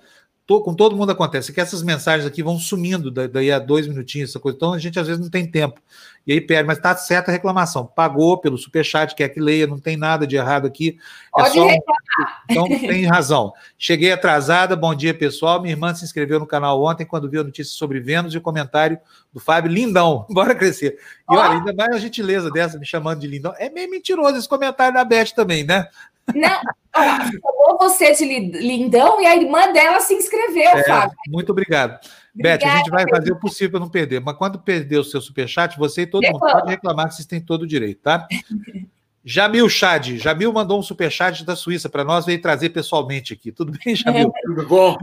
com 0.47 0.75
todo 0.75 0.95
mundo 0.95 1.11
acontece, 1.11 1.51
que 1.51 1.59
essas 1.59 1.81
mensagens 1.81 2.27
aqui 2.27 2.43
vão 2.43 2.59
sumindo 2.59 3.09
daí 3.09 3.51
a 3.51 3.57
dois 3.57 3.87
minutinhos, 3.87 4.29
essa 4.29 4.39
coisa. 4.39 4.55
Então 4.55 4.73
a 4.73 4.79
gente 4.79 4.99
às 4.99 5.07
vezes 5.07 5.21
não 5.21 5.29
tem 5.29 5.49
tempo. 5.49 5.81
E 6.27 6.33
aí 6.33 6.41
perde, 6.41 6.67
mas 6.67 6.77
está 6.77 6.95
certa 6.95 7.31
a 7.31 7.33
reclamação. 7.33 7.85
Pagou 7.85 8.37
pelo 8.37 8.57
superchat, 8.57 9.15
quer 9.15 9.29
que 9.29 9.39
leia, 9.39 9.65
não 9.65 9.79
tem 9.79 9.97
nada 9.97 10.25
de 10.25 10.35
errado 10.35 10.67
aqui. 10.67 10.97
É 11.35 11.41
Pode 11.41 11.55
só... 11.55 11.67
reclamar. 11.67 12.43
Então 12.49 12.67
tem 12.67 13.05
razão. 13.05 13.53
Cheguei 13.77 14.11
atrasada, 14.11 14.75
bom 14.75 14.93
dia 14.93 15.13
pessoal. 15.13 15.61
Minha 15.61 15.73
irmã 15.73 15.93
se 15.93 16.05
inscreveu 16.05 16.39
no 16.39 16.47
canal 16.47 16.81
ontem 16.83 17.05
quando 17.05 17.29
viu 17.29 17.41
a 17.41 17.43
notícia 17.43 17.75
sobre 17.75 17.99
Vênus 17.99 18.33
e 18.33 18.37
o 18.37 18.41
comentário 18.41 18.99
do 19.33 19.39
Fábio 19.39 19.71
Lindão. 19.71 20.25
Bora 20.31 20.53
crescer. 20.53 20.97
E 21.29 21.35
olha, 21.35 21.57
ainda 21.57 21.73
mais 21.73 21.95
a 21.95 21.99
gentileza 21.99 22.51
dessa, 22.51 22.77
me 22.77 22.85
chamando 22.85 23.19
de 23.19 23.27
Lindão. 23.27 23.53
É 23.57 23.69
meio 23.69 23.89
mentiroso 23.89 24.37
esse 24.37 24.49
comentário 24.49 24.93
da 24.93 25.03
Beth 25.03 25.31
também, 25.35 25.63
né? 25.63 25.87
Não, 26.33 26.61
falou 26.93 27.77
você 27.77 28.13
de 28.13 28.25
lindão 28.25 29.21
e 29.21 29.25
a 29.25 29.35
irmã 29.35 29.71
dela 29.71 29.99
se 29.99 30.13
inscreveu, 30.13 30.69
é, 30.69 30.83
Fábio. 30.83 31.15
Muito 31.27 31.51
obrigado. 31.51 31.99
Obrigada, 32.33 32.65
Beth, 32.65 32.67
a 32.67 32.77
gente 32.77 32.89
vai 32.89 33.05
fazer 33.07 33.31
o 33.31 33.39
possível 33.39 33.71
para 33.71 33.79
não 33.79 33.89
perder, 33.89 34.19
mas 34.19 34.35
quando 34.35 34.59
perder 34.59 34.97
o 34.97 35.03
seu 35.03 35.21
superchat, 35.21 35.77
você 35.77 36.01
e 36.01 36.07
todo 36.07 36.23
mundo 36.23 36.39
pode 36.39 36.69
reclamar 36.69 37.07
que 37.07 37.15
vocês 37.15 37.27
têm 37.27 37.39
todo 37.39 37.61
o 37.61 37.67
direito, 37.67 38.01
tá? 38.01 38.27
Jamil 39.27 39.67
Chad. 39.67 40.17
Jamil 40.17 40.53
mandou 40.53 40.79
um 40.79 40.83
superchat 40.83 41.43
da 41.43 41.55
Suíça 41.55 41.89
para 41.89 42.03
nós, 42.03 42.27
veio 42.27 42.39
trazer 42.39 42.69
pessoalmente 42.69 43.33
aqui. 43.33 43.51
Tudo 43.51 43.73
bem, 43.83 43.95
Jamil? 43.95 44.31
Tudo 44.45 44.67
bom? 44.67 44.97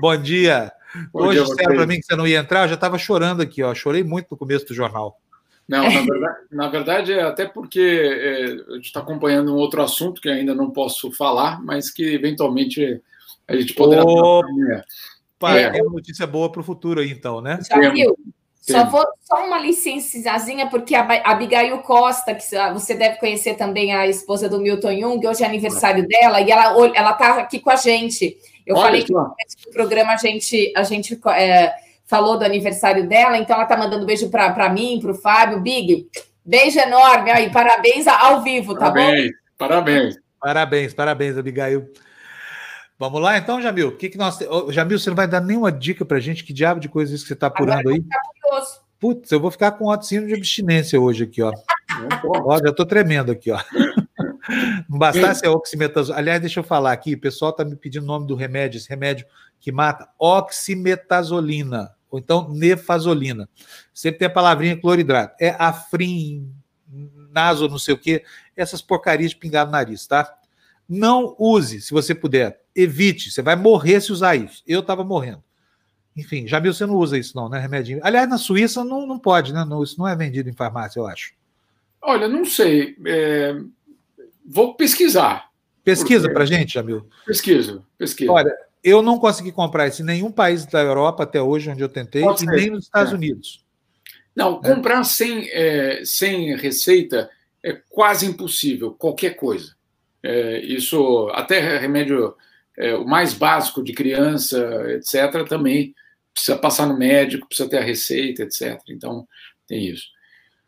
Bom 0.00 0.16
dia. 0.16 0.72
Bom 1.12 1.26
Hoje 1.26 1.44
disseram 1.44 1.76
para 1.76 1.86
mim 1.86 2.00
que 2.00 2.06
você 2.06 2.16
não 2.16 2.26
ia 2.26 2.40
entrar, 2.40 2.64
eu 2.64 2.68
já 2.68 2.74
estava 2.74 2.98
chorando 2.98 3.40
aqui, 3.40 3.62
ó. 3.62 3.72
Chorei 3.74 4.02
muito 4.02 4.26
no 4.32 4.36
começo 4.36 4.66
do 4.66 4.74
jornal. 4.74 5.20
Não, 5.68 5.84
na 5.84 6.00
verdade, 6.00 6.36
na 6.50 6.68
verdade 6.68 7.12
é 7.12 7.22
até 7.22 7.44
porque 7.44 7.80
é, 7.80 8.44
a 8.72 8.74
gente 8.76 8.86
está 8.86 9.00
acompanhando 9.00 9.54
um 9.54 9.58
outro 9.58 9.82
assunto 9.82 10.20
que 10.20 10.28
ainda 10.30 10.54
não 10.54 10.70
posso 10.70 11.12
falar, 11.12 11.62
mas 11.62 11.90
que 11.90 12.14
eventualmente 12.14 13.02
a 13.46 13.54
gente 13.54 13.74
poderá. 13.74 14.02
Opa, 14.02 15.58
é. 15.58 15.78
é 15.78 15.82
uma 15.82 15.92
notícia 15.92 16.26
boa 16.26 16.50
para 16.50 16.62
o 16.62 16.64
futuro 16.64 17.00
aí, 17.00 17.10
então, 17.10 17.42
né? 17.42 17.58
Já 17.68 17.90
viu? 17.90 18.16
Só, 18.60 18.84
vou, 18.84 19.06
só 19.22 19.46
uma 19.46 19.58
licençazinha, 19.58 20.68
porque 20.68 20.94
a 20.94 21.02
Abigail 21.24 21.78
Costa, 21.78 22.34
que 22.34 22.44
você 22.74 22.94
deve 22.94 23.16
conhecer 23.16 23.54
também 23.54 23.94
a 23.94 24.06
esposa 24.06 24.48
do 24.48 24.60
Milton 24.60 24.92
Jung, 24.92 25.26
hoje 25.26 25.42
é 25.42 25.46
aniversário 25.46 26.06
dela, 26.06 26.40
e 26.40 26.50
ela 26.50 26.74
ela 26.94 27.12
está 27.12 27.40
aqui 27.40 27.60
com 27.60 27.70
a 27.70 27.76
gente. 27.76 28.36
Eu 28.66 28.76
Olha 28.76 28.84
falei 28.84 29.02
que 29.04 29.12
no 29.12 29.34
programa 29.72 30.12
a 30.12 30.16
gente, 30.16 30.72
a 30.76 30.82
gente 30.82 31.18
é, 31.28 31.72
falou 32.08 32.38
do 32.38 32.44
aniversário 32.44 33.06
dela, 33.08 33.38
então 33.38 33.54
ela 33.54 33.64
está 33.64 33.76
mandando 33.76 34.06
beijo 34.06 34.28
para 34.30 34.68
mim, 34.70 34.98
para 35.00 35.12
o 35.12 35.14
Fábio. 35.14 35.60
Big, 35.60 36.08
beijo 36.44 36.80
enorme 36.80 37.30
aí, 37.30 37.52
parabéns 37.52 38.06
ao 38.08 38.42
vivo, 38.42 38.74
tá 38.74 38.90
parabéns, 38.90 39.26
bom? 39.26 39.32
Parabéns. 39.58 40.16
Parabéns, 40.40 40.94
parabéns, 40.94 41.38
Abigail. 41.38 41.88
Vamos 42.98 43.20
lá 43.20 43.38
então, 43.38 43.62
Jamil? 43.62 43.88
O 43.88 43.96
que, 43.96 44.08
que 44.08 44.18
nós. 44.18 44.38
Jamil, 44.70 44.98
você 44.98 45.10
não 45.10 45.16
vai 45.16 45.28
dar 45.28 45.40
nenhuma 45.40 45.70
dica 45.70 46.04
para 46.04 46.18
gente? 46.18 46.42
Que 46.42 46.52
diabo 46.52 46.80
de 46.80 46.88
coisa 46.88 47.14
isso 47.14 47.24
que 47.24 47.28
você 47.28 47.34
está 47.34 47.46
apurando 47.46 47.90
aí? 47.90 48.02
curioso. 48.48 48.80
Putz, 48.98 49.30
eu 49.30 49.38
vou 49.38 49.50
ficar 49.50 49.72
com 49.72 49.86
oticino 49.86 50.26
de 50.26 50.34
abstinência 50.34 51.00
hoje 51.00 51.24
aqui, 51.24 51.40
ó. 51.40 51.52
ó 52.24 52.58
já 52.58 52.70
estou 52.70 52.84
tremendo 52.84 53.30
aqui, 53.30 53.50
ó. 53.50 53.60
Não 54.88 54.98
bastasse 54.98 55.46
a 55.46 55.52
oximetazolina. 55.52 56.18
Aliás, 56.18 56.40
deixa 56.40 56.58
eu 56.58 56.64
falar 56.64 56.92
aqui, 56.92 57.14
o 57.14 57.20
pessoal 57.20 57.50
está 57.52 57.64
me 57.64 57.76
pedindo 57.76 58.02
o 58.02 58.06
nome 58.06 58.26
do 58.26 58.34
remédio, 58.34 58.78
esse 58.78 58.88
remédio 58.88 59.26
que 59.60 59.70
mata, 59.70 60.08
oximetazolina, 60.18 61.94
ou 62.10 62.18
então 62.18 62.48
nefazolina. 62.52 63.48
Sempre 63.92 64.20
tem 64.20 64.26
a 64.26 64.30
palavrinha 64.30 64.80
cloridrato. 64.80 65.34
É 65.40 65.54
afrim, 65.58 66.52
naso, 67.30 67.68
não 67.68 67.78
sei 67.78 67.94
o 67.94 67.98
quê, 67.98 68.24
essas 68.56 68.82
porcarias 68.82 69.30
de 69.30 69.36
pingar 69.36 69.66
no 69.66 69.72
nariz, 69.72 70.06
tá? 70.06 70.34
Não 70.88 71.36
use, 71.38 71.80
se 71.80 71.92
você 71.92 72.14
puder. 72.14 72.60
Evite, 72.74 73.30
você 73.30 73.42
vai 73.42 73.56
morrer 73.56 74.00
se 74.00 74.12
usar 74.12 74.36
isso. 74.36 74.62
Eu 74.66 74.80
estava 74.80 75.04
morrendo. 75.04 75.42
Enfim, 76.16 76.48
já 76.48 76.58
viu, 76.58 76.72
você 76.72 76.86
não 76.86 76.96
usa 76.96 77.18
isso 77.18 77.36
não, 77.36 77.48
né, 77.48 77.58
remedinho? 77.60 78.00
Aliás, 78.02 78.28
na 78.28 78.38
Suíça 78.38 78.82
não, 78.82 79.06
não 79.06 79.18
pode, 79.18 79.52
né? 79.52 79.64
Não, 79.64 79.82
isso 79.82 79.98
não 79.98 80.08
é 80.08 80.16
vendido 80.16 80.48
em 80.48 80.52
farmácia, 80.52 80.98
eu 80.98 81.06
acho. 81.06 81.32
Olha, 82.02 82.26
não 82.26 82.44
sei. 82.44 82.96
É... 83.06 83.56
Vou 84.44 84.74
pesquisar. 84.74 85.48
Pesquisa 85.84 86.22
porque... 86.22 86.34
para 86.34 86.44
gente, 86.46 86.74
Jamil. 86.74 87.06
Pesquisa, 87.24 87.82
pesquisa. 87.96 88.32
Olha, 88.32 88.52
eu 88.88 89.02
não 89.02 89.18
consegui 89.18 89.52
comprar 89.52 89.88
isso 89.88 90.02
em 90.02 90.06
nenhum 90.06 90.30
país 90.30 90.66
da 90.66 90.80
Europa 90.80 91.22
até 91.22 91.40
hoje, 91.40 91.70
onde 91.70 91.82
eu 91.82 91.88
tentei, 91.88 92.22
e 92.22 92.46
nem 92.46 92.70
nos 92.70 92.84
Estados 92.84 93.12
é. 93.12 93.14
Unidos. 93.14 93.64
Não, 94.34 94.60
né? 94.60 94.74
comprar 94.74 95.02
sem, 95.04 95.48
é, 95.50 96.02
sem 96.04 96.56
receita 96.56 97.28
é 97.62 97.72
quase 97.88 98.26
impossível, 98.26 98.92
qualquer 98.92 99.34
coisa. 99.34 99.74
É, 100.22 100.60
isso, 100.60 101.28
até 101.32 101.78
remédio 101.78 102.34
é, 102.76 102.94
o 102.94 103.04
mais 103.04 103.34
básico 103.34 103.82
de 103.82 103.92
criança, 103.92 104.58
etc., 104.90 105.46
também 105.48 105.94
precisa 106.32 106.56
passar 106.56 106.86
no 106.86 106.96
médico, 106.96 107.48
precisa 107.48 107.68
ter 107.68 107.78
a 107.78 107.84
receita, 107.84 108.44
etc. 108.44 108.80
Então, 108.88 109.26
tem 109.66 109.88
isso. 109.88 110.06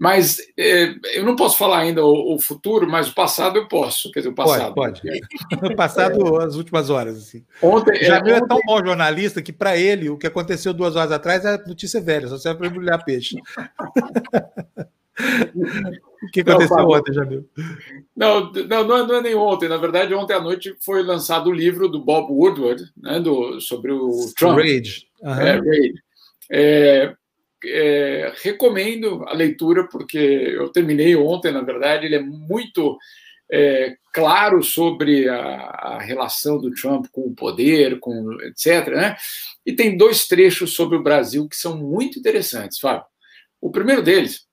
Mas 0.01 0.39
é, 0.59 0.95
eu 1.13 1.27
não 1.27 1.37
posso 1.37 1.59
falar 1.59 1.81
ainda 1.81 2.03
o, 2.03 2.35
o, 2.35 2.39
futuro, 2.39 2.89
mas 2.89 3.11
o 3.11 3.15
passado 3.15 3.59
eu 3.59 3.69
posso. 3.69 4.11
Quer 4.11 4.21
dizer, 4.21 4.31
o 4.31 4.35
passado. 4.35 4.75
Pode, 4.75 5.03
pode. 5.03 5.21
o 5.75 5.77
passado, 5.77 6.39
as 6.39 6.55
últimas 6.55 6.89
horas. 6.89 7.19
Assim. 7.19 7.45
Ontem, 7.61 8.03
Já 8.03 8.17
é, 8.17 8.31
é 8.31 8.41
tão 8.41 8.59
bom 8.65 8.83
jornalista 8.83 9.43
que, 9.43 9.53
para 9.53 9.77
ele, 9.77 10.09
o 10.09 10.17
que 10.17 10.27
aconteceu 10.27 10.73
duas 10.73 10.97
horas 10.97 11.13
atrás 11.13 11.45
é 11.45 11.59
notícia 11.67 12.01
velha, 12.01 12.29
só 12.29 12.39
serve 12.39 12.61
para 12.61 12.69
embrulhar 12.69 13.05
peixe. 13.05 13.37
O 16.23 16.31
que 16.33 16.41
aconteceu 16.41 16.79
não, 16.79 16.89
ontem, 16.89 17.13
Jamil? 17.13 17.47
Não, 18.17 18.51
não, 18.51 18.85
não 18.87 18.97
é, 18.97 19.07
não 19.07 19.15
é 19.17 19.21
nem 19.21 19.35
ontem. 19.35 19.69
Na 19.69 19.77
verdade, 19.77 20.15
ontem 20.15 20.33
à 20.33 20.41
noite 20.41 20.75
foi 20.83 21.03
lançado 21.03 21.51
o 21.51 21.53
livro 21.53 21.89
do 21.89 22.03
Bob 22.03 22.33
Woodward 22.33 22.85
né, 22.97 23.21
do, 23.21 23.61
sobre 23.61 23.93
o 23.93 24.11
Trump. 24.35 24.57
Rage. 24.57 25.07
Uhum. 25.21 25.33
É, 25.33 25.53
Rage. 25.57 25.95
É, 26.51 27.15
é, 27.65 28.33
recomendo 28.43 29.25
a 29.27 29.35
leitura, 29.35 29.87
porque 29.89 30.19
eu 30.19 30.69
terminei 30.71 31.15
ontem, 31.17 31.53
na 31.53 31.63
verdade, 31.63 32.07
ele 32.07 32.17
é 32.17 32.23
muito 32.23 32.99
é, 33.51 33.97
claro 34.13 34.63
sobre 34.63 35.29
a, 35.29 35.37
a, 35.37 36.01
relação 36.01 36.59
do 36.59 36.71
Trump 36.71 37.07
com 37.11 37.23
o 37.23 37.35
poder, 37.35 37.99
com 37.99 38.33
etc. 38.43 38.89
Né? 38.89 39.17
E 39.67 39.73
tem 39.73 39.97
dois 39.97 40.27
trechos 40.27 40.75
sobre 40.75 40.97
o 40.97 41.03
Brasil 41.03 41.49
que 41.49 41.57
são 41.57 41.77
muito 41.77 42.19
interessantes, 42.19 42.79
Fábio. 42.79 43.05
O 43.61 43.71
primeiro 43.71 44.03
deles 44.03 44.47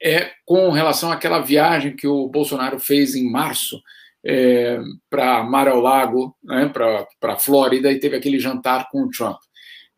é 0.00 0.30
com 0.44 0.70
relação 0.70 1.10
àquela 1.10 1.40
viagem 1.40 1.96
que 1.96 2.06
o 2.06 2.28
Bolsonaro 2.28 2.78
fez 2.78 3.14
em 3.14 3.30
março 3.30 3.80
é, 4.24 4.78
para 5.10 5.42
Mar 5.42 5.68
ao 5.68 5.80
Lago, 5.80 6.36
né, 6.42 6.68
para 6.68 7.06
a 7.34 7.38
Flórida, 7.38 7.90
e 7.90 7.98
teve 7.98 8.16
aquele 8.16 8.38
jantar 8.38 8.88
com 8.90 9.02
o 9.02 9.10
Trump. 9.10 9.38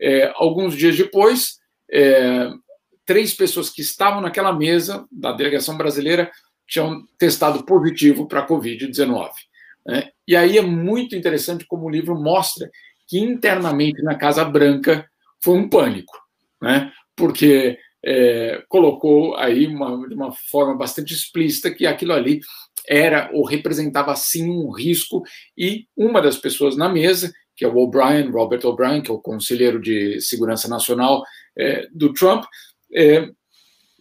É, 0.01 0.33
alguns 0.37 0.77
dias 0.77 0.97
depois, 0.97 1.59
é, 1.95 2.51
três 3.07 3.33
pessoas 3.35 3.71
que 3.71 3.81
estavam 3.81 4.21
naquela 4.21 4.53
mesa 4.53 5.07
da 5.11 5.33
delegação 5.33 5.77
brasileira 5.77 6.31
tinham 6.67 7.07
testado 7.19 7.65
positivo 7.65 8.27
para 8.27 8.41
a 8.41 8.47
Covid-19. 8.47 9.31
Né? 9.87 10.11
E 10.27 10.35
aí 10.35 10.59
é 10.59 10.63
muito 10.63 11.15
interessante 11.15 11.67
como 11.67 11.87
o 11.87 11.91
livro 11.91 12.21
mostra 12.21 12.69
que 13.07 13.19
internamente 13.19 14.03
na 14.03 14.15
Casa 14.15 14.45
Branca 14.45 15.07
foi 15.43 15.59
um 15.59 15.69
pânico, 15.69 16.15
né? 16.61 16.91
porque 17.15 17.79
é, 18.05 18.63
colocou 18.69 19.37
aí 19.37 19.67
uma, 19.67 20.09
de 20.09 20.15
uma 20.15 20.33
forma 20.33 20.75
bastante 20.75 21.15
explícita 21.15 21.71
que 21.73 21.87
aquilo 21.87 22.13
ali 22.13 22.41
era 22.89 23.31
ou 23.33 23.45
representava 23.45 24.15
sim 24.17 24.49
um 24.49 24.71
risco 24.71 25.23
e 25.57 25.87
uma 25.97 26.21
das 26.21 26.37
pessoas 26.37 26.77
na 26.77 26.89
mesa, 26.89 27.33
que 27.57 27.65
é 27.65 27.69
o 27.69 27.77
O'Brien, 27.77 28.31
Robert 28.31 28.65
O'Brien, 28.65 29.03
que 29.03 29.11
é 29.11 29.15
o 29.15 29.19
conselheiro 29.19 29.81
de 29.81 30.21
segurança 30.21 30.69
nacional 30.69 31.25
é, 31.57 31.89
do 31.93 32.13
Trump, 32.13 32.45
é, 32.93 33.29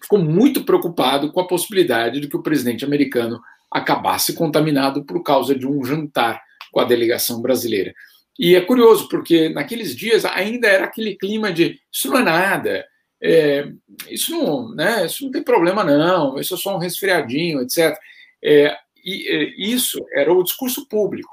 ficou 0.02 0.20
muito 0.20 0.64
preocupado 0.64 1.32
com 1.32 1.40
a 1.40 1.48
possibilidade 1.48 2.20
de 2.20 2.28
que 2.28 2.36
o 2.36 2.44
presidente 2.44 2.84
americano 2.84 3.40
acabasse 3.72 4.34
contaminado 4.34 5.04
por 5.04 5.24
causa 5.24 5.56
de 5.56 5.68
um 5.68 5.84
jantar 5.84 6.42
com 6.72 6.80
a 6.80 6.84
delegação 6.84 7.42
brasileira. 7.42 7.94
E 8.38 8.56
é 8.56 8.62
curioso, 8.62 9.08
porque 9.08 9.50
naqueles 9.50 9.96
dias 9.96 10.26
ainda 10.26 10.68
era 10.68 10.86
aquele 10.86 11.16
clima 11.16 11.52
de 11.52 11.80
isso 11.92 12.10
não 12.10 12.18
é 12.18 12.24
nada, 12.24 12.86
é, 13.22 13.68
isso, 14.10 14.32
não, 14.32 14.76
né, 14.76 15.06
isso 15.06 15.24
não 15.24 15.32
tem 15.32 15.44
problema, 15.44 15.84
não, 15.84 16.38
isso 16.40 16.56
é 16.56 16.58
só 16.58 16.76
um 16.76 16.80
resfriadinho, 16.80 17.62
etc. 17.62 17.96
É, 18.44 18.76
e 19.06 19.28
é, 19.30 19.44
isso 19.58 20.04
era 20.14 20.34
o 20.34 20.44
discurso 20.44 20.88
público. 20.88 21.32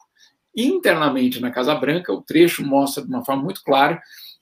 Internamente 0.57 1.41
na 1.41 1.51
Casa 1.51 1.75
Branca, 1.75 2.13
o 2.13 2.23
trecho 2.23 2.65
mostra 2.65 3.03
de 3.03 3.09
uma 3.09 3.25
forma 3.25 3.43
muito 3.43 3.63
clara 3.63 4.01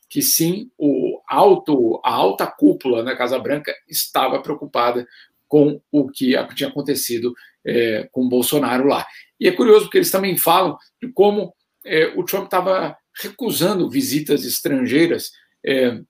que 0.09 0.23
sim, 0.23 0.71
o 0.79 1.21
alto, 1.29 2.01
a 2.03 2.11
alta 2.11 2.47
cúpula 2.47 3.05
da 3.05 3.15
Casa 3.15 3.39
Branca 3.39 3.75
estava 3.87 4.41
preocupada 4.41 5.07
com 5.47 5.81
o 5.93 6.09
que 6.09 6.33
tinha 6.55 6.69
acontecido 6.69 7.35
é, 7.65 8.09
com 8.11 8.29
Bolsonaro 8.29 8.87
lá. 8.87 9.07
E 9.39 9.47
é 9.47 9.53
curioso 9.53 9.85
porque 9.85 9.99
eles 9.99 10.11
também 10.11 10.37
falam 10.37 10.79
de 11.03 11.13
como 11.13 11.55
é, 11.85 12.07
o 12.17 12.25
Trump 12.25 12.45
estava 12.45 12.97
recusando 13.21 13.91
visitas 13.91 14.45
estrangeiras 14.45 15.31
é, 15.65 16.01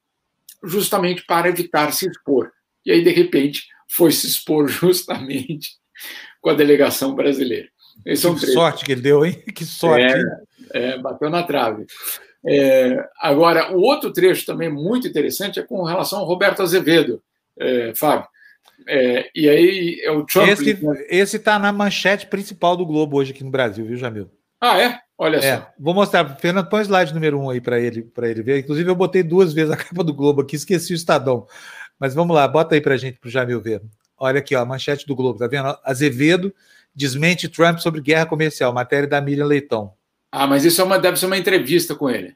justamente 0.62 1.24
para 1.26 1.48
evitar 1.48 1.92
se 1.92 2.08
expor. 2.08 2.52
E 2.84 2.92
aí, 2.92 3.02
de 3.02 3.10
repente, 3.10 3.66
foi 3.88 4.12
se 4.12 4.26
expor 4.26 4.68
justamente 4.68 5.76
com 6.40 6.50
a 6.50 6.54
delegação 6.54 7.14
brasileira. 7.14 7.68
Que 8.04 8.16
sorte 8.16 8.84
que 8.84 8.92
ele 8.92 9.00
deu, 9.00 9.24
hein? 9.24 9.42
Que 9.54 9.64
sorte. 9.64 10.14
É, 10.72 10.92
é 10.92 10.98
bateu 10.98 11.30
na 11.30 11.42
trave. 11.42 11.86
É, 12.46 13.04
agora, 13.20 13.76
o 13.76 13.80
outro 13.80 14.12
trecho 14.12 14.46
também 14.46 14.70
muito 14.70 15.08
interessante 15.08 15.58
é 15.58 15.62
com 15.62 15.82
relação 15.82 16.20
ao 16.20 16.26
Roberto 16.26 16.62
Azevedo, 16.62 17.22
é, 17.58 17.92
Fábio. 17.94 18.28
É, 18.86 19.28
e 19.34 19.48
aí 19.48 20.00
é 20.02 20.10
o 20.10 20.24
Trump. 20.24 20.48
Esse 21.08 21.36
está 21.36 21.58
na 21.58 21.72
manchete 21.72 22.26
principal 22.26 22.76
do 22.76 22.86
Globo 22.86 23.16
hoje 23.16 23.32
aqui 23.32 23.42
no 23.44 23.50
Brasil, 23.50 23.84
viu, 23.84 23.96
Jamil? 23.96 24.30
Ah, 24.60 24.80
é? 24.80 24.98
Olha 25.16 25.36
é, 25.38 25.56
só. 25.56 25.68
Vou 25.78 25.94
mostrar. 25.94 26.36
Fernando, 26.38 26.68
põe 26.68 26.80
o 26.80 26.84
slide 26.84 27.12
número 27.12 27.40
um 27.40 27.50
aí 27.50 27.60
para 27.60 27.78
ele, 27.80 28.08
ele 28.22 28.42
ver. 28.42 28.60
Inclusive, 28.60 28.88
eu 28.88 28.94
botei 28.94 29.22
duas 29.22 29.52
vezes 29.52 29.70
a 29.70 29.76
capa 29.76 30.04
do 30.04 30.14
Globo 30.14 30.42
aqui, 30.42 30.56
esqueci 30.56 30.92
o 30.92 30.96
Estadão. 30.96 31.46
Mas 31.98 32.14
vamos 32.14 32.34
lá, 32.34 32.46
bota 32.46 32.76
aí 32.76 32.80
para 32.80 32.94
a 32.94 32.96
gente, 32.96 33.18
para 33.18 33.28
o 33.28 33.30
Jamil 33.30 33.60
ver. 33.60 33.82
Olha 34.16 34.38
aqui, 34.38 34.54
ó, 34.54 34.60
a 34.60 34.64
manchete 34.64 35.06
do 35.06 35.16
Globo, 35.16 35.38
tá 35.38 35.48
vendo? 35.48 35.76
Azevedo 35.84 36.54
desmente 36.98 37.48
Trump 37.48 37.78
sobre 37.78 38.00
guerra 38.00 38.26
comercial, 38.26 38.72
matéria 38.72 39.08
da 39.08 39.20
Miriam 39.20 39.46
Leitão. 39.46 39.92
Ah, 40.32 40.48
mas 40.48 40.64
isso 40.64 40.80
é 40.80 40.84
uma, 40.84 40.98
deve 40.98 41.16
ser 41.16 41.26
uma 41.26 41.38
entrevista 41.38 41.94
com 41.94 42.10
ele. 42.10 42.34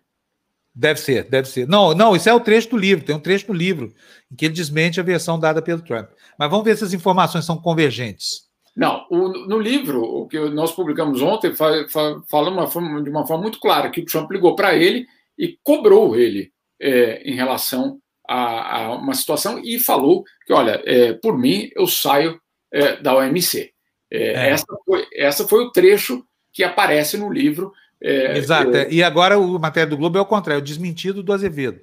Deve 0.75 1.01
ser, 1.01 1.25
deve 1.25 1.49
ser. 1.49 1.69
Não, 1.69 1.93
não, 1.93 2.15
isso 2.15 2.29
é 2.29 2.33
o 2.33 2.41
trecho 2.41 2.71
do 2.71 2.77
livro, 2.77 3.05
tem 3.05 3.15
um 3.15 3.21
trecho 3.21 3.49
no 3.49 3.55
livro 3.55 3.93
em 4.31 4.37
que 4.37 4.47
ele 4.47 4.55
desmente 4.55 5.01
a 5.01 5.03
versão 5.03 5.39
dada 5.39 5.61
pelo 5.61 5.83
Trump. 5.83 6.11
Mas 6.39 6.49
vamos 6.49 6.65
ver 6.65 6.77
se 6.77 6.85
as 6.85 6.95
informações 6.95 7.45
são 7.45 7.59
convergentes. 7.59 8.45
Não, 8.75 9.05
o, 9.11 9.29
no 9.47 9.59
livro, 9.59 10.01
o 10.01 10.27
que 10.27 10.39
nós 10.51 10.73
publicamos 10.73 11.21
ontem, 11.21 11.53
fa, 11.53 11.87
fa, 11.91 12.23
fala 12.31 12.49
uma 12.49 12.67
forma, 12.67 13.03
de 13.03 13.11
uma 13.11 13.27
forma 13.27 13.43
muito 13.43 13.61
clara 13.61 13.91
que 13.91 14.01
o 14.01 14.07
Trump 14.07 14.31
ligou 14.31 14.55
para 14.55 14.75
ele 14.75 15.07
e 15.37 15.59
cobrou 15.63 16.17
ele 16.17 16.51
é, 16.81 17.21
em 17.29 17.35
relação 17.35 17.99
a, 18.27 18.77
a, 18.77 18.95
uma 18.95 19.15
situação 19.15 19.61
e 19.63 19.79
falou 19.79 20.25
que, 20.47 20.53
olha, 20.53 20.81
é, 20.87 21.13
por 21.15 21.37
mim, 21.37 21.69
eu 21.77 21.87
saio 21.87 22.41
é, 22.73 22.97
da 22.97 23.15
OMC. 23.15 23.72
É, 24.13 24.33
é. 24.35 24.51
Essa, 24.51 24.67
foi, 24.85 25.07
essa 25.15 25.49
foi 25.49 25.65
o 25.65 25.71
trecho 25.71 26.23
que 26.53 26.63
aparece 26.63 27.17
no 27.17 27.33
livro. 27.33 27.73
É, 27.99 28.37
Exato. 28.37 28.71
E 28.91 29.03
agora 29.03 29.39
o 29.39 29.59
matéria 29.59 29.89
do 29.89 29.97
Globo 29.97 30.19
é 30.19 30.21
o 30.21 30.27
contrário, 30.27 30.61
é 30.61 30.63
o 30.63 30.65
desmentido 30.65 31.23
do 31.23 31.33
Azevedo. 31.33 31.81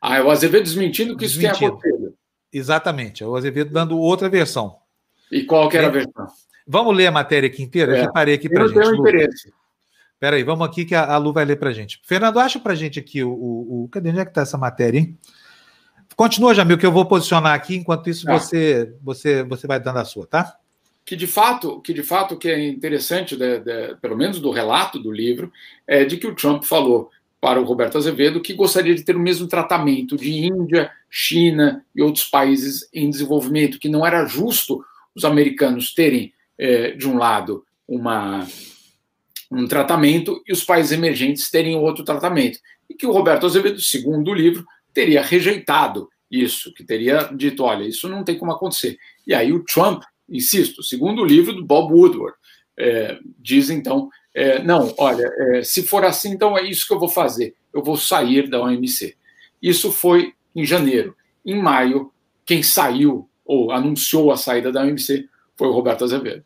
Ah, 0.00 0.18
é 0.18 0.22
o 0.22 0.30
Azevedo 0.30 0.64
desmentindo 0.64 1.16
que 1.16 1.24
desmentido. 1.24 1.52
isso 1.52 1.58
tem 1.58 1.68
acontecido. 1.68 2.14
Exatamente, 2.52 3.22
é 3.22 3.26
o 3.26 3.34
Azevedo 3.34 3.72
dando 3.72 3.98
outra 3.98 4.28
versão. 4.28 4.76
E 5.32 5.44
qual 5.44 5.68
que 5.70 5.78
era 5.78 5.86
a 5.86 5.90
versão? 5.90 6.26
Vamos 6.66 6.94
ler 6.94 7.06
a 7.06 7.12
matéria 7.12 7.46
aqui 7.46 7.62
inteira? 7.62 7.96
É. 7.96 8.00
Eu 8.00 8.04
separei 8.04 8.34
aqui 8.34 8.48
para 8.48 8.66
gente. 8.66 8.76
Eu 8.76 8.82
tenho 8.82 8.96
interesse. 8.96 9.52
Espera 10.12 10.36
aí, 10.36 10.42
vamos 10.42 10.66
aqui 10.66 10.84
que 10.84 10.94
a, 10.94 11.14
a 11.14 11.16
Lu 11.16 11.32
vai 11.32 11.44
ler 11.44 11.56
para 11.56 11.72
gente. 11.72 12.00
Fernando, 12.04 12.38
acha 12.38 12.60
para 12.60 12.74
gente 12.74 12.98
aqui 12.98 13.24
o, 13.24 13.30
o, 13.30 13.84
o, 13.84 13.88
Cadê? 13.88 14.10
Onde 14.10 14.20
é 14.20 14.24
que 14.24 14.30
está 14.30 14.42
essa 14.42 14.58
matéria, 14.58 14.98
hein? 14.98 15.18
Continua, 16.14 16.54
Jamil, 16.54 16.78
que 16.78 16.86
eu 16.86 16.92
vou 16.92 17.06
posicionar 17.06 17.54
aqui. 17.54 17.76
Enquanto 17.76 18.08
isso, 18.08 18.24
tá. 18.26 18.38
você, 18.38 18.94
você, 19.02 19.42
você 19.42 19.66
vai 19.66 19.80
dando 19.80 19.98
a 19.98 20.04
sua, 20.04 20.26
tá? 20.26 20.56
Que 21.04 21.16
de 21.16 21.26
fato, 21.26 21.80
que 21.80 21.92
de 21.92 22.02
fato, 22.02 22.36
que 22.36 22.48
é 22.48 22.66
interessante, 22.66 23.36
de, 23.36 23.60
de, 23.60 23.96
pelo 24.00 24.16
menos 24.16 24.40
do 24.40 24.50
relato 24.50 24.98
do 24.98 25.12
livro, 25.12 25.52
é 25.86 26.04
de 26.04 26.16
que 26.16 26.26
o 26.26 26.34
Trump 26.34 26.64
falou 26.64 27.10
para 27.44 27.60
o 27.60 27.64
Roberto 27.64 27.98
Azevedo 27.98 28.40
que 28.40 28.54
gostaria 28.54 28.94
de 28.94 29.02
ter 29.02 29.14
o 29.14 29.20
mesmo 29.20 29.46
tratamento 29.46 30.16
de 30.16 30.32
Índia, 30.46 30.90
China 31.10 31.84
e 31.94 32.00
outros 32.00 32.24
países 32.24 32.88
em 32.90 33.10
desenvolvimento, 33.10 33.78
que 33.78 33.88
não 33.88 34.06
era 34.06 34.24
justo 34.24 34.82
os 35.14 35.26
americanos 35.26 35.92
terem, 35.92 36.32
é, 36.56 36.92
de 36.92 37.06
um 37.06 37.18
lado, 37.18 37.62
uma, 37.86 38.46
um 39.50 39.68
tratamento 39.68 40.42
e 40.46 40.52
os 40.52 40.64
países 40.64 40.92
emergentes 40.92 41.50
terem 41.50 41.76
outro 41.76 42.02
tratamento. 42.02 42.58
E 42.88 42.94
que 42.94 43.06
o 43.06 43.12
Roberto 43.12 43.44
Azevedo, 43.44 43.78
segundo 43.78 44.30
o 44.30 44.34
livro, 44.34 44.64
teria 44.94 45.22
rejeitado 45.22 46.08
isso, 46.30 46.72
que 46.72 46.82
teria 46.82 47.30
dito: 47.34 47.62
olha, 47.62 47.84
isso 47.84 48.08
não 48.08 48.24
tem 48.24 48.38
como 48.38 48.52
acontecer. 48.52 48.98
E 49.26 49.34
aí 49.34 49.52
o 49.52 49.64
Trump, 49.64 50.02
insisto, 50.28 50.82
segundo 50.82 51.22
o 51.22 51.24
livro 51.24 51.52
do 51.52 51.64
Bob 51.64 51.92
Woodward, 51.92 52.36
é, 52.78 53.18
diz 53.38 53.70
então: 53.70 54.08
é, 54.34 54.62
não, 54.62 54.92
olha, 54.98 55.30
é, 55.38 55.62
se 55.62 55.82
for 55.82 56.04
assim, 56.04 56.30
então 56.30 56.56
é 56.58 56.62
isso 56.62 56.86
que 56.86 56.92
eu 56.92 56.98
vou 56.98 57.08
fazer, 57.08 57.54
eu 57.72 57.82
vou 57.82 57.96
sair 57.96 58.48
da 58.48 58.60
OMC. 58.62 59.16
Isso 59.62 59.92
foi 59.92 60.34
em 60.54 60.64
janeiro. 60.64 61.16
Em 61.44 61.60
maio, 61.60 62.12
quem 62.44 62.62
saiu 62.62 63.28
ou 63.44 63.70
anunciou 63.70 64.32
a 64.32 64.36
saída 64.36 64.72
da 64.72 64.82
OMC 64.82 65.28
foi 65.56 65.68
o 65.68 65.72
Roberto 65.72 66.04
Azevedo. 66.04 66.44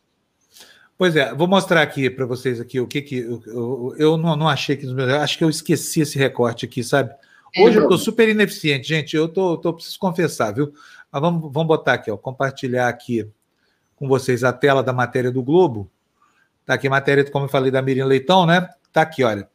Pois 0.97 1.15
é, 1.15 1.33
vou 1.33 1.47
mostrar 1.47 1.81
aqui 1.81 2.11
para 2.11 2.27
vocês 2.27 2.61
aqui 2.61 2.81
o 2.81 2.87
que 2.87 3.01
que 3.01 3.19
eu, 3.19 3.43
eu, 3.47 3.95
eu 3.99 4.17
não, 4.17 4.35
não, 4.35 4.49
achei 4.49 4.77
que 4.77 4.85
acho 5.21 5.39
que 5.39 5.45
eu 5.45 5.49
esqueci 5.49 6.01
esse 6.01 6.19
recorte 6.19 6.65
aqui, 6.65 6.83
sabe? 6.83 7.15
É, 7.55 7.63
Hoje 7.63 7.79
eu 7.79 7.85
estou 7.85 7.97
super 7.97 8.29
ineficiente, 8.29 8.89
gente. 8.89 9.17
Eu 9.17 9.29
tô, 9.29 9.57
tô 9.57 9.73
preciso 9.73 9.99
confessar, 9.99 10.53
viu? 10.53 10.73
Mas 11.11 11.23
vamos, 11.23 11.53
vamos 11.53 11.69
botar 11.69 11.95
aqui, 11.95 12.11
ó, 12.11 12.17
compartilhar 12.17 12.89
aqui 12.89 13.27
com 13.99 14.07
vocês 14.09 14.45
a 14.45 14.53
tela 14.53 14.83
da 14.83 14.93
matéria 14.93 15.31
do 15.31 15.43
Globo. 15.43 15.91
Tá 16.65 16.75
aqui 16.75 16.87
a 16.87 16.91
matéria, 16.91 17.29
como 17.31 17.47
eu 17.47 17.49
falei, 17.49 17.71
da 17.71 17.83
Miriam 17.83 18.07
Leitão, 18.07 18.47
né? 18.47 18.69
Tá 18.93 19.03
aqui, 19.03 19.25
olha. 19.25 19.49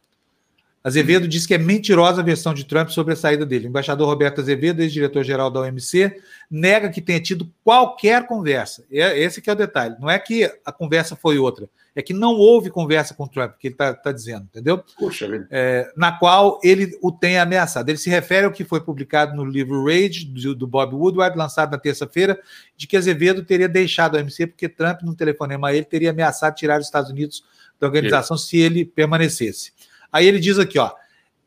Azevedo 0.84 1.26
disse 1.26 1.48
que 1.48 1.54
é 1.54 1.58
mentirosa 1.58 2.20
a 2.20 2.24
versão 2.24 2.52
de 2.52 2.62
Trump 2.62 2.90
sobre 2.90 3.14
a 3.14 3.16
saída 3.16 3.46
dele. 3.46 3.66
O 3.66 3.68
embaixador 3.70 4.06
Roberto 4.06 4.42
Azevedo, 4.42 4.82
ex-diretor-geral 4.82 5.50
da 5.50 5.60
OMC, 5.60 6.20
nega 6.50 6.90
que 6.90 7.00
tenha 7.00 7.18
tido 7.18 7.50
qualquer 7.64 8.26
conversa. 8.26 8.84
É, 8.92 9.18
esse 9.18 9.40
que 9.40 9.48
é 9.48 9.54
o 9.54 9.56
detalhe. 9.56 9.96
Não 9.98 10.10
é 10.10 10.18
que 10.18 10.44
a 10.62 10.70
conversa 10.70 11.16
foi 11.16 11.38
outra, 11.38 11.70
é 11.96 12.02
que 12.02 12.12
não 12.12 12.34
houve 12.34 12.68
conversa 12.68 13.14
com 13.14 13.26
Trump, 13.26 13.54
que 13.58 13.68
ele 13.68 13.74
está 13.74 13.94
tá 13.94 14.12
dizendo, 14.12 14.42
entendeu? 14.42 14.84
Puxa 14.98 15.26
vida. 15.26 15.48
É, 15.50 15.90
na 15.96 16.12
qual 16.12 16.60
ele 16.62 16.98
o 17.00 17.10
tem 17.10 17.38
ameaçado. 17.38 17.88
Ele 17.88 17.96
se 17.96 18.10
refere 18.10 18.44
ao 18.44 18.52
que 18.52 18.62
foi 18.62 18.82
publicado 18.82 19.34
no 19.34 19.42
livro 19.42 19.86
Rage, 19.86 20.26
do, 20.26 20.54
do 20.54 20.66
Bob 20.66 20.94
Woodward, 20.94 21.38
lançado 21.38 21.70
na 21.70 21.78
terça-feira, 21.78 22.38
de 22.76 22.86
que 22.86 22.98
Azevedo 22.98 23.42
teria 23.42 23.70
deixado 23.70 24.18
a 24.18 24.20
OMC 24.20 24.48
porque 24.48 24.68
Trump, 24.68 25.00
num 25.00 25.14
telefonema 25.14 25.68
a 25.68 25.74
ele, 25.74 25.86
teria 25.86 26.10
ameaçado 26.10 26.54
tirar 26.54 26.78
os 26.78 26.84
Estados 26.84 27.10
Unidos 27.10 27.42
da 27.80 27.86
organização 27.86 28.36
se 28.36 28.58
ele 28.58 28.84
permanecesse. 28.84 29.72
Aí 30.14 30.28
ele 30.28 30.38
diz 30.38 30.60
aqui, 30.60 30.78
ó, 30.78 30.92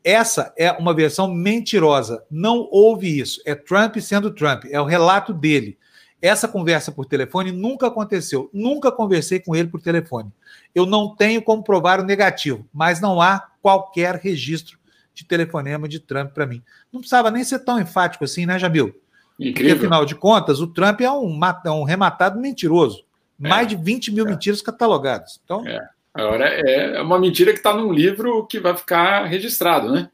essa 0.04 0.52
é 0.58 0.70
uma 0.72 0.92
versão 0.92 1.26
mentirosa. 1.26 2.22
Não 2.30 2.68
houve 2.70 3.18
isso. 3.18 3.40
É 3.46 3.54
Trump 3.54 3.96
sendo 3.96 4.30
Trump. 4.30 4.66
É 4.70 4.78
o 4.78 4.84
relato 4.84 5.32
dele. 5.32 5.78
Essa 6.20 6.46
conversa 6.46 6.92
por 6.92 7.06
telefone 7.06 7.50
nunca 7.50 7.86
aconteceu. 7.86 8.50
Nunca 8.52 8.92
conversei 8.92 9.40
com 9.40 9.56
ele 9.56 9.68
por 9.68 9.80
telefone. 9.80 10.30
Eu 10.74 10.84
não 10.84 11.16
tenho 11.16 11.40
como 11.40 11.64
provar 11.64 11.98
o 11.98 12.04
negativo, 12.04 12.68
mas 12.70 13.00
não 13.00 13.22
há 13.22 13.48
qualquer 13.62 14.16
registro 14.16 14.78
de 15.14 15.24
telefonema 15.24 15.88
de 15.88 15.98
Trump 15.98 16.32
para 16.32 16.44
mim. 16.44 16.62
Não 16.92 17.00
precisava 17.00 17.30
nem 17.30 17.42
ser 17.44 17.60
tão 17.60 17.80
enfático 17.80 18.22
assim, 18.22 18.44
né, 18.44 18.58
Jamil? 18.58 18.94
Incrível. 19.40 19.76
Porque, 19.76 19.86
afinal 19.86 20.04
de 20.04 20.14
contas, 20.14 20.60
o 20.60 20.66
Trump 20.66 21.00
é 21.00 21.10
um, 21.10 21.40
é 21.64 21.70
um 21.70 21.84
rematado 21.84 22.38
mentiroso. 22.38 23.02
É, 23.42 23.48
Mais 23.48 23.66
de 23.66 23.76
20 23.76 24.12
mil 24.12 24.26
é. 24.26 24.30
mentiras 24.30 24.60
catalogadas. 24.60 25.40
Então. 25.42 25.66
É. 25.66 25.88
Agora 26.18 26.46
é 26.48 27.00
uma 27.00 27.18
mentira 27.18 27.52
que 27.52 27.58
está 27.58 27.72
num 27.72 27.92
livro 27.92 28.44
que 28.46 28.58
vai 28.58 28.76
ficar 28.76 29.24
registrado, 29.26 29.92
né? 29.92 30.10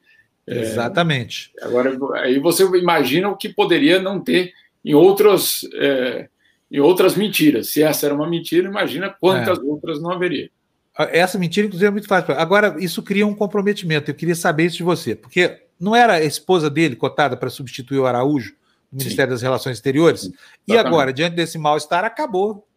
É, 0.46 0.60
Exatamente. 0.60 1.50
Agora, 1.62 1.96
aí 2.20 2.38
você 2.38 2.64
imagina 2.76 3.30
o 3.30 3.36
que 3.36 3.48
poderia 3.48 3.98
não 3.98 4.20
ter 4.20 4.52
em 4.84 4.92
outras, 4.94 5.60
é, 5.74 6.28
em 6.70 6.78
outras 6.78 7.16
mentiras. 7.16 7.70
Se 7.70 7.82
essa 7.82 8.04
era 8.04 8.14
uma 8.14 8.28
mentira, 8.28 8.68
imagina 8.68 9.16
quantas 9.18 9.58
é. 9.58 9.62
outras 9.62 10.02
não 10.02 10.10
haveria. 10.10 10.50
Essa 10.96 11.38
mentira, 11.38 11.66
inclusive, 11.66 11.88
é 11.88 11.90
muito 11.90 12.06
fácil. 12.06 12.34
Agora, 12.34 12.76
isso 12.78 13.02
cria 13.02 13.26
um 13.26 13.34
comprometimento. 13.34 14.10
Eu 14.10 14.14
queria 14.14 14.34
saber 14.34 14.66
isso 14.66 14.76
de 14.76 14.82
você, 14.82 15.14
porque 15.16 15.62
não 15.80 15.96
era 15.96 16.14
a 16.14 16.22
esposa 16.22 16.68
dele 16.68 16.94
cotada 16.94 17.34
para 17.34 17.48
substituir 17.48 17.98
o 17.98 18.06
Araújo 18.06 18.54
no 18.92 18.98
Ministério 18.98 19.30
Sim. 19.30 19.34
das 19.34 19.42
Relações 19.42 19.78
Exteriores? 19.78 20.20
Sim, 20.20 20.34
e 20.68 20.76
agora, 20.76 21.14
diante 21.14 21.34
desse 21.34 21.56
mal-estar, 21.56 22.04
acabou 22.04 22.68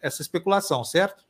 essa 0.00 0.22
especulação, 0.22 0.84
certo? 0.84 1.25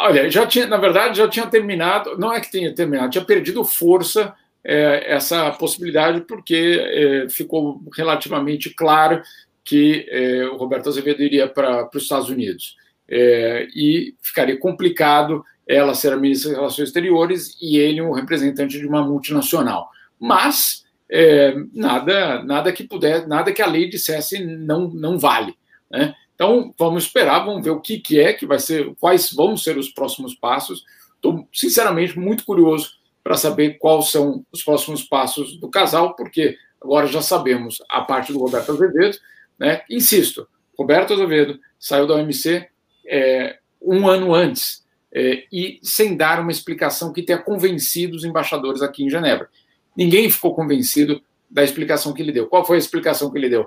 Olha, 0.00 0.30
já 0.30 0.46
tinha, 0.46 0.66
na 0.66 0.76
verdade, 0.76 1.18
já 1.18 1.28
tinha 1.28 1.46
terminado, 1.46 2.16
não 2.16 2.32
é 2.32 2.40
que 2.40 2.50
tenha 2.50 2.72
terminado, 2.74 3.10
tinha 3.10 3.24
perdido 3.24 3.64
força 3.64 4.34
é, 4.62 5.12
essa 5.12 5.50
possibilidade, 5.52 6.20
porque 6.20 6.80
é, 6.80 7.28
ficou 7.28 7.82
relativamente 7.96 8.70
claro 8.70 9.22
que 9.64 10.06
é, 10.08 10.46
o 10.46 10.56
Roberto 10.56 10.88
Azevedo 10.88 11.22
iria 11.22 11.48
para 11.48 11.88
os 11.92 12.02
Estados 12.02 12.28
Unidos. 12.28 12.76
É, 13.10 13.66
e 13.74 14.14
ficaria 14.22 14.58
complicado 14.58 15.44
ela 15.66 15.94
ser 15.94 16.12
a 16.12 16.16
ministra 16.16 16.50
das 16.50 16.58
Relações 16.58 16.88
Exteriores 16.88 17.56
e 17.60 17.76
ele 17.78 18.00
um 18.00 18.12
representante 18.12 18.78
de 18.78 18.86
uma 18.86 19.02
multinacional. 19.02 19.90
Mas 20.18 20.84
é, 21.10 21.54
nada, 21.72 22.42
nada 22.42 22.72
que 22.72 22.84
puder, 22.84 23.26
nada 23.26 23.52
que 23.52 23.62
a 23.62 23.66
lei 23.66 23.88
dissesse 23.88 24.44
não, 24.44 24.88
não 24.88 25.18
vale. 25.18 25.54
Né? 25.90 26.14
Então, 26.38 26.72
vamos 26.78 27.02
esperar, 27.02 27.44
vamos 27.44 27.64
ver 27.64 27.70
o 27.70 27.80
que, 27.80 27.98
que 27.98 28.20
é, 28.20 28.32
que 28.32 28.46
vai 28.46 28.60
ser, 28.60 28.94
quais 29.00 29.32
vão 29.32 29.56
ser 29.56 29.76
os 29.76 29.88
próximos 29.88 30.36
passos. 30.36 30.84
Estou, 31.16 31.48
sinceramente, 31.52 32.16
muito 32.16 32.44
curioso 32.44 32.92
para 33.24 33.36
saber 33.36 33.76
quais 33.78 34.12
são 34.12 34.46
os 34.52 34.62
próximos 34.62 35.02
passos 35.02 35.58
do 35.58 35.68
casal, 35.68 36.14
porque 36.14 36.56
agora 36.80 37.08
já 37.08 37.20
sabemos 37.20 37.82
a 37.90 38.02
parte 38.02 38.32
do 38.32 38.38
Roberto 38.38 38.70
Azevedo. 38.70 39.18
Né? 39.58 39.82
Insisto, 39.90 40.46
Roberto 40.78 41.12
Azevedo 41.12 41.58
saiu 41.76 42.06
da 42.06 42.14
OMC 42.14 42.68
é, 43.04 43.58
um 43.82 44.06
ano 44.06 44.32
antes 44.32 44.86
é, 45.12 45.44
e 45.52 45.80
sem 45.82 46.16
dar 46.16 46.38
uma 46.38 46.52
explicação 46.52 47.12
que 47.12 47.24
tenha 47.24 47.40
convencido 47.40 48.14
os 48.14 48.22
embaixadores 48.22 48.80
aqui 48.80 49.02
em 49.02 49.10
Genebra. 49.10 49.48
Ninguém 49.96 50.30
ficou 50.30 50.54
convencido 50.54 51.20
da 51.50 51.64
explicação 51.64 52.12
que 52.12 52.22
ele 52.22 52.30
deu. 52.30 52.46
Qual 52.46 52.64
foi 52.64 52.76
a 52.76 52.78
explicação 52.78 53.28
que 53.28 53.38
ele 53.38 53.48
deu? 53.48 53.66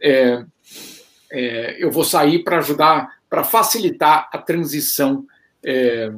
É, 0.00 0.44
é, 1.32 1.82
eu 1.82 1.90
vou 1.90 2.04
sair 2.04 2.44
para 2.44 2.58
ajudar, 2.58 3.16
para 3.28 3.42
facilitar 3.42 4.28
a 4.30 4.36
transição, 4.36 5.26
é, 5.64 6.12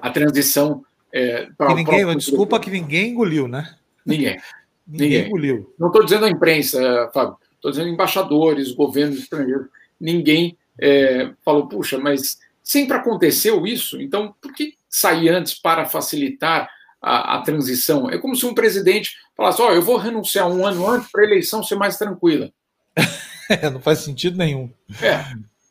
a 0.00 0.10
transição 0.10 0.82
é, 1.12 1.46
para 1.56 1.74
ninguém, 1.74 2.16
desculpa 2.16 2.58
que 2.58 2.70
ninguém 2.70 3.10
engoliu, 3.10 3.46
né? 3.46 3.76
Ninguém. 4.04 4.40
ninguém, 4.88 5.08
ninguém. 5.08 5.26
engoliu. 5.26 5.74
Não 5.78 5.88
estou 5.88 6.02
dizendo 6.02 6.24
a 6.24 6.30
imprensa, 6.30 7.10
Fábio. 7.12 7.36
Estou 7.54 7.70
dizendo 7.70 7.88
embaixadores, 7.88 8.72
governos 8.72 9.18
estrangeiros. 9.18 9.68
Ninguém 10.00 10.56
é, 10.80 11.30
falou, 11.44 11.68
puxa, 11.68 11.98
mas 11.98 12.38
sempre 12.62 12.96
aconteceu 12.96 13.66
isso. 13.66 14.00
Então, 14.00 14.34
por 14.40 14.52
que 14.52 14.74
sair 14.88 15.28
antes 15.28 15.54
para 15.54 15.84
facilitar 15.84 16.68
a, 17.00 17.36
a 17.36 17.42
transição? 17.42 18.10
É 18.10 18.18
como 18.18 18.34
se 18.34 18.46
um 18.46 18.54
presidente 18.54 19.16
falasse: 19.36 19.60
ó, 19.62 19.68
oh, 19.68 19.72
eu 19.72 19.82
vou 19.82 19.98
renunciar 19.98 20.48
um 20.48 20.66
ano 20.66 20.88
antes 20.88 21.10
para 21.10 21.22
a 21.22 21.26
eleição 21.26 21.62
ser 21.62 21.76
mais 21.76 21.96
tranquila. 21.96 22.50
não 23.72 23.80
faz 23.80 24.00
sentido 24.00 24.36
nenhum. 24.36 24.70
É, 25.02 25.24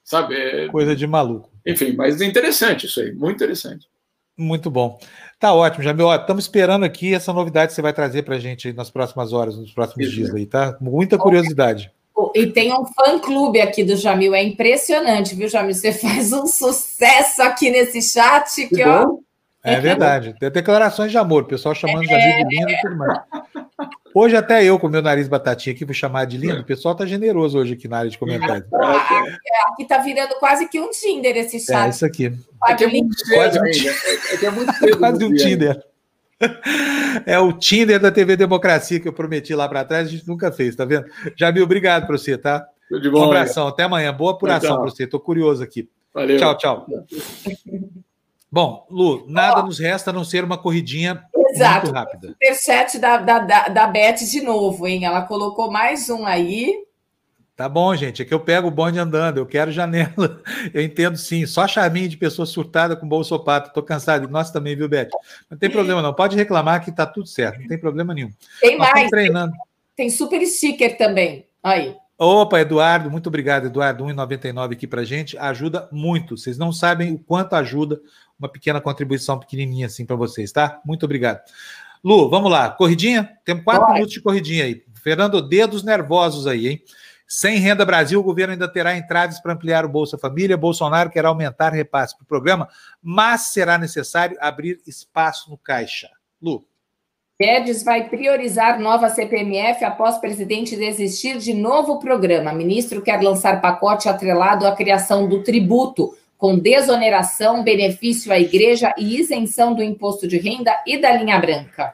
sabe? 0.04 0.36
É... 0.36 0.68
Coisa 0.68 0.96
de 0.96 1.08
maluco. 1.08 1.50
Enfim, 1.66 1.94
mas 1.94 2.22
é 2.22 2.26
interessante 2.26 2.86
isso 2.86 3.00
aí, 3.00 3.12
muito 3.14 3.36
interessante. 3.38 3.88
Muito 4.38 4.70
bom. 4.72 5.00
Tá 5.40 5.54
ótimo, 5.54 5.84
Jamil. 5.84 6.14
Estamos 6.14 6.46
esperando 6.46 6.84
aqui 6.86 7.14
essa 7.14 7.32
novidade 7.32 7.70
que 7.70 7.76
você 7.76 7.82
vai 7.82 7.94
trazer 7.94 8.24
para 8.24 8.36
a 8.36 8.40
gente 8.40 8.74
nas 8.74 8.90
próximas 8.90 9.32
horas, 9.32 9.58
nos 9.58 9.72
próximos 9.72 10.08
isso, 10.08 10.16
dias 10.16 10.34
aí, 10.34 10.46
tá? 10.46 10.76
Muita 10.82 11.18
curiosidade. 11.18 11.92
E 12.34 12.48
tem 12.48 12.74
um 12.74 12.86
fã-clube 12.86 13.62
aqui 13.62 13.84
do 13.84 13.96
Jamil, 13.96 14.34
é 14.34 14.44
impressionante, 14.44 15.36
viu, 15.36 15.48
Jamil? 15.48 15.74
Você 15.74 15.92
faz 15.94 16.32
um 16.32 16.48
sucesso 16.48 17.42
aqui 17.44 17.70
nesse 17.70 18.02
chat 18.02 18.68
que, 18.68 18.76
que 18.76 18.84
ó. 18.84 19.18
É 19.64 19.80
verdade. 19.80 20.36
Tem 20.38 20.52
declarações 20.52 21.12
de 21.12 21.18
amor, 21.18 21.44
o 21.44 21.48
pessoal 21.48 21.74
chamando 21.74 22.06
Jamil 22.06 22.48
de 22.48 22.56
lindo 22.56 22.70
e 22.70 22.82
tudo 22.82 22.98
mais. 22.98 23.20
Hoje 24.14 24.36
até 24.36 24.64
eu, 24.64 24.78
com 24.78 24.88
meu 24.90 25.02
nariz 25.02 25.28
batatinha 25.28 25.74
aqui, 25.74 25.86
vou 25.86 25.94
chamar 25.94 26.26
de 26.26 26.38
lindo. 26.38 26.62
O 26.62 26.66
pessoal 26.66 26.94
tá 26.94 27.06
generoso 27.06 27.58
hoje 27.58 27.74
aqui 27.74 27.88
na 27.88 28.00
área 28.00 28.12
de 28.12 28.18
comentários. 28.18 28.68
Aqui 29.72 29.86
tá 29.88 29.98
virando 30.00 30.36
quase 30.36 30.68
que 30.68 30.80
um 30.80 30.90
Tinder 30.92 31.36
esse 31.38 31.60
chat. 31.60 31.86
É 31.86 31.90
isso 31.90 32.06
aqui. 32.06 32.32
Aqui 32.62 32.84
é 32.84 32.88
muito 32.88 33.26
cedo 33.26 33.64
ainda. 33.64 33.92
Aqui 34.34 34.46
é 34.46 34.52
muito 34.52 34.74
cedo. 34.74 34.98
Quase 35.00 35.26
um 35.26 35.34
Tinder. 35.34 35.84
É 37.26 37.40
o 37.40 37.54
Tinder 37.54 38.00
da 38.00 38.12
TV 38.12 38.36
Democracia 38.36 39.00
que 39.00 39.08
eu 39.08 39.14
prometi 39.14 39.56
lá 39.56 39.68
para 39.68 39.86
trás, 39.86 40.08
a 40.08 40.12
gente 40.12 40.28
nunca 40.28 40.52
fez, 40.52 40.76
tá 40.76 40.84
vendo? 40.84 41.06
Jamil, 41.38 41.64
obrigado 41.64 42.06
para 42.06 42.18
você, 42.18 42.38
tá? 42.38 42.68
Tudo 42.90 43.02
de 43.02 43.10
bom, 43.10 43.22
um 43.22 43.24
abração, 43.24 43.68
até 43.68 43.84
amanhã. 43.84 44.14
Boa 44.14 44.34
apuração 44.34 44.76
para 44.76 44.92
você, 44.92 45.08
tô 45.08 45.20
curioso 45.20 45.64
aqui. 45.64 45.90
Valeu. 46.14 46.38
Tchau, 46.38 46.58
tchau. 46.58 46.86
Bom, 48.54 48.86
Lu, 48.88 49.26
nada 49.28 49.62
oh. 49.62 49.66
nos 49.66 49.80
resta 49.80 50.12
a 50.12 50.14
não 50.14 50.24
ser 50.24 50.44
uma 50.44 50.60
corridinha 50.60 51.24
Exato. 51.50 51.88
muito 51.88 51.96
rápida. 51.96 52.28
Superchat 52.28 53.00
da, 53.00 53.18
da, 53.18 53.40
da, 53.40 53.68
da 53.68 53.88
Beth 53.88 54.18
de 54.18 54.42
novo, 54.42 54.86
hein? 54.86 55.06
Ela 55.06 55.24
colocou 55.24 55.72
mais 55.72 56.08
um 56.08 56.24
aí. 56.24 56.72
Tá 57.56 57.68
bom, 57.68 57.96
gente. 57.96 58.22
É 58.22 58.26
que 58.26 58.32
eu 58.32 58.40
pego 58.40 58.68
o 58.68 58.72
bonde 58.72 59.00
andando, 59.00 59.40
eu 59.40 59.46
quero 59.48 59.72
janela. 59.72 60.40
Eu 60.72 60.84
entendo 60.84 61.18
sim. 61.18 61.48
Só 61.48 61.68
charminho 61.68 62.08
de 62.08 62.16
pessoa 62.16 62.46
surtada 62.46 62.96
com 62.96 63.08
bolsopato. 63.08 63.74
Tô 63.74 63.82
cansado. 63.82 64.30
Nós 64.30 64.52
também, 64.52 64.76
viu, 64.76 64.88
Beth? 64.88 65.10
Não 65.50 65.58
tem 65.58 65.70
problema, 65.72 66.04
não. 66.04 66.14
Pode 66.14 66.36
reclamar 66.36 66.86
que 66.86 66.92
tá 66.92 67.08
tudo 67.08 67.26
certo. 67.26 67.60
Não 67.60 67.68
tem 67.68 67.80
problema 67.80 68.14
nenhum. 68.14 68.32
Tem 68.62 68.78
Nós 68.78 68.92
mais. 68.92 69.10
Treinando. 69.10 69.54
Tem, 69.96 70.08
tem 70.08 70.10
super 70.12 70.46
sticker 70.46 70.96
também. 70.96 71.48
Aí. 71.64 71.96
Opa, 72.16 72.62
Eduardo, 72.62 73.10
muito 73.10 73.28
obrigado, 73.28 73.66
Eduardo. 73.66 74.06
1,99 74.06 74.74
aqui 74.74 74.88
pra 74.88 75.04
gente. 75.04 75.38
Ajuda 75.38 75.90
muito. 75.92 76.38
Vocês 76.38 76.58
não 76.58 76.72
sabem 76.72 77.12
o 77.14 77.18
quanto 77.18 77.56
ajuda 77.56 78.00
uma 78.40 78.50
pequena 78.50 78.82
contribuição 78.82 79.40
pequenininha 79.40 79.88
assim 79.88 80.06
para 80.06 80.16
vocês, 80.16 80.52
tá? 80.52 80.82
Muito 80.86 81.04
obrigado. 81.04 81.42
Lu, 82.04 82.30
vamos 82.30 82.52
lá. 82.52 82.70
Corridinha? 82.70 83.38
Temos 83.46 83.64
quatro 83.64 83.86
Vai. 83.86 83.94
minutos 83.94 84.14
de 84.14 84.22
corridinha 84.22 84.66
aí. 84.66 84.84
Fernando, 85.02 85.42
dedos 85.42 85.84
nervosos 85.84 86.48
aí, 86.48 86.68
hein? 86.68 86.84
Sem 87.28 87.58
renda 87.58 87.86
Brasil, 87.86 88.20
o 88.20 88.24
governo 88.24 88.54
ainda 88.54 88.68
terá 88.68 88.96
entraves 88.96 89.40
para 89.40 89.54
ampliar 89.54 89.86
o 89.86 89.90
Bolsa 89.90 90.18
Família. 90.18 90.58
Bolsonaro 90.58 91.10
quer 91.10 91.26
aumentar 91.26 91.70
repasse 91.70 92.16
para 92.16 92.24
o 92.24 92.28
programa, 92.28 92.68
mas 93.02 93.54
será 93.54 93.78
necessário 93.78 94.38
abrir 94.40 94.80
espaço 94.86 95.50
no 95.50 95.58
caixa. 95.58 96.10
Lu. 96.42 96.66
Guedes 97.42 97.84
vai 97.84 98.08
priorizar 98.08 98.80
nova 98.80 99.10
CPMF 99.10 99.84
após 99.84 100.20
presidente 100.20 100.76
desistir 100.76 101.40
de 101.40 101.54
novo 101.54 101.98
programa. 102.00 102.54
Ministro 102.54 103.02
quer 103.02 103.22
lançar 103.22 103.60
pacote 103.62 104.08
atrelado 104.08 104.68
à 104.68 104.76
criação 104.76 105.28
do 105.28 105.42
tributo, 105.42 106.16
com 106.44 106.60
desoneração, 106.60 107.64
benefício 107.64 108.30
à 108.30 108.38
igreja 108.38 108.94
e 108.98 109.18
isenção 109.18 109.74
do 109.74 109.82
imposto 109.82 110.28
de 110.28 110.38
renda 110.38 110.76
e 110.86 110.98
da 110.98 111.16
linha 111.16 111.40
branca. 111.40 111.94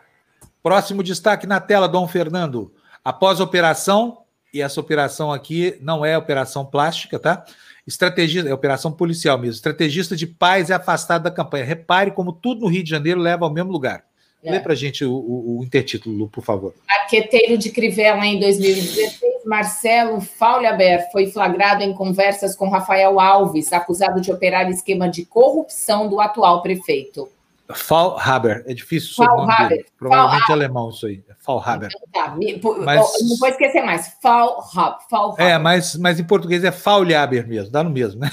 Próximo 0.63 1.03
destaque 1.03 1.45
na 1.45 1.59
tela, 1.59 1.87
Dom 1.87 2.07
Fernando. 2.07 2.73
Após 3.05 3.39
a 3.39 3.43
operação, 3.43 4.23
e 4.51 4.59
essa 4.59 4.79
operação 4.79 5.31
aqui 5.31 5.77
não 5.81 6.03
é 6.03 6.17
operação 6.17 6.65
plástica, 6.65 7.19
tá? 7.19 7.45
Estrategista, 7.85 8.49
é 8.49 8.51
operação 8.51 8.91
policial 8.91 9.37
mesmo. 9.37 9.53
Estrategista 9.53 10.15
de 10.15 10.25
paz 10.25 10.71
é 10.71 10.73
afastado 10.73 11.21
da 11.21 11.31
campanha. 11.31 11.63
Repare 11.63 12.09
como 12.09 12.33
tudo 12.33 12.61
no 12.61 12.67
Rio 12.67 12.83
de 12.83 12.89
Janeiro 12.89 13.19
leva 13.19 13.45
ao 13.45 13.53
mesmo 13.53 13.71
lugar. 13.71 14.03
É. 14.43 14.53
Lê 14.53 14.59
para 14.59 14.73
gente 14.73 15.05
o, 15.05 15.13
o, 15.13 15.59
o, 15.59 15.63
intertítulo, 15.63 16.27
por 16.27 16.43
favor. 16.43 16.73
Arqueteiro 16.89 17.55
de 17.55 17.69
Crivella 17.69 18.25
em 18.25 18.39
2016, 18.39 19.38
Marcelo 19.49 20.21
Fauliaber 20.21 21.11
foi 21.11 21.25
flagrado 21.25 21.81
em 21.81 21.91
conversas 21.91 22.55
com 22.55 22.69
Rafael 22.69 23.19
Alves, 23.19 23.73
acusado 23.73 24.21
de 24.21 24.31
operar 24.31 24.69
esquema 24.69 25.09
de 25.09 25.25
corrupção 25.25 26.07
do 26.07 26.21
atual 26.21 26.61
prefeito. 26.61 27.27
Faulhaber, 27.73 28.63
é 28.67 28.73
difícil 28.73 29.25
dele. 29.67 29.85
Provavelmente 29.97 30.45
Fall 30.45 30.55
alemão 30.55 30.89
isso 30.89 31.05
aí. 31.05 31.23
Faulhaber. 31.39 31.89
Tá, 32.13 32.35
mas... 32.83 33.11
Não 33.27 33.37
vou 33.37 33.47
esquecer 33.47 33.83
mais. 33.83 34.11
Faulhaber. 34.21 35.45
É, 35.45 35.57
mas, 35.57 35.95
mas 35.95 36.19
em 36.19 36.23
português 36.23 36.63
é 36.63 36.71
Faulhaber 36.71 37.47
mesmo, 37.47 37.71
dá 37.71 37.83
no 37.83 37.89
mesmo, 37.89 38.21
né? 38.21 38.29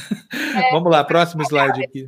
É, 0.57 0.71
vamos 0.71 0.91
lá, 0.91 1.05
próximo 1.05 1.43
slide 1.43 1.83
aqui. 1.85 2.07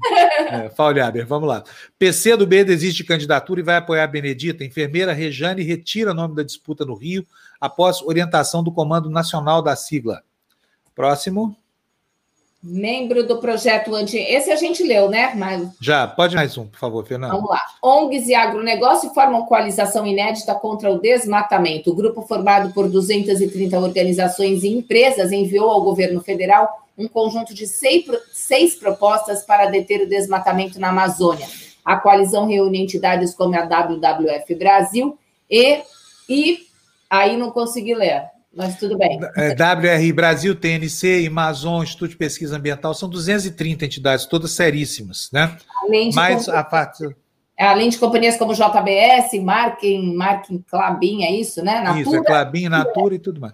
É, 0.51 0.71
Faulhaber, 0.71 1.27
vamos 1.27 1.49
lá. 1.49 1.63
PC 1.99 2.37
do 2.37 2.47
B 2.47 2.65
desiste 2.65 3.03
de 3.03 3.09
candidatura 3.09 3.61
e 3.61 3.63
vai 3.63 3.77
apoiar 3.77 4.05
a 4.05 4.07
Benedita. 4.07 4.65
Enfermeira 4.65 5.13
Rejane 5.13 5.63
retira 5.63 6.15
nome 6.15 6.35
da 6.35 6.43
disputa 6.43 6.85
no 6.85 6.95
Rio 6.95 7.27
após 7.61 8.03
orientação 8.03 8.63
do 8.63 8.73
Comando 8.73 9.11
Nacional 9.11 9.63
da 9.63 9.75
sigla. 9.77 10.23
Próximo. 10.95 11.57
Membro 12.61 13.25
do 13.25 13.39
projeto 13.39 13.95
anti. 13.95 14.19
Esse 14.19 14.51
a 14.51 14.57
gente 14.57 14.83
leu, 14.83 15.09
né? 15.09 15.33
Mas... 15.37 15.69
Já, 15.81 16.09
pode 16.09 16.35
mais 16.35 16.59
um, 16.59 16.67
por 16.67 16.79
favor, 16.79 17.07
Fernando. 17.07 17.31
Vamos 17.31 17.49
lá. 17.49 17.61
ONGs 17.81 18.27
e 18.27 18.35
agronegócio 18.35 19.11
formam 19.11 19.47
coalização 19.47 20.05
inédita 20.05 20.55
contra 20.57 20.91
o 20.91 20.99
desmatamento. 20.99 21.91
O 21.91 21.95
grupo, 21.95 22.23
formado 22.23 22.75
por 22.75 22.89
230 22.89 23.79
organizações 23.79 24.65
e 24.65 24.69
empresas, 24.69 25.31
enviou 25.31 25.71
ao 25.71 25.83
governo 25.83 26.21
federal 26.21 26.89
um 26.99 27.07
conjunto 27.07 27.55
de 27.55 27.65
seis, 27.65 28.05
seis 28.33 28.75
propostas 28.75 29.45
para 29.45 29.67
deter 29.67 30.01
o 30.03 30.09
desmatamento 30.09 30.81
na 30.81 30.89
Amazônia. 30.89 31.47
A 31.85 31.97
coalizão 31.97 32.47
reúne 32.47 32.83
entidades 32.83 33.35
como 33.35 33.55
a 33.55 33.63
WWF 33.63 34.55
Brasil 34.57 35.17
e, 35.49 35.81
e 36.29 36.68
aí 37.11 37.37
não 37.37 37.51
consegui 37.51 37.95
ler 37.95 38.31
mas 38.55 38.77
tudo 38.77 38.99
bem. 38.99 39.21
É, 39.37 39.55
WRI 39.55 40.13
Brasil, 40.13 40.55
TNC, 40.55 41.27
Amazon, 41.29 41.83
Instituto 41.83 42.11
de 42.11 42.17
Pesquisa 42.17 42.57
Ambiental, 42.57 42.93
são 42.93 43.09
230 43.09 43.85
entidades, 43.85 44.27
todas 44.27 44.51
seríssimas, 44.51 45.31
né? 45.33 45.57
Além 45.85 46.11
de 46.11 46.17
Mas 46.17 46.49
a 46.49 46.65
parte... 46.65 47.05
É, 47.57 47.67
além 47.67 47.89
de 47.89 47.99
companhias 47.99 48.37
como 48.37 48.55
JBS, 48.55 49.33
Marking 49.43 50.65
Clabin, 50.69 51.25
é 51.25 51.33
isso, 51.33 51.63
né? 51.63 51.81
Natura, 51.81 52.01
isso, 52.01 52.17
é 52.17 52.25
Clabin, 52.25 52.69
Natura 52.69 53.15
e 53.15 53.19
tudo 53.19 53.41
mais. 53.41 53.53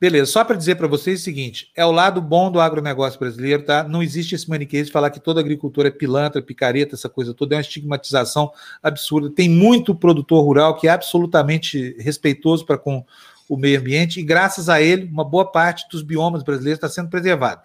Beleza, 0.00 0.26
só 0.26 0.44
para 0.44 0.56
dizer 0.56 0.74
para 0.74 0.88
vocês 0.88 1.20
o 1.20 1.24
seguinte: 1.24 1.70
é 1.74 1.84
o 1.84 1.92
lado 1.92 2.20
bom 2.20 2.50
do 2.50 2.60
agronegócio 2.60 3.18
brasileiro, 3.18 3.62
tá? 3.62 3.84
Não 3.84 4.02
existe 4.02 4.34
esse 4.34 4.48
maniqueísmo 4.48 4.86
de 4.86 4.92
falar 4.92 5.10
que 5.10 5.20
toda 5.20 5.40
agricultura 5.40 5.88
é 5.88 5.90
pilantra, 5.90 6.42
picareta, 6.42 6.94
essa 6.94 7.08
coisa 7.08 7.32
toda, 7.32 7.54
é 7.54 7.56
uma 7.56 7.62
estigmatização 7.62 8.50
absurda. 8.82 9.30
Tem 9.30 9.48
muito 9.48 9.94
produtor 9.94 10.44
rural 10.44 10.76
que 10.76 10.88
é 10.88 10.90
absolutamente 10.90 11.96
respeitoso 11.98 12.66
para 12.66 12.76
com 12.76 13.04
o 13.48 13.56
meio 13.56 13.78
ambiente, 13.78 14.20
e 14.20 14.22
graças 14.22 14.68
a 14.68 14.80
ele, 14.80 15.04
uma 15.04 15.24
boa 15.24 15.50
parte 15.50 15.86
dos 15.90 16.02
biomas 16.02 16.42
brasileiros 16.42 16.78
está 16.78 16.88
sendo 16.88 17.10
preservado. 17.10 17.62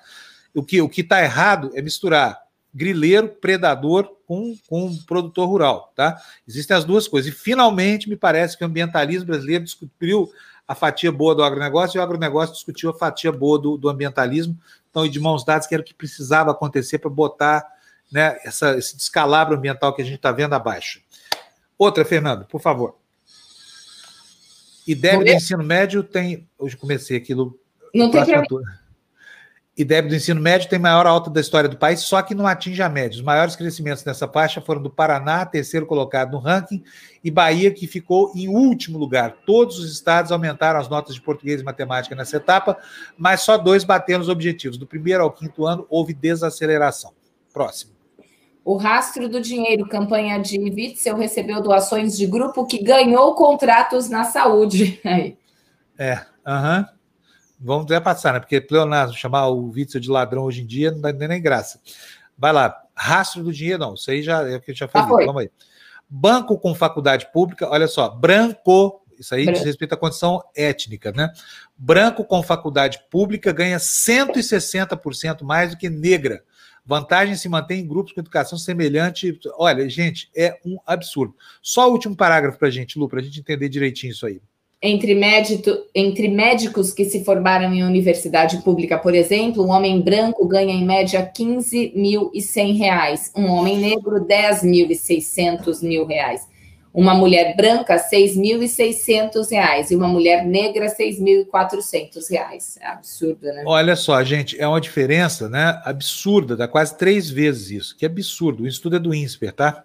O 0.53 0.64
que 0.64 0.81
o 0.81 0.89
está 0.95 1.23
errado 1.23 1.72
é 1.73 1.81
misturar 1.81 2.38
grileiro, 2.73 3.30
predador 3.30 4.10
com, 4.27 4.56
com 4.68 4.95
produtor 5.07 5.47
rural, 5.47 5.91
tá? 5.95 6.22
Existem 6.47 6.77
as 6.77 6.85
duas 6.85 7.07
coisas. 7.07 7.31
E 7.31 7.35
finalmente 7.35 8.07
me 8.07 8.15
parece 8.15 8.57
que 8.57 8.64
o 8.64 8.68
ambientalismo 8.68 9.26
brasileiro 9.26 9.64
descobriu 9.64 10.30
a 10.69 10.75
fatia 10.75 11.11
boa 11.11 11.33
do 11.33 11.43
agronegócio 11.43 11.97
e 11.97 11.99
o 11.99 12.03
agronegócio 12.03 12.53
discutiu 12.53 12.91
a 12.91 12.93
fatia 12.93 13.31
boa 13.31 13.57
do, 13.57 13.75
do 13.75 13.89
ambientalismo. 13.89 14.55
Então, 14.87 15.03
e 15.03 15.09
de 15.09 15.19
mãos 15.19 15.43
dadas, 15.43 15.65
que 15.65 15.73
era 15.73 15.81
o 15.81 15.85
que 15.85 15.95
precisava 15.95 16.51
acontecer 16.51 16.99
para 16.99 17.09
botar 17.09 17.65
né, 18.11 18.37
essa, 18.43 18.77
esse 18.77 18.95
descalabro 18.95 19.57
ambiental 19.57 19.95
que 19.95 20.03
a 20.03 20.05
gente 20.05 20.17
está 20.17 20.31
vendo 20.31 20.53
abaixo. 20.53 21.01
Outra, 21.75 22.05
Fernando, 22.05 22.45
por 22.45 22.61
favor. 22.61 22.95
IDEB 24.85 25.23
do 25.23 25.31
ensino 25.31 25.63
médio 25.63 26.03
tem. 26.03 26.47
Hoje 26.55 26.77
comecei 26.77 27.17
aquilo. 27.17 27.59
Não 27.91 28.11
tem 28.11 28.23
problema. 28.23 28.78
IDEB 29.80 30.10
do 30.10 30.15
ensino 30.15 30.41
médio 30.41 30.69
tem 30.69 30.77
maior 30.77 31.07
alta 31.07 31.30
da 31.30 31.39
história 31.39 31.69
do 31.69 31.77
país, 31.77 32.01
só 32.01 32.22
que 32.22 32.35
não 32.35 32.45
atinge 32.45 32.81
a 32.81 32.89
média. 32.89 33.15
Os 33.15 33.23
maiores 33.23 33.56
crescimentos 33.56 34.03
nessa 34.03 34.27
faixa 34.27 34.60
foram 34.60 34.81
do 34.81 34.89
Paraná, 34.89 35.45
terceiro 35.45 35.85
colocado 35.85 36.34
no 36.34 36.38
ranking, 36.38 36.84
e 37.23 37.31
Bahia, 37.31 37.72
que 37.72 37.88
ficou 37.88 38.30
em 38.35 38.49
último 38.49 38.97
lugar. 38.97 39.38
Todos 39.45 39.80
os 39.80 39.89
estados 39.89 40.34
aumentaram 40.34 40.81
as 40.81 40.89
notas 40.89 41.15
de 41.15 41.22
português 41.22 41.61
e 41.61 41.64
matemática 41.64 42.14
nessa 42.14 42.35
etapa, 42.35 42.77
mas 43.18 43.39
só 43.39 43.57
dois 43.57 43.85
bateram 43.85 44.19
os 44.19 44.27
objetivos. 44.27 44.77
Do 44.77 44.85
primeiro 44.85 45.23
ao 45.23 45.31
quinto 45.31 45.65
ano, 45.65 45.88
houve 45.89 46.14
desaceleração. 46.14 47.14
Próximo. 47.53 47.93
O 48.65 48.76
rastro 48.76 49.30
do 49.30 49.39
dinheiro, 49.39 49.88
campanha 49.88 50.38
de 50.39 50.60
Witzel, 50.60 51.15
recebeu 51.15 51.61
doações 51.61 52.18
de 52.18 52.27
grupo 52.27 52.68
que 52.68 52.84
ganhou 52.84 53.34
contratos 53.34 54.10
na 54.10 54.26
saúde. 54.26 54.99
É, 56.01 56.22
aham. 56.47 56.80
Uhum. 56.80 56.98
Vamos 57.60 57.86
até 57.86 57.99
passar, 57.99 58.34
né? 58.34 58.40
Porque 58.40 58.65
Leonardo 58.72 59.14
chamar 59.14 59.48
o 59.48 59.69
Witzel 59.69 59.99
de 59.99 60.10
ladrão 60.10 60.44
hoje 60.44 60.61
em 60.61 60.65
dia 60.65 60.91
não 60.91 61.02
dá 61.02 61.11
nem 61.11 61.41
graça. 61.41 61.81
Vai 62.38 62.53
lá, 62.53 62.81
rastro 62.95 63.44
do 63.44 63.52
dinheiro, 63.52 63.80
não. 63.80 63.94
Isso 63.95 64.10
aí 64.10 64.22
já 64.22 64.48
é 64.48 64.56
o 64.56 64.61
que 64.61 64.73
já 64.73 64.88
foi. 64.88 65.02
Ah, 65.02 65.06
Vamos 65.06 65.41
aí. 65.41 65.52
Banco 66.10 66.57
com 66.57 66.73
faculdade 66.73 67.31
pública, 67.31 67.69
olha 67.69 67.88
só, 67.88 68.10
branco, 68.10 69.06
isso 69.19 69.36
aí 69.36 69.45
diz 69.45 69.64
respeito 69.64 69.94
à 69.94 69.98
condição 69.98 70.41
étnica, 70.56 71.11
né? 71.11 71.31
Branco 71.77 72.23
com 72.26 72.41
faculdade 72.41 72.99
pública 73.11 73.52
ganha 73.52 73.77
160% 73.77 75.44
mais 75.44 75.72
do 75.72 75.77
que 75.77 75.90
negra 75.90 76.44
Vantagem 76.90 77.36
se 77.36 77.48
mantém 77.48 77.81
em 77.81 77.88
grupos 77.88 78.14
com 78.14 78.19
educação 78.19 78.57
semelhante. 78.57 79.40
Olha, 79.60 79.88
gente, 79.88 80.27
é 80.36 80.60
um 80.65 80.80
absurdo. 80.88 81.36
Só 81.61 81.88
o 81.88 81.91
último 81.91 82.15
parágrafo 82.15 82.57
para 82.57 82.68
a 82.68 82.72
gente, 82.72 82.98
Lu, 82.98 83.07
para 83.07 83.19
a 83.19 83.22
gente 83.22 83.40
entender 83.40 83.69
direitinho 83.69 84.10
isso 84.10 84.26
aí. 84.26 84.41
Entre, 84.81 85.14
médico, 85.14 85.72
entre 85.93 86.30
médicos 86.30 86.93
que 86.93 87.03
se 87.03 87.26
formaram 87.26 87.73
em 87.73 87.84
universidade 87.84 88.61
pública, 88.64 88.97
por 88.97 89.14
exemplo, 89.14 89.65
um 89.65 89.72
homem 89.72 89.99
branco 90.01 90.47
ganha 90.47 90.73
em 90.73 90.85
média 90.85 91.30
15.100 91.35 92.77
reais, 92.77 93.31
um 93.35 93.47
homem 93.47 93.77
negro 93.77 94.26
10.600 94.26 95.84
mil 95.84 96.06
reais, 96.06 96.47
uma 96.93 97.14
mulher 97.14 97.56
branca 97.57 97.97
6.600 97.97 99.51
reais 99.51 99.91
e 99.91 99.95
uma 99.97 100.07
mulher 100.07 100.45
negra 100.45 100.88
6.400 100.88 102.30
reais. 102.30 102.77
É 102.81 102.88
absurdo, 102.88 103.45
né? 103.47 103.64
Olha 103.65 103.97
só, 103.97 104.23
gente, 104.23 104.60
é 104.60 104.68
uma 104.68 104.80
diferença, 104.80 105.49
né? 105.49 105.81
Absurda, 105.84 106.56
dá 106.56 106.69
quase 106.69 106.97
três 106.97 107.30
vezes 107.30 107.69
isso. 107.69 107.97
Que 107.97 108.06
absurdo. 108.06 108.64
O 108.64 108.68
estudo 108.68 108.95
é 108.95 108.99
do 108.99 109.14
INSPER, 109.14 109.51
tá? 109.51 109.84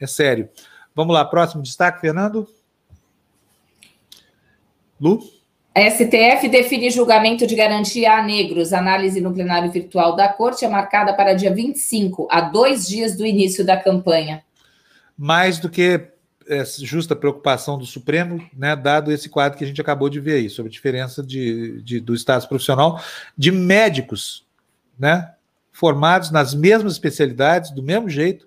É 0.00 0.06
sério. 0.06 0.48
Vamos 0.94 1.14
lá, 1.14 1.24
próximo 1.24 1.62
destaque, 1.62 2.00
Fernando. 2.00 2.48
Lu? 5.04 5.22
A 5.74 5.90
STF 5.90 6.48
define 6.48 6.88
julgamento 6.88 7.46
de 7.46 7.54
garantia 7.54 8.12
a 8.12 8.22
negros. 8.22 8.72
Análise 8.72 9.20
no 9.20 9.34
plenário 9.34 9.70
virtual 9.70 10.16
da 10.16 10.28
Corte 10.28 10.64
é 10.64 10.68
marcada 10.68 11.12
para 11.12 11.34
dia 11.34 11.52
25, 11.52 12.26
a 12.30 12.40
dois 12.40 12.86
dias 12.86 13.14
do 13.14 13.26
início 13.26 13.66
da 13.66 13.76
campanha. 13.76 14.42
Mais 15.18 15.58
do 15.58 15.68
que 15.68 16.08
é, 16.48 16.64
justa 16.80 17.14
preocupação 17.14 17.76
do 17.76 17.84
Supremo, 17.84 18.40
né, 18.56 18.74
dado 18.74 19.12
esse 19.12 19.28
quadro 19.28 19.58
que 19.58 19.64
a 19.64 19.66
gente 19.66 19.80
acabou 19.80 20.08
de 20.08 20.20
ver 20.20 20.36
aí, 20.36 20.48
sobre 20.48 20.70
a 20.70 20.72
diferença 20.72 21.22
de, 21.22 21.82
de 21.82 22.00
do 22.00 22.14
status 22.14 22.46
profissional 22.46 23.02
de 23.36 23.50
médicos 23.50 24.46
né, 24.98 25.32
formados 25.72 26.30
nas 26.30 26.54
mesmas 26.54 26.92
especialidades, 26.92 27.72
do 27.72 27.82
mesmo 27.82 28.08
jeito, 28.08 28.46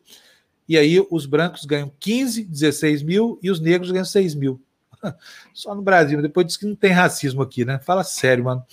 e 0.68 0.78
aí 0.78 1.06
os 1.12 1.26
brancos 1.26 1.66
ganham 1.66 1.92
15, 2.00 2.46
16 2.46 3.04
mil 3.04 3.38
e 3.44 3.52
os 3.52 3.60
negros 3.60 3.92
ganham 3.92 4.06
6 4.06 4.34
mil. 4.34 4.62
Só 5.53 5.76
no 5.76 5.82
Brasil, 5.82 6.22
depois 6.22 6.48
diz 6.48 6.57
que 6.57 6.65
não 6.65 6.76
tem 6.76 6.91
racismo 6.91 7.41
aqui, 7.41 7.65
né? 7.65 7.80
Fala 7.80 8.03
sério, 8.03 8.44
mano. 8.44 8.64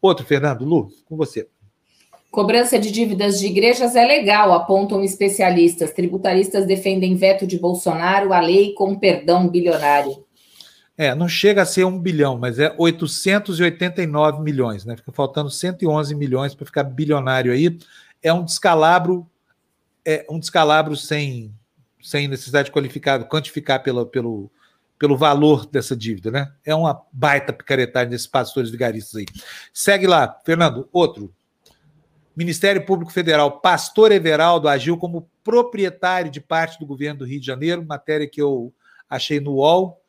Outro, 0.00 0.24
Fernando, 0.24 0.64
Lu, 0.64 0.90
com 1.06 1.16
você. 1.16 1.48
Cobrança 2.30 2.78
de 2.78 2.90
dívidas 2.90 3.40
de 3.40 3.46
igrejas 3.46 3.96
é 3.96 4.06
legal, 4.06 4.52
apontam 4.52 5.02
especialistas. 5.02 5.92
Tributaristas 5.92 6.66
defendem 6.66 7.16
veto 7.16 7.46
de 7.46 7.58
Bolsonaro 7.58 8.32
à 8.32 8.40
lei 8.40 8.74
com 8.74 8.98
perdão 8.98 9.48
bilionário. 9.48 10.24
É, 10.96 11.14
não 11.14 11.28
chega 11.28 11.62
a 11.62 11.66
ser 11.66 11.84
um 11.84 11.98
bilhão, 11.98 12.36
mas 12.36 12.58
é 12.58 12.74
889 12.76 14.42
milhões, 14.42 14.84
né? 14.84 14.96
Fica 14.96 15.12
faltando 15.12 15.48
111 15.48 16.14
milhões 16.14 16.54
para 16.54 16.66
ficar 16.66 16.82
bilionário 16.82 17.52
aí. 17.52 17.78
É 18.22 18.32
um 18.32 18.44
descalabro, 18.44 19.26
é 20.04 20.26
um 20.28 20.38
descalabro 20.38 20.96
sem, 20.96 21.54
sem 22.02 22.28
necessidade 22.28 22.66
de 22.66 22.72
qualificar, 22.72 23.24
quantificar 23.24 23.82
pelo, 23.82 24.04
pelo, 24.06 24.50
pelo 24.98 25.16
valor 25.16 25.66
dessa 25.66 25.96
dívida, 25.96 26.30
né? 26.30 26.52
É 26.64 26.74
uma 26.74 27.00
baita 27.12 27.52
picaretagem 27.52 28.10
desses 28.10 28.26
pastores 28.26 28.70
vigaristas 28.70 29.16
aí. 29.16 29.26
Segue 29.72 30.06
lá, 30.06 30.38
Fernando, 30.44 30.88
outro. 30.92 31.32
Ministério 32.36 32.84
Público 32.86 33.10
Federal, 33.10 33.60
Pastor 33.60 34.12
Everaldo 34.12 34.68
agiu 34.68 34.96
como 34.96 35.28
proprietário 35.42 36.30
de 36.30 36.40
parte 36.40 36.78
do 36.78 36.86
governo 36.86 37.20
do 37.20 37.24
Rio 37.24 37.40
de 37.40 37.46
Janeiro, 37.46 37.84
matéria 37.84 38.28
que 38.28 38.40
eu 38.40 38.72
achei 39.10 39.40
no 39.40 39.54
UOL. 39.54 40.00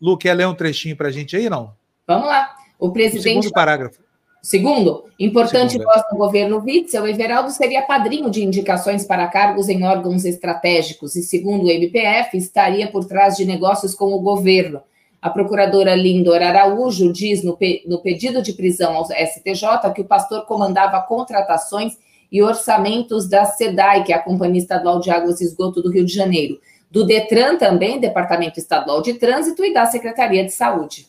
Lu, 0.00 0.16
quer 0.16 0.34
ler 0.34 0.46
um 0.46 0.54
trechinho 0.54 0.96
para 0.96 1.08
a 1.08 1.10
gente 1.10 1.36
aí, 1.36 1.48
não? 1.48 1.74
Vamos 2.06 2.28
lá. 2.28 2.54
O 2.78 2.92
presidente. 2.92 3.20
O 3.20 3.22
segundo 3.22 3.52
parágrafo. 3.52 4.00
Segundo, 4.42 5.04
importante 5.18 5.72
Segundo. 5.72 5.86
voz 5.86 6.02
no 6.12 6.18
governo 6.18 6.62
Witzel, 6.64 7.06
Everaldo 7.08 7.50
seria 7.50 7.82
padrinho 7.82 8.30
de 8.30 8.44
indicações 8.44 9.04
para 9.04 9.26
cargos 9.26 9.68
em 9.68 9.84
órgãos 9.84 10.24
estratégicos 10.24 11.16
e, 11.16 11.22
segundo 11.22 11.66
o 11.66 11.70
MPF, 11.70 12.36
estaria 12.36 12.88
por 12.90 13.04
trás 13.04 13.36
de 13.36 13.44
negócios 13.44 13.94
com 13.94 14.12
o 14.12 14.20
governo. 14.20 14.80
A 15.20 15.28
procuradora 15.28 15.96
Lindor 15.96 16.40
Araújo 16.40 17.12
diz 17.12 17.42
no, 17.42 17.56
pe 17.56 17.82
no 17.86 18.00
pedido 18.00 18.40
de 18.40 18.52
prisão 18.52 18.94
ao 18.94 19.06
STJ 19.06 19.92
que 19.94 20.02
o 20.02 20.04
pastor 20.04 20.46
comandava 20.46 21.02
contratações 21.02 21.98
e 22.30 22.40
orçamentos 22.40 23.28
da 23.28 23.44
SEDAI, 23.44 24.04
que 24.04 24.12
é 24.12 24.16
a 24.16 24.22
Companhia 24.22 24.60
Estadual 24.60 25.00
de 25.00 25.10
Águas 25.10 25.40
e 25.40 25.44
Esgoto 25.44 25.82
do 25.82 25.90
Rio 25.90 26.04
de 26.04 26.12
Janeiro, 26.12 26.60
do 26.90 27.04
DETRAN 27.04 27.56
também, 27.56 27.98
Departamento 27.98 28.60
Estadual 28.60 29.02
de 29.02 29.14
Trânsito, 29.14 29.64
e 29.64 29.72
da 29.72 29.86
Secretaria 29.86 30.44
de 30.44 30.52
Saúde. 30.52 31.08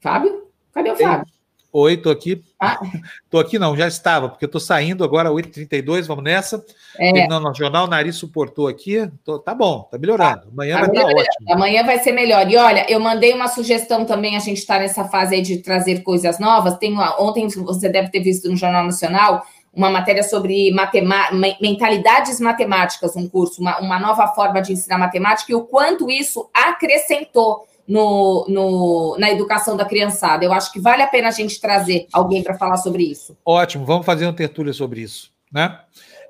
Fábio? 0.00 0.48
Cadê 0.72 0.90
o 0.90 0.96
Fábio? 0.96 1.26
Oi, 1.70 1.98
tô 1.98 2.10
aqui. 2.10 2.42
Ah. 2.58 2.80
Tô 3.28 3.38
aqui 3.38 3.58
não, 3.58 3.76
já 3.76 3.86
estava, 3.86 4.28
porque 4.28 4.46
eu 4.46 4.50
tô 4.50 4.58
saindo 4.58 5.04
agora, 5.04 5.30
8h32, 5.30 6.06
vamos 6.06 6.24
nessa. 6.24 6.64
É. 6.98 7.12
Terminando 7.12 7.46
o 7.46 7.54
jornal, 7.54 7.84
o 7.84 7.90
nariz 7.90 8.16
suportou 8.16 8.66
aqui. 8.66 9.06
Tô, 9.22 9.38
tá 9.38 9.54
bom, 9.54 9.82
tá 9.82 9.98
melhorando. 9.98 10.40
Tá. 10.40 10.48
Amanhã 10.50 10.74
tá 10.76 10.80
vai 10.80 10.88
estar 10.88 11.02
tá 11.02 11.08
ótimo. 11.08 11.52
Amanhã 11.52 11.84
vai 11.84 11.98
ser 11.98 12.12
melhor. 12.12 12.50
E 12.50 12.56
olha, 12.56 12.90
eu 12.90 12.98
mandei 12.98 13.34
uma 13.34 13.48
sugestão 13.48 14.06
também, 14.06 14.34
a 14.34 14.40
gente 14.40 14.58
está 14.58 14.78
nessa 14.78 15.04
fase 15.04 15.34
aí 15.34 15.42
de 15.42 15.58
trazer 15.58 16.02
coisas 16.02 16.38
novas. 16.38 16.78
Tem 16.78 16.90
uma, 16.90 17.20
ontem 17.22 17.46
você 17.48 17.88
deve 17.90 18.10
ter 18.10 18.20
visto 18.20 18.48
no 18.48 18.56
Jornal 18.56 18.84
Nacional 18.84 19.44
uma 19.70 19.90
matéria 19.90 20.22
sobre 20.22 20.72
matema 20.72 21.28
mentalidades 21.60 22.40
matemáticas, 22.40 23.14
um 23.14 23.28
curso, 23.28 23.60
uma, 23.60 23.78
uma 23.78 24.00
nova 24.00 24.26
forma 24.28 24.60
de 24.60 24.72
ensinar 24.72 24.98
matemática 24.98 25.52
e 25.52 25.54
o 25.54 25.64
quanto 25.64 26.10
isso 26.10 26.48
acrescentou 26.52 27.67
no, 27.88 28.44
no, 28.48 29.16
na 29.18 29.30
educação 29.30 29.76
da 29.76 29.84
criançada. 29.84 30.44
Eu 30.44 30.52
acho 30.52 30.70
que 30.70 30.78
vale 30.78 31.02
a 31.02 31.06
pena 31.06 31.28
a 31.28 31.32
gente 31.32 31.58
trazer 31.58 32.06
alguém 32.12 32.42
para 32.42 32.58
falar 32.58 32.76
sobre 32.76 33.02
isso. 33.02 33.36
Ótimo, 33.44 33.86
vamos 33.86 34.04
fazer 34.04 34.26
uma 34.26 34.34
tertúlia 34.34 34.74
sobre 34.74 35.00
isso, 35.00 35.32
né? 35.50 35.80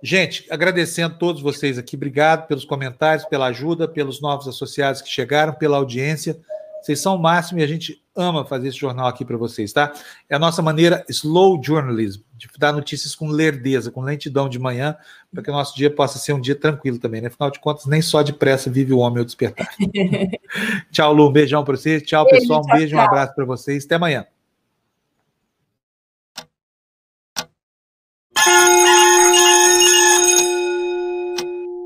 Gente, 0.01 0.47
agradecendo 0.48 1.16
a 1.16 1.18
todos 1.18 1.43
vocês 1.43 1.76
aqui, 1.76 1.97
obrigado 1.97 2.47
pelos 2.47 2.64
comentários, 2.64 3.26
pela 3.26 3.47
ajuda, 3.47 3.89
pelos 3.89 4.20
novos 4.20 4.47
associados 4.47 5.02
que 5.02 5.09
chegaram, 5.09 5.52
pela 5.52 5.76
audiência. 5.76 6.39
Vocês 6.80 7.01
são 7.01 7.16
o 7.16 7.18
máximo 7.18 7.59
e 7.59 7.64
a 7.64 7.66
gente 7.66 8.01
ama 8.14 8.44
fazer 8.44 8.68
esse 8.68 8.78
jornal 8.78 9.09
aqui 9.09 9.24
para 9.24 9.36
vocês, 9.36 9.72
tá? 9.72 9.93
É 10.30 10.36
a 10.36 10.39
nossa 10.39 10.62
maneira 10.62 11.05
slow 11.09 11.60
journalism, 11.62 12.22
de 12.36 12.48
dar 12.56 12.72
notícias 12.72 13.16
com 13.16 13.28
lerdeza, 13.28 13.90
com 13.90 14.01
lentidão 14.01 14.48
de 14.48 14.59
manhã, 14.59 14.97
para 15.32 15.42
que 15.42 15.50
o 15.50 15.52
nosso 15.52 15.76
dia 15.76 15.90
possa 15.90 16.18
ser 16.18 16.32
um 16.32 16.40
dia 16.40 16.55
tranquilo 16.55 16.98
também, 16.98 17.20
né? 17.20 17.28
Afinal 17.28 17.50
de 17.50 17.60
contas, 17.60 17.86
nem 17.86 18.00
só 18.00 18.22
de 18.22 18.32
pressa 18.32 18.70
vive 18.70 18.92
o 18.92 18.98
homem 18.98 19.18
ao 19.18 19.24
despertar. 19.24 19.68
tchau, 20.90 21.12
Lu, 21.12 21.28
um 21.28 21.32
beijão 21.32 21.64
para 21.64 21.76
vocês. 21.76 22.02
Tchau, 22.02 22.24
beijo, 22.24 22.40
pessoal. 22.40 22.60
Um 22.60 22.62
tchau, 22.66 22.76
beijo, 22.76 22.96
tchau. 22.96 23.05
um 23.05 23.06
abraço 23.06 23.34
para 23.34 23.44
vocês. 23.44 23.84
Até 23.84 23.96
amanhã. 23.96 24.26